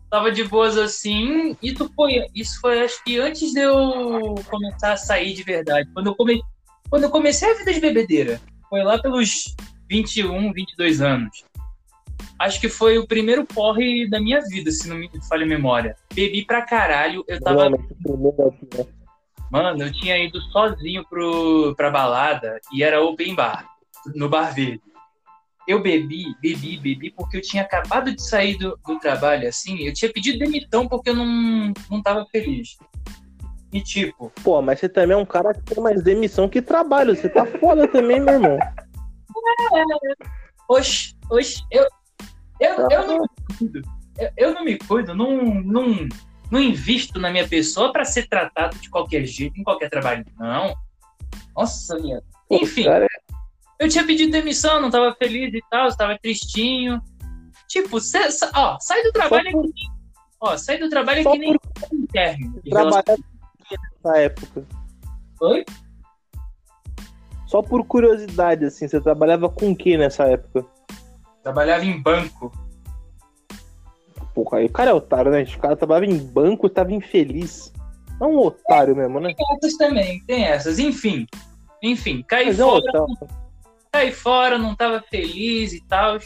Tava 0.10 0.32
de 0.32 0.44
boas 0.44 0.78
assim. 0.78 1.56
Isso 1.62 1.90
foi, 1.96 2.26
isso 2.34 2.60
foi 2.62 2.82
acho 2.82 3.04
que 3.04 3.20
antes 3.20 3.52
de 3.54 3.62
eu 3.62 4.36
começar 4.50 4.94
a 4.94 4.98
sair 4.98 5.34
de 5.34 5.44
verdade. 5.44 5.90
Quando 5.94 6.08
eu, 6.08 6.16
come, 6.16 6.42
quando 6.90 7.04
eu 7.04 7.10
comecei 7.10 7.52
a 7.52 7.58
vida 7.58 7.74
de 7.74 7.80
bebedeira. 7.80 8.42
Foi 8.70 8.84
lá 8.84 9.02
pelos 9.02 9.56
21, 9.90 10.52
22 10.52 11.02
anos. 11.02 11.44
Acho 12.40 12.62
que 12.62 12.70
foi 12.70 12.98
o 12.98 13.08
primeiro 13.08 13.46
porre 13.46 14.08
da 14.10 14.20
minha 14.20 14.42
vida, 14.42 14.72
se 14.72 14.88
não 14.88 14.98
me 14.98 15.10
falha 15.28 15.44
a 15.44 15.48
memória. 15.48 15.96
Bebi 16.14 16.46
pra 16.46 16.62
caralho. 16.62 17.24
Eu 17.28 17.40
tava 17.42 17.70
né? 17.70 17.78
Mano, 19.52 19.84
eu 19.84 19.92
tinha 19.92 20.18
ido 20.18 20.40
sozinho 20.52 21.06
pro, 21.10 21.74
pra 21.76 21.90
balada 21.90 22.60
e 22.74 22.84
era 22.84 23.02
open 23.02 23.34
bar, 23.34 23.66
no 24.16 24.30
bar 24.30 24.54
verde. 24.54 24.82
Eu 25.68 25.82
bebi, 25.82 26.26
bebi, 26.42 26.78
bebi, 26.78 27.12
porque 27.12 27.38
eu 27.38 27.42
tinha 27.42 27.64
acabado 27.64 28.14
de 28.14 28.22
sair 28.22 28.58
do, 28.58 28.80
do 28.86 29.00
trabalho, 29.00 29.48
assim, 29.48 29.84
eu 29.84 29.94
tinha 29.94 30.12
pedido 30.12 30.40
demissão 30.40 30.88
porque 30.88 31.10
eu 31.10 31.16
não, 31.16 31.74
não 31.90 32.02
tava 32.02 32.26
feliz. 32.32 32.78
E 33.72 33.82
tipo. 33.82 34.32
Pô, 34.44 34.62
mas 34.62 34.80
você 34.80 34.88
também 34.88 35.16
é 35.16 35.20
um 35.20 35.26
cara 35.26 35.54
que 35.54 35.62
tem 35.62 35.84
mais 35.84 36.02
demissão 36.02 36.48
que 36.48 36.62
trabalho. 36.62 37.16
Você 37.16 37.28
tá 37.28 37.46
foda 37.46 37.86
também, 37.88 38.20
meu 38.20 38.36
irmão. 38.36 38.58
Oxe, 40.70 41.14
oxe, 41.30 41.62
eu, 41.70 41.86
eu, 42.60 42.88
eu, 42.90 43.08
não 43.08 43.22
me 43.22 43.28
cuido. 43.58 43.82
Eu, 44.18 44.30
eu 44.38 44.54
não 44.54 44.64
me 44.64 44.78
cuido, 44.78 45.16
não, 45.16 45.44
não, 45.62 46.08
não 46.52 46.62
invisto 46.62 47.20
na 47.20 47.30
minha 47.30 47.48
pessoa 47.48 47.92
para 47.92 48.06
ser 48.06 48.28
tratado 48.28 48.78
de 48.78 48.90
qualquer 48.90 49.26
jeito, 49.26 49.60
em 49.60 49.64
qualquer 49.64 49.90
trabalho. 49.90 50.26
Não. 50.38 50.76
Nossa, 51.56 51.98
minha. 52.00 52.22
Enfim, 52.50 52.86
eu 53.80 53.90
tinha 53.90 54.06
pedido 54.06 54.32
demissão, 54.32 54.82
não 54.82 54.90
tava 54.90 55.14
feliz 55.16 55.54
e 55.54 55.62
tal, 55.70 55.88
estava 55.88 56.18
tristinho. 56.18 57.02
Tipo, 57.68 58.00
cê, 58.00 58.20
ó, 58.56 58.78
sai 58.80 59.04
do 59.04 59.12
trabalho 59.12 59.52
por... 59.52 59.66
aqui. 59.66 59.98
Ó, 60.40 60.58
sai 60.58 60.78
do 60.78 60.90
trabalho 60.90 61.28
aqui 61.28 61.38
nem 61.38 61.56
interno. 61.94 62.62
Trabalhar 62.70 63.04
nessa 64.04 64.18
época. 64.18 64.66
Oi? 65.42 65.66
Só 67.46 67.62
por 67.62 67.86
curiosidade, 67.86 68.66
assim, 68.66 68.88
você 68.88 69.00
trabalhava 69.00 69.50
com 69.50 69.72
o 69.72 69.76
que 69.76 69.98
nessa 69.98 70.26
época? 70.26 70.66
Trabalhava 71.48 71.86
em 71.86 71.98
banco. 72.02 72.52
Porra, 74.36 74.58
aí 74.58 74.66
o 74.66 74.70
cara 74.70 74.92
é 74.92 74.94
otário, 74.94 75.32
né? 75.32 75.44
O 75.44 75.60
cara 75.60 75.78
trabalhava 75.78 76.06
em 76.06 76.18
banco 76.18 76.68
e 76.68 76.70
tava 76.70 76.92
infeliz. 76.92 77.72
É 78.20 78.26
um 78.26 78.38
otário 78.38 78.94
mesmo, 78.94 79.18
né? 79.22 79.34
Tem 79.34 79.46
essas 79.56 79.78
também, 79.78 80.22
tem 80.28 80.44
essas. 80.44 80.78
Enfim. 80.78 81.26
Enfim, 81.82 82.22
caí 82.28 82.48
Mas 82.48 82.58
fora. 82.58 82.84
É 82.86 83.28
caí 83.94 84.12
fora, 84.12 84.58
não 84.58 84.76
tava 84.76 85.02
feliz 85.10 85.72
e 85.72 85.80
tal. 85.86 86.18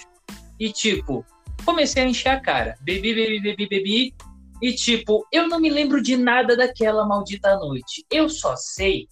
E 0.59 0.71
tipo, 0.71 1.23
comecei 1.63 2.01
a 2.01 2.07
encher 2.07 2.29
a 2.29 2.39
cara. 2.39 2.75
Bebi, 2.81 3.13
bebi, 3.13 3.39
bebi, 3.39 3.67
bebi. 3.67 4.15
E 4.59 4.73
tipo, 4.73 5.23
eu 5.31 5.47
não 5.47 5.59
me 5.59 5.69
lembro 5.69 6.01
de 6.01 6.17
nada 6.17 6.57
daquela 6.57 7.05
maldita 7.05 7.55
noite. 7.57 8.03
Eu 8.09 8.27
só 8.27 8.55
sei 8.55 9.07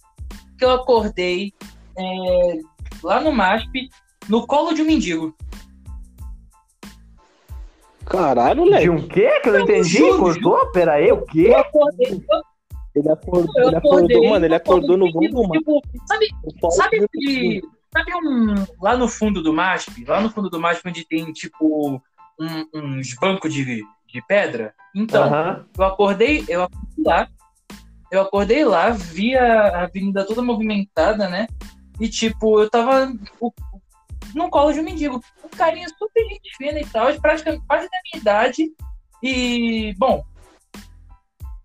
que 0.58 0.64
eu 0.64 0.72
acordei 0.72 1.52
é, 1.96 2.58
lá 3.00 3.20
no 3.20 3.30
MASP, 3.30 3.88
no 4.28 4.44
colo 4.44 4.72
de 4.72 4.82
um 4.82 4.86
mendigo. 4.86 5.36
Caralho, 8.10 8.64
moleque. 8.64 8.82
De 8.82 8.90
um 8.90 9.06
quê? 9.06 9.40
Que 9.40 9.48
eu 9.48 9.52
não 9.52 9.60
entendi? 9.60 10.00
Cortou? 10.18 10.66
Pera 10.72 10.94
aí, 10.94 11.12
o 11.12 11.24
quê? 11.24 11.46
Eu 11.48 11.58
acordei. 11.58 12.26
Ele 12.92 13.08
acordou, 13.08 13.68
ele 13.68 13.76
acordou 13.76 14.28
mano, 14.28 14.44
ele 14.44 14.54
acordou 14.54 14.96
no 14.96 15.12
voo 15.12 15.22
do 15.22 15.50
tipo, 15.52 15.80
Sabe, 16.08 16.26
sabe, 16.72 17.06
que, 17.12 17.62
sabe 17.92 18.12
um, 18.16 18.66
lá 18.82 18.96
no 18.96 19.06
fundo 19.06 19.40
do 19.40 19.52
MASP, 19.52 20.04
lá 20.04 20.20
no 20.20 20.28
fundo 20.28 20.50
do 20.50 20.58
MASP 20.58 20.88
onde 20.88 21.06
tem, 21.06 21.32
tipo, 21.32 22.02
um, 22.40 22.66
uns 22.74 23.14
bancos 23.14 23.54
de, 23.54 23.64
de 23.64 24.26
pedra? 24.26 24.74
Então, 24.92 25.64
eu 25.78 25.84
acordei, 25.84 26.44
eu 26.48 26.64
acordei 26.64 27.04
lá, 27.04 27.28
eu 28.10 28.20
acordei 28.22 28.64
lá, 28.64 28.90
vi 28.90 29.36
a 29.36 29.84
avenida 29.84 30.26
toda 30.26 30.42
movimentada, 30.42 31.28
né? 31.28 31.46
E, 32.00 32.08
tipo, 32.08 32.60
eu 32.60 32.68
tava 32.68 33.12
no 34.34 34.50
colo 34.50 34.72
de 34.72 34.80
um 34.80 34.84
mendigo. 34.84 35.22
Um 35.44 35.48
carinha 35.48 35.88
super 35.88 36.24
gente 36.24 36.56
fina 36.56 36.80
e 36.80 36.86
tal, 36.86 37.12
praticamente 37.20 37.64
quase 37.66 37.84
da 37.84 37.98
minha 38.04 38.20
idade. 38.20 38.72
E, 39.22 39.94
bom, 39.98 40.24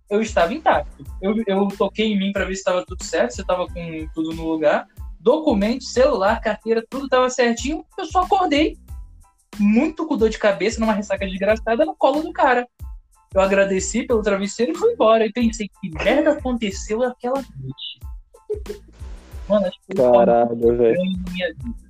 eu 0.09 0.21
estava 0.21 0.53
intacto. 0.53 1.03
Eu, 1.21 1.35
eu 1.47 1.67
toquei 1.69 2.13
em 2.13 2.17
mim 2.17 2.31
para 2.31 2.45
ver 2.45 2.55
se 2.55 2.61
estava 2.61 2.85
tudo 2.85 3.03
certo, 3.03 3.31
se 3.31 3.41
estava 3.41 3.67
com 3.67 4.07
tudo 4.13 4.33
no 4.33 4.47
lugar. 4.47 4.87
Documento, 5.19 5.83
celular, 5.83 6.39
carteira, 6.41 6.85
tudo 6.89 7.05
estava 7.05 7.29
certinho. 7.29 7.83
Eu 7.97 8.05
só 8.05 8.23
acordei, 8.23 8.77
muito 9.57 10.05
com 10.05 10.17
dor 10.17 10.29
de 10.29 10.37
cabeça, 10.37 10.79
numa 10.79 10.93
ressaca 10.93 11.25
desgraçada, 11.25 11.85
no 11.85 11.95
colo 11.95 12.21
do 12.21 12.31
cara. 12.31 12.67
Eu 13.33 13.41
agradeci 13.41 14.03
pelo 14.03 14.21
travesseiro 14.21 14.71
e 14.71 14.75
fui 14.75 14.93
embora. 14.93 15.25
E 15.25 15.31
pensei, 15.31 15.67
que 15.81 15.89
merda 15.89 16.31
aconteceu 16.31 17.03
aquela 17.03 17.35
noite? 17.35 18.85
Mano, 19.47 19.67
acho 19.67 19.77
que 19.81 19.95
foi 19.95 20.11
Caralho, 20.11 20.77
velho. 20.77 21.01
minha 21.31 21.53
vida. 21.53 21.84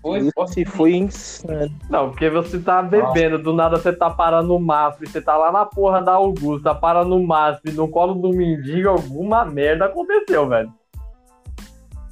Foi, 0.00 0.32
Esse 0.36 0.64
foi 0.64 0.94
insano. 0.94 1.72
Não, 1.88 2.10
porque 2.10 2.28
você 2.28 2.58
tá 2.58 2.82
bebendo, 2.82 3.38
Nossa. 3.38 3.44
do 3.44 3.52
nada 3.52 3.76
você 3.78 3.92
tá 3.92 4.10
parando 4.10 4.48
no 4.48 4.58
MASP, 4.58 5.06
você 5.06 5.20
tá 5.20 5.36
lá 5.36 5.52
na 5.52 5.64
porra 5.64 6.02
da 6.02 6.12
Augusta, 6.12 6.74
para 6.74 7.04
no 7.04 7.22
MASP, 7.22 7.70
no 7.70 7.86
colo 7.88 8.14
do 8.14 8.30
mendigo, 8.30 8.88
alguma 8.88 9.44
merda 9.44 9.86
aconteceu, 9.86 10.48
velho. 10.48 10.72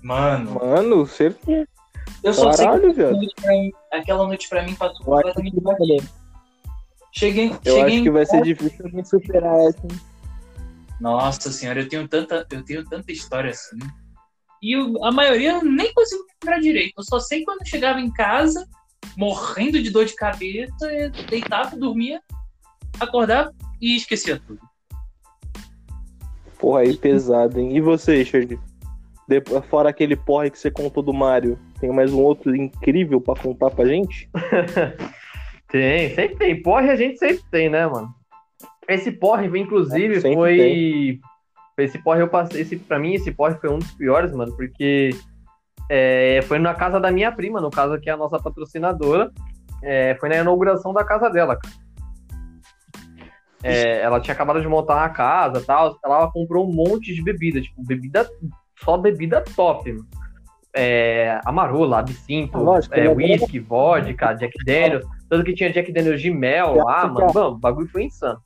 Mano. 0.02 0.60
Mano, 0.60 1.06
certeza. 1.06 1.68
Eu 2.22 2.34
só 2.34 2.50
Caralho, 2.52 2.94
sei 2.94 3.28
que 3.36 3.72
aquela 3.92 4.26
noite 4.26 4.48
pra 4.48 4.62
mim 4.62 4.74
passou 4.74 5.04
completamente 5.04 5.60
batido. 5.60 6.08
Cheguei, 7.12 7.50
eu 7.64 7.74
cheguei 7.74 7.94
acho 7.94 8.02
que 8.04 8.10
vai 8.10 8.26
ser 8.26 8.42
difícil 8.42 8.84
alguém 8.84 9.04
superar 9.04 9.58
essa. 9.66 9.88
Nossa 11.00 11.50
senhora, 11.50 11.80
eu 11.80 11.88
tenho 11.88 12.06
tanta, 12.06 12.46
eu 12.50 12.62
tenho 12.62 12.84
tanta 12.84 13.10
história 13.10 13.50
assim. 13.50 13.78
E 14.62 14.72
eu, 14.72 15.02
a 15.04 15.10
maioria 15.10 15.52
eu 15.52 15.64
nem 15.64 15.92
consigo 15.92 16.24
lembrar 16.42 16.60
direito. 16.60 16.94
Eu 16.98 17.04
só 17.04 17.18
sei 17.18 17.44
quando 17.44 17.66
chegava 17.66 18.00
em 18.00 18.12
casa, 18.12 18.66
morrendo 19.16 19.82
de 19.82 19.90
dor 19.90 20.04
de 20.04 20.14
cabeça, 20.14 20.86
deitava, 21.28 21.76
dormia, 21.76 22.20
acordava 22.98 23.52
e 23.80 23.96
esquecia 23.96 24.38
tudo. 24.46 24.60
Porra, 26.58 26.80
aí 26.80 26.94
pesado, 26.94 27.58
hein? 27.58 27.74
E 27.74 27.80
você, 27.80 28.16
Richard? 28.16 28.58
Fora 29.68 29.88
aquele 29.88 30.16
porre 30.16 30.50
que 30.50 30.58
você 30.58 30.70
contou 30.70 31.02
do 31.02 31.12
Mario, 31.12 31.58
tem 31.80 31.90
mais 31.90 32.12
um 32.12 32.20
outro 32.20 32.54
incrível 32.54 33.20
para 33.20 33.40
contar 33.40 33.70
pra 33.70 33.86
gente? 33.86 34.28
tem, 35.70 36.14
sempre 36.14 36.36
tem. 36.36 36.62
Porre 36.62 36.90
a 36.90 36.96
gente 36.96 37.18
sempre 37.18 37.42
tem, 37.50 37.70
né, 37.70 37.86
mano? 37.86 38.12
Esse 38.88 39.12
porre, 39.12 39.46
inclusive, 39.58 40.16
é, 40.16 40.34
foi. 40.34 40.56
Tem. 40.58 41.20
Esse 41.84 41.98
porre 41.98 42.22
eu 42.22 42.28
passei. 42.28 42.62
Esse, 42.62 42.76
pra 42.76 42.98
mim, 42.98 43.14
esse 43.14 43.32
porre 43.32 43.54
foi 43.56 43.70
um 43.70 43.78
dos 43.78 43.90
piores, 43.92 44.32
mano, 44.32 44.54
porque 44.56 45.10
é, 45.88 46.40
foi 46.42 46.58
na 46.58 46.74
casa 46.74 47.00
da 47.00 47.10
minha 47.10 47.32
prima, 47.32 47.60
no 47.60 47.70
caso 47.70 47.98
que 48.00 48.08
é 48.08 48.12
a 48.12 48.16
nossa 48.16 48.38
patrocinadora. 48.38 49.30
É, 49.82 50.16
foi 50.20 50.28
na 50.28 50.36
inauguração 50.36 50.92
da 50.92 51.04
casa 51.04 51.28
dela, 51.28 51.56
cara. 51.56 51.74
É, 53.62 54.00
ela 54.00 54.20
tinha 54.20 54.34
acabado 54.34 54.60
de 54.60 54.68
montar 54.68 55.04
a 55.04 55.08
casa 55.08 55.62
tal. 55.66 55.98
Ela 56.04 56.30
comprou 56.30 56.68
um 56.68 56.72
monte 56.72 57.14
de 57.14 57.22
bebida, 57.22 57.60
tipo, 57.60 57.82
bebida. 57.84 58.28
Só 58.82 58.96
bebida 58.96 59.42
top, 59.54 59.92
mano. 59.92 60.06
É, 60.74 61.40
Amarula, 61.44 61.98
Absinto, 61.98 62.58
é, 62.92 63.08
whisky, 63.08 63.58
vodka, 63.58 64.32
Jack 64.34 64.56
Daniels. 64.64 65.04
Tanto 65.28 65.44
que 65.44 65.54
tinha 65.54 65.72
Jack 65.72 65.92
Daniels 65.92 66.20
de 66.20 66.30
mel 66.30 66.76
lá, 66.76 67.06
mano. 67.06 67.34
Mano, 67.34 67.48
o 67.48 67.58
bagulho 67.58 67.88
foi 67.88 68.04
insano. 68.04 68.38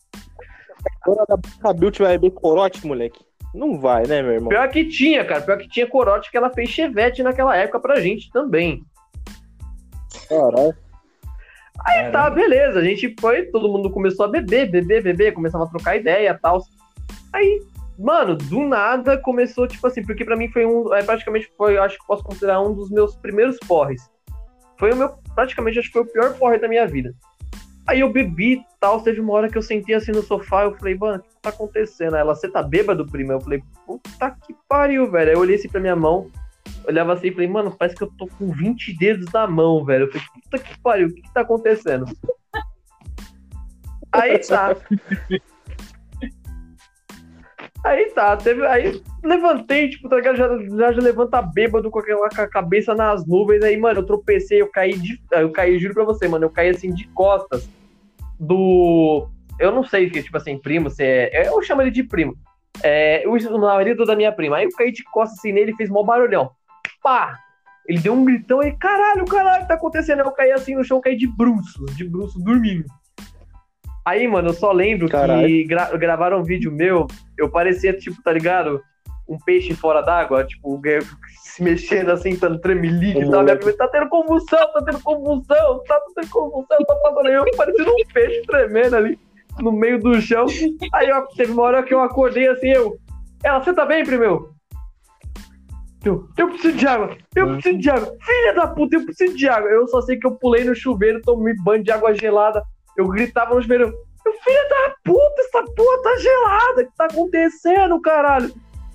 Dona 1.04 1.24
da 1.28 1.36
Cabilt 1.60 1.98
vai 1.98 2.18
beber 2.18 2.34
corote, 2.34 2.86
moleque. 2.86 3.24
Não 3.54 3.78
vai, 3.78 4.04
né, 4.06 4.20
meu 4.20 4.32
irmão? 4.32 4.48
Pior 4.48 4.68
que 4.68 4.84
tinha, 4.88 5.24
cara. 5.24 5.40
Pior 5.40 5.58
que 5.58 5.68
tinha 5.68 5.86
corote 5.86 6.30
que 6.30 6.36
ela 6.36 6.50
fez 6.50 6.68
chevette 6.70 7.22
naquela 7.22 7.56
época 7.56 7.78
pra 7.78 8.00
gente 8.00 8.30
também. 8.32 8.82
Caralho. 10.28 10.74
Aí 11.86 12.10
tá, 12.10 12.30
beleza. 12.30 12.80
A 12.80 12.84
gente 12.84 13.14
foi, 13.20 13.46
todo 13.46 13.68
mundo 13.68 13.90
começou 13.90 14.26
a 14.26 14.28
beber, 14.28 14.70
beber, 14.70 15.02
beber, 15.02 15.32
começava 15.32 15.64
a 15.64 15.68
trocar 15.68 15.96
ideia 15.96 16.30
e 16.30 16.38
tal. 16.38 16.60
Aí, 17.32 17.60
mano, 17.98 18.36
do 18.36 18.60
nada 18.60 19.18
começou, 19.18 19.68
tipo 19.68 19.86
assim, 19.86 20.04
porque 20.04 20.24
pra 20.24 20.36
mim 20.36 20.48
foi 20.48 20.64
um. 20.64 20.92
É, 20.94 21.02
praticamente 21.02 21.50
foi, 21.56 21.76
acho 21.76 21.98
que 21.98 22.06
posso 22.06 22.24
considerar 22.24 22.60
um 22.60 22.72
dos 22.72 22.90
meus 22.90 23.14
primeiros 23.16 23.58
porres. 23.58 24.10
Foi 24.78 24.92
o 24.92 24.96
meu, 24.96 25.10
praticamente, 25.34 25.78
acho 25.78 25.88
que 25.88 25.92
foi 25.92 26.02
o 26.02 26.12
pior 26.12 26.34
porre 26.34 26.58
da 26.58 26.68
minha 26.68 26.86
vida. 26.86 27.14
Aí 27.86 28.00
eu 28.00 28.10
bebi 28.10 28.64
tal, 28.80 29.02
teve 29.02 29.20
uma 29.20 29.32
hora 29.34 29.48
que 29.48 29.58
eu 29.58 29.62
sentei 29.62 29.94
assim 29.94 30.12
no 30.12 30.22
sofá, 30.22 30.64
eu 30.64 30.74
falei, 30.74 30.94
mano, 30.94 31.18
o 31.18 31.22
que 31.22 31.42
tá 31.42 31.50
acontecendo? 31.50 32.16
Ela, 32.16 32.34
você 32.34 32.48
tá 32.48 32.62
bêbado, 32.62 33.06
prima? 33.06 33.34
Eu 33.34 33.40
falei, 33.40 33.62
puta 33.86 34.30
que 34.30 34.54
pariu, 34.68 35.10
velho. 35.10 35.30
Aí 35.30 35.36
eu 35.36 35.40
olhei 35.40 35.56
assim 35.56 35.68
pra 35.68 35.80
minha 35.80 35.94
mão, 35.94 36.30
olhava 36.88 37.12
assim 37.12 37.28
e 37.28 37.32
falei, 37.32 37.48
mano, 37.48 37.74
parece 37.76 37.96
que 37.96 38.02
eu 38.02 38.10
tô 38.16 38.26
com 38.26 38.50
20 38.50 38.96
dedos 38.96 39.30
na 39.32 39.46
mão, 39.46 39.84
velho. 39.84 40.04
Eu 40.04 40.12
falei, 40.12 40.26
puta 40.34 40.58
que 40.58 40.80
pariu, 40.80 41.08
o 41.08 41.14
que, 41.14 41.22
que 41.22 41.34
tá 41.34 41.42
acontecendo? 41.42 42.06
Aí 44.12 44.38
tá. 44.38 44.76
Aí 47.84 48.06
tá, 48.12 48.34
teve. 48.34 48.66
Aí 48.66 49.02
levantei, 49.22 49.90
tipo, 49.90 50.08
tá 50.08 50.16
ligado? 50.16 50.36
Já, 50.36 50.92
já, 50.92 51.00
levanta 51.02 51.42
bêbado 51.42 51.90
com 51.90 51.98
aquela 51.98 52.30
com 52.30 52.40
a 52.40 52.48
cabeça 52.48 52.94
nas 52.94 53.26
nuvens. 53.26 53.62
Aí, 53.62 53.76
mano, 53.76 54.00
eu 54.00 54.06
tropecei, 54.06 54.62
eu 54.62 54.70
caí 54.70 54.96
de. 54.96 55.20
Eu 55.30 55.52
caí, 55.52 55.78
juro 55.78 55.92
pra 55.92 56.04
você, 56.04 56.26
mano, 56.26 56.46
eu 56.46 56.50
caí 56.50 56.70
assim 56.70 56.94
de 56.94 57.06
costas 57.08 57.68
do. 58.40 59.28
Eu 59.60 59.70
não 59.70 59.84
sei 59.84 60.08
que, 60.08 60.22
tipo 60.22 60.36
assim, 60.36 60.58
primo, 60.58 60.88
se 60.88 61.04
é. 61.04 61.46
Eu 61.46 61.62
chamo 61.62 61.82
ele 61.82 61.90
de 61.90 62.02
primo. 62.02 62.34
É, 62.82 63.22
o 63.26 63.58
marido 63.58 64.06
da 64.06 64.16
minha 64.16 64.32
prima. 64.32 64.56
Aí 64.56 64.64
eu 64.64 64.70
caí 64.70 64.90
de 64.90 65.04
costas 65.04 65.38
assim 65.38 65.52
nele 65.52 65.76
fez 65.76 65.90
mó 65.90 66.02
barulhão. 66.02 66.50
Pá! 67.02 67.38
Ele 67.86 67.98
deu 67.98 68.14
um 68.14 68.24
gritão 68.24 68.62
e, 68.62 68.72
caralho, 68.78 69.26
caralho, 69.26 69.68
tá 69.68 69.74
acontecendo? 69.74 70.20
Eu 70.20 70.32
caí 70.32 70.50
assim 70.52 70.74
no 70.74 70.82
chão, 70.82 71.02
caí 71.02 71.16
de 71.16 71.26
bruços, 71.26 71.94
de 71.94 72.02
bruços 72.02 72.42
dormindo. 72.42 72.86
Aí, 74.04 74.28
mano, 74.28 74.50
eu 74.50 74.54
só 74.54 74.70
lembro 74.72 75.08
Caralho. 75.08 75.46
que 75.46 75.64
gra 75.64 75.96
gravaram 75.96 76.40
um 76.40 76.44
vídeo 76.44 76.70
meu, 76.70 77.06
eu 77.38 77.50
parecia, 77.50 77.92
tipo, 77.92 78.22
tá 78.22 78.32
ligado? 78.32 78.82
um 79.28 79.38
peixe 79.38 79.74
fora 79.74 80.02
d'água, 80.02 80.44
tipo, 80.44 80.80
se 81.42 81.62
mexendo 81.62 82.10
assim, 82.10 82.36
tá 82.36 82.56
tremelique 82.58 83.20
e 83.20 83.30
tal. 83.30 83.42
Minha 83.42 83.56
prima 83.56 83.72
tá 83.72 83.88
tendo 83.88 84.08
convulsão, 84.08 84.72
tá 84.72 84.82
tendo 84.84 85.00
convulsão, 85.02 85.82
tá 85.84 86.00
tendo 86.14 86.30
convulsão, 86.30 86.78
tá 86.78 86.94
passando 87.02 87.28
eu 87.28 87.44
parecendo 87.56 87.90
um 87.90 88.12
peixe 88.12 88.42
tremendo 88.46 88.96
ali 88.96 89.18
no 89.60 89.72
meio 89.72 89.98
do 89.98 90.20
chão. 90.20 90.46
Aí 90.92 91.08
eu, 91.08 91.26
teve 91.28 91.52
uma 91.52 91.62
hora 91.62 91.82
que 91.82 91.94
eu 91.94 92.00
acordei 92.00 92.48
assim, 92.48 92.68
eu. 92.68 92.98
Ela, 93.42 93.62
você 93.62 93.72
tá 93.72 93.84
bem, 93.84 94.04
primo? 94.04 94.52
Eu, 96.04 96.28
eu 96.36 96.48
preciso 96.48 96.76
de 96.76 96.86
água, 96.86 97.16
eu 97.34 97.52
preciso 97.54 97.78
de 97.78 97.90
água. 97.90 98.14
Filha 98.20 98.54
da 98.54 98.66
puta, 98.66 98.96
eu 98.96 99.04
preciso 99.06 99.34
de 99.34 99.48
água. 99.48 99.70
Eu 99.70 99.88
só 99.88 100.02
sei 100.02 100.18
que 100.18 100.26
eu 100.26 100.32
pulei 100.32 100.64
no 100.64 100.74
chuveiro, 100.74 101.22
tomei 101.22 101.54
banho 101.62 101.82
de 101.82 101.90
água 101.90 102.14
gelada. 102.14 102.62
Eu 102.96 103.08
gritava 103.08 103.54
no 103.54 103.62
chuveiro, 103.62 103.88
meu 103.88 104.34
filho 104.34 104.68
da 104.68 104.94
puta, 105.04 105.40
essa 105.40 105.62
porra 105.74 106.02
tá 106.02 106.16
gelada, 106.18 106.82
o 106.82 106.86
que 106.86 106.96
tá 106.96 107.04
acontecendo, 107.04 108.00
caralho? 108.00 108.52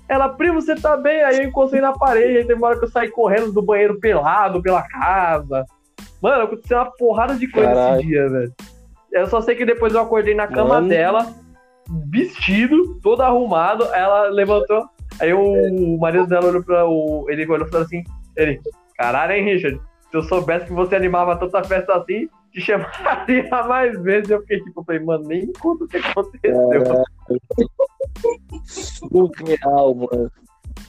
Ela, 0.08 0.28
primo, 0.28 0.60
você 0.60 0.74
tá 0.74 0.96
bem? 0.96 1.22
Aí 1.22 1.38
eu 1.38 1.44
encostei 1.44 1.80
na 1.80 1.92
parede, 1.92 2.38
aí 2.38 2.54
uma 2.56 2.66
hora 2.66 2.78
que 2.78 2.84
eu 2.84 2.90
saí 2.90 3.08
correndo 3.08 3.52
do 3.52 3.62
banheiro 3.62 4.00
pelado 4.00 4.60
pela 4.60 4.82
casa. 4.82 5.64
Mano, 6.20 6.42
aconteceu 6.44 6.78
uma 6.78 6.90
porrada 6.96 7.36
de 7.36 7.46
coisa 7.46 7.68
Caralho. 7.68 8.00
esse 8.00 8.08
dia, 8.08 8.28
velho. 8.28 8.52
Eu 9.12 9.26
só 9.28 9.40
sei 9.40 9.54
que 9.54 9.64
depois 9.64 9.94
eu 9.94 10.00
acordei 10.00 10.34
na 10.34 10.48
cama 10.48 10.74
Mano. 10.74 10.88
dela, 10.88 11.32
vestido, 12.10 12.98
todo 13.00 13.22
arrumado. 13.22 13.84
Ela 13.94 14.28
levantou. 14.28 14.84
Aí 15.20 15.32
o 15.32 15.96
marido 15.98 16.26
dela 16.26 16.46
olhou 16.48 16.62
pra. 16.62 16.86
O, 16.86 17.26
ele 17.28 17.46
olhou 17.46 17.66
e 17.66 17.70
falou 17.70 17.86
assim: 17.86 18.02
ele, 18.36 18.60
caralho, 18.96 19.32
hein, 19.32 19.44
Richard? 19.44 19.80
Se 20.10 20.16
eu 20.16 20.22
soubesse 20.24 20.66
que 20.66 20.72
você 20.72 20.96
animava 20.96 21.36
tanta 21.36 21.62
festa 21.64 21.94
assim, 21.94 22.28
te 22.52 22.60
chamaria 22.60 23.48
mais 23.68 24.00
vezes. 24.02 24.30
Eu 24.30 24.40
fiquei 24.40 24.60
tipo, 24.60 24.82
falei, 24.84 25.02
mano, 25.02 25.24
nem 25.26 25.52
conta 25.52 25.84
o 25.84 25.88
que 25.88 25.96
aconteceu. 25.96 27.04
Surreal, 28.64 29.94
mano. 30.10 30.32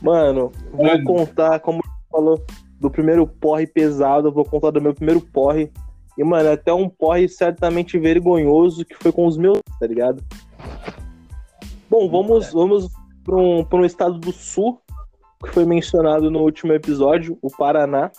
Mano, 0.01 0.51
vou 0.71 0.85
mano. 0.85 1.03
contar, 1.03 1.59
como 1.59 1.81
falou, 2.11 2.43
do 2.79 2.89
primeiro 2.89 3.27
porre 3.27 3.67
pesado, 3.67 4.31
vou 4.31 4.43
contar 4.43 4.71
do 4.71 4.81
meu 4.81 4.93
primeiro 4.93 5.21
porre. 5.21 5.71
E, 6.17 6.23
mano, 6.23 6.51
até 6.51 6.73
um 6.73 6.89
porre 6.89 7.27
certamente 7.29 7.97
vergonhoso 7.97 8.83
que 8.83 8.95
foi 8.95 9.11
com 9.11 9.25
os 9.25 9.37
meus, 9.37 9.59
tá 9.79 9.87
ligado? 9.87 10.23
Bom, 11.89 12.09
vamos, 12.09 12.47
é. 12.47 12.51
vamos 12.51 12.89
para 13.23 13.35
um, 13.35 13.63
pra 13.63 13.79
um 13.79 13.85
estado 13.85 14.17
do 14.17 14.31
sul, 14.31 14.81
que 15.43 15.51
foi 15.51 15.65
mencionado 15.65 16.29
no 16.31 16.39
último 16.39 16.73
episódio, 16.73 17.37
o 17.41 17.49
Paraná. 17.49 18.11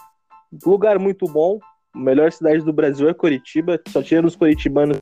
Lugar 0.65 0.99
muito 0.99 1.27
bom, 1.27 1.59
a 1.95 1.99
melhor 1.99 2.31
cidade 2.31 2.63
do 2.63 2.73
Brasil 2.73 3.09
é 3.09 3.15
Curitiba, 3.15 3.81
só 3.89 4.03
tinha 4.03 4.25
os 4.25 4.37
curitibanos. 4.37 4.99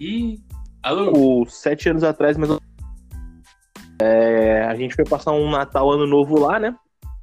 E 0.00 0.38
alô? 0.82 1.44
Sete 1.48 1.88
anos 1.88 2.04
atrás, 2.04 2.36
mas 2.36 2.50
é, 4.00 4.64
a 4.64 4.74
gente 4.76 4.94
foi 4.94 5.04
passar 5.04 5.32
um 5.32 5.50
Natal, 5.50 5.90
Ano 5.90 6.06
Novo 6.06 6.38
lá, 6.38 6.58
né? 6.58 6.74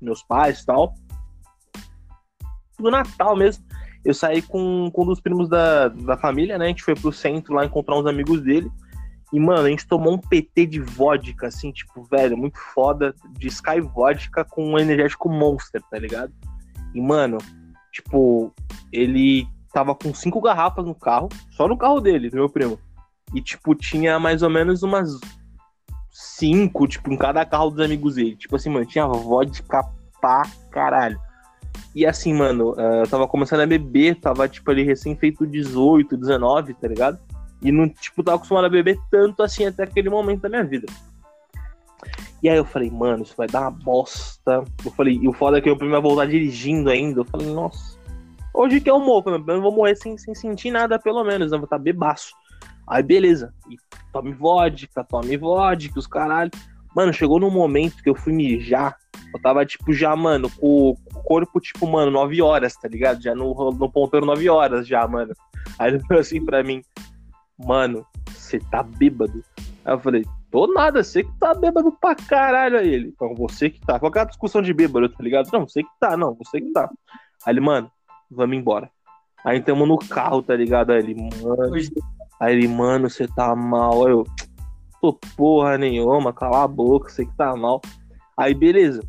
Meus 0.02 0.22
pais 0.24 0.62
e 0.62 0.66
tal. 0.66 0.94
Do 2.78 2.92
Natal 2.92 3.36
mesmo. 3.36 3.64
Eu 4.04 4.14
saí 4.14 4.42
com, 4.42 4.92
com 4.92 5.04
um 5.04 5.08
dos 5.08 5.22
primos 5.22 5.50
da, 5.50 5.88
da 5.88 6.18
família, 6.18 6.58
né? 6.58 6.66
A 6.66 6.68
gente 6.68 6.84
foi 6.84 6.94
pro 6.94 7.12
centro 7.12 7.54
lá 7.54 7.66
encontrar 7.66 7.98
uns 7.98 8.06
amigos 8.06 8.42
dele. 8.42 8.70
E, 9.36 9.40
mano, 9.40 9.68
a 9.68 9.70
gente 9.70 9.86
tomou 9.86 10.14
um 10.14 10.18
PT 10.18 10.66
de 10.66 10.80
vodka, 10.80 11.48
assim, 11.48 11.70
tipo, 11.70 12.02
velho, 12.04 12.38
muito 12.38 12.58
foda, 12.58 13.14
de 13.32 13.50
Sky 13.50 13.82
Vodka 13.82 14.46
com 14.46 14.66
um 14.66 14.80
energético 14.80 15.28
Monster, 15.28 15.82
tá 15.92 16.00
ligado? 16.00 16.32
E, 16.94 17.02
mano, 17.02 17.38
tipo, 17.92 18.54
ele 18.94 19.46
tava 19.74 19.94
com 19.94 20.14
cinco 20.14 20.40
garrafas 20.40 20.86
no 20.86 20.96
carro, 20.96 21.28
só 21.52 21.68
no 21.68 21.78
carro 21.78 22.00
dele, 22.00 22.30
do 22.30 22.38
meu 22.38 22.48
primo. 22.48 22.80
E, 23.34 23.42
tipo, 23.42 23.76
tinha 23.76 24.18
mais 24.18 24.42
ou 24.42 24.50
menos 24.50 24.84
umas 24.84 25.20
cinco, 26.10 26.88
tipo, 26.88 27.12
em 27.12 27.18
cada 27.18 27.46
carro 27.46 27.72
dos 27.72 27.84
amigos 27.84 28.16
dele. 28.16 28.38
Tipo 28.38 28.56
assim, 28.56 28.70
mano, 28.70 28.86
tinha 28.86 29.06
vodka 29.06 29.84
pra 30.22 30.44
caralho. 30.72 31.20
E 31.94 32.06
assim, 32.06 32.34
mano, 32.34 32.74
eh, 32.78 33.02
eu 33.02 33.08
tava 33.10 33.28
começando 33.28 33.60
a 33.60 33.68
beber, 33.68 34.16
tava, 34.16 34.48
tipo, 34.48 34.72
ali 34.72 34.84
recém 34.84 35.14
feito 35.14 35.46
18, 35.46 36.16
19, 36.16 36.74
tá 36.76 36.88
ligado? 36.88 37.20
E 37.62 37.72
não, 37.72 37.88
tipo, 37.90 38.24
tava 38.24 38.38
acostumado 38.38 38.66
a 38.66 38.70
beber 38.70 38.98
tanto 39.10 39.42
assim 39.42 39.66
até 39.66 39.84
aquele 39.84 40.10
momento 40.10 40.42
da 40.42 40.50
minha 40.50 40.64
vida. 40.64 40.88
E 42.44 42.50
aí 42.50 42.58
eu 42.58 42.66
falei, 42.66 42.92
mano, 42.92 43.24
isso 43.24 43.34
vai 43.36 43.48
dar 43.48 43.62
uma 43.62 43.72
bosta. 43.72 44.64
Eu 44.84 44.92
falei, 44.92 45.18
e 45.22 45.28
o 45.28 45.34
foda 45.34 45.58
é 45.58 45.62
que 45.62 45.70
eu 45.70 45.78
primeiro 45.78 46.02
voltar 46.02 46.28
dirigindo 46.28 46.90
ainda. 46.90 47.22
Eu 47.22 47.26
falei, 47.26 47.48
nossa, 47.52 47.98
hoje 48.54 48.80
que 48.80 48.90
eu 48.90 49.00
morro, 49.00 49.32
eu 49.32 49.62
vou 49.62 49.72
morrer 49.72 49.96
sem, 49.96 50.18
sem 50.18 50.36
sentir 50.36 50.70
nada, 50.70 51.00
pelo 51.00 51.24
menos, 51.24 51.52
né? 51.52 51.56
Eu 51.56 51.60
vou 51.60 51.66
estar 51.66 51.78
tá 51.78 51.84
bebaço. 51.84 52.34
Aí 52.88 53.02
beleza. 53.02 53.54
E 53.70 53.78
tome 54.12 54.32
vodka, 54.34 55.04
tome 55.04 55.38
vodka, 55.38 55.98
os 55.98 56.08
caralho. 56.08 56.52
Mano, 56.96 57.12
chegou 57.12 57.40
num 57.40 57.50
momento 57.50 58.02
que 58.02 58.10
eu 58.10 58.16
fui 58.16 58.32
mijar. 58.32 58.96
Eu 59.34 59.42
tava, 59.42 59.66
tipo, 59.66 59.92
já, 59.92 60.16
mano, 60.16 60.50
com 60.50 60.92
o 60.92 60.96
corpo, 61.24 61.60
tipo, 61.60 61.86
mano, 61.88 62.10
9 62.12 62.42
horas, 62.42 62.76
tá 62.76 62.88
ligado? 62.88 63.22
Já 63.22 63.36
no, 63.36 63.72
no 63.72 63.92
ponteiro 63.92 64.26
9 64.26 64.48
horas 64.50 64.88
já, 64.88 65.06
mano. 65.08 65.34
Aí 65.78 65.92
ele 65.92 66.00
falou 66.02 66.22
assim 66.22 66.46
pra 66.46 66.64
mim, 66.64 66.82
mano, 67.58 68.06
você 68.30 68.60
tá 68.60 68.84
bêbado? 68.84 69.44
Aí 69.84 69.94
eu 69.94 70.00
falei, 70.00 70.26
tô 70.52 70.68
nada, 70.68 71.04
você 71.04 71.24
que 71.24 71.32
tá 71.40 71.54
bêbado 71.54 71.92
pra 71.92 72.16
caralho. 72.16 72.80
Aí 72.80 72.94
ele, 72.94 73.08
então, 73.10 73.34
você 73.36 73.70
que 73.70 73.80
tá. 73.82 74.00
Qual 74.00 74.12
é 74.16 74.20
a 74.20 74.26
discussão 74.26 74.62
de 74.62 74.74
bêbado, 74.74 75.10
tá 75.10 75.24
ligado? 75.24 75.50
Não, 75.52 75.68
você 75.68 75.84
que 75.84 75.90
tá, 76.00 76.18
não, 76.18 76.34
você 76.34 76.62
que 76.62 76.72
tá. 76.72 76.90
Aí 77.46 77.54
ele, 77.54 77.62
mano, 77.62 77.92
vamos 78.30 78.58
embora. 78.58 78.90
Aí 79.44 79.60
estamos 79.60 79.88
no 79.88 79.98
carro, 79.98 80.42
tá 80.42 80.56
ligado? 80.56 80.92
Aí 80.92 81.00
ele, 81.00 81.16
mano. 81.16 81.74
Aí 82.40 82.56
ele, 82.56 82.68
mano, 82.68 83.10
você 83.10 83.28
tá 83.28 83.56
mal. 83.56 84.06
Aí 84.06 84.12
eu, 84.12 84.26
tô 85.02 85.14
porra 85.38 85.78
nenhuma, 85.78 86.34
cala 86.34 86.64
a 86.64 86.68
boca, 86.68 87.10
você 87.10 87.26
que 87.26 87.36
tá 87.36 87.56
mal. 87.56 87.82
Aí, 88.38 88.54
beleza. 88.54 89.02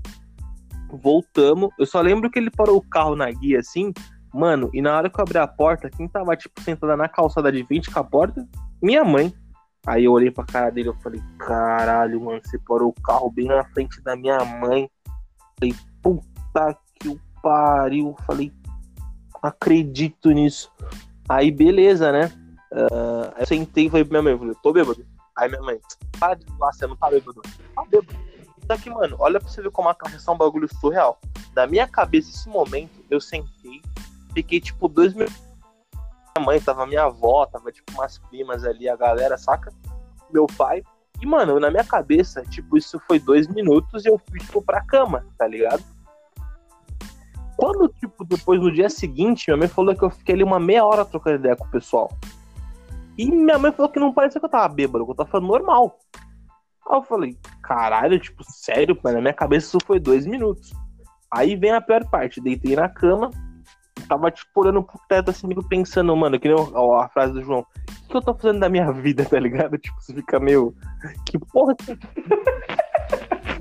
Voltamos. 0.91 1.71
Eu 1.79 1.87
só 1.87 2.01
lembro 2.01 2.31
que 2.31 2.39
ele 2.39 2.51
parou 2.51 2.77
o 2.77 2.89
carro 2.89 3.17
na 3.17 3.31
guia 3.31 3.61
assim. 3.61 3.93
Mano, 4.37 4.69
e 4.75 4.83
na 4.83 4.95
hora 4.95 5.09
que 5.09 5.19
eu 5.19 5.23
abri 5.23 5.39
a 5.39 5.47
porta, 5.47 5.89
quem 5.89 6.07
tava, 6.07 6.37
tipo, 6.37 6.61
sentada 6.61 6.95
na 6.95 7.09
calçada 7.09 7.51
de 7.51 7.63
20 7.63 7.91
com 7.91 7.99
a 7.99 8.05
porta? 8.05 8.47
Minha 8.83 9.03
mãe. 9.03 9.33
Aí 9.87 10.05
eu 10.05 10.13
olhei 10.13 10.31
pra 10.31 10.45
cara 10.45 10.69
dele 10.69 10.91
e 10.91 11.03
falei, 11.03 11.23
caralho, 11.39 12.21
mano, 12.21 12.43
você 12.45 12.59
parou 12.59 12.91
o 12.91 13.03
carro 13.03 13.31
bem 13.31 13.47
na 13.47 13.65
frente 13.65 13.99
da 14.03 14.15
minha 14.15 14.45
mãe. 14.45 14.91
Falei, 15.59 15.75
puta 16.03 16.77
que 17.01 17.09
o 17.09 17.19
pariu. 17.43 18.15
Falei, 18.27 18.53
acredito 19.43 20.31
nisso. 20.31 20.71
Aí, 21.27 21.51
beleza, 21.51 22.13
né? 22.13 22.31
Uh, 22.71 23.33
eu 23.39 23.47
sentei 23.47 23.87
e 23.87 23.91
falei 23.91 24.05
pra 24.05 24.21
minha 24.21 24.37
mãe, 24.37 24.39
falei, 24.39 24.57
tô 24.63 24.71
bêbado. 24.71 25.07
Aí 25.35 25.49
minha 25.49 25.63
mãe, 25.63 25.81
para 26.21 26.35
de 26.35 26.45
zoar, 26.45 26.75
você 26.75 26.87
não 26.87 26.97
tá 26.97 27.09
bêbado. 27.09 27.41
Tá 27.75 27.85
bêbado. 27.89 28.27
Só 28.67 28.77
que, 28.77 28.91
mano, 28.91 29.17
olha 29.19 29.39
pra 29.39 29.49
você 29.49 29.63
ver 29.63 29.71
como 29.71 29.89
a 29.89 29.95
caixa 29.95 30.19
é 30.27 30.31
um 30.31 30.37
bagulho 30.37 30.69
surreal. 30.81 31.19
Na 31.55 31.67
minha 31.67 31.87
cabeça, 31.87 32.29
esse 32.29 32.49
momento, 32.49 33.03
eu 33.09 33.21
sentei, 33.21 33.56
fiquei 34.37 34.61
tipo 34.61 34.87
dois 34.87 35.15
minutos. 35.15 35.43
Minha 36.37 36.47
mãe, 36.47 36.61
tava 36.61 36.87
minha 36.87 37.05
avó, 37.05 37.47
tava 37.47 37.73
tipo 37.73 37.91
umas 37.93 38.19
primas 38.19 38.65
ali, 38.65 38.87
a 38.87 38.95
galera, 38.95 39.39
saca? 39.39 39.73
Meu 40.31 40.47
pai. 40.47 40.83
E, 41.23 41.25
mano, 41.25 41.59
na 41.59 41.71
minha 41.71 41.85
cabeça, 41.85 42.43
tipo, 42.43 42.77
isso 42.77 43.01
foi 43.07 43.19
dois 43.19 43.49
minutos 43.49 44.05
e 44.05 44.09
eu 44.09 44.21
fui, 44.29 44.39
tipo, 44.39 44.61
pra 44.61 44.85
cama, 44.85 45.25
tá 45.39 45.47
ligado? 45.47 45.83
Quando, 47.57 47.89
tipo, 47.89 48.23
depois 48.23 48.61
no 48.61 48.71
dia 48.71 48.91
seguinte, 48.91 49.47
minha 49.49 49.57
mãe 49.57 49.69
falou 49.69 49.97
que 49.97 50.03
eu 50.03 50.11
fiquei 50.11 50.35
ali 50.35 50.45
uma 50.45 50.61
meia 50.61 50.85
hora 50.85 51.07
trocando 51.07 51.37
ideia 51.37 51.57
com 51.57 51.65
o 51.65 51.71
pessoal. 51.71 52.11
E 53.17 53.31
minha 53.31 53.59
mãe 53.59 53.73
falou 53.73 53.91
que 53.91 53.99
não 53.99 54.13
parecia 54.13 54.39
que 54.39 54.45
eu 54.45 54.51
tava 54.51 54.69
bêbado, 54.69 55.07
que 55.07 55.13
eu 55.13 55.15
tava 55.15 55.31
falando 55.31 55.49
normal. 55.49 55.99
Aí 56.87 56.99
eu 56.99 57.03
falei, 57.03 57.39
caralho, 57.63 58.21
tipo, 58.21 58.45
sério, 58.45 58.99
mas 59.03 59.15
na 59.15 59.23
minha 59.23 59.33
cabeça 59.33 59.69
isso 59.69 59.87
foi 59.87 59.99
dois 59.99 60.27
minutos. 60.27 60.75
Aí 61.33 61.57
vem 61.57 61.71
a 61.71 61.81
pior 61.81 62.05
parte, 62.11 62.43
deitei 62.43 62.77
na 62.77 62.91
cama, 62.91 63.31
tava, 64.09 64.31
tipo, 64.31 64.61
olhando 64.61 64.83
pro 64.83 65.01
teto 65.09 65.31
assim, 65.31 65.49
pensando, 65.69 66.17
mano, 66.17 66.39
que 66.39 66.49
nem 66.49 66.57
a 66.57 67.09
frase 67.09 67.33
do 67.33 67.43
João, 67.43 67.61
o 67.61 68.09
que 68.09 68.17
eu 68.17 68.23
tô 68.23 68.35
fazendo 68.35 68.61
da 68.61 68.69
minha 68.69 68.91
vida, 68.93 69.25
tá 69.29 69.39
ligado? 69.39 69.79
Tipo, 69.79 70.01
você 70.01 70.15
fica 70.15 70.39
meio. 70.39 70.75
Que 71.25 71.39
porra. 71.39 71.75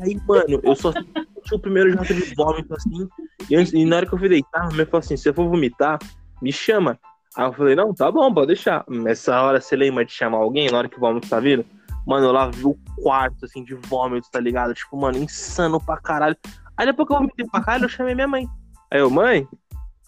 Aí, 0.02 0.20
mano, 0.28 0.60
eu 0.64 0.76
só 0.76 0.92
senti 0.92 1.54
o 1.54 1.60
primeiro 1.60 1.92
jato 1.92 2.14
de 2.14 2.34
vômito 2.36 2.74
assim. 2.74 3.08
E, 3.50 3.56
antes, 3.56 3.74
e 3.74 3.86
na 3.86 3.98
hora 3.98 4.06
que 4.06 4.14
eu 4.14 4.20
fui 4.20 4.30
deitar, 4.30 4.72
minha 4.72 4.86
falou 4.86 5.00
assim: 5.00 5.18
se 5.18 5.30
eu 5.30 5.34
for 5.34 5.48
vomitar, 5.48 6.00
me 6.42 6.52
chama. 6.52 7.00
Aí 7.36 7.46
eu 7.46 7.54
falei: 7.54 7.76
não, 7.76 7.94
tá 7.94 8.12
bom, 8.12 8.34
pode 8.34 8.48
deixar. 8.48 8.84
Nessa 8.88 9.42
hora 9.42 9.62
você 9.62 9.76
lembra 9.76 10.06
de 10.06 10.12
chamar 10.12 10.38
alguém 10.38 10.70
na 10.70 10.78
hora 10.78 10.90
que 10.90 10.98
o 10.98 11.00
vômito 11.00 11.30
tá 11.30 11.40
vindo? 11.40 11.66
Mano, 12.06 12.28
eu 12.28 12.32
lá 12.32 12.50
vi 12.50 12.66
o 12.66 12.78
quarto, 13.02 13.46
assim, 13.46 13.64
de 13.64 13.74
vômito, 13.74 14.30
tá 14.32 14.40
ligado? 14.40 14.74
Tipo, 14.74 14.98
mano, 14.98 15.18
insano 15.18 15.80
pra 15.80 15.98
caralho. 15.98 16.38
Aí 16.78 16.86
depois 16.86 17.08
que 17.08 17.14
eu 17.14 17.18
vomitei 17.18 17.46
pra 17.48 17.62
caralho, 17.62 17.86
eu 17.86 17.90
chamei 17.90 18.14
minha 18.14 18.28
mãe. 18.28 18.48
Aí 18.92 19.00
eu, 19.00 19.10
mãe, 19.10 19.48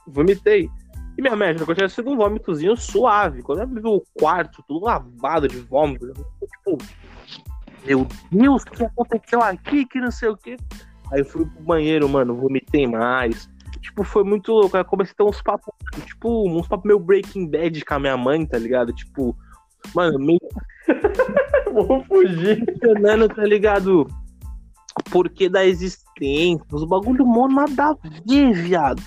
vomitei. 0.08 0.70
E 1.18 1.22
minha 1.22 1.36
médica 1.36 1.70
eu 1.70 1.76
tinha 1.76 1.90
sido 1.90 2.12
um 2.12 2.18
vômitozinho 2.18 2.76
suave. 2.78 3.42
Quando 3.42 3.62
eu 3.62 3.68
vi 3.68 3.82
o 3.84 4.04
quarto 4.20 4.64
tudo 4.68 4.86
lavado 4.86 5.48
de 5.48 5.58
vômito, 5.60 6.06
eu 6.06 6.14
tipo, 6.14 6.78
meu 7.86 8.08
Deus, 8.32 8.64
o 8.64 8.72
que 8.72 8.84
aconteceu 8.84 9.42
aqui? 9.42 9.86
Que 9.86 10.00
não 10.00 10.12
sei 10.12 10.30
o 10.30 10.38
que. 10.38 10.58
Aí 11.12 11.20
eu 11.20 11.26
fui 11.26 11.46
pro 11.46 11.64
banheiro, 11.64 12.08
mano, 12.08 12.36
vomitei 12.36 12.86
mais. 12.86 13.50
Tipo, 13.82 14.04
foi 14.04 14.24
muito 14.24 14.52
louco. 14.52 14.78
Aí 14.78 14.84
comecei 14.84 15.14
a 15.14 15.18
ter 15.18 15.24
uns 15.24 15.42
papos, 15.42 15.74
tipo, 16.06 16.50
uns 16.50 16.68
papos 16.68 16.86
meio 16.86 17.00
Breaking 17.00 17.50
Bad 17.50 17.84
com 17.84 17.94
a 17.94 18.00
minha 18.00 18.18
mãe, 18.18 18.46
tá 18.46 18.58
ligado? 18.58 18.94
Tipo, 18.94 19.36
Mano, 19.94 20.20
meio 20.20 20.40
Vou 21.74 22.04
fugir. 22.06 22.66
questionando, 22.66 23.28
tá 23.30 23.44
ligado? 23.44 24.08
O 25.00 25.10
porquê 25.12 25.48
da 25.48 25.66
existência, 25.66 26.66
os 26.72 26.84
bagulho 26.84 27.26
mó 27.26 27.48
nada 27.48 27.90
a 27.90 27.96
ver, 28.26 28.54
viado. 28.54 29.02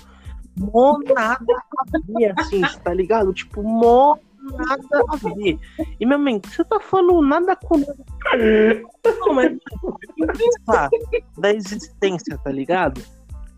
Mó 0.57 0.99
nada 1.15 1.53
a 1.79 1.99
ver, 2.07 2.33
assim, 2.37 2.61
tá 2.83 2.93
ligado? 2.93 3.33
Tipo, 3.33 3.63
mó 3.63 4.17
nada 4.41 5.03
a 5.09 5.15
ver. 5.15 5.57
E 5.99 6.05
minha 6.05 6.17
mãe, 6.17 6.41
você 6.43 6.63
tá 6.63 6.79
falando 6.79 7.21
nada 7.21 7.55
com. 7.55 7.77
Não, 7.77 9.33
mas 9.33 9.57
pensar 10.37 10.89
da 11.37 11.53
existência, 11.53 12.37
tá 12.43 12.51
ligado? 12.51 13.01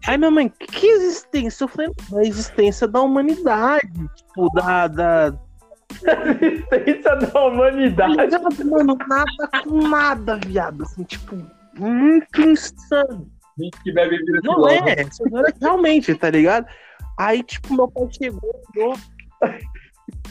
Aí 0.05 0.17
minha 0.17 0.31
mãe, 0.31 0.49
que 0.49 0.87
existência? 0.87 1.63
Eu 1.63 1.67
falei, 1.67 1.91
da 2.09 2.21
existência 2.23 2.87
da 2.87 3.01
humanidade, 3.01 4.09
tipo, 4.15 4.49
da, 4.53 4.87
da, 4.87 5.33
Existência 6.41 7.15
da 7.15 7.45
humanidade. 7.45 8.15
ligado, 8.15 8.65
mano? 8.65 8.97
Nada 9.07 9.63
com 9.63 9.87
nada, 9.87 10.39
viado. 10.45 10.83
Assim, 10.83 11.03
tipo, 11.03 11.37
muito 11.77 12.41
insano. 12.41 13.29
Gente 13.57 13.81
que 13.83 13.91
bebe 13.91 14.17
vira 14.17 14.39
Não 14.43 14.67
é, 14.67 15.01
isso 15.01 15.23
não 15.29 15.45
é 15.45 15.53
realmente, 15.61 16.15
tá 16.15 16.29
ligado? 16.29 16.65
Aí, 17.19 17.43
tipo, 17.43 17.73
meu 17.75 17.87
pai 17.87 18.07
chegou 18.11 18.51
e 18.51 18.79
falou: 18.79 18.97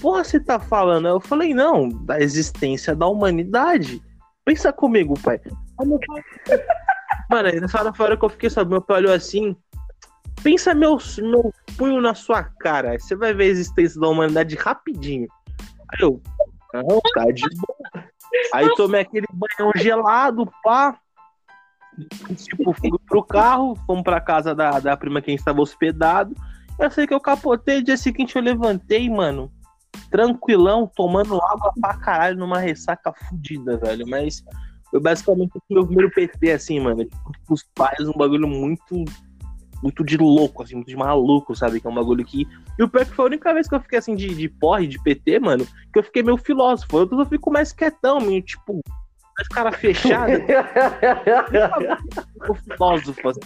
Porra, 0.01 0.25
você 0.25 0.41
tá 0.41 0.59
falando? 0.59 1.09
Eu 1.09 1.21
falei, 1.21 1.55
não, 1.55 1.89
da 1.89 2.21
existência 2.21 2.95
da 2.95 3.07
humanidade. 3.07 4.03
Pensa 4.45 4.73
comigo, 4.73 5.15
pai. 5.21 5.41
Aí 5.81 5.87
meu 5.87 5.99
pai. 6.07 6.23
Mano, 7.31 7.61
nessa 7.61 7.81
hora 7.81 8.17
que 8.17 8.25
eu 8.25 8.29
fiquei 8.29 8.51
sabendo, 8.51 8.73
meu 8.73 8.83
pai 8.83 8.99
olhou 8.99 9.15
assim. 9.15 9.57
Pensa 10.43 10.75
meu, 10.75 10.99
meu 11.19 11.53
punho 11.77 12.01
na 12.01 12.15
sua 12.15 12.43
cara. 12.43 12.99
Você 12.99 13.15
vai 13.15 13.33
ver 13.33 13.45
a 13.45 13.49
existência 13.49 14.01
da 14.01 14.09
humanidade 14.09 14.57
rapidinho. 14.57 15.29
Aí 15.93 16.01
eu, 16.01 16.21
não, 16.75 17.01
tá 17.15 17.27
de 17.27 17.45
boa. 17.57 18.05
Aí 18.53 18.69
tomei 18.75 19.03
aquele 19.03 19.27
banhão 19.33 19.73
gelado, 19.77 20.51
pá. 20.65 20.99
Tipo, 22.37 22.73
fui 22.73 22.91
pro 23.07 23.23
carro, 23.23 23.77
fomos 23.87 24.03
pra 24.03 24.21
casa 24.21 24.55
da, 24.55 24.81
da 24.81 24.97
prima 24.97 25.21
que 25.21 25.31
a 25.31 25.33
gente 25.33 25.41
estava 25.41 25.61
hospedado. 25.61 26.35
Eu 26.79 26.91
sei 26.91 27.07
que 27.07 27.15
eu 27.15 27.21
capotei, 27.21 27.83
dia 27.83 27.97
seguinte 27.97 28.37
eu 28.37 28.43
levantei, 28.43 29.09
mano. 29.11 29.53
Tranquilão, 30.11 30.91
tomando 30.95 31.35
água 31.35 31.73
pra 31.81 31.97
caralho 31.99 32.39
numa 32.39 32.59
ressaca 32.59 33.13
fudida, 33.13 33.77
velho. 33.77 34.07
Mas 34.09 34.43
foi 34.91 35.01
basicamente 35.01 35.53
o 35.57 35.75
meu 35.75 35.87
primeiro 35.87 36.11
PT, 36.11 36.53
assim, 36.53 36.81
mano. 36.81 37.05
Tipo, 37.05 37.55
os 37.55 37.63
pais, 37.75 38.09
um 38.09 38.13
bagulho 38.13 38.49
muito. 38.49 39.05
Muito 39.83 40.05
de 40.05 40.17
louco, 40.17 40.63
assim, 40.63 40.77
muito 40.77 40.87
de 40.87 40.97
maluco, 40.97 41.57
sabe? 41.57 41.81
Que 41.81 41.89
é 41.89 41.91
um 41.91 41.95
bagulho 41.95 42.25
que. 42.25 42.47
E 42.79 42.83
o 42.85 42.89
pior 42.89 43.03
é 43.03 43.05
que 43.05 43.15
foi 43.15 43.25
a 43.25 43.27
única 43.27 43.53
vez 43.53 43.69
que 43.69 43.75
eu 43.75 43.81
fiquei 43.81 43.99
assim 43.99 44.15
de, 44.15 44.33
de 44.33 44.49
porre, 44.49 44.87
de 44.87 44.97
PT, 45.03 45.41
mano, 45.41 45.67
que 45.93 45.99
eu 45.99 46.05
fiquei 46.05 46.23
meio 46.23 46.37
filósofo. 46.37 46.99
Eu, 46.99 47.19
eu 47.19 47.27
fico 47.27 47.51
mais 47.51 47.73
quietão, 47.73 48.21
meio 48.21 48.41
tipo. 48.43 48.81
Mais 49.43 49.49
cara 49.49 49.73
fechada. 49.73 50.33
o 52.49 52.55
filósofo, 52.55 53.29
assim. 53.29 53.41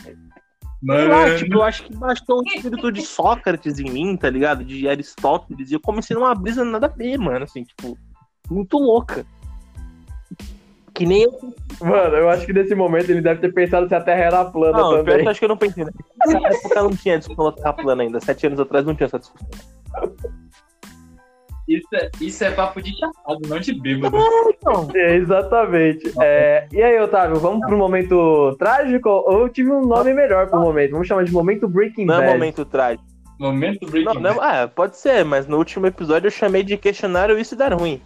Sei 0.84 1.08
lá, 1.08 1.20
Mano, 1.22 1.36
tipo, 1.38 1.54
eu 1.54 1.62
acho 1.62 1.84
que 1.84 1.96
bastou 1.96 2.40
o 2.40 2.42
espírito 2.44 2.92
de 2.92 3.02
Sócrates 3.02 3.78
em 3.78 3.90
mim, 3.90 4.16
tá 4.16 4.28
ligado? 4.28 4.62
De 4.64 4.88
Aristóteles. 4.88 5.70
E 5.70 5.74
eu 5.74 5.80
comecei 5.80 6.14
numa 6.14 6.34
brisa 6.34 6.64
nada 6.64 6.86
a 6.86 6.90
ver, 6.90 7.18
mano. 7.18 7.44
Assim, 7.44 7.64
tipo, 7.64 7.98
muito 8.50 8.78
louca. 8.78 9.24
Que 10.94 11.04
nem 11.04 11.22
eu. 11.22 11.54
Mano, 11.80 12.16
eu 12.16 12.28
acho 12.28 12.46
que 12.46 12.52
nesse 12.52 12.74
momento 12.74 13.10
ele 13.10 13.20
deve 13.20 13.40
ter 13.40 13.52
pensado 13.52 13.88
se 13.88 13.94
a 13.94 14.00
Terra 14.00 14.20
era 14.20 14.44
plana 14.44 14.78
Não, 14.78 14.96
também. 14.96 15.24
eu 15.24 15.28
acho 15.28 15.38
que 15.38 15.44
eu 15.44 15.48
não 15.48 15.56
pensei, 15.56 15.84
né? 15.84 15.90
Nessa 16.26 16.46
época 16.46 16.82
não 16.82 16.96
tinha 16.96 17.18
discussão 17.18 17.44
da 17.46 17.52
Terra 17.52 17.72
plana 17.72 18.02
ainda. 18.02 18.20
Sete 18.20 18.46
anos 18.46 18.60
atrás 18.60 18.84
não 18.86 18.94
tinha 18.94 19.06
essa 19.06 19.18
discussão. 19.18 19.48
Isso 21.68 21.88
é, 21.94 22.10
isso 22.20 22.44
é 22.44 22.50
papo 22.50 22.80
de 22.80 22.96
chapado, 22.96 23.40
não 23.48 23.58
de 23.58 23.74
bêbado. 23.80 24.16
Então, 24.48 24.88
É, 24.94 25.16
exatamente. 25.16 26.12
É, 26.20 26.66
e 26.72 26.82
aí, 26.82 27.00
Otávio, 27.00 27.38
vamos 27.40 27.66
pro 27.66 27.76
momento 27.76 28.54
trágico? 28.58 29.08
Ou 29.08 29.40
eu 29.42 29.48
tive 29.48 29.70
um 29.72 29.82
nome 29.84 30.12
melhor 30.14 30.48
pro 30.48 30.60
momento? 30.60 30.92
Vamos 30.92 31.06
chamar 31.08 31.24
de 31.24 31.32
momento 31.32 31.68
Breaking 31.68 32.04
não 32.06 32.14
é 32.14 32.18
Bad. 32.26 32.32
momento 32.32 32.64
trágico. 32.64 33.04
Momento 33.38 33.82
Não, 33.82 33.90
Breaking 33.90 34.20
não, 34.20 34.36
Bad. 34.36 34.56
é, 34.56 34.66
pode 34.66 34.96
ser, 34.96 35.24
mas 35.24 35.46
no 35.46 35.58
último 35.58 35.86
episódio 35.86 36.28
eu 36.28 36.30
chamei 36.32 36.62
de 36.62 36.76
questionário 36.78 37.38
isso 37.38 37.54
dar 37.54 37.74
ruim. 37.74 38.00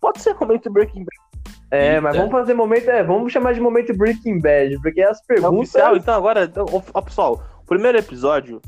Pode 0.00 0.20
ser 0.20 0.34
momento 0.34 0.70
Breaking 0.70 1.04
Bad. 1.04 1.42
É, 1.70 2.00
mas 2.00 2.14
Eita. 2.14 2.26
vamos 2.26 2.32
fazer 2.40 2.54
momento. 2.54 2.88
É, 2.90 3.02
vamos 3.02 3.32
chamar 3.32 3.54
de 3.54 3.60
momento 3.60 3.96
Breaking 3.96 4.40
Bad, 4.40 4.78
porque 4.82 5.00
as 5.00 5.18
É 5.20 5.26
perguntas. 5.26 5.58
oficial, 5.58 5.96
então 5.96 6.14
agora, 6.14 6.44
então, 6.44 6.66
ó, 6.92 7.00
pessoal, 7.00 7.40
o 7.62 7.66
primeiro 7.66 7.96
episódio, 7.98 8.60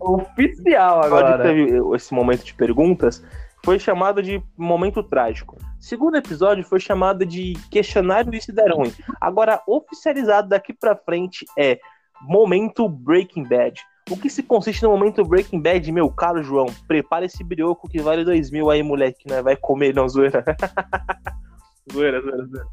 Oficial 0.00 1.04
agora. 1.04 1.42
teve 1.42 1.78
esse 1.94 2.12
momento 2.14 2.44
de 2.44 2.54
perguntas, 2.54 3.22
foi 3.64 3.78
chamado 3.78 4.22
de 4.22 4.42
momento 4.56 5.02
trágico. 5.02 5.56
Segundo 5.80 6.16
episódio 6.16 6.64
foi 6.64 6.80
chamado 6.80 7.26
de 7.26 7.54
questionário 7.70 8.32
e 8.34 8.40
se 8.40 8.52
der 8.52 8.70
ruim. 8.70 8.92
Agora, 9.20 9.60
oficializado 9.66 10.48
daqui 10.48 10.72
pra 10.72 10.96
frente 10.96 11.44
é 11.58 11.78
momento 12.22 12.88
Breaking 12.88 13.44
Bad. 13.44 13.80
O 14.08 14.16
que 14.16 14.30
se 14.30 14.42
consiste 14.42 14.84
no 14.84 14.90
momento 14.90 15.24
Breaking 15.24 15.60
Bad, 15.60 15.90
meu 15.90 16.08
caro 16.08 16.42
João? 16.42 16.66
Prepara 16.86 17.24
esse 17.24 17.42
brioco 17.42 17.88
que 17.88 18.00
vale 18.00 18.24
dois 18.24 18.52
mil 18.52 18.70
aí, 18.70 18.82
moleque, 18.82 19.28
né? 19.28 19.42
Vai 19.42 19.56
comer, 19.56 19.92
não, 19.92 20.08
zoeira. 20.08 20.44
zoeira, 21.92 22.20
zoeira, 22.20 22.46
zoeira. 22.46 22.66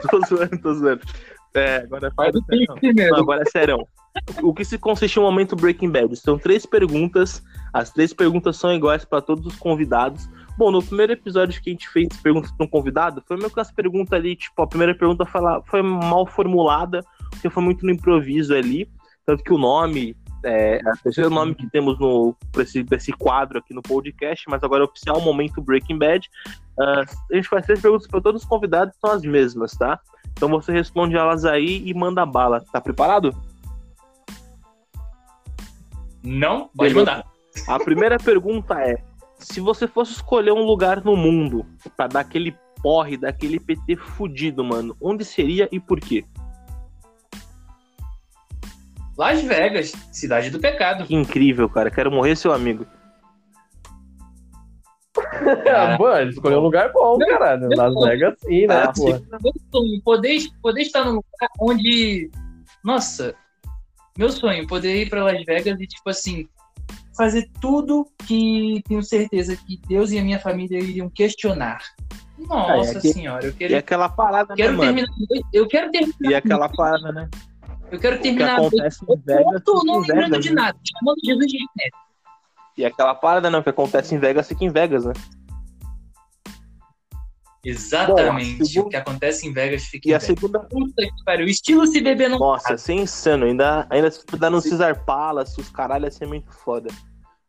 tô 0.10 0.20
zoando, 0.26 0.62
tô 0.62 0.74
zoando. 0.74 1.02
É, 1.54 1.76
agora 1.76 2.10
faz 2.16 2.34
não. 2.34 2.74
primeiro. 2.76 3.12
Não, 3.12 3.20
agora 3.20 3.42
é 3.42 3.50
sério. 3.50 3.86
O 4.42 4.52
que 4.52 4.64
se 4.64 4.78
consiste 4.78 5.16
no 5.16 5.22
momento 5.22 5.56
Breaking 5.56 5.90
Bad? 5.90 6.14
São 6.16 6.38
três 6.38 6.66
perguntas. 6.66 7.42
As 7.72 7.90
três 7.90 8.12
perguntas 8.12 8.56
são 8.56 8.72
iguais 8.72 9.04
para 9.04 9.22
todos 9.22 9.46
os 9.46 9.56
convidados. 9.56 10.28
Bom, 10.58 10.70
no 10.70 10.82
primeiro 10.82 11.12
episódio 11.12 11.60
que 11.62 11.70
a 11.70 11.72
gente 11.72 11.88
fez 11.88 12.08
perguntas 12.22 12.52
para 12.52 12.66
um 12.66 12.68
convidado, 12.68 13.22
foi 13.26 13.38
meio 13.38 13.50
que 13.50 13.58
as 13.60 13.72
perguntas 13.72 14.12
ali, 14.12 14.36
tipo, 14.36 14.60
a 14.60 14.66
primeira 14.66 14.94
pergunta 14.94 15.24
foi, 15.24 15.40
lá- 15.40 15.62
foi 15.62 15.80
mal 15.82 16.26
formulada, 16.26 17.00
porque 17.30 17.48
foi 17.48 17.62
muito 17.62 17.86
no 17.86 17.92
improviso 17.92 18.54
ali. 18.54 18.86
Tanto 19.24 19.42
que 19.42 19.52
o 19.52 19.56
nome, 19.58 20.14
é, 20.44 20.78
é 21.16 21.26
o 21.26 21.30
nome 21.30 21.54
que 21.54 21.70
temos 21.70 21.98
no, 21.98 22.36
pra 22.50 22.64
esse, 22.64 22.84
pra 22.84 22.98
esse 22.98 23.12
quadro 23.12 23.58
aqui 23.60 23.72
no 23.72 23.80
podcast, 23.80 24.44
mas 24.50 24.62
agora 24.62 24.82
é 24.82 24.86
oficial, 24.86 25.20
momento 25.22 25.62
Breaking 25.62 25.96
Bad. 25.96 26.28
Ah, 26.78 27.04
a 27.30 27.34
gente 27.34 27.48
faz 27.48 27.64
três 27.64 27.80
perguntas 27.80 28.06
para 28.06 28.20
todos 28.20 28.42
os 28.42 28.48
convidados, 28.48 28.94
são 29.00 29.10
as 29.10 29.22
mesmas, 29.22 29.72
tá? 29.72 29.98
Então 30.32 30.50
você 30.50 30.70
responde 30.70 31.16
elas 31.16 31.44
aí 31.46 31.82
e 31.86 31.94
manda 31.94 32.26
bala. 32.26 32.62
Tá 32.72 32.80
preparado? 32.80 33.34
Não? 36.22 36.68
Pode 36.68 36.94
Beleza. 36.94 36.98
mandar. 36.98 37.32
A 37.68 37.78
primeira 37.78 38.18
pergunta 38.18 38.80
é: 38.80 39.02
se 39.38 39.60
você 39.60 39.86
fosse 39.86 40.12
escolher 40.12 40.52
um 40.52 40.64
lugar 40.64 41.04
no 41.04 41.16
mundo 41.16 41.66
pra 41.96 42.06
dar 42.06 42.20
aquele 42.20 42.56
porre, 42.82 43.16
daquele 43.16 43.60
PT 43.60 43.96
fudido, 43.96 44.64
mano, 44.64 44.96
onde 45.00 45.24
seria 45.24 45.68
e 45.70 45.78
por 45.78 46.00
quê? 46.00 46.24
Las 49.16 49.42
Vegas, 49.42 49.92
cidade 50.10 50.50
do 50.50 50.58
pecado. 50.58 51.04
Que 51.04 51.14
incrível, 51.14 51.68
cara. 51.68 51.90
Quero 51.90 52.10
morrer 52.10 52.36
seu 52.36 52.52
amigo. 52.52 52.86
Ah, 55.74 55.98
mano, 55.98 56.30
escolheu 56.30 56.60
um 56.60 56.62
lugar 56.62 56.92
bom, 56.92 57.18
caralho. 57.18 57.68
Las 57.70 57.94
Vegas 57.94 58.34
sim, 58.40 58.66
né, 58.66 58.84
Ah, 58.84 58.92
poder, 60.04 60.40
poder 60.62 60.82
estar 60.82 61.04
num 61.04 61.16
lugar 61.16 61.50
onde. 61.60 62.30
Nossa, 62.84 63.34
meu 64.16 64.30
sonho, 64.30 64.66
poder 64.66 65.02
ir 65.02 65.08
pra 65.10 65.24
Las 65.24 65.44
Vegas 65.44 65.80
e, 65.80 65.86
tipo 65.86 66.08
assim, 66.10 66.48
fazer 67.16 67.48
tudo 67.60 68.06
que 68.26 68.82
tenho 68.88 69.02
certeza 69.02 69.56
que 69.56 69.80
Deus 69.88 70.10
e 70.12 70.18
a 70.18 70.22
minha 70.22 70.38
família 70.38 70.78
iriam 70.78 71.08
questionar. 71.10 71.80
Nossa 72.38 72.92
Ah, 72.94 72.98
é 72.98 73.00
que- 73.00 73.12
senhora, 73.12 73.44
eu 73.44 73.50
E 73.50 73.54
quero, 73.54 73.76
aquela 73.76 74.08
parada, 74.08 74.54
quero 74.54 74.72
né, 74.76 74.84
terminar. 74.86 75.08
Eu 75.52 75.66
quero 75.68 75.90
terminar. 75.90 76.30
E 76.30 76.34
aquela 76.34 76.68
parada, 76.68 77.12
né? 77.12 77.28
Eu 77.90 77.98
quero 78.00 78.14
O 78.16 78.18
que 78.18 78.22
terminar. 78.24 78.54
a 78.54 78.60
noite 78.62 78.74
acontece 78.80 79.04
em 79.04 79.16
Vegas, 79.24 79.60
fica 79.60 79.72
não 79.84 79.94
em 79.96 80.00
lembrando 80.00 80.30
Vegas, 80.30 80.44
de 80.44 80.48
né? 80.54 80.62
nada, 80.62 80.78
chamando 80.84 81.18
Jesus 81.24 81.46
de 81.52 81.58
Neto. 81.58 81.98
E 82.78 82.84
aquela 82.86 83.14
parada, 83.14 83.50
não, 83.50 83.60
o 83.60 83.62
que 83.62 83.68
acontece 83.68 84.14
em 84.14 84.18
Vegas 84.18 84.48
fica 84.48 84.64
em 84.64 84.70
Vegas, 84.72 85.04
né? 85.04 85.12
Exatamente. 87.64 88.58
Bom, 88.58 88.64
segunda- 88.64 88.86
O 88.86 88.90
que 88.90 88.96
acontece 88.96 89.46
em 89.46 89.52
Vegas 89.52 89.84
fica 89.84 90.08
E 90.08 90.12
em 90.12 90.14
a 90.14 90.18
Vegas. 90.18 90.26
segunda. 90.38 90.60
Puta 90.60 91.02
que 91.02 91.24
pariu. 91.24 91.46
Estilo 91.46 91.86
se 91.86 92.00
beber 92.00 92.28
não. 92.28 92.38
Nossa, 92.38 92.74
isso 92.74 92.90
é 92.90 92.94
insano. 92.94 93.46
Ainda, 93.46 93.86
ainda 93.90 94.10
se 94.10 94.24
puder 94.24 94.50
no 94.50 94.60
Cesar 94.60 95.04
Palace, 95.04 95.60
os 95.60 95.68
caralho, 95.68 96.04
ia 96.06 96.10
ser 96.10 96.26
muito 96.26 96.50
foda. 96.52 96.88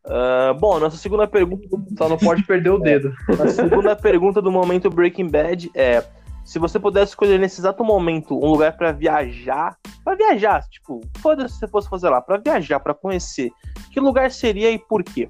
Ah, 0.06 0.54
bom, 0.58 0.78
nossa 0.78 0.96
segunda 0.96 1.26
pergunta. 1.26 1.66
Só 1.96 2.08
não 2.08 2.18
pode 2.18 2.44
perder 2.44 2.70
o 2.70 2.78
dedo. 2.78 3.12
A 3.42 3.48
segunda 3.48 3.96
pergunta 3.96 4.40
do 4.42 4.52
momento 4.52 4.90
Breaking 4.90 5.28
Bad 5.28 5.70
é: 5.74 6.04
se 6.44 6.58
você 6.58 6.78
pudesse 6.78 7.12
escolher 7.12 7.38
nesse 7.38 7.60
exato 7.60 7.82
momento 7.82 8.36
um 8.36 8.50
lugar 8.50 8.76
pra 8.76 8.92
viajar, 8.92 9.76
pra 10.04 10.14
viajar, 10.14 10.62
tipo, 10.68 11.00
foda-se 11.20 11.54
se 11.54 11.60
você 11.60 11.68
fosse 11.68 11.88
fazer 11.88 12.10
lá, 12.10 12.20
pra 12.20 12.36
viajar, 12.36 12.78
pra 12.80 12.92
conhecer, 12.94 13.50
que 13.90 13.98
lugar 13.98 14.30
seria 14.30 14.70
e 14.70 14.78
por 14.78 15.02
quê? 15.02 15.28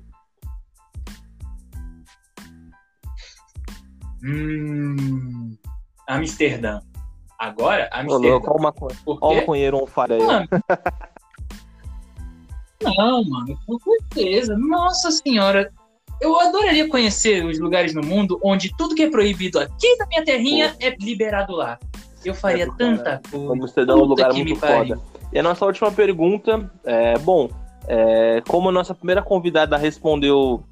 Hum. 4.24 5.56
Amsterdã. 6.08 6.80
Agora, 7.38 7.88
Amsterdã. 7.92 8.28
olha 8.28 8.56
o 8.58 8.62
maconhe- 8.62 8.96
Por 9.04 9.18
olha 9.20 9.36
o 9.36 9.40
maconheiro 9.40 9.76
on 9.82 9.86
fire 9.86 10.14
aí. 10.14 10.20
Não, 12.96 13.24
mano, 13.24 13.58
com 13.66 13.78
certeza. 13.78 14.56
Nossa 14.58 15.10
senhora. 15.10 15.70
eu 16.20 16.38
adoraria 16.40 16.88
conhecer 16.88 17.44
os 17.44 17.58
lugares 17.58 17.92
no 17.94 18.00
mundo 18.02 18.38
onde 18.42 18.74
tudo 18.76 18.94
que 18.94 19.02
é 19.02 19.10
proibido 19.10 19.58
aqui 19.58 19.96
na 19.96 20.06
minha 20.06 20.24
terrinha 20.24 20.74
é 20.80 20.94
liberado 20.96 21.52
lá. 21.54 21.78
Eu 22.24 22.34
faria 22.34 22.64
É, 22.64 22.70
tanta 22.78 23.20
coisa. 23.30 23.46
Como 23.48 23.60
você 23.68 23.84
dá 23.84 23.94
um 23.94 24.04
lugar 24.04 24.32
muito 24.32 24.56
foda. 24.56 24.98
E 25.32 25.38
a 25.38 25.42
nossa 25.42 25.66
última 25.66 25.90
pergunta 25.90 26.70
é, 26.84 27.18
bom, 27.18 27.50
é, 27.88 28.40
como 28.48 28.68
a 28.68 28.72
nossa 28.72 28.94
primeira 28.94 29.22
convidada 29.22 29.76
respondeu 29.76 30.62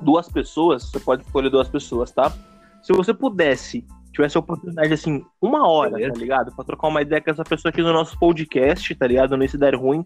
duas 0.00 0.28
pessoas, 0.28 0.84
você 0.84 1.00
pode 1.00 1.22
escolher 1.24 1.50
duas 1.50 1.68
pessoas, 1.68 2.10
tá? 2.12 2.32
Se 2.82 2.92
você 2.92 3.12
pudesse, 3.12 3.86
tivesse 4.12 4.36
a 4.36 4.40
oportunidade, 4.40 4.92
assim, 4.92 5.24
uma 5.40 5.68
hora, 5.68 5.92
tá 5.92 6.18
ligado? 6.18 6.54
Pra 6.54 6.64
trocar 6.64 6.88
uma 6.88 7.02
ideia 7.02 7.20
com 7.20 7.30
essa 7.30 7.44
pessoa 7.44 7.70
aqui 7.70 7.82
no 7.82 7.92
nosso 7.92 8.18
podcast, 8.18 8.94
tá 8.94 9.06
ligado? 9.06 9.36
Nesse 9.36 9.58
der 9.58 9.74
ruim. 9.74 10.02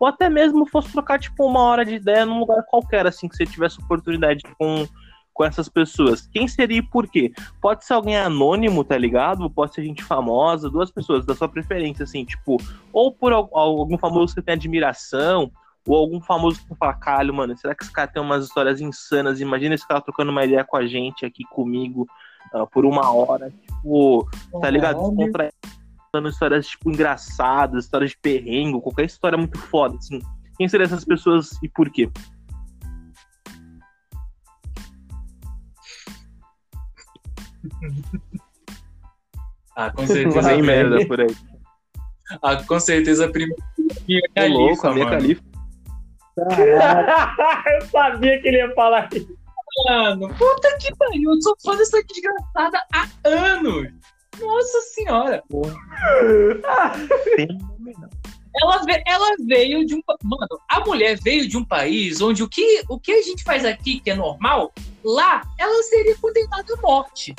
Ou 0.00 0.06
até 0.06 0.28
mesmo 0.28 0.64
fosse 0.66 0.92
trocar, 0.92 1.18
tipo, 1.18 1.44
uma 1.44 1.60
hora 1.60 1.84
de 1.84 1.94
ideia 1.94 2.24
num 2.24 2.38
lugar 2.38 2.62
qualquer, 2.68 3.06
assim, 3.06 3.28
que 3.28 3.36
você 3.36 3.44
tivesse 3.44 3.80
oportunidade 3.80 4.42
com, 4.58 4.86
com 5.34 5.44
essas 5.44 5.68
pessoas. 5.68 6.28
Quem 6.28 6.46
seria 6.46 6.78
e 6.78 6.82
por 6.82 7.08
quê? 7.08 7.32
Pode 7.60 7.84
ser 7.84 7.94
alguém 7.94 8.16
anônimo, 8.16 8.84
tá 8.84 8.96
ligado? 8.96 9.50
Pode 9.50 9.74
ser 9.74 9.82
gente 9.82 10.04
famosa, 10.04 10.70
duas 10.70 10.90
pessoas 10.90 11.26
da 11.26 11.34
sua 11.34 11.48
preferência, 11.48 12.04
assim, 12.04 12.24
tipo, 12.24 12.58
ou 12.92 13.12
por 13.12 13.32
al- 13.32 13.50
algum 13.52 13.98
famoso 13.98 14.26
que 14.26 14.34
você 14.34 14.42
tem 14.42 14.54
admiração, 14.54 15.50
ou 15.86 15.96
algum 15.96 16.20
famoso 16.20 16.60
que 16.66 16.74
fala, 16.74 16.94
caralho, 16.94 17.34
mano, 17.34 17.56
será 17.56 17.74
que 17.74 17.84
esse 17.84 17.92
cara 17.92 18.08
tem 18.08 18.22
umas 18.22 18.44
histórias 18.44 18.80
insanas? 18.80 19.40
Imagina 19.40 19.74
esse 19.74 19.86
cara 19.86 20.00
trocando 20.00 20.30
uma 20.30 20.44
ideia 20.44 20.64
com 20.64 20.76
a 20.76 20.86
gente 20.86 21.24
aqui 21.24 21.44
comigo 21.44 22.06
ah, 22.52 22.66
por 22.66 22.84
uma 22.84 23.10
hora, 23.10 23.50
tipo, 23.50 24.28
tá 24.60 24.70
ligado? 24.70 24.98
Contando 24.98 26.28
histórias, 26.28 26.66
tipo, 26.66 26.90
engraçadas, 26.90 27.84
histórias 27.84 28.10
de 28.10 28.18
perrengue, 28.18 28.80
qualquer 28.80 29.04
história 29.04 29.36
muito 29.36 29.58
foda, 29.58 29.96
assim. 29.96 30.20
Quem 30.56 30.68
seriam 30.68 30.86
essas 30.86 31.04
pessoas 31.04 31.50
e 31.62 31.68
por 31.68 31.90
quê? 31.90 32.10
Ah, 39.76 39.90
com 39.92 40.06
certeza. 40.06 40.42
Sem 40.42 40.60
a 40.60 40.62
merda 40.62 41.06
por 41.06 41.20
aí. 41.20 41.36
Ah, 42.42 42.62
com 42.62 42.80
certeza 42.80 43.26
a 43.26 43.30
primeira. 43.30 43.62
Minha 44.06 44.22
Ô, 44.36 44.48
louco, 44.48 44.86
a 44.86 44.92
minha 44.92 45.04
mano. 45.04 45.18
califa. 45.18 45.47
eu 47.80 47.86
sabia 47.88 48.40
que 48.40 48.48
ele 48.48 48.58
ia 48.58 48.74
falar 48.74 49.08
isso. 49.12 49.36
Mano, 49.86 50.28
puta 50.34 50.76
que 50.78 50.94
pariu, 50.96 51.30
eu 51.30 51.42
sou 51.42 51.56
fã 51.62 51.76
dessa 51.76 52.02
desgraçada 52.02 52.82
há 52.92 53.08
anos. 53.24 53.88
Nossa 54.40 54.80
senhora. 54.80 55.42
Ela, 58.60 58.82
ela 59.06 59.36
veio 59.46 59.86
de 59.86 59.94
um. 59.94 60.00
Mano, 60.22 60.60
a 60.68 60.80
mulher 60.80 61.18
veio 61.22 61.48
de 61.48 61.56
um 61.56 61.64
país 61.64 62.20
onde 62.20 62.42
o 62.42 62.48
que, 62.48 62.82
o 62.88 62.98
que 62.98 63.12
a 63.12 63.22
gente 63.22 63.44
faz 63.44 63.64
aqui, 63.64 64.00
que 64.00 64.10
é 64.10 64.14
normal, 64.14 64.72
lá 65.04 65.42
ela 65.58 65.82
seria 65.84 66.16
condenada 66.16 66.74
à 66.74 66.80
morte. 66.80 67.34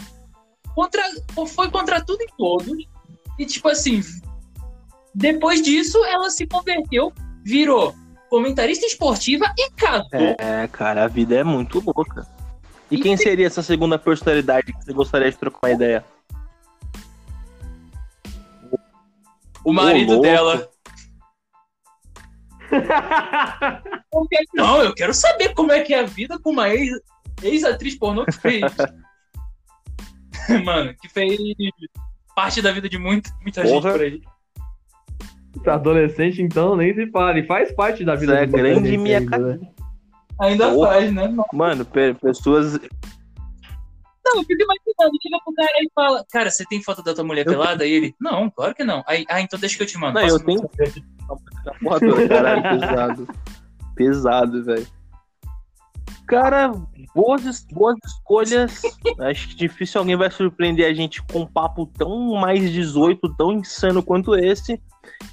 Contra, 0.74 1.04
foi 1.48 1.70
contra 1.70 2.04
tudo 2.04 2.22
e 2.22 2.28
todos. 2.38 2.88
E, 3.38 3.46
tipo 3.46 3.68
assim, 3.70 4.02
depois 5.14 5.62
disso, 5.62 6.04
ela 6.06 6.30
se 6.30 6.46
converteu, 6.46 7.12
virou 7.44 7.94
comentarista 8.30 8.86
esportiva 8.86 9.46
e 9.58 9.70
casou. 9.72 10.36
É, 10.40 10.68
cara, 10.72 11.04
a 11.04 11.08
vida 11.08 11.36
é 11.36 11.44
muito 11.44 11.80
louca. 11.86 12.28
E 12.92 13.00
quem 13.00 13.16
seria 13.18 13.46
essa 13.48 13.62
segunda 13.62 14.00
personalidade 14.00 14.74
que 14.74 14.84
você 14.86 14.94
gostaria 14.94 15.30
de 15.32 15.38
trocar 15.38 15.60
uma 15.68 15.72
ideia? 15.74 16.04
o 19.64 19.74
marido 19.74 20.22
dela. 20.22 20.70
Quero- 24.30 24.46
Não, 24.54 24.82
eu 24.82 24.94
quero 24.94 25.14
saber 25.14 25.54
como 25.54 25.72
é 25.72 25.82
que 25.82 25.94
é 25.94 26.00
a 26.00 26.04
vida 26.04 26.40
com 26.40 26.52
uma 26.52 26.70
ex- 26.70 27.00
ex-atriz 27.42 27.96
pornô 27.96 28.26
que 28.26 28.32
fez. 28.32 28.64
Mano, 30.64 30.96
que 31.00 31.10
fez 31.10 31.38
parte 32.36 32.62
da 32.62 32.72
vida 32.72 32.88
de 32.90 32.98
muita, 32.98 33.30
muita 33.42 33.64
gente 33.66 33.74
Porra. 33.82 33.92
por 33.92 34.02
aí. 34.02 34.22
Adolescente, 35.68 36.42
então, 36.42 36.76
nem 36.76 36.94
se 36.94 37.10
fala. 37.12 37.38
E 37.38 37.46
faz 37.46 37.72
parte 37.74 38.04
da 38.04 38.14
Isso 38.14 38.22
vida 38.22 38.34
é 38.40 38.46
do 38.46 38.52
muita 38.52 38.70
grande 38.70 38.98
minha 38.98 39.20
ainda, 39.20 39.38
né? 39.38 39.60
Ainda 40.40 40.72
Porra. 40.72 40.90
faz, 40.90 41.14
né? 41.14 41.28
Não, 41.28 41.46
Mano, 41.54 41.84
pe- 41.86 42.14
pessoas. 42.14 42.76
eu 42.76 42.80
fico 44.44 44.64
imaginando, 44.64 45.18
chega 45.22 45.38
pro 45.44 45.54
cara 45.54 45.72
e 45.82 45.90
fala, 45.94 46.26
cara, 46.32 46.50
você 46.50 46.64
tem 46.66 46.82
foto 46.82 47.04
da 47.04 47.14
tua 47.14 47.24
mulher 47.24 47.46
Eu 47.46 47.52
pelada? 47.52 47.86
E 47.86 47.92
ele, 47.92 48.16
não, 48.22 48.50
claro 48.50 48.74
que 48.74 48.84
não. 48.84 49.04
Aí, 49.06 49.26
ah, 49.30 49.42
então 49.42 49.60
deixa 49.60 49.76
que 49.76 49.84
eu 49.84 49.88
te 49.88 49.98
mando. 49.98 50.20
Não, 50.20 50.28
eu 50.28 50.40
tenho. 50.40 50.62
Porra 51.82 52.00
toda, 52.00 52.28
caralho, 52.28 52.80
pesado. 52.80 53.28
Pesado, 53.96 54.64
velho. 54.64 54.88
Cara, 56.26 56.72
boas, 57.16 57.66
boas 57.72 57.98
escolhas. 58.06 58.82
Acho 59.20 59.50
que 59.50 59.56
difícil 59.56 60.00
alguém 60.00 60.16
vai 60.16 60.30
surpreender 60.30 60.86
a 60.86 60.94
gente 60.94 61.24
com 61.24 61.40
um 61.40 61.46
papo 61.48 61.88
tão 61.98 62.36
mais 62.36 62.72
18, 62.72 63.36
tão 63.36 63.52
insano 63.52 64.04
quanto 64.04 64.36
esse. 64.36 64.80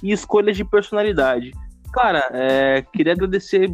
E 0.01 0.11
escolhas 0.11 0.57
de 0.57 0.63
personalidade. 0.63 1.51
Cara, 1.93 2.29
é, 2.31 2.85
queria 2.93 3.13
agradecer 3.13 3.69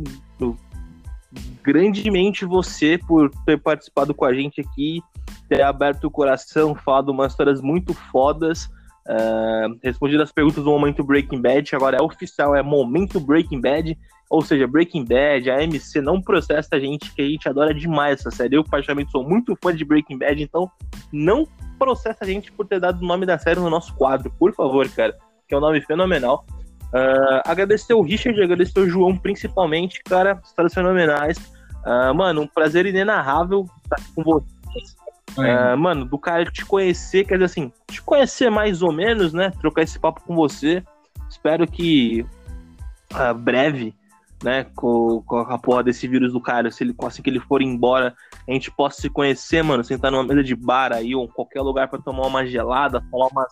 grandemente 1.64 2.46
você 2.46 2.98
por 2.98 3.30
ter 3.46 3.60
participado 3.60 4.14
com 4.14 4.26
a 4.26 4.34
gente 4.34 4.62
aqui, 4.62 5.02
ter 5.48 5.62
aberto 5.62 6.06
o 6.06 6.12
coração, 6.12 6.76
falado 6.76 7.10
umas 7.10 7.32
histórias 7.32 7.62
muito 7.62 7.94
fodas. 7.94 8.70
é, 9.06 9.68
respondido 9.84 10.24
as 10.24 10.32
perguntas 10.32 10.64
do 10.64 10.70
Momento 10.70 11.04
Breaking 11.04 11.42
Bad, 11.42 11.76
agora 11.76 11.98
é 11.98 12.02
oficial, 12.02 12.56
é 12.56 12.64
Momento 12.64 13.20
Breaking 13.20 13.60
Bad, 13.60 13.98
ou 14.30 14.42
seja, 14.42 14.66
Breaking 14.66 15.04
Bad, 15.04 15.50
a 15.52 15.62
MC 15.62 16.02
não 16.02 16.22
processa 16.22 16.70
a 16.76 16.80
gente, 16.80 17.14
que 17.14 17.22
a 17.22 17.26
gente 17.26 17.48
adora 17.48 17.74
demais 17.74 18.20
essa 18.20 18.32
série. 18.32 18.56
Eu, 18.56 18.64
particularmente, 18.64 19.12
sou 19.12 19.28
muito 19.28 19.58
fã 19.62 19.76
de 19.76 19.84
Breaking 19.84 20.18
Bad, 20.18 20.42
então 20.42 20.72
não 21.12 21.46
processa 21.78 22.20
a 22.22 22.26
gente 22.26 22.52
por 22.52 22.66
ter 22.66 22.80
dado 22.80 23.02
o 23.02 23.06
nome 23.06 23.26
da 23.26 23.38
série 23.38 23.60
no 23.60 23.70
nosso 23.70 23.94
quadro, 23.96 24.32
por 24.40 24.54
favor, 24.54 24.88
cara, 24.90 25.18
que 25.54 25.56
é 25.56 25.58
um 25.58 25.62
nome 25.62 25.82
fenomenal. 25.82 26.46
Ah, 26.92 27.44
agradecer 27.46 27.94
o 27.94 28.02
Richard, 28.02 28.42
agradecer 28.42 28.80
o 28.80 28.90
João, 28.90 29.16
principalmente, 29.16 30.02
cara, 30.04 30.42
histórias 30.44 30.74
fenomenais. 30.74 31.38
Ah, 31.86 32.14
mano, 32.14 32.42
um 32.42 32.48
prazer 32.48 32.88
inenarrável 32.88 33.70
estar 33.84 34.02
com 34.16 34.24
você. 34.24 34.48
Ah, 35.38 35.76
mano, 35.76 36.06
do 36.06 36.18
cara 36.18 36.46
te 36.46 36.66
conhecer, 36.66 37.26
quer 37.26 37.36
dizer 37.36 37.46
assim, 37.46 37.72
te 37.88 38.02
conhecer 38.02 38.50
mais 38.50 38.82
ou 38.82 38.92
menos, 38.92 39.32
né? 39.32 39.52
Trocar 39.62 39.84
esse 39.84 40.00
papo 40.00 40.22
com 40.22 40.36
você. 40.36 40.84
Espero 41.30 41.68
que 41.68 42.26
ah, 43.14 43.34
breve, 43.34 43.94
né, 44.44 44.66
com, 44.76 45.22
com 45.26 45.38
a 45.38 45.58
porra 45.58 45.84
desse 45.84 46.08
vírus 46.08 46.34
do 46.34 46.42
cara, 46.42 46.70
se 46.70 46.84
ele 46.84 46.96
assim 47.00 47.22
que 47.22 47.30
ele 47.30 47.40
for 47.40 47.62
embora, 47.62 48.14
a 48.48 48.52
gente 48.52 48.70
possa 48.70 49.02
se 49.02 49.10
conhecer, 49.10 49.64
mano, 49.64 49.84
sentar 49.84 50.12
numa 50.12 50.24
mesa 50.24 50.44
de 50.44 50.56
bar 50.56 50.92
aí, 50.92 51.16
ou 51.16 51.26
em 51.26 51.30
qualquer 51.30 51.62
lugar 51.62 51.88
pra 51.88 52.00
tomar 52.00 52.28
uma 52.28 52.46
gelada, 52.46 53.02
falar 53.10 53.28
umas, 53.28 53.48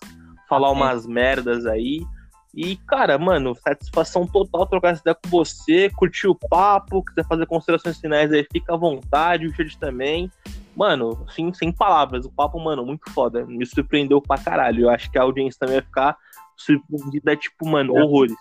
falar 0.52 0.70
umas 0.70 1.08
merdas 1.08 1.66
aí. 1.66 2.06
E, 2.54 2.76
cara, 2.76 3.18
mano, 3.18 3.56
satisfação 3.56 4.28
total 4.28 4.66
trocar 4.66 4.90
essa 4.90 5.00
ideia 5.00 5.16
com 5.16 5.30
você, 5.30 5.90
curtir 5.92 6.28
o 6.28 6.36
papo, 6.36 7.06
quiser 7.06 7.26
fazer 7.26 7.46
considerações 7.46 7.98
finais 7.98 8.30
aí, 8.34 8.46
fica 8.52 8.74
à 8.74 8.78
vontade, 8.78 9.48
o 9.48 9.50
Richard 9.50 9.80
também. 9.80 10.30
Mano, 10.76 11.26
assim, 11.26 11.54
sem 11.54 11.72
palavras, 11.72 12.26
o 12.26 12.32
papo, 12.32 12.60
mano, 12.60 12.86
muito 12.86 13.10
foda. 13.12 13.46
Me 13.46 13.66
surpreendeu 13.66 14.22
pra 14.22 14.38
caralho. 14.38 14.82
Eu 14.82 14.90
acho 14.90 15.10
que 15.10 15.18
a 15.18 15.22
audiência 15.22 15.58
também 15.58 15.76
vai 15.76 15.86
ficar 15.86 16.18
surpreendida, 16.58 17.38
tipo, 17.38 17.66
mano, 17.66 17.94
horrores. 17.94 18.36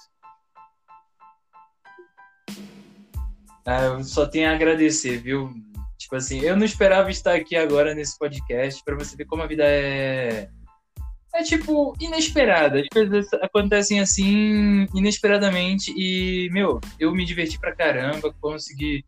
Ah, 3.64 3.82
eu 3.84 4.02
só 4.02 4.26
tenho 4.26 4.50
a 4.50 4.54
agradecer, 4.54 5.18
viu? 5.18 5.48
Tipo 5.96 6.16
assim, 6.16 6.40
eu 6.40 6.56
não 6.56 6.64
esperava 6.64 7.08
estar 7.08 7.34
aqui 7.34 7.54
agora 7.54 7.94
nesse 7.94 8.18
podcast 8.18 8.82
pra 8.84 8.96
você 8.96 9.14
ver 9.14 9.26
como 9.26 9.44
a 9.44 9.46
vida 9.46 9.62
é. 9.64 10.48
É 11.34 11.42
tipo, 11.42 11.94
inesperada. 12.00 12.80
As 12.80 12.88
coisas 12.88 13.32
acontecem 13.34 14.00
assim, 14.00 14.86
inesperadamente. 14.94 15.92
E, 15.96 16.48
meu, 16.50 16.80
eu 16.98 17.12
me 17.12 17.24
diverti 17.24 17.58
pra 17.58 17.74
caramba, 17.74 18.34
consegui 18.40 19.04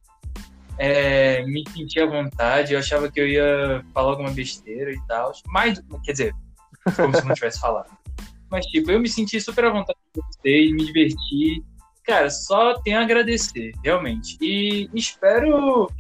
é, 0.79 1.45
me 1.45 1.65
sentir 1.71 2.01
à 2.01 2.07
vontade. 2.07 2.73
Eu 2.73 2.79
achava 2.79 3.11
que 3.11 3.21
eu 3.21 3.29
ia 3.29 3.85
falar 3.93 4.11
alguma 4.11 4.31
besteira 4.31 4.93
e 4.93 5.01
tal. 5.09 5.33
Mas, 5.47 5.83
quer 6.05 6.13
dizer, 6.13 6.35
como 6.97 7.15
se 7.17 7.27
não 7.27 7.35
tivesse 7.35 7.61
falado. 7.61 7.91
Mas, 8.51 8.67
tipo, 8.67 8.91
eu 8.91 9.01
me 9.01 9.09
senti 9.09 9.41
super 9.41 9.65
à 9.65 9.71
vontade 9.71 9.99
com 10.15 10.21
vocês, 10.23 10.71
me 10.73 10.85
diverti. 10.85 11.63
Cara, 12.05 12.31
só 12.31 12.81
tenho 12.83 12.99
a 12.99 13.03
agradecer, 13.03 13.73
realmente. 13.83 14.37
E 14.41 14.89
espero 14.95 15.91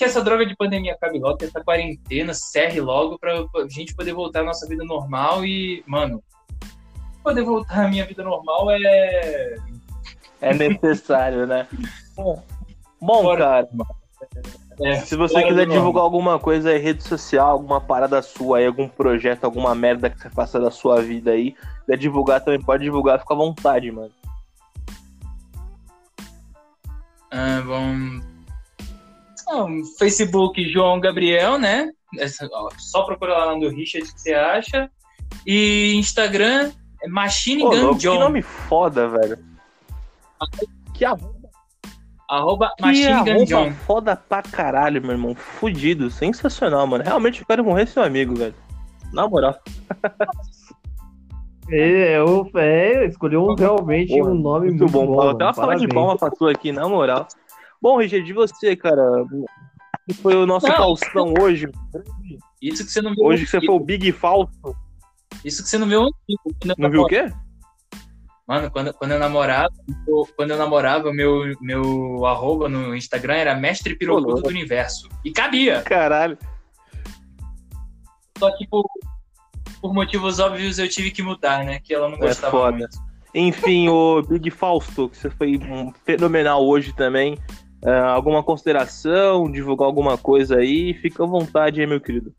que 0.00 0.04
essa 0.04 0.24
droga 0.24 0.46
de 0.46 0.56
pandemia 0.56 0.94
acabe 0.94 1.18
logo, 1.18 1.36
que 1.36 1.44
essa 1.44 1.62
quarentena 1.62 2.32
serre 2.32 2.80
logo 2.80 3.18
pra 3.18 3.46
pra 3.48 3.68
gente 3.68 3.94
poder 3.94 4.14
voltar 4.14 4.40
à 4.40 4.44
nossa 4.44 4.66
vida 4.66 4.82
normal 4.82 5.44
e, 5.44 5.84
mano, 5.86 6.24
poder 7.22 7.42
voltar 7.42 7.84
à 7.84 7.88
minha 7.88 8.06
vida 8.06 8.24
normal 8.24 8.70
é. 8.70 9.56
É 10.40 10.54
necessário, 10.54 11.46
né? 11.46 11.68
Bom, 12.16 12.42
bom 12.98 13.22
Fora- 13.22 13.38
cara, 13.38 13.68
é 14.80 15.00
se 15.00 15.16
você 15.16 15.42
quiser 15.42 15.66
divulgar 15.66 16.02
alguma 16.02 16.38
coisa 16.38 16.70
aí, 16.70 16.78
rede 16.78 17.02
social, 17.02 17.50
alguma 17.50 17.78
parada 17.78 18.22
sua 18.22 18.56
aí, 18.56 18.66
algum 18.66 18.88
projeto, 18.88 19.44
alguma 19.44 19.74
merda 19.74 20.08
que 20.08 20.18
você 20.18 20.30
faça 20.30 20.58
da 20.58 20.70
sua 20.70 21.02
vida 21.02 21.32
aí, 21.32 21.54
quiser 21.80 21.98
divulgar 21.98 22.42
também, 22.42 22.62
pode 22.62 22.84
divulgar, 22.84 23.20
fica 23.20 23.34
à 23.34 23.36
vontade, 23.36 23.92
mano. 23.92 24.10
Ah, 27.30 27.60
bom. 27.66 28.29
Não, 29.50 29.84
Facebook 29.98 30.62
João 30.70 31.00
Gabriel, 31.00 31.58
né? 31.58 31.90
Só 32.78 33.02
procura 33.02 33.36
lá 33.36 33.56
no 33.56 33.68
Richard 33.68 34.12
que 34.12 34.20
você 34.20 34.32
acha. 34.32 34.90
E 35.46 35.94
Instagram 35.94 36.70
é 37.02 37.08
Machine 37.08 37.62
Gun 37.62 37.68
louco, 37.82 37.98
John. 37.98 38.12
Que 38.12 38.18
nome 38.18 38.42
foda, 38.42 39.08
velho. 39.08 39.38
Que 40.94 41.04
arroba, 41.04 41.40
Arroba 42.28 42.74
que 42.76 42.82
Machine 42.82 43.06
Gun 43.06 43.30
arroba 43.30 43.44
John. 43.44 43.72
foda 43.86 44.16
pra 44.16 44.42
caralho, 44.42 45.02
meu 45.02 45.12
irmão. 45.12 45.34
Fudido, 45.34 46.10
sensacional, 46.10 46.86
mano. 46.86 47.02
Realmente 47.04 47.40
eu 47.40 47.46
quero 47.46 47.64
morrer 47.64 47.86
seu 47.86 48.02
amigo, 48.02 48.34
velho. 48.34 48.54
Na 49.12 49.28
moral. 49.28 49.58
É, 51.72 52.18
eu, 52.18 52.50
é, 52.56 53.06
escolheu 53.06 53.44
um, 53.46 53.54
realmente 53.54 54.08
Porra, 54.08 54.30
um 54.32 54.34
nome 54.34 54.70
Muito, 54.70 54.86
bom. 54.86 55.14
mano. 55.14 55.30
Até 55.30 55.44
uma 55.44 55.54
salva 55.54 55.76
de 55.76 55.86
palma 55.86 56.16
pra 56.18 56.28
tu 56.28 56.48
aqui, 56.48 56.72
na 56.72 56.88
moral. 56.88 57.28
Bom, 57.80 57.98
Richard, 57.98 58.24
de 58.26 58.32
você, 58.32 58.76
cara. 58.76 59.02
Que 60.06 60.14
foi 60.14 60.34
o 60.36 60.46
nosso 60.46 60.66
Não. 60.68 60.76
Faustão 60.76 61.34
hoje. 61.40 61.68
Isso 62.60 62.84
que 62.84 62.90
você 62.92 63.00
não 63.00 63.14
viu. 63.14 63.24
Hoje 63.24 63.44
que 63.44 63.50
você 63.50 63.60
foi 63.64 63.74
o 63.74 63.80
Big 63.80 64.12
Fausto. 64.12 64.76
Isso 65.44 65.62
que 65.62 65.68
você 65.68 65.78
não 65.78 65.86
viu 65.88 66.10
Não 66.76 66.90
viu 66.90 67.02
o 67.02 67.06
quê? 67.06 67.32
Mano, 68.46 68.68
quando, 68.70 68.92
quando 68.94 69.12
eu 69.12 69.18
namorava, 69.18 69.72
eu- 70.08 70.28
quando 70.36 70.50
eu 70.50 70.58
namorava, 70.58 71.12
meu, 71.12 71.54
meu 71.60 72.26
arroba 72.26 72.68
no 72.68 72.94
Instagram 72.96 73.34
era 73.34 73.54
mestre 73.54 73.94
pirocudo 73.94 74.42
do 74.42 74.48
universo. 74.48 75.08
E 75.24 75.30
cabia. 75.30 75.82
Caralho. 75.82 76.36
Só 78.38 78.50
que 78.56 78.66
por, 78.66 78.84
por 79.80 79.94
motivos 79.94 80.38
óbvios 80.40 80.78
eu 80.78 80.88
tive 80.88 81.10
que 81.10 81.22
mudar, 81.22 81.64
né? 81.64 81.78
Que 81.78 81.94
ela 81.94 82.08
não 82.08 82.16
É 82.16 82.20
gostava 82.20 82.50
foda. 82.50 82.76
muito. 82.78 82.98
Enfim, 83.32 83.88
o 83.88 84.20
Big 84.22 84.50
Fausto, 84.50 85.08
que 85.08 85.16
você 85.16 85.30
foi 85.30 85.56
um 85.58 85.92
fenomenal 86.04 86.66
hoje 86.66 86.92
também. 86.92 87.38
É, 87.82 87.98
alguma 87.98 88.42
consideração, 88.42 89.50
divulgar 89.50 89.86
alguma 89.86 90.18
coisa 90.18 90.56
aí? 90.56 90.92
Fica 90.94 91.24
à 91.24 91.26
vontade 91.26 91.80
aí, 91.80 91.86
meu 91.86 92.00
querido. 92.00 92.32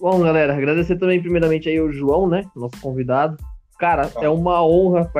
Bom, 0.00 0.20
galera, 0.20 0.56
agradecer 0.56 0.96
também 0.96 1.20
primeiramente 1.20 1.68
aí 1.68 1.78
o 1.80 1.92
João, 1.92 2.26
né? 2.26 2.44
Nosso 2.56 2.80
convidado. 2.80 3.36
Cara, 3.78 4.10
é 4.16 4.28
uma 4.28 4.64
honra 4.64 5.10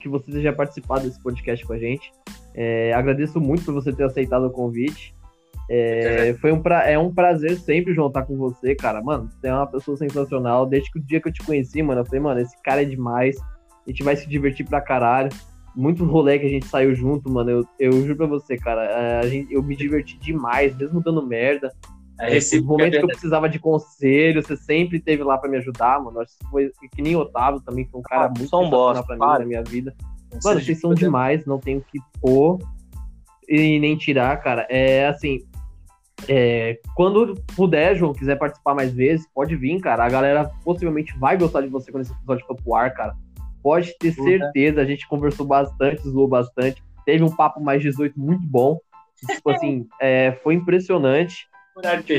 que 0.00 0.08
você 0.08 0.32
tenha 0.32 0.52
participado 0.52 1.04
desse 1.04 1.22
podcast 1.22 1.64
com 1.64 1.74
a 1.74 1.78
gente. 1.78 2.12
É, 2.54 2.92
agradeço 2.92 3.40
muito 3.40 3.64
por 3.64 3.74
você 3.74 3.92
ter 3.92 4.04
aceitado 4.04 4.46
o 4.46 4.50
convite. 4.50 5.14
É, 5.70 6.34
foi 6.40 6.52
um 6.52 6.60
pra, 6.60 6.90
é 6.90 6.98
um 6.98 7.14
prazer 7.14 7.56
sempre, 7.58 7.94
João, 7.94 8.08
estar 8.08 8.24
com 8.24 8.36
você, 8.36 8.74
cara. 8.74 9.00
Mano, 9.02 9.30
você 9.30 9.48
é 9.48 9.54
uma 9.54 9.66
pessoa 9.66 9.96
sensacional. 9.96 10.66
Desde 10.66 10.90
que 10.90 10.98
o 10.98 11.02
dia 11.02 11.20
que 11.20 11.28
eu 11.28 11.32
te 11.32 11.42
conheci, 11.42 11.82
mano, 11.82 12.00
eu 12.00 12.04
falei, 12.04 12.20
mano, 12.20 12.40
esse 12.40 12.60
cara 12.62 12.82
é 12.82 12.86
demais. 12.86 13.36
A 13.86 13.90
gente 13.90 14.02
vai 14.02 14.16
se 14.16 14.28
divertir 14.28 14.66
pra 14.66 14.80
caralho. 14.80 15.30
Muito 15.74 16.04
rolê 16.04 16.38
que 16.38 16.46
a 16.46 16.50
gente 16.50 16.66
saiu 16.66 16.94
junto, 16.94 17.30
mano. 17.30 17.50
Eu, 17.50 17.66
eu 17.78 17.92
juro 18.02 18.16
pra 18.16 18.26
você, 18.26 18.56
cara. 18.56 18.84
é, 18.84 19.18
A 19.20 19.26
gente, 19.26 19.52
eu 19.52 19.62
me 19.62 19.74
diverti 19.74 20.18
demais, 20.18 20.76
mesmo 20.76 21.00
dando 21.02 21.26
merda. 21.26 21.72
É, 22.20 22.36
Os 22.36 22.52
momentos 22.60 22.66
que 22.74 22.74
eu 22.76 22.78
verdade. 22.90 23.06
precisava 23.06 23.48
de 23.48 23.58
conselho, 23.58 24.42
você 24.42 24.56
sempre 24.56 24.98
esteve 24.98 25.22
lá 25.24 25.38
pra 25.38 25.50
me 25.50 25.56
ajudar, 25.56 26.00
mano. 26.02 26.20
Acho 26.20 26.36
que 26.38 26.46
foi 26.50 26.70
que 26.94 27.00
nem 27.02 27.16
o 27.16 27.20
Otávio 27.20 27.60
também, 27.62 27.86
foi 27.90 28.00
um 28.00 28.02
cara 28.02 28.26
Ah, 28.26 28.32
muito 28.36 28.70
bosta, 28.70 29.02
pra 29.02 29.14
mim 29.14 29.18
para. 29.20 29.38
na 29.40 29.46
minha 29.46 29.62
vida. 29.62 29.94
Você 30.30 30.48
Mano, 30.48 30.60
vocês 30.60 30.78
são 30.80 30.94
demais, 30.94 31.44
não 31.46 31.58
tenho 31.58 31.80
que 31.80 31.98
pôr 32.20 32.58
e 33.48 33.78
nem 33.80 33.96
tirar, 33.96 34.36
cara. 34.42 34.66
É 34.70 35.06
assim. 35.08 35.40
é, 36.28 36.78
quando 36.94 37.34
puder, 37.56 37.96
João, 37.96 38.12
quiser 38.12 38.36
participar 38.38 38.74
mais 38.74 38.92
vezes, 38.92 39.26
pode 39.34 39.56
vir, 39.56 39.80
cara. 39.80 40.04
A 40.04 40.08
galera 40.08 40.48
possivelmente 40.64 41.18
vai 41.18 41.36
gostar 41.36 41.62
de 41.62 41.68
você 41.68 41.90
quando 41.90 42.02
esse 42.04 42.12
episódio 42.12 42.46
for 42.46 42.56
pro 42.56 42.74
ar, 42.74 42.92
cara. 42.94 43.14
Pode 43.62 43.96
ter 43.98 44.14
Uhum. 44.18 44.24
certeza, 44.24 44.80
a 44.80 44.84
gente 44.84 45.06
conversou 45.08 45.46
bastante, 45.46 46.02
zoou 46.02 46.26
bastante. 46.28 46.82
Teve 47.04 47.22
um 47.22 47.34
papo 47.34 47.60
mais 47.60 47.80
18 47.82 48.18
muito 48.18 48.46
bom. 48.46 48.78
Tipo 49.26 49.50
assim, 49.50 49.86
é, 50.00 50.32
foi 50.42 50.54
impressionante. 50.54 51.46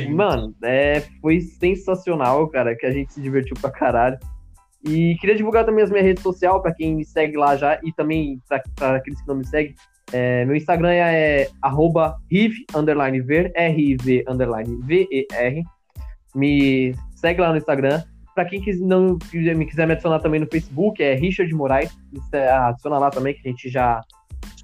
Mano, 0.10 0.56
é, 0.64 1.02
foi 1.22 1.40
sensacional, 1.42 2.48
cara, 2.48 2.76
que 2.76 2.86
a 2.86 2.92
gente 2.92 3.14
se 3.14 3.22
divertiu 3.22 3.56
pra 3.60 3.70
caralho. 3.70 4.18
E 4.86 5.16
queria 5.20 5.36
divulgar 5.36 5.66
também 5.66 5.84
as 5.84 5.90
minhas 5.90 6.06
redes 6.06 6.24
sociais 6.24 6.62
pra 6.62 6.74
quem 6.74 6.96
me 6.96 7.06
segue 7.06 7.38
lá 7.38 7.56
já 7.56 7.80
e 7.84 7.94
também 7.94 8.40
pra, 8.48 8.62
pra 8.76 8.96
aqueles 8.98 9.22
que 9.22 9.28
não 9.28 9.36
me 9.36 9.46
seguem. 9.46 9.76
É, 10.12 10.44
meu 10.46 10.56
Instagram 10.56 10.92
é 10.92 11.48
arroba 11.62 12.18
riv, 12.30 12.54
underline 12.76 13.22
ver, 13.22 13.52
R-I-V, 13.56 14.26
underline 14.28 14.80
V-E-R. 14.84 15.64
Me 16.36 16.94
segue 17.16 17.40
lá 17.42 17.52
no 17.52 17.58
Instagram. 17.58 18.04
Pra 18.36 18.46
quem 18.46 18.60
quis, 18.62 18.80
não 18.80 19.18
quiser- 19.18 19.56
me 19.56 19.66
quiser 19.66 19.86
me 19.86 19.94
adicionar 19.94 20.20
também 20.20 20.40
no 20.40 20.48
Facebook, 20.48 21.02
é 21.04 21.14
Richard 21.14 21.54
Moraes. 21.54 21.92
É- 22.32 22.50
Adiciona 22.52 22.98
lá 22.98 23.10
também, 23.10 23.34
que 23.34 23.48
a 23.48 23.52
gente 23.52 23.70
já 23.70 24.02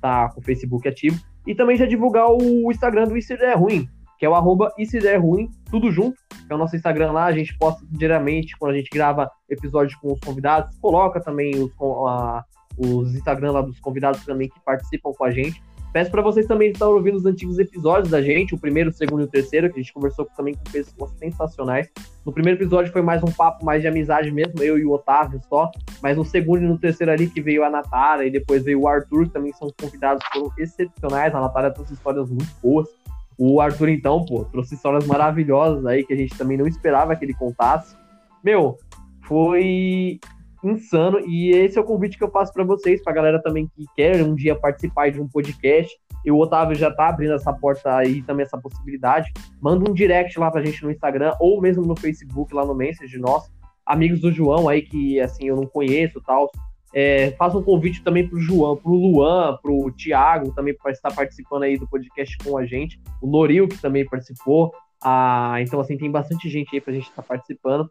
tá 0.01 0.29
com 0.29 0.39
o 0.39 0.43
Facebook 0.43 0.87
ativo. 0.87 1.19
E 1.45 1.53
também 1.55 1.77
já 1.77 1.85
divulgar 1.85 2.27
o 2.31 2.71
Instagram 2.71 3.07
do 3.07 3.17
Isso 3.17 3.33
é 3.33 3.53
Ruim, 3.55 3.87
que 4.17 4.25
é 4.25 4.29
o 4.29 4.35
arroba 4.35 4.71
Isso 4.77 4.97
é 4.97 5.15
Ruim, 5.15 5.49
tudo 5.69 5.91
junto. 5.91 6.17
É 6.49 6.53
o 6.53 6.57
nosso 6.57 6.75
Instagram 6.75 7.11
lá, 7.11 7.25
a 7.25 7.31
gente 7.31 7.55
posta 7.57 7.85
diariamente 7.91 8.57
quando 8.57 8.71
a 8.73 8.75
gente 8.77 8.89
grava 8.91 9.29
episódios 9.49 9.95
com 9.99 10.13
os 10.13 10.19
convidados, 10.19 10.75
coloca 10.79 11.19
também 11.21 11.51
os, 11.55 11.71
a- 12.07 12.43
os 12.77 13.13
Instagram 13.15 13.51
lá 13.51 13.61
dos 13.61 13.79
convidados 13.79 14.25
também 14.25 14.49
que 14.49 14.59
participam 14.65 15.11
com 15.15 15.23
a 15.23 15.31
gente. 15.31 15.61
Peço 15.91 16.11
para 16.11 16.21
vocês 16.21 16.45
também 16.45 16.69
estar 16.69 16.87
ouvindo 16.87 17.17
os 17.17 17.25
antigos 17.25 17.57
episódios 17.57 18.11
da 18.11 18.21
gente, 18.21 18.53
o 18.53 18.59
primeiro, 18.59 18.91
o 18.91 18.93
segundo 18.93 19.21
e 19.21 19.23
o 19.23 19.27
terceiro, 19.27 19.69
que 19.69 19.79
a 19.79 19.81
gente 19.81 19.91
conversou 19.91 20.25
também 20.37 20.53
com 20.53 20.63
pessoas 20.71 21.11
sensacionais. 21.17 21.89
No 22.23 22.31
primeiro 22.31 22.59
episódio 22.59 22.91
foi 22.91 23.01
mais 23.01 23.23
um 23.23 23.31
papo 23.31 23.65
mais 23.65 23.81
de 23.81 23.87
amizade 23.87 24.29
mesmo, 24.31 24.61
eu 24.61 24.77
e 24.77 24.85
o 24.85 24.91
Otávio 24.91 25.41
só. 25.49 25.71
Mas 26.01 26.15
no 26.15 26.23
segundo 26.23 26.63
e 26.63 26.67
no 26.67 26.77
terceiro 26.77 27.11
ali 27.11 27.27
que 27.27 27.41
veio 27.41 27.63
a 27.63 27.69
Natara 27.71 28.23
e 28.23 28.29
depois 28.29 28.63
veio 28.63 28.81
o 28.81 28.87
Arthur, 28.87 29.25
que 29.25 29.33
também 29.33 29.51
são 29.53 29.67
convidados 29.81 30.23
foram 30.31 30.51
excepcionais. 30.59 31.33
A 31.33 31.41
Natara 31.41 31.71
trouxe 31.71 31.93
histórias 31.93 32.29
muito 32.29 32.51
boas. 32.61 32.87
O 33.35 33.59
Arthur, 33.59 33.89
então, 33.89 34.23
pô, 34.25 34.45
trouxe 34.45 34.75
histórias 34.75 35.07
maravilhosas 35.07 35.85
aí 35.87 36.03
que 36.03 36.13
a 36.13 36.17
gente 36.17 36.37
também 36.37 36.57
não 36.57 36.67
esperava 36.67 37.15
que 37.15 37.25
ele 37.25 37.33
contasse. 37.33 37.95
Meu, 38.43 38.77
foi 39.23 40.19
insano 40.63 41.19
e 41.25 41.51
esse 41.51 41.77
é 41.77 41.81
o 41.81 41.85
convite 41.85 42.17
que 42.17 42.23
eu 42.23 42.31
faço 42.31 42.53
para 42.53 42.63
vocês, 42.63 43.03
pra 43.03 43.13
galera 43.13 43.41
também 43.41 43.67
que 43.67 43.85
quer 43.95 44.23
um 44.23 44.35
dia 44.35 44.55
participar 44.55 45.11
de 45.11 45.21
um 45.21 45.27
podcast. 45.27 45.95
E 46.25 46.31
o 46.31 46.37
Otávio 46.37 46.75
já 46.75 46.91
tá 46.91 47.07
abrindo 47.07 47.33
essa 47.33 47.53
porta 47.53 47.95
aí 47.95 48.21
também, 48.21 48.43
essa 48.43 48.57
possibilidade. 48.57 49.31
Manda 49.61 49.89
um 49.89 49.93
direct 49.93 50.37
lá 50.37 50.51
pra 50.51 50.63
gente 50.63 50.83
no 50.83 50.91
Instagram 50.91 51.33
ou 51.39 51.61
mesmo 51.61 51.85
no 51.85 51.95
Facebook, 51.95 52.53
lá 52.53 52.65
no 52.65 52.75
Message 52.75 53.17
nosso. 53.17 53.49
Amigos 53.85 54.19
do 54.19 54.31
João 54.31 54.67
aí 54.67 54.81
que, 54.81 55.19
assim, 55.19 55.47
eu 55.47 55.55
não 55.55 55.65
conheço 55.65 56.21
tal. 56.21 56.51
É, 56.93 57.31
faça 57.31 57.57
um 57.57 57.63
convite 57.63 58.03
também 58.03 58.27
pro 58.27 58.39
João, 58.39 58.75
pro 58.75 58.91
Luan, 58.91 59.57
pro 59.61 59.91
Thiago 59.91 60.51
também 60.53 60.75
para 60.75 60.91
estar 60.91 61.13
participando 61.13 61.63
aí 61.63 61.77
do 61.77 61.87
podcast 61.87 62.37
com 62.39 62.57
a 62.57 62.65
gente. 62.65 62.99
O 63.21 63.27
Noril, 63.27 63.67
que 63.67 63.77
também 63.77 64.05
participou. 64.05 64.73
Ah, 65.01 65.55
então, 65.61 65.79
assim, 65.79 65.97
tem 65.97 66.11
bastante 66.11 66.49
gente 66.49 66.69
aí 66.73 66.81
pra 66.81 66.93
gente 66.93 67.07
estar 67.07 67.21
participando. 67.21 67.89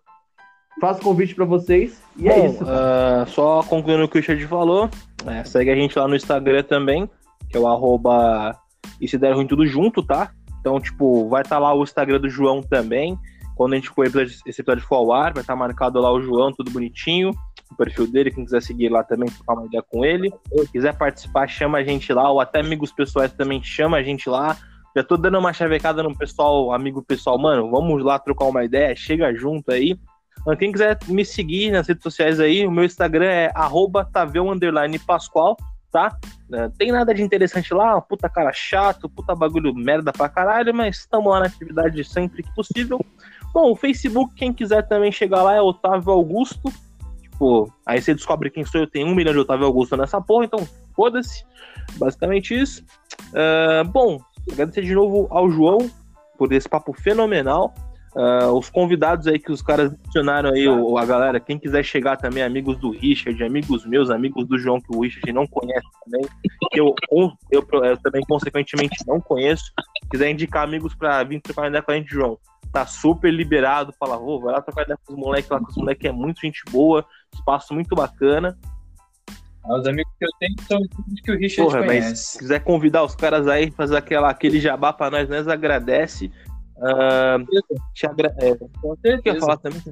Faço 0.81 1.01
convite 1.01 1.35
pra 1.35 1.45
vocês 1.45 2.01
e 2.17 2.29
é 2.29 2.35
Bom, 2.35 2.47
isso. 2.47 2.65
ah, 2.67 3.25
só 3.27 3.63
concluindo 3.65 4.05
o 4.05 4.09
que 4.09 4.19
o 4.19 4.21
Richard 4.21 4.47
falou, 4.47 4.89
é, 5.27 5.43
segue 5.45 5.71
a 5.71 5.75
gente 5.75 5.99
lá 5.99 6.07
no 6.07 6.15
Instagram 6.15 6.63
também, 6.63 7.11
que 7.49 7.57
é 7.57 7.61
o 7.61 7.67
arroba 7.67 8.57
e 9.01 9.09
se 9.09 9.19
der 9.19 9.35
ruim 9.35 9.47
tudo 9.47 9.67
junto, 9.67 10.03
tá? 10.03 10.31
Então, 10.61 10.81
tipo, 10.81 11.29
vai 11.29 11.43
estar 11.43 11.59
lá 11.59 11.75
o 11.75 11.83
Instagram 11.83 12.21
do 12.21 12.29
João 12.29 12.63
também. 12.63 13.19
Quando 13.57 13.73
a 13.73 13.77
gente 13.77 13.89
for 13.89 14.07
esse 14.07 14.61
episódio 14.61 14.85
for 14.85 14.97
ao 14.97 15.13
ar, 15.13 15.33
vai 15.33 15.43
estar 15.43 15.57
marcado 15.57 16.01
lá 16.01 16.13
o 16.13 16.21
João, 16.21 16.53
tudo 16.53 16.71
bonitinho. 16.71 17.31
O 17.71 17.77
perfil 17.77 18.07
dele, 18.07 18.31
quem 18.31 18.45
quiser 18.45 18.63
seguir 18.63 18.89
lá 18.89 19.03
também, 19.03 19.29
trocar 19.29 19.55
uma 19.55 19.67
ideia 19.67 19.83
com 19.83 20.05
ele. 20.05 20.33
Se 20.61 20.73
quiser 20.73 20.97
participar, 20.97 21.49
chama 21.49 21.79
a 21.79 21.85
gente 21.85 22.13
lá, 22.13 22.31
ou 22.31 22.41
até 22.41 22.61
amigos 22.61 22.93
pessoais 22.93 23.33
também, 23.33 23.63
chama 23.63 23.97
a 23.97 24.03
gente 24.03 24.29
lá. 24.29 24.57
Já 24.97 25.03
tô 25.03 25.17
dando 25.17 25.39
uma 25.39 25.53
chavecada 25.53 26.03
no 26.03 26.17
pessoal, 26.17 26.73
amigo 26.73 27.03
pessoal, 27.03 27.39
mano, 27.39 27.71
vamos 27.71 28.03
lá 28.03 28.19
trocar 28.19 28.47
uma 28.47 28.65
ideia, 28.65 28.95
chega 28.97 29.35
junto 29.35 29.71
aí. 29.73 29.99
Quem 30.57 30.73
quiser 30.73 30.99
me 31.09 31.25
seguir 31.25 31.71
nas 31.71 31.87
redes 31.87 32.03
sociais 32.03 32.41
aí, 32.41 32.67
o 32.67 32.71
meu 32.71 32.85
Instagram 32.85 33.27
é 33.27 33.51
arroba 33.55 34.05
Taveu 34.05 34.49
underline 34.49 34.99
Pascoal, 34.99 35.57
tá? 35.91 36.17
Não 36.49 36.71
tem 36.71 36.93
nada 36.93 37.13
de 37.13 37.23
interessante 37.23 37.75
lá, 37.75 38.01
puta 38.01 38.29
cara 38.29 38.53
chato, 38.53 39.09
puta 39.09 39.35
bagulho 39.35 39.75
merda 39.75 40.13
pra 40.13 40.29
caralho, 40.29 40.75
mas 40.75 40.99
estamos 40.99 41.31
lá 41.31 41.41
na 41.41 41.47
atividade 41.47 42.03
sempre 42.05 42.43
que 42.43 42.55
possível. 42.55 43.05
Bom, 43.53 43.73
o 43.73 43.77
Facebook, 43.77 44.35
quem 44.35 44.53
quiser 44.53 44.87
também 44.87 45.11
chegar 45.11 45.43
lá 45.43 45.55
é 45.55 45.61
Otávio 45.61 46.13
Augusto. 46.13 46.73
Tipo, 47.21 47.73
aí 47.87 48.01
você 48.01 48.15
descobre 48.15 48.51
quem 48.51 48.65
sou 48.65 48.83
eu, 48.83 48.87
tem 48.87 49.05
um 49.05 49.15
milhão 49.15 49.33
de 49.33 49.41
Otávio 49.41 49.67
Augusto 49.67 49.97
nessa 49.97 50.21
porra, 50.21 50.45
então 50.45 50.67
foda-se. 50.95 51.45
Basicamente 51.97 52.59
isso. 52.59 52.85
Ah, 53.35 53.85
bom, 53.85 54.21
agradecer 54.51 54.83
de 54.83 54.95
novo 54.95 55.27
ao 55.31 55.51
João 55.51 55.91
por 56.37 56.53
esse 56.53 56.69
papo 56.69 56.93
fenomenal. 56.93 57.75
Ah, 58.17 58.51
os 58.53 58.69
convidados 58.71 59.27
aí 59.27 59.39
que 59.39 59.53
os 59.53 59.63
caras 59.63 59.93
adicionaram 59.93 60.51
aí, 60.51 60.67
o- 60.69 60.97
a 60.99 61.05
galera, 61.05 61.39
quem 61.39 61.59
quiser 61.59 61.85
chegar 61.85 62.17
também, 62.17 62.43
amigos 62.43 62.77
do 62.79 62.91
Richard, 62.91 63.43
amigos 63.45 63.85
meus, 63.87 64.11
amigos 64.11 64.47
do 64.47 64.59
João, 64.59 64.81
que 64.81 64.97
o 64.97 65.03
Richard 65.03 65.31
não 65.33 65.47
conhece 65.47 65.87
também, 66.05 66.23
que 66.73 66.81
eu, 66.81 66.95
eu, 67.13 67.33
eu 67.83 67.97
também, 67.99 68.23
consequentemente, 68.27 68.97
não 69.07 69.21
conheço. 69.21 69.65
Quiser 70.11 70.31
indicar 70.31 70.65
amigos 70.65 70.95
pra 70.95 71.23
vir 71.23 71.41
trocar 71.41 71.69
ideia 71.69 71.83
com 71.83 71.93
a 71.93 71.95
gente, 71.95 72.11
João, 72.11 72.39
tá 72.73 72.87
super 72.87 73.33
liberado. 73.33 73.93
Fala, 73.99 74.19
ô, 74.19 74.41
vai 74.41 74.55
lá 74.55 74.63
trocar 74.63 74.83
ideia 74.83 74.99
com 75.07 75.13
os 75.13 75.19
moleques 75.19 75.51
lá, 75.51 75.59
que 75.59 75.71
os 75.71 75.77
moleques 75.77 76.05
é 76.09 76.13
muito 76.13 76.41
gente 76.41 76.63
boa, 76.71 77.05
espaço 77.35 77.75
muito 77.75 77.95
bacana. 77.95 78.59
Os 79.71 79.87
amigos 79.87 80.11
que 80.19 80.25
eu 80.25 80.31
tenho 80.41 80.55
são 80.67 80.79
os 80.81 81.21
que 81.21 81.31
o 81.31 81.37
Richard 81.37 81.71
Porra, 81.71 81.85
conhece. 81.85 82.09
mas 82.11 82.19
se 82.21 82.39
quiser 82.39 82.61
convidar 82.65 83.05
os 83.05 83.15
caras 83.15 83.47
aí, 83.47 83.71
fazer 83.71 83.99
aquela, 83.99 84.31
aquele 84.31 84.59
jabá 84.61 84.95
pra 84.95 85.11
nós, 85.11 85.29
nós 85.29 85.47
agradece. 85.47 86.33
Ah, 86.81 87.39
te 87.95 88.07
agra... 88.07 88.35
é, 88.39 88.55
Com 88.81 88.97
quer 88.97 89.11
certeza. 89.11 89.41
falar 89.41 89.57
também? 89.59 89.83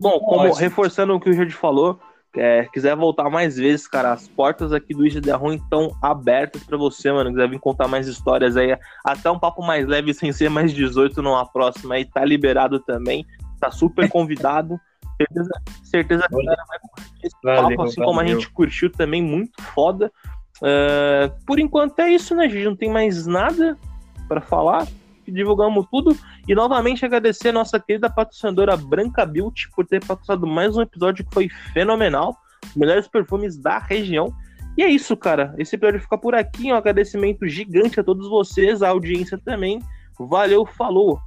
Bom, 0.00 0.18
como 0.20 0.52
reforçando 0.52 1.14
o 1.14 1.20
que 1.20 1.28
o 1.28 1.32
Richard 1.32 1.52
falou, 1.54 2.00
é, 2.36 2.64
quiser 2.72 2.94
voltar 2.96 3.30
mais 3.30 3.56
vezes, 3.56 3.86
cara, 3.88 4.12
as 4.12 4.28
portas 4.28 4.72
aqui 4.72 4.92
do 4.94 5.08
de 5.08 5.30
Ruim 5.30 5.56
estão 5.56 5.90
abertas 6.02 6.62
pra 6.64 6.76
você, 6.76 7.10
mano. 7.10 7.30
Quiser 7.30 7.48
vir 7.48 7.58
contar 7.60 7.88
mais 7.88 8.06
histórias 8.06 8.56
aí, 8.56 8.76
até 9.04 9.30
um 9.30 9.38
papo 9.38 9.62
mais 9.62 9.86
leve, 9.86 10.12
sem 10.12 10.32
ser 10.32 10.48
mais 10.50 10.72
18 10.72 11.22
numa 11.22 11.46
próxima 11.46 11.94
aí, 11.94 12.04
tá 12.04 12.24
liberado 12.24 12.80
também. 12.80 13.24
Tá 13.60 13.70
super 13.70 14.08
convidado. 14.10 14.78
certeza, 15.16 15.50
certeza 15.82 16.28
que 16.28 16.34
a 16.34 16.38
galera 16.38 16.64
vai 16.68 16.78
curtir 16.80 17.26
esse 17.26 17.36
Valeu, 17.42 17.76
papo, 17.76 17.82
assim 17.88 18.02
como 18.02 18.20
a 18.20 18.22
valeu. 18.22 18.34
gente 18.40 18.50
curtiu 18.50 18.90
também, 18.92 19.22
muito 19.22 19.60
foda. 19.62 20.12
É, 20.62 21.30
por 21.46 21.58
enquanto 21.58 21.98
é 22.00 22.10
isso, 22.10 22.34
né, 22.34 22.48
gente? 22.48 22.64
Não 22.64 22.76
tem 22.76 22.90
mais 22.90 23.26
nada 23.26 23.76
pra 24.28 24.40
falar. 24.40 24.86
Divulgamos 25.30 25.86
tudo. 25.90 26.16
E 26.46 26.54
novamente 26.54 27.04
agradecer 27.04 27.48
a 27.48 27.52
nossa 27.52 27.78
querida 27.78 28.10
patrocinadora 28.10 28.76
Branca 28.76 29.24
Beauty 29.24 29.70
por 29.74 29.86
ter 29.86 30.04
patrocinado 30.04 30.46
mais 30.46 30.76
um 30.76 30.82
episódio 30.82 31.24
que 31.24 31.34
foi 31.34 31.48
fenomenal. 31.72 32.36
Melhores 32.74 33.06
perfumes 33.08 33.56
da 33.56 33.78
região. 33.78 34.32
E 34.76 34.82
é 34.82 34.88
isso, 34.88 35.16
cara. 35.16 35.54
Esse 35.58 35.76
episódio 35.76 36.00
fica 36.00 36.16
por 36.16 36.34
aqui. 36.34 36.72
Um 36.72 36.76
agradecimento 36.76 37.46
gigante 37.48 38.00
a 38.00 38.04
todos 38.04 38.28
vocês, 38.28 38.82
a 38.82 38.88
audiência 38.88 39.38
também. 39.44 39.80
Valeu, 40.18 40.64
falou! 40.64 41.20